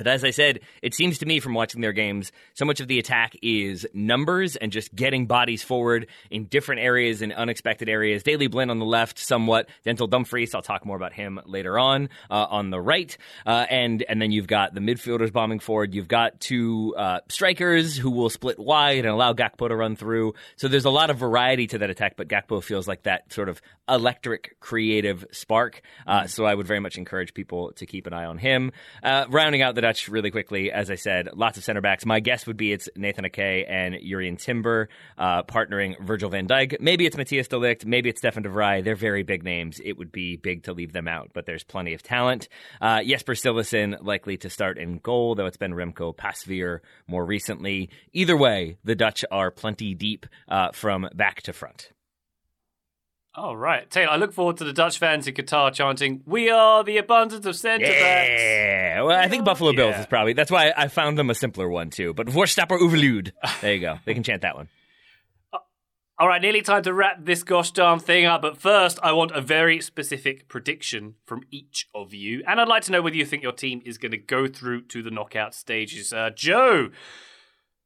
But 0.00 0.06
as 0.06 0.24
I 0.24 0.30
said, 0.30 0.60
it 0.80 0.94
seems 0.94 1.18
to 1.18 1.26
me 1.26 1.40
from 1.40 1.52
watching 1.52 1.82
their 1.82 1.92
games, 1.92 2.32
so 2.54 2.64
much 2.64 2.80
of 2.80 2.88
the 2.88 2.98
attack 2.98 3.36
is 3.42 3.86
numbers 3.92 4.56
and 4.56 4.72
just 4.72 4.94
getting 4.94 5.26
bodies 5.26 5.62
forward 5.62 6.06
in 6.30 6.46
different 6.46 6.80
areas 6.80 7.20
and 7.20 7.34
unexpected 7.34 7.86
areas. 7.86 8.22
Daley 8.22 8.46
Blind 8.46 8.70
on 8.70 8.78
the 8.78 8.86
left, 8.86 9.18
somewhat. 9.18 9.68
Denzel 9.84 10.08
Dumfries, 10.08 10.54
I'll 10.54 10.62
talk 10.62 10.86
more 10.86 10.96
about 10.96 11.12
him 11.12 11.38
later 11.44 11.78
on, 11.78 12.08
uh, 12.30 12.46
on 12.48 12.70
the 12.70 12.80
right. 12.80 13.14
Uh, 13.44 13.66
and, 13.68 14.02
and 14.08 14.22
then 14.22 14.30
you've 14.30 14.46
got 14.46 14.72
the 14.72 14.80
midfielders 14.80 15.30
bombing 15.34 15.58
forward. 15.58 15.92
You've 15.92 16.08
got 16.08 16.40
two 16.40 16.94
uh, 16.96 17.20
strikers 17.28 17.98
who 17.98 18.10
will 18.10 18.30
split 18.30 18.58
wide 18.58 19.00
and 19.00 19.08
allow 19.08 19.34
Gakpo 19.34 19.68
to 19.68 19.76
run 19.76 19.96
through. 19.96 20.32
So 20.56 20.66
there's 20.66 20.86
a 20.86 20.90
lot 20.90 21.10
of 21.10 21.18
variety 21.18 21.66
to 21.66 21.78
that 21.78 21.90
attack, 21.90 22.14
but 22.16 22.26
Gakpo 22.26 22.62
feels 22.62 22.88
like 22.88 23.02
that 23.02 23.30
sort 23.34 23.50
of 23.50 23.60
electric, 23.86 24.58
creative 24.60 25.26
spark. 25.30 25.82
Uh, 26.06 26.26
so 26.26 26.46
I 26.46 26.54
would 26.54 26.66
very 26.66 26.80
much 26.80 26.96
encourage 26.96 27.34
people 27.34 27.72
to 27.72 27.84
keep 27.84 28.06
an 28.06 28.14
eye 28.14 28.24
on 28.24 28.38
him. 28.38 28.72
Uh, 29.02 29.26
rounding 29.28 29.60
out 29.60 29.74
the 29.74 29.89
Dutch 29.90 30.08
really 30.08 30.30
quickly, 30.30 30.70
as 30.70 30.88
I 30.88 30.94
said, 30.94 31.30
lots 31.34 31.58
of 31.58 31.64
center 31.64 31.80
backs. 31.80 32.06
My 32.06 32.20
guess 32.20 32.46
would 32.46 32.56
be 32.56 32.72
it's 32.72 32.88
Nathan 32.94 33.24
Ake 33.24 33.66
and 33.68 33.96
Jurrien 33.96 34.38
Timber 34.38 34.88
uh, 35.18 35.42
partnering 35.42 36.00
Virgil 36.00 36.30
van 36.30 36.46
Dijk. 36.46 36.80
Maybe 36.80 37.06
it's 37.06 37.16
Matthijs 37.16 37.48
de 37.48 37.56
Ligt. 37.56 37.84
Maybe 37.84 38.08
it's 38.08 38.20
Stefan 38.20 38.44
de 38.44 38.48
Vrij. 38.48 38.84
They're 38.84 38.94
very 38.94 39.24
big 39.24 39.42
names. 39.42 39.80
It 39.84 39.98
would 39.98 40.12
be 40.12 40.36
big 40.36 40.62
to 40.64 40.72
leave 40.72 40.92
them 40.92 41.08
out, 41.08 41.30
but 41.32 41.44
there's 41.44 41.64
plenty 41.64 41.92
of 41.92 42.04
talent. 42.04 42.48
Uh, 42.80 43.02
Jasper 43.02 43.34
Cillessen 43.34 43.98
likely 44.00 44.36
to 44.36 44.48
start 44.48 44.78
in 44.78 44.98
goal, 44.98 45.34
though 45.34 45.46
it's 45.46 45.56
been 45.56 45.72
Remco 45.72 46.14
Pasveer 46.14 46.78
more 47.08 47.24
recently. 47.24 47.90
Either 48.12 48.36
way, 48.36 48.76
the 48.84 48.94
Dutch 48.94 49.24
are 49.32 49.50
plenty 49.50 49.96
deep 49.96 50.24
uh, 50.48 50.70
from 50.70 51.08
back 51.16 51.42
to 51.42 51.52
front. 51.52 51.90
All 53.34 53.56
right, 53.56 53.88
Taylor. 53.88 54.10
I 54.10 54.16
look 54.16 54.32
forward 54.32 54.56
to 54.56 54.64
the 54.64 54.72
Dutch 54.72 54.98
fans 54.98 55.28
in 55.28 55.34
Qatar 55.34 55.72
chanting, 55.72 56.22
"We 56.26 56.50
are 56.50 56.82
the 56.82 56.96
abundance 56.98 57.46
of 57.46 57.54
centre 57.54 57.86
backs." 57.86 58.42
Yeah. 58.42 59.02
Well, 59.02 59.16
I 59.16 59.28
think 59.28 59.44
Buffalo 59.44 59.72
Bills 59.72 59.92
Yeah. 59.94 60.00
is 60.00 60.06
probably 60.06 60.32
that's 60.32 60.50
why 60.50 60.72
I 60.76 60.88
found 60.88 61.16
them 61.16 61.30
a 61.30 61.34
simpler 61.34 61.68
one 61.68 61.90
too. 61.90 62.12
But 62.12 62.26
Vorstapper 62.26 62.80
Overlude. 62.80 63.32
There 63.60 63.72
you 63.74 63.80
go. 63.80 63.98
They 64.04 64.14
can 64.14 64.24
chant 64.24 64.42
that 64.42 64.56
one. 64.56 64.68
All 66.18 66.26
right, 66.28 66.42
nearly 66.42 66.60
time 66.60 66.82
to 66.82 66.92
wrap 66.92 67.24
this 67.24 67.44
gosh 67.44 67.70
darn 67.70 68.00
thing 68.00 68.26
up. 68.26 68.42
But 68.42 68.58
first, 68.58 68.98
I 69.02 69.12
want 69.12 69.30
a 69.30 69.40
very 69.40 69.80
specific 69.80 70.48
prediction 70.48 71.14
from 71.24 71.42
each 71.52 71.86
of 71.94 72.12
you, 72.12 72.42
and 72.48 72.60
I'd 72.60 72.68
like 72.68 72.82
to 72.84 72.92
know 72.92 73.00
whether 73.00 73.16
you 73.16 73.24
think 73.24 73.44
your 73.44 73.52
team 73.52 73.80
is 73.86 73.96
going 73.96 74.10
to 74.12 74.18
go 74.18 74.48
through 74.48 74.82
to 74.88 75.02
the 75.04 75.10
knockout 75.12 75.54
stages. 75.54 76.12
Uh, 76.12 76.30
Joe, 76.34 76.90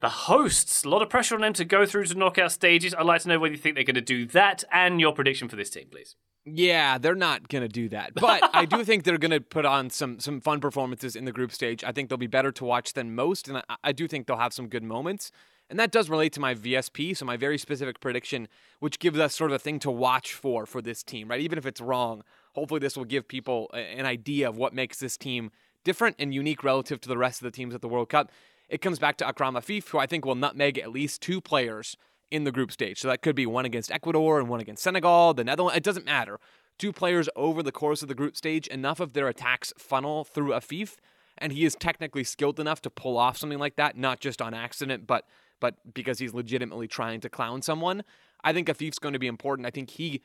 the 0.04 0.10
hosts, 0.10 0.84
a 0.84 0.88
lot 0.90 1.00
of 1.00 1.08
pressure 1.08 1.34
on 1.34 1.40
them 1.40 1.54
to 1.54 1.64
go 1.64 1.86
through 1.86 2.04
to 2.04 2.14
knockout 2.14 2.52
stages. 2.52 2.94
I'd 2.94 3.06
like 3.06 3.22
to 3.22 3.28
know 3.28 3.38
whether 3.38 3.54
you 3.54 3.58
think 3.58 3.74
they're 3.74 3.84
going 3.84 3.94
to 3.94 4.02
do 4.02 4.26
that, 4.26 4.62
and 4.70 5.00
your 5.00 5.14
prediction 5.14 5.48
for 5.48 5.56
this 5.56 5.70
team, 5.70 5.86
please. 5.90 6.14
Yeah, 6.44 6.98
they're 6.98 7.14
not 7.14 7.48
gonna 7.48 7.68
do 7.68 7.88
that, 7.88 8.12
but 8.14 8.42
I 8.52 8.66
do 8.66 8.84
think 8.84 9.04
they're 9.04 9.16
gonna 9.16 9.40
put 9.40 9.64
on 9.64 9.88
some 9.88 10.20
some 10.20 10.42
fun 10.42 10.60
performances 10.60 11.16
in 11.16 11.24
the 11.24 11.32
group 11.32 11.52
stage. 11.52 11.82
I 11.82 11.90
think 11.90 12.10
they'll 12.10 12.18
be 12.18 12.26
better 12.26 12.52
to 12.52 12.64
watch 12.66 12.92
than 12.92 13.14
most, 13.14 13.48
and 13.48 13.56
I, 13.56 13.76
I 13.82 13.92
do 13.92 14.06
think 14.06 14.26
they'll 14.26 14.36
have 14.36 14.52
some 14.52 14.68
good 14.68 14.82
moments. 14.82 15.32
And 15.70 15.80
that 15.80 15.90
does 15.90 16.10
relate 16.10 16.34
to 16.34 16.40
my 16.40 16.54
VSP, 16.54 17.16
so 17.16 17.24
my 17.24 17.38
very 17.38 17.56
specific 17.56 17.98
prediction, 17.98 18.46
which 18.80 18.98
gives 18.98 19.18
us 19.18 19.34
sort 19.34 19.52
of 19.52 19.54
a 19.54 19.58
thing 19.58 19.78
to 19.78 19.90
watch 19.90 20.34
for 20.34 20.66
for 20.66 20.82
this 20.82 21.02
team, 21.02 21.28
right? 21.28 21.40
Even 21.40 21.56
if 21.56 21.64
it's 21.64 21.80
wrong, 21.80 22.22
hopefully 22.52 22.80
this 22.80 22.94
will 22.94 23.06
give 23.06 23.26
people 23.26 23.70
an 23.72 24.04
idea 24.04 24.46
of 24.46 24.58
what 24.58 24.74
makes 24.74 24.98
this 24.98 25.16
team 25.16 25.50
different 25.82 26.16
and 26.18 26.34
unique 26.34 26.62
relative 26.62 27.00
to 27.00 27.08
the 27.08 27.16
rest 27.16 27.40
of 27.40 27.44
the 27.44 27.50
teams 27.50 27.74
at 27.74 27.80
the 27.80 27.88
World 27.88 28.10
Cup. 28.10 28.30
It 28.68 28.80
comes 28.80 28.98
back 28.98 29.16
to 29.18 29.26
Akram 29.26 29.54
Afif, 29.54 29.88
who 29.88 29.98
I 29.98 30.06
think 30.06 30.24
will 30.24 30.34
nutmeg 30.34 30.78
at 30.78 30.90
least 30.90 31.20
two 31.20 31.40
players 31.40 31.96
in 32.30 32.44
the 32.44 32.52
group 32.52 32.72
stage. 32.72 32.98
So 32.98 33.08
that 33.08 33.22
could 33.22 33.36
be 33.36 33.46
one 33.46 33.64
against 33.64 33.92
Ecuador 33.92 34.40
and 34.40 34.48
one 34.48 34.60
against 34.60 34.82
Senegal, 34.82 35.34
the 35.34 35.44
Netherlands. 35.44 35.76
It 35.76 35.82
doesn't 35.84 36.06
matter. 36.06 36.40
Two 36.78 36.92
players 36.92 37.28
over 37.36 37.62
the 37.62 37.70
course 37.70 38.02
of 38.02 38.08
the 38.08 38.14
group 38.14 38.36
stage, 38.36 38.66
enough 38.66 38.98
of 38.98 39.12
their 39.12 39.28
attacks 39.28 39.72
funnel 39.78 40.24
through 40.24 40.50
Afif, 40.50 40.96
and 41.38 41.52
he 41.52 41.64
is 41.64 41.76
technically 41.76 42.24
skilled 42.24 42.58
enough 42.58 42.80
to 42.82 42.90
pull 42.90 43.16
off 43.16 43.36
something 43.36 43.58
like 43.58 43.76
that, 43.76 43.96
not 43.96 44.20
just 44.20 44.42
on 44.42 44.54
accident, 44.54 45.06
but 45.06 45.26
but 45.60 45.76
because 45.94 46.18
he's 46.18 46.34
legitimately 46.34 46.88
trying 46.88 47.20
to 47.20 47.28
clown 47.28 47.62
someone. 47.62 48.02
I 48.42 48.52
think 48.52 48.68
Afif's 48.68 48.98
going 48.98 49.14
to 49.14 49.18
be 49.18 49.28
important. 49.28 49.66
I 49.66 49.70
think 49.70 49.90
he 49.90 50.22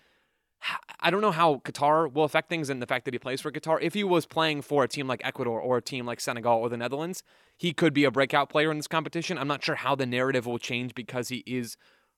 I 1.00 1.10
don't 1.10 1.22
know 1.22 1.32
how 1.32 1.62
Qatar 1.64 2.12
will 2.12 2.26
affect 2.26 2.50
things 2.50 2.70
and 2.70 2.82
the 2.82 2.88
fact 2.88 3.06
that 3.06 3.14
he 3.14 3.20
plays 3.20 3.40
for 3.40 3.52
Qatar. 3.52 3.80
If 3.82 3.94
he 3.94 4.04
was 4.04 4.26
playing 4.26 4.62
for 4.62 4.84
a 4.84 4.88
team 4.88 5.08
like 5.08 5.22
Ecuador 5.24 5.60
or 5.60 5.78
a 5.78 5.82
team 5.82 6.06
like 6.06 6.20
Senegal 6.20 6.60
or 6.60 6.70
the 6.70 6.78
Netherlands, 6.78 7.24
he 7.56 7.72
could 7.74 7.94
be 7.94 8.04
a 8.04 8.12
breakout 8.12 8.50
player 8.50 8.70
in 8.70 8.78
this 8.78 8.88
competition. 8.88 9.38
I'm 9.38 9.48
not 9.48 9.64
sure 9.64 9.76
how 9.76 9.96
the 9.96 10.06
narrative 10.06 10.46
will 10.46 10.60
change 10.60 10.94
because 10.94 11.30
he 11.30 11.44
is 11.48 11.78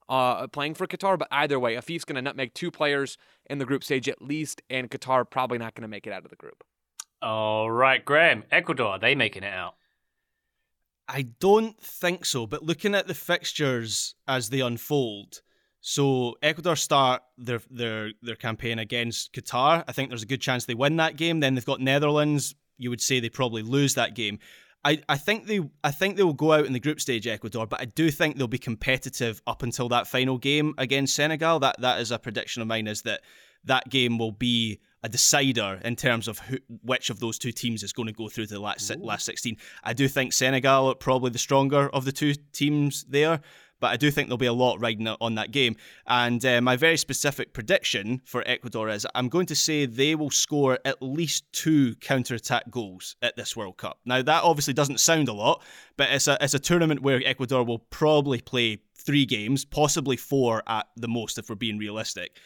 uh, 0.09 0.47
playing 0.47 0.73
for 0.73 0.87
Qatar, 0.87 1.17
but 1.17 1.27
either 1.31 1.59
way, 1.59 1.77
Afif's 1.77 2.03
going 2.03 2.15
to 2.15 2.21
nutmeg 2.21 2.53
two 2.53 2.71
players 2.71 3.17
in 3.49 3.59
the 3.59 3.65
group 3.65 3.83
stage 3.83 4.09
at 4.09 4.21
least, 4.21 4.61
and 4.69 4.89
Qatar 4.89 5.29
probably 5.29 5.57
not 5.57 5.75
going 5.75 5.83
to 5.83 5.87
make 5.87 6.07
it 6.07 6.13
out 6.13 6.23
of 6.23 6.29
the 6.29 6.35
group. 6.35 6.63
All 7.21 7.71
right, 7.71 8.03
Graham, 8.03 8.43
Ecuador, 8.51 8.93
are 8.93 8.99
they 8.99 9.15
making 9.15 9.43
it 9.43 9.53
out? 9.53 9.75
I 11.07 11.23
don't 11.39 11.79
think 11.79 12.25
so, 12.25 12.47
but 12.47 12.63
looking 12.63 12.95
at 12.95 13.07
the 13.07 13.13
fixtures 13.13 14.15
as 14.27 14.49
they 14.49 14.59
unfold, 14.59 15.41
so 15.81 16.35
Ecuador 16.41 16.75
start 16.75 17.23
their 17.37 17.61
their 17.69 18.11
their 18.21 18.35
campaign 18.35 18.79
against 18.79 19.33
Qatar. 19.33 19.83
I 19.87 19.91
think 19.91 20.09
there's 20.09 20.23
a 20.23 20.27
good 20.27 20.41
chance 20.41 20.65
they 20.65 20.75
win 20.75 20.97
that 20.97 21.17
game. 21.17 21.39
Then 21.39 21.55
they've 21.55 21.65
got 21.65 21.81
Netherlands. 21.81 22.55
You 22.77 22.91
would 22.91 23.01
say 23.01 23.19
they 23.19 23.29
probably 23.29 23.63
lose 23.63 23.95
that 23.95 24.15
game. 24.15 24.39
I, 24.83 25.01
I 25.09 25.17
think 25.17 25.47
they 25.47 25.61
I 25.83 25.91
think 25.91 26.17
they 26.17 26.23
will 26.23 26.33
go 26.33 26.53
out 26.53 26.65
in 26.65 26.73
the 26.73 26.79
group 26.79 27.01
stage 27.01 27.27
Ecuador, 27.27 27.65
but 27.65 27.81
I 27.81 27.85
do 27.85 28.11
think 28.11 28.37
they'll 28.37 28.47
be 28.47 28.57
competitive 28.57 29.41
up 29.45 29.63
until 29.63 29.89
that 29.89 30.07
final 30.07 30.37
game 30.37 30.73
against 30.77 31.15
Senegal. 31.15 31.59
That 31.59 31.81
that 31.81 31.99
is 31.99 32.11
a 32.11 32.19
prediction 32.19 32.61
of 32.61 32.67
mine. 32.67 32.87
Is 32.87 33.01
that 33.03 33.21
that 33.65 33.89
game 33.89 34.17
will 34.17 34.31
be 34.31 34.79
a 35.03 35.09
decider 35.09 35.79
in 35.83 35.95
terms 35.95 36.27
of 36.27 36.39
who, 36.39 36.57
which 36.83 37.09
of 37.09 37.19
those 37.19 37.39
two 37.39 37.51
teams 37.51 37.81
is 37.81 37.93
going 37.93 38.07
to 38.07 38.13
go 38.13 38.29
through 38.29 38.45
to 38.45 38.53
the 38.53 38.59
last 38.59 38.87
si- 38.87 38.95
last 38.95 39.25
16. 39.25 39.57
I 39.83 39.93
do 39.93 40.07
think 40.07 40.31
Senegal 40.33 40.91
are 40.91 40.95
probably 40.95 41.31
the 41.31 41.39
stronger 41.39 41.89
of 41.89 42.05
the 42.05 42.11
two 42.11 42.35
teams 42.53 43.03
there, 43.05 43.41
but 43.81 43.87
I 43.87 43.97
do 43.97 44.09
think 44.09 44.29
there'll 44.29 44.37
be 44.37 44.45
a 44.45 44.53
lot 44.53 44.79
riding 44.79 45.07
on 45.07 45.35
that 45.35 45.51
game. 45.51 45.75
And 46.07 46.43
uh, 46.45 46.61
my 46.61 46.77
very 46.77 46.97
specific 46.97 47.51
prediction 47.51 48.21
for 48.23 48.43
Ecuador 48.45 48.87
is 48.87 49.05
I'm 49.13 49.27
going 49.27 49.47
to 49.47 49.55
say 49.55 49.85
they 49.85 50.15
will 50.15 50.29
score 50.29 50.79
at 50.85 51.01
least 51.01 51.51
two 51.51 51.95
counter-attack 51.95 52.71
goals 52.71 53.17
at 53.21 53.35
this 53.35 53.57
World 53.57 53.75
Cup. 53.77 53.99
Now 54.05 54.21
that 54.21 54.43
obviously 54.43 54.73
doesn't 54.73 55.01
sound 55.01 55.27
a 55.27 55.33
lot, 55.33 55.61
but 55.97 56.09
it's 56.11 56.29
a 56.29 56.37
it's 56.39 56.53
a 56.53 56.59
tournament 56.59 57.01
where 57.01 57.21
Ecuador 57.25 57.65
will 57.65 57.79
probably 57.79 58.39
play 58.39 58.77
three 58.95 59.25
games, 59.25 59.65
possibly 59.65 60.15
four 60.15 60.63
at 60.67 60.87
the 60.95 61.07
most 61.07 61.37
if 61.37 61.49
we're 61.49 61.55
being 61.55 61.77
realistic. 61.77 62.37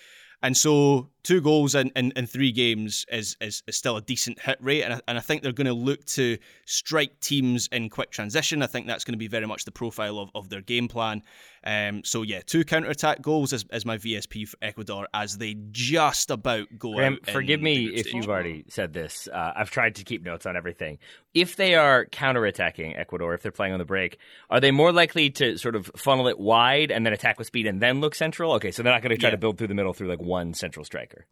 And 0.44 0.56
so 0.56 1.10
two 1.24 1.42
goals 1.42 1.76
in, 1.76 1.92
in, 1.96 2.12
in 2.16 2.28
three 2.28 2.52
games 2.52 3.06
is, 3.12 3.36
is, 3.42 3.64
is 3.68 3.76
still 3.76 3.98
a 3.98 4.02
decent 4.02 4.40
hit 4.40 4.58
rate. 4.62 4.84
And 4.84 4.94
I, 4.96 5.02
and 5.08 5.18
I 5.18 5.22
think 5.22 5.42
they're 5.42 5.52
going 5.52 5.66
to 5.68 5.74
look 5.74 6.06
to 6.06 6.38
strike 6.66 7.20
teams 7.20 7.68
in 7.72 7.90
quick 7.90 8.12
transition. 8.12 8.62
I 8.62 8.68
think 8.68 8.88
that's 8.88 9.04
going 9.04 9.14
to 9.14 9.18
be 9.18 9.28
very 9.28 9.48
much 9.48 9.66
the 9.66 9.72
profile 9.72 10.20
of, 10.20 10.30
of 10.36 10.50
their 10.50 10.62
game 10.62 10.88
plan. 10.88 11.24
Um, 11.66 12.04
so, 12.04 12.22
yeah, 12.22 12.42
two 12.46 12.64
counter 12.64 12.90
attack 12.90 13.22
goals 13.22 13.52
is, 13.52 13.66
is 13.74 13.86
my 13.86 13.98
VSP 13.98 14.48
for 14.48 14.58
Ecuador 14.62 15.08
as 15.14 15.38
they 15.38 15.56
just 15.72 16.30
about 16.30 16.68
go 16.78 16.94
Graham, 16.94 17.18
forgive 17.32 17.62
me 17.62 17.88
if 17.88 18.14
you've 18.14 18.28
already 18.30 18.66
said 18.70 18.94
this. 18.94 19.28
Uh, 19.32 19.54
I've 19.56 19.72
tried 19.72 19.96
to 19.96 20.04
keep 20.04 20.24
notes 20.24 20.46
on 20.46 20.56
everything. 20.56 21.00
If 21.34 21.56
they 21.56 21.76
are 21.76 22.06
counter 22.06 22.46
attacking 22.46 22.96
Ecuador, 22.96 23.34
if 23.34 23.42
they're 23.42 23.52
playing 23.52 23.74
on 23.74 23.80
the 23.80 23.86
break, 23.86 24.18
are 24.50 24.60
they 24.60 24.72
more 24.72 24.92
likely 24.92 25.30
to 25.32 25.58
sort 25.58 25.76
of 25.76 25.90
funnel 25.98 26.28
it 26.28 26.38
wide 26.40 26.92
and 26.92 27.06
then 27.06 27.14
attack 27.14 27.38
with 27.40 27.48
speed 27.48 27.66
and 27.68 27.82
then 27.82 28.00
look 28.00 28.14
central? 28.16 28.54
Okay, 28.54 28.72
so 28.72 28.84
they're 28.84 28.94
not 28.94 29.02
going 29.02 29.16
to 29.16 29.18
try 29.18 29.30
Yeah. 29.30 29.32
to 29.36 29.38
build 29.38 29.58
through 29.58 29.68
the 29.68 29.74
middle 29.74 29.94
through 29.94 30.08
like 30.10 30.22
one 30.22 30.54
central 30.54 30.86
striker. 30.86 31.26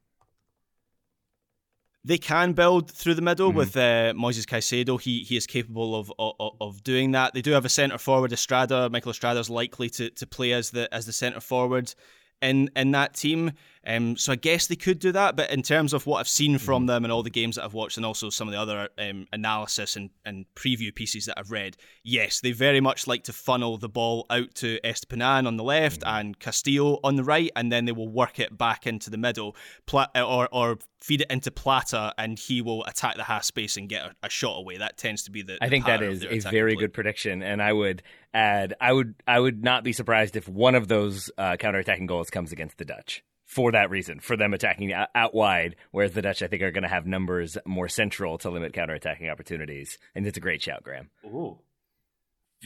They 2.06 2.18
can 2.18 2.54
build 2.54 2.92
through 2.92 3.14
the 3.16 3.22
middle 3.22 3.50
Mm-hmm. 3.50 3.58
with 3.58 3.78
uh, 3.78 4.14
Moises 4.14 4.46
Caicedo. 4.46 5.00
He 5.00 5.24
he 5.24 5.38
is 5.38 5.48
capable 5.48 5.96
of, 5.96 6.12
of 6.20 6.52
of 6.60 6.84
doing 6.84 7.12
that. 7.12 7.34
They 7.34 7.42
do 7.42 7.52
have 7.52 7.66
a 7.66 7.70
centre 7.70 7.98
forward, 7.98 8.34
Estrada. 8.34 8.90
Michael 8.90 9.12
Estrada 9.12 9.40
is 9.40 9.50
likely 9.50 9.90
to, 9.92 10.10
to 10.10 10.28
play 10.28 10.54
as 10.54 10.72
the 10.72 10.94
as 10.94 11.06
the 11.06 11.14
centre 11.14 11.40
forward 11.40 11.94
in 12.42 12.70
in 12.76 12.92
that 12.92 13.14
team. 13.16 13.52
Um, 13.86 14.16
so 14.18 14.32
I 14.32 14.36
guess 14.36 14.68
they 14.68 14.76
could 14.76 15.00
do 15.00 15.12
that. 15.12 15.36
But 15.36 15.52
in 15.52 15.62
terms 15.62 15.94
of 15.94 16.06
what 16.06 16.20
I've 16.20 16.28
seen 16.28 16.56
Mm-hmm. 16.56 16.66
from 16.66 16.86
them 16.86 17.04
and 17.04 17.12
all 17.12 17.24
the 17.24 17.30
games 17.30 17.56
that 17.56 17.64
I've 17.66 17.74
watched, 17.74 17.98
and 17.98 18.06
also 18.06 18.30
some 18.30 18.48
of 18.48 18.52
the 18.54 18.60
other 18.60 18.90
um, 18.98 19.28
analysis 19.34 19.96
and, 19.96 20.10
and 20.26 20.46
preview 20.56 20.94
pieces 20.94 21.26
that 21.26 21.38
I've 21.40 21.52
read, 21.52 21.78
yes, 22.04 22.40
they 22.42 22.52
very 22.52 22.80
much 22.80 23.08
like 23.08 23.24
to 23.26 23.34
funnel 23.34 23.78
the 23.78 23.90
ball 23.90 24.26
out 24.30 24.54
to 24.56 24.80
Estupiñán 24.84 25.48
on 25.48 25.58
the 25.58 25.64
left 25.64 26.02
Mm-hmm. 26.02 26.16
and 26.18 26.40
Castillo 26.40 27.00
on 27.04 27.16
the 27.16 27.24
right, 27.24 27.52
and 27.56 27.72
then 27.72 27.86
they 27.86 27.92
will 27.92 28.10
work 28.10 28.40
it 28.40 28.58
back 28.58 28.86
into 28.88 29.10
the 29.10 29.18
middle, 29.18 29.56
Pla- 29.86 30.08
or 30.16 30.48
or 30.52 30.78
feed 31.02 31.20
it 31.22 31.30
into 31.30 31.52
Plata, 31.52 32.14
and 32.18 32.40
he 32.40 32.62
will 32.62 32.86
attack 32.86 33.16
the 33.18 33.24
half 33.24 33.44
space 33.44 33.76
and 33.76 33.90
get 33.90 34.04
a, 34.06 34.16
a 34.24 34.30
shot 34.30 34.58
away. 34.58 34.78
That 34.78 34.98
tends 34.98 35.24
to 35.24 35.32
be 35.32 35.42
the. 35.42 35.58
I 35.62 35.68
think 35.70 35.86
that 35.86 36.02
is 36.02 36.24
a 36.46 36.50
very 36.50 36.76
play. 36.76 36.82
good 36.86 36.94
prediction, 36.94 37.42
and 37.44 37.62
I 37.62 37.74
would 37.74 38.02
add, 38.34 38.74
I 38.80 38.94
would, 38.94 39.16
I 39.28 39.40
would 39.40 39.64
not 39.64 39.84
be 39.84 39.92
surprised 39.94 40.36
if 40.36 40.48
one 40.48 40.76
of 40.76 40.88
those 40.88 41.30
uh, 41.38 41.58
counterattacking 41.60 42.08
goals 42.08 42.30
comes 42.30 42.52
against 42.52 42.78
the 42.78 42.86
Dutch. 42.86 43.24
For 43.54 43.72
that 43.72 43.92
reason, 43.92 44.20
for 44.20 44.36
them 44.36 44.52
attacking 44.52 44.92
out, 44.94 45.10
out 45.14 45.36
wide, 45.36 45.76
whereas 45.92 46.14
the 46.14 46.24
Dutch, 46.24 46.42
I 46.42 46.48
think, 46.48 46.64
are 46.64 46.72
going 46.72 46.82
to 46.82 46.90
have 46.90 47.06
numbers 47.06 47.56
more 47.68 47.88
central 47.88 48.40
to 48.40 48.50
limit 48.50 48.74
counterattacking 48.74 49.32
opportunities. 49.32 50.00
And 50.16 50.26
it's 50.26 50.38
a 50.38 50.42
great 50.42 50.64
shout, 50.64 50.82
Graham. 50.84 51.12
Ooh. 51.24 51.60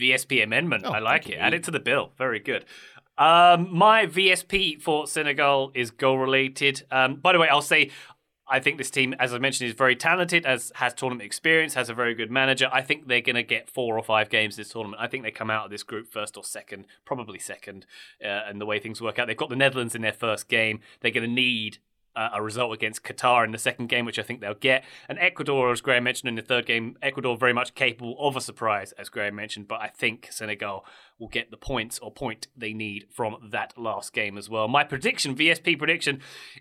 VSP 0.00 0.42
amendment. 0.42 0.84
Oh, 0.86 0.92
I 0.92 1.00
like 1.00 1.28
it. 1.28 1.32
you. 1.34 1.38
Add 1.38 1.52
it 1.52 1.64
to 1.64 1.70
the 1.70 1.80
bill. 1.80 2.12
Very 2.16 2.40
good. 2.40 2.64
Um, 3.18 3.68
my 3.76 4.06
VSP 4.06 4.80
for 4.80 5.06
Senegal 5.06 5.72
is 5.74 5.90
goal 5.90 6.18
related. 6.18 6.82
Um, 6.90 7.16
by 7.16 7.34
the 7.34 7.38
way, 7.38 7.48
I'll 7.48 7.60
say 7.60 7.90
I 8.50 8.60
think 8.60 8.78
this 8.78 8.90
team, 8.90 9.14
as 9.18 9.34
I 9.34 9.38
mentioned, 9.38 9.68
is 9.68 9.76
very 9.76 9.94
talented, 9.94 10.46
as 10.46 10.72
has 10.76 10.94
tournament 10.94 11.26
experience, 11.26 11.74
has 11.74 11.88
a 11.90 11.94
very 11.94 12.14
good 12.14 12.30
manager. 12.30 12.68
I 12.72 12.82
think 12.82 13.06
they're 13.06 13.20
going 13.20 13.36
to 13.36 13.42
get 13.42 13.68
four 13.68 13.98
or 13.98 14.02
five 14.02 14.30
games 14.30 14.56
this 14.56 14.70
tournament. 14.70 15.02
I 15.02 15.06
think 15.06 15.22
they 15.22 15.30
come 15.30 15.50
out 15.50 15.66
of 15.66 15.70
this 15.70 15.82
group 15.82 16.10
first 16.10 16.36
or 16.36 16.44
second, 16.44 16.86
probably 17.04 17.38
second, 17.38 17.86
uh, 18.24 18.42
and 18.48 18.60
the 18.60 18.66
way 18.66 18.78
things 18.78 19.00
work 19.00 19.18
out. 19.18 19.26
They've 19.26 19.36
got 19.36 19.50
the 19.50 19.56
Netherlands 19.56 19.94
in 19.94 20.02
their 20.02 20.12
first 20.12 20.48
game. 20.48 20.80
They're 21.00 21.10
going 21.10 21.28
to 21.28 21.32
need 21.34 21.78
uh, 22.16 22.30
a 22.34 22.42
result 22.42 22.72
against 22.74 23.04
Qatar 23.04 23.44
in 23.44 23.52
the 23.52 23.58
second 23.58 23.88
game, 23.88 24.04
which 24.04 24.18
I 24.18 24.22
think 24.22 24.40
they'll 24.40 24.54
get. 24.54 24.84
And 25.08 25.18
Ecuador, 25.18 25.70
as 25.70 25.80
Graham 25.80 26.04
mentioned 26.04 26.28
in 26.28 26.34
the 26.34 26.42
third 26.42 26.66
game, 26.66 26.96
Ecuador 27.00 27.36
very 27.36 27.52
much 27.52 27.74
capable 27.74 28.16
of 28.18 28.34
a 28.34 28.40
surprise, 28.40 28.92
as 28.92 29.08
Graham 29.08 29.36
mentioned. 29.36 29.68
But 29.68 29.80
I 29.80 29.88
think 29.88 30.28
Senegal 30.30 30.84
will 31.18 31.28
get 31.28 31.50
the 31.50 31.56
points 31.56 31.98
or 31.98 32.10
point 32.10 32.46
they 32.56 32.72
need 32.72 33.06
from 33.10 33.36
that 33.50 33.76
last 33.76 34.12
game 34.12 34.38
as 34.38 34.48
well. 34.48 34.68
My 34.68 34.84
prediction, 34.84 35.34
VSP 35.34 35.78
prediction, 35.78 36.20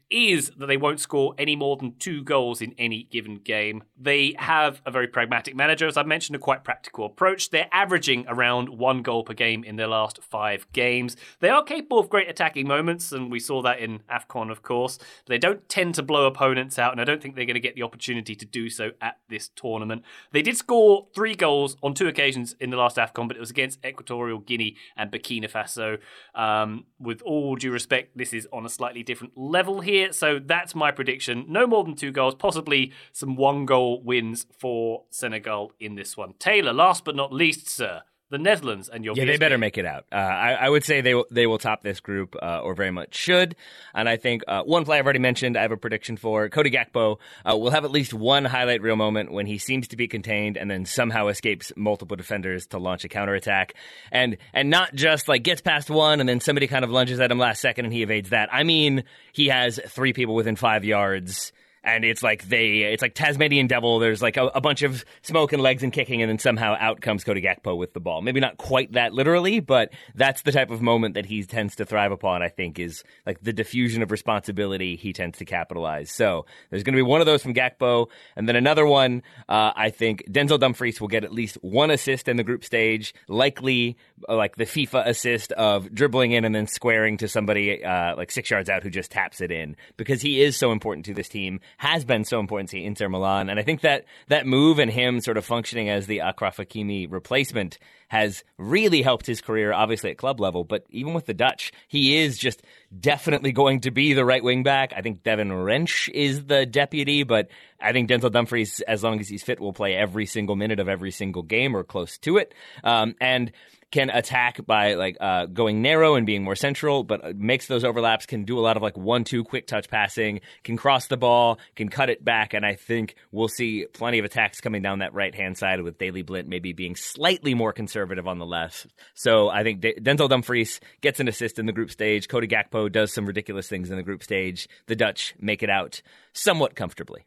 is 0.09 0.51
that 0.57 0.65
they 0.65 0.77
won't 0.77 0.99
score 0.99 1.35
any 1.37 1.55
more 1.55 1.77
than 1.77 1.95
two 1.99 2.23
goals 2.23 2.61
in 2.61 2.73
any 2.77 3.03
given 3.03 3.35
game. 3.35 3.83
They 3.97 4.35
have 4.37 4.81
a 4.85 4.91
very 4.91 5.07
pragmatic 5.07 5.55
manager, 5.55 5.87
as 5.87 5.97
I 5.97 6.03
mentioned, 6.03 6.35
a 6.35 6.39
quite 6.39 6.63
practical 6.63 7.05
approach. 7.05 7.49
They're 7.49 7.69
averaging 7.71 8.25
around 8.27 8.69
one 8.69 9.01
goal 9.01 9.23
per 9.23 9.33
game 9.33 9.63
in 9.63 9.75
their 9.75 9.87
last 9.87 10.23
five 10.23 10.67
games. 10.73 11.15
They 11.39 11.49
are 11.49 11.63
capable 11.63 11.99
of 11.99 12.09
great 12.09 12.29
attacking 12.29 12.67
moments, 12.67 13.11
and 13.11 13.31
we 13.31 13.39
saw 13.39 13.61
that 13.61 13.79
in 13.79 13.99
AFCON, 14.09 14.51
of 14.51 14.63
course. 14.63 14.97
But 14.97 15.27
they 15.27 15.37
don't 15.37 15.67
tend 15.69 15.95
to 15.95 16.03
blow 16.03 16.25
opponents 16.25 16.79
out, 16.79 16.91
and 16.91 17.01
I 17.01 17.03
don't 17.03 17.21
think 17.21 17.35
they're 17.35 17.45
going 17.45 17.55
to 17.55 17.59
get 17.59 17.75
the 17.75 17.83
opportunity 17.83 18.35
to 18.35 18.45
do 18.45 18.69
so 18.69 18.91
at 19.01 19.17
this 19.29 19.49
tournament. 19.49 20.03
They 20.31 20.41
did 20.41 20.57
score 20.57 21.07
three 21.13 21.35
goals 21.35 21.77
on 21.83 21.93
two 21.93 22.07
occasions 22.07 22.55
in 22.59 22.69
the 22.69 22.77
last 22.77 22.97
AFCON, 22.97 23.27
but 23.27 23.37
it 23.37 23.39
was 23.39 23.51
against 23.51 23.83
Equatorial 23.85 24.39
Guinea 24.47 24.75
and 24.95 25.11
Burkina 25.11 25.49
Faso. 25.49 25.99
Um, 26.33 26.85
with 26.99 27.21
all 27.21 27.55
due 27.55 27.71
respect, 27.71 28.17
this 28.17 28.33
is 28.33 28.47
on 28.51 28.65
a 28.65 28.69
slightly 28.69 29.03
different 29.03 29.37
level 29.37 29.81
here. 29.81 30.11
So 30.11 30.39
that's 30.43 30.73
my 30.73 30.91
prediction. 30.91 31.45
No 31.47 31.67
more 31.67 31.83
than 31.83 31.95
two 31.95 32.11
goals, 32.11 32.35
possibly 32.35 32.91
some 33.11 33.35
one 33.35 33.65
goal 33.65 34.01
wins 34.01 34.47
for 34.57 35.03
Senegal 35.09 35.71
in 35.79 35.95
this 35.95 36.17
one. 36.17 36.33
Taylor, 36.39 36.73
last 36.73 37.05
but 37.05 37.15
not 37.15 37.31
least, 37.31 37.69
sir. 37.69 38.01
The 38.29 38.37
Netherlands 38.37 38.89
and 38.89 39.05
your 39.05 39.15
yeah, 39.15 39.23
they 39.23 39.37
better 39.37 39.57
make 39.57 39.77
it 39.77 39.85
out. 39.85 40.05
Uh, 40.11 40.15
I, 40.15 40.51
I 40.53 40.69
would 40.69 40.83
say 40.83 40.99
they 40.99 41.15
will, 41.15 41.27
they 41.31 41.47
will 41.47 41.57
top 41.57 41.81
this 41.81 42.01
group, 42.01 42.35
uh, 42.41 42.59
or 42.61 42.73
very 42.73 42.91
much 42.91 43.15
should. 43.15 43.55
And 43.93 44.09
I 44.09 44.17
think 44.17 44.43
uh, 44.49 44.63
one 44.63 44.83
play 44.83 44.99
I've 44.99 45.05
already 45.05 45.19
mentioned, 45.19 45.55
I 45.55 45.61
have 45.61 45.71
a 45.71 45.77
prediction 45.77 46.17
for 46.17 46.49
Cody 46.49 46.69
Gakpo 46.69 47.19
uh, 47.49 47.55
will 47.55 47.71
have 47.71 47.85
at 47.85 47.91
least 47.91 48.13
one 48.13 48.43
highlight 48.43 48.81
reel 48.81 48.97
moment 48.97 49.31
when 49.31 49.45
he 49.45 49.57
seems 49.57 49.87
to 49.89 49.95
be 49.95 50.09
contained 50.09 50.57
and 50.57 50.69
then 50.69 50.85
somehow 50.85 51.27
escapes 51.27 51.71
multiple 51.77 52.17
defenders 52.17 52.67
to 52.67 52.79
launch 52.79 53.05
a 53.05 53.07
counterattack, 53.07 53.75
and 54.11 54.35
and 54.53 54.69
not 54.69 54.93
just 54.93 55.29
like 55.29 55.43
gets 55.43 55.61
past 55.61 55.89
one 55.89 56.19
and 56.19 56.27
then 56.27 56.41
somebody 56.41 56.67
kind 56.67 56.83
of 56.83 56.91
lunges 56.91 57.21
at 57.21 57.31
him 57.31 57.39
last 57.39 57.61
second 57.61 57.85
and 57.85 57.93
he 57.93 58.03
evades 58.03 58.31
that. 58.31 58.49
I 58.53 58.63
mean, 58.63 59.05
he 59.31 59.47
has 59.47 59.79
three 59.87 60.11
people 60.11 60.35
within 60.35 60.57
five 60.57 60.83
yards 60.83 61.53
and 61.87 62.03
it's 62.03 62.21
like 62.21 62.47
they 62.49 62.81
it's 62.81 63.01
like 63.01 63.15
Tasmanian 63.15 63.65
devil. 63.65 63.97
There's 63.99 64.21
like 64.21 64.35
a, 64.35 64.47
a, 64.47 64.61
bunch 64.61 64.83
of 64.83 65.05
smoke 65.21 65.53
and 65.53 65.63
legs 65.63 65.83
and 65.83 65.93
kicking, 65.93 66.21
and 66.21 66.29
then 66.29 66.37
somehow 66.37 66.75
out 66.77 66.99
comes 66.99 67.23
Cody 67.23 67.41
Gakpo 67.41 67.77
with 67.77 67.93
the 67.93 68.01
ball. 68.01 68.21
Maybe 68.21 68.41
not 68.41 68.57
quite 68.57 68.91
that 68.91 69.13
literally, 69.13 69.61
but 69.61 69.91
that's 70.13 70.41
the 70.41 70.51
type 70.51 70.69
of 70.69 70.81
moment 70.81 71.13
that 71.13 71.25
he 71.25 71.43
tends 71.45 71.77
to 71.77 71.85
thrive 71.85 72.11
upon. 72.11 72.43
I 72.43 72.49
think 72.49 72.77
is 72.77 73.03
like 73.25 73.39
the 73.41 73.53
diffusion 73.53 74.03
of 74.03 74.11
responsibility 74.11 74.97
he 74.97 75.13
tends 75.13 75.37
to 75.37 75.45
capitalize. 75.45 76.11
So 76.11 76.45
there's 76.69 76.83
going 76.83 76.93
to 76.93 76.97
be 76.97 77.09
one 77.09 77.21
of 77.21 77.25
those 77.25 77.41
from 77.41 77.53
Gakpo, 77.53 78.07
and 78.35 78.47
then 78.47 78.57
another 78.57 78.85
one. 78.85 79.23
Uh, 79.47 79.71
I 79.73 79.89
think 79.89 80.25
Denzel 80.29 80.59
Dumfries 80.59 80.99
will 80.99 81.07
get 81.07 81.23
at 81.23 81.31
least 81.31 81.57
one 81.61 81.89
assist 81.89 82.27
in 82.27 82.35
the 82.35 82.43
group 82.43 82.65
stage, 82.65 83.13
likely 83.29 83.95
like 84.27 84.55
the 84.55 84.65
FIFA 84.65 85.07
assist 85.07 85.51
of 85.53 85.93
dribbling 85.93 86.31
in 86.31 86.45
and 86.45 86.53
then 86.53 86.67
squaring 86.67 87.17
to 87.17 87.27
somebody 87.27 87.83
uh, 87.83 88.15
like 88.15 88.31
six 88.31 88.49
yards 88.49 88.69
out 88.69 88.83
who 88.83 88.89
just 88.89 89.11
taps 89.11 89.41
it 89.41 89.51
in 89.51 89.75
because 89.95 90.21
he 90.21 90.41
is 90.41 90.57
so 90.57 90.71
important 90.71 91.05
to 91.05 91.13
this 91.13 91.29
team 91.29 91.59
has 91.77 92.05
been 92.05 92.23
so 92.23 92.39
important 92.39 92.69
to 92.69 92.81
Inter 92.81 93.09
Milan. 93.09 93.49
And 93.49 93.59
I 93.59 93.63
think 93.63 93.81
that 93.81 94.05
that 94.27 94.47
move 94.47 94.79
and 94.79 94.91
him 94.91 95.21
sort 95.21 95.37
of 95.37 95.45
functioning 95.45 95.89
as 95.89 96.07
the 96.07 96.19
Achraf 96.19 96.55
Hakimi 96.55 97.11
replacement 97.11 97.77
has 98.09 98.43
really 98.57 99.01
helped 99.01 99.25
his 99.25 99.41
career, 99.41 99.73
obviously 99.73 100.11
at 100.11 100.17
club 100.17 100.39
level, 100.39 100.63
but 100.63 100.85
even 100.89 101.13
with 101.13 101.25
the 101.25 101.33
Dutch, 101.33 101.73
he 101.87 102.17
is 102.17 102.37
just 102.37 102.61
definitely 102.97 103.51
going 103.51 103.81
to 103.81 103.91
be 103.91 104.13
the 104.13 104.23
right 104.23 104.43
wing 104.43 104.63
back. 104.63 104.93
I 104.95 105.01
think 105.01 105.23
Devyne 105.23 105.51
Rensch 105.51 106.09
is 106.09 106.45
the 106.45 106.65
deputy, 106.65 107.23
but 107.23 107.49
I 107.81 107.91
think 107.91 108.09
Denzel 108.09 108.31
Dumfries, 108.31 108.79
as 108.81 109.03
long 109.03 109.19
as 109.19 109.27
he's 109.27 109.43
fit, 109.43 109.59
will 109.59 109.73
play 109.73 109.93
every 109.93 110.25
single 110.25 110.55
minute 110.55 110.79
of 110.79 110.87
every 110.87 111.11
single 111.11 111.43
game 111.43 111.75
or 111.75 111.83
close 111.83 112.17
to 112.19 112.37
it. 112.37 112.53
Um, 112.83 113.15
and 113.19 113.51
can 113.91 114.09
attack 114.09 114.65
by 114.65 114.95
like 114.95 115.17
uh, 115.21 115.45
going 115.45 115.81
narrow 115.81 116.15
and 116.15 116.25
being 116.25 116.43
more 116.43 116.55
central, 116.55 117.03
but 117.03 117.37
makes 117.37 117.67
those 117.67 117.83
overlaps. 117.83 118.25
Can 118.25 118.43
do 118.43 118.59
a 118.59 118.61
lot 118.61 118.75
of 118.75 118.83
like 118.83 118.97
one-two 118.97 119.43
quick 119.43 119.65
touch 119.67 119.89
passing. 119.89 120.41
Can 120.63 120.75
cross 120.75 121.07
the 121.07 121.17
ball. 121.17 121.59
Can 121.75 121.89
cut 121.89 122.09
it 122.09 122.23
back, 122.23 122.53
and 122.53 122.65
I 122.65 122.75
think 122.75 123.15
we'll 123.31 123.47
see 123.47 123.85
plenty 123.93 124.19
of 124.19 124.25
attacks 124.25 124.59
coming 124.59 124.81
down 124.81 124.99
that 124.99 125.13
right-hand 125.13 125.57
side 125.57 125.81
with 125.81 125.97
Daley 125.97 126.21
Blind 126.21 126.47
maybe 126.47 126.73
being 126.73 126.95
slightly 126.95 127.53
more 127.53 127.71
conservative 127.71 128.27
on 128.27 128.39
the 128.39 128.45
left. 128.45 128.87
So 129.13 129.49
I 129.49 129.63
think 129.63 129.81
D- 129.81 129.95
Denzel 129.99 130.29
Dumfries 130.29 130.79
gets 131.01 131.19
an 131.19 131.27
assist 131.27 131.57
in 131.57 131.65
the 131.65 131.73
group 131.73 131.91
stage. 131.91 132.27
Cody 132.27 132.47
Gakpo 132.47 132.91
does 132.91 133.13
some 133.13 133.25
ridiculous 133.25 133.67
things 133.67 133.89
in 133.89 133.97
the 133.97 134.03
group 134.03 134.21
stage. 134.21 134.67
The 134.87 134.95
Dutch 134.95 135.33
make 135.39 135.63
it 135.63 135.69
out 135.69 136.01
somewhat 136.33 136.75
comfortably. 136.75 137.25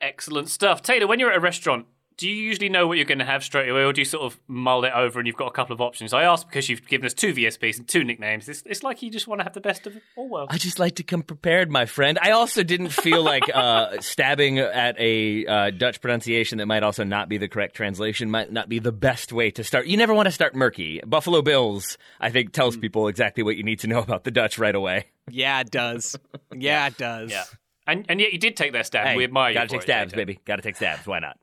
Excellent 0.00 0.50
stuff, 0.50 0.82
Taylor. 0.82 1.06
When 1.06 1.18
you're 1.18 1.30
at 1.30 1.38
a 1.38 1.40
restaurant, 1.40 1.86
do 2.16 2.28
you 2.28 2.34
usually 2.34 2.70
know 2.70 2.86
what 2.86 2.96
you're 2.96 3.04
going 3.04 3.18
to 3.18 3.26
have 3.26 3.44
straight 3.44 3.68
away, 3.68 3.84
or 3.84 3.92
do 3.92 4.00
you 4.00 4.04
sort 4.06 4.24
of 4.24 4.40
mull 4.48 4.84
it 4.84 4.92
over 4.94 5.18
and 5.18 5.26
you've 5.26 5.36
got 5.36 5.48
a 5.48 5.52
couple 5.52 5.74
of 5.74 5.80
options? 5.82 6.14
I 6.14 6.22
ask 6.22 6.46
because 6.46 6.68
you've 6.68 6.86
given 6.86 7.04
us 7.04 7.12
two 7.12 7.34
VSPs 7.34 7.78
and 7.78 7.86
two 7.86 8.04
nicknames. 8.04 8.48
It's, 8.48 8.62
it's 8.64 8.82
like 8.82 9.02
you 9.02 9.10
just 9.10 9.28
want 9.28 9.40
to 9.40 9.44
have 9.44 9.52
the 9.52 9.60
best 9.60 9.86
of 9.86 9.94
all 10.16 10.28
worlds. 10.28 10.52
I 10.54 10.56
just 10.56 10.78
like 10.78 10.94
to 10.96 11.02
come 11.02 11.22
prepared, 11.22 11.70
my 11.70 11.84
friend. 11.84 12.18
I 12.22 12.30
also 12.30 12.62
didn't 12.62 12.88
feel 12.88 13.22
like 13.24 13.44
uh, 13.54 14.00
stabbing 14.00 14.58
at 14.58 14.98
a 14.98 15.46
uh, 15.46 15.70
Dutch 15.70 16.00
pronunciation 16.00 16.58
that 16.58 16.66
might 16.66 16.82
also 16.82 17.04
not 17.04 17.28
be 17.28 17.36
the 17.36 17.48
correct 17.48 17.76
translation 17.76 18.30
might 18.30 18.50
not 18.50 18.68
be 18.68 18.78
the 18.78 18.92
best 18.92 19.32
way 19.32 19.50
to 19.50 19.62
start. 19.62 19.86
You 19.86 19.98
never 19.98 20.14
want 20.14 20.26
to 20.26 20.32
start 20.32 20.54
murky. 20.54 21.00
Buffalo 21.06 21.42
Bills, 21.42 21.98
I 22.18 22.30
think, 22.30 22.52
tells 22.52 22.76
people 22.78 23.08
exactly 23.08 23.42
what 23.42 23.56
you 23.56 23.62
need 23.62 23.80
to 23.80 23.88
know 23.88 23.98
about 23.98 24.24
the 24.24 24.30
Dutch 24.30 24.58
right 24.58 24.74
away. 24.74 25.06
Yeah, 25.30 25.60
it 25.60 25.70
does. 25.70 26.16
Yeah, 26.58 26.86
it 26.86 26.96
does. 26.96 27.30
Yeah. 27.30 27.44
And, 27.86 28.06
and 28.08 28.18
yet 28.18 28.32
you 28.32 28.38
did 28.38 28.56
take 28.56 28.72
their 28.72 28.84
stab. 28.84 29.08
Hey, 29.08 29.16
we 29.16 29.24
admire 29.24 29.50
you. 29.50 29.54
gotta 29.54 29.68
take 29.68 29.82
stabs, 29.82 30.12
Taylor. 30.12 30.24
baby. 30.24 30.40
Gotta 30.46 30.62
take 30.62 30.76
stabs. 30.76 31.06
Why 31.06 31.18
not? 31.18 31.36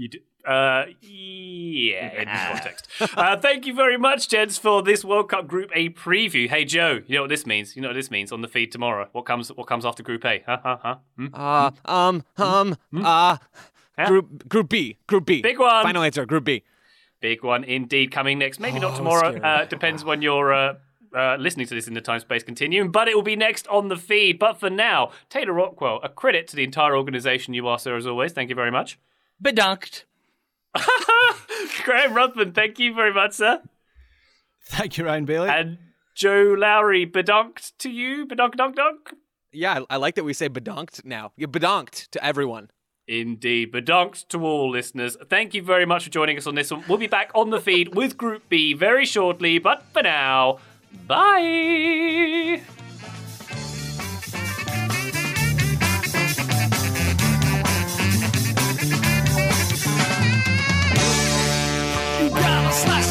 You 0.00 0.08
do. 0.08 0.18
Uh, 0.46 0.86
yeah, 1.02 2.22
in 2.22 2.26
this 2.28 2.42
context. 2.48 2.88
Uh, 3.18 3.36
thank 3.36 3.66
you 3.66 3.74
very 3.74 3.98
much, 3.98 4.30
gents, 4.30 4.56
for 4.56 4.82
this 4.82 5.04
World 5.04 5.28
Cup 5.28 5.46
Group 5.46 5.70
A 5.74 5.90
preview. 5.90 6.48
Hey, 6.48 6.64
Joe, 6.64 7.00
you 7.06 7.16
know 7.16 7.22
what 7.24 7.28
this 7.28 7.44
means? 7.44 7.76
You 7.76 7.82
know 7.82 7.88
what 7.88 7.94
this 7.94 8.10
means 8.10 8.32
on 8.32 8.40
the 8.40 8.48
feed 8.48 8.72
tomorrow? 8.72 9.10
What 9.12 9.26
comes? 9.26 9.50
What 9.50 9.66
comes 9.66 9.84
after 9.84 10.02
Group 10.02 10.24
A? 10.24 10.42
Huh? 10.46 10.58
Huh? 10.62 10.76
Huh? 10.82 10.94
Hmm? 11.16 11.26
Uh, 11.34 11.70
um, 11.84 12.24
um, 12.38 12.78
uh, 13.04 13.36
Huh? 13.98 14.06
group, 14.06 14.48
group 14.48 14.70
B, 14.70 14.96
group 15.06 15.26
B. 15.26 15.42
Big 15.42 15.58
one. 15.58 15.82
Final 15.82 16.02
answer, 16.02 16.24
group 16.24 16.44
B. 16.44 16.62
Big 17.20 17.44
one 17.44 17.62
indeed 17.62 18.10
coming 18.10 18.38
next. 18.38 18.58
Maybe 18.58 18.78
not 18.80 18.94
Oh, 18.94 18.96
tomorrow. 18.96 19.32
scary. 19.32 19.44
Uh, 19.44 19.66
depends 19.66 20.02
when 20.02 20.22
you're 20.22 20.54
uh, 20.54 20.74
uh, 21.14 21.36
listening 21.38 21.66
to 21.66 21.74
this 21.74 21.86
in 21.88 21.92
the 21.92 22.00
time 22.00 22.20
space 22.20 22.42
continuum, 22.42 22.90
but 22.90 23.06
it 23.08 23.14
will 23.14 23.22
be 23.22 23.36
next 23.36 23.68
on 23.68 23.88
the 23.88 23.96
feed. 23.98 24.38
But 24.38 24.58
for 24.58 24.70
now, 24.70 25.10
Taylor 25.28 25.52
Rockwell, 25.52 26.00
a 26.02 26.08
credit 26.08 26.48
to 26.48 26.56
the 26.56 26.64
entire 26.64 26.96
organisation 26.96 27.52
you 27.52 27.68
are, 27.68 27.78
sir, 27.78 27.94
as 27.98 28.06
always. 28.06 28.32
Thank 28.32 28.48
you 28.48 28.56
very 28.56 28.70
much. 28.70 28.98
Bedunked. 29.42 30.04
Graham 31.84 32.14
Ruthven, 32.14 32.52
thank 32.52 32.78
you 32.78 32.94
very 32.94 33.12
much, 33.12 33.32
sir. 33.32 33.62
Thank 34.66 34.98
you, 34.98 35.04
Ryan 35.04 35.24
Bailey. 35.24 35.48
And 35.48 35.78
Joe 36.14 36.54
Lowery, 36.56 37.06
bedonked 37.06 37.72
to 37.78 37.90
you. 37.90 38.26
Bedonk, 38.26 38.56
donk, 38.56 38.76
donk. 38.76 39.14
Yeah, 39.52 39.80
I, 39.88 39.94
I 39.94 39.96
like 39.96 40.14
that 40.14 40.24
we 40.24 40.32
say 40.32 40.48
bedonked 40.48 41.04
now. 41.04 41.32
Yeah, 41.36 41.46
bedonked 41.46 42.08
to 42.10 42.24
everyone. 42.24 42.70
Indeed. 43.08 43.72
Bedonked 43.72 44.28
to 44.28 44.44
all 44.44 44.70
listeners. 44.70 45.16
Thank 45.28 45.54
you 45.54 45.62
very 45.62 45.84
much 45.84 46.04
for 46.04 46.10
joining 46.10 46.36
us 46.38 46.46
on 46.46 46.54
this 46.54 46.70
one. 46.70 46.84
We'll 46.88 46.98
be 46.98 47.08
back 47.08 47.32
on 47.34 47.50
the 47.50 47.60
feed 47.60 47.94
with 47.94 48.16
Group 48.16 48.48
B 48.48 48.72
very 48.72 49.04
shortly, 49.04 49.58
but 49.58 49.82
for 49.92 50.02
now, 50.02 50.58
bye. 51.08 52.62
slash 62.80 63.09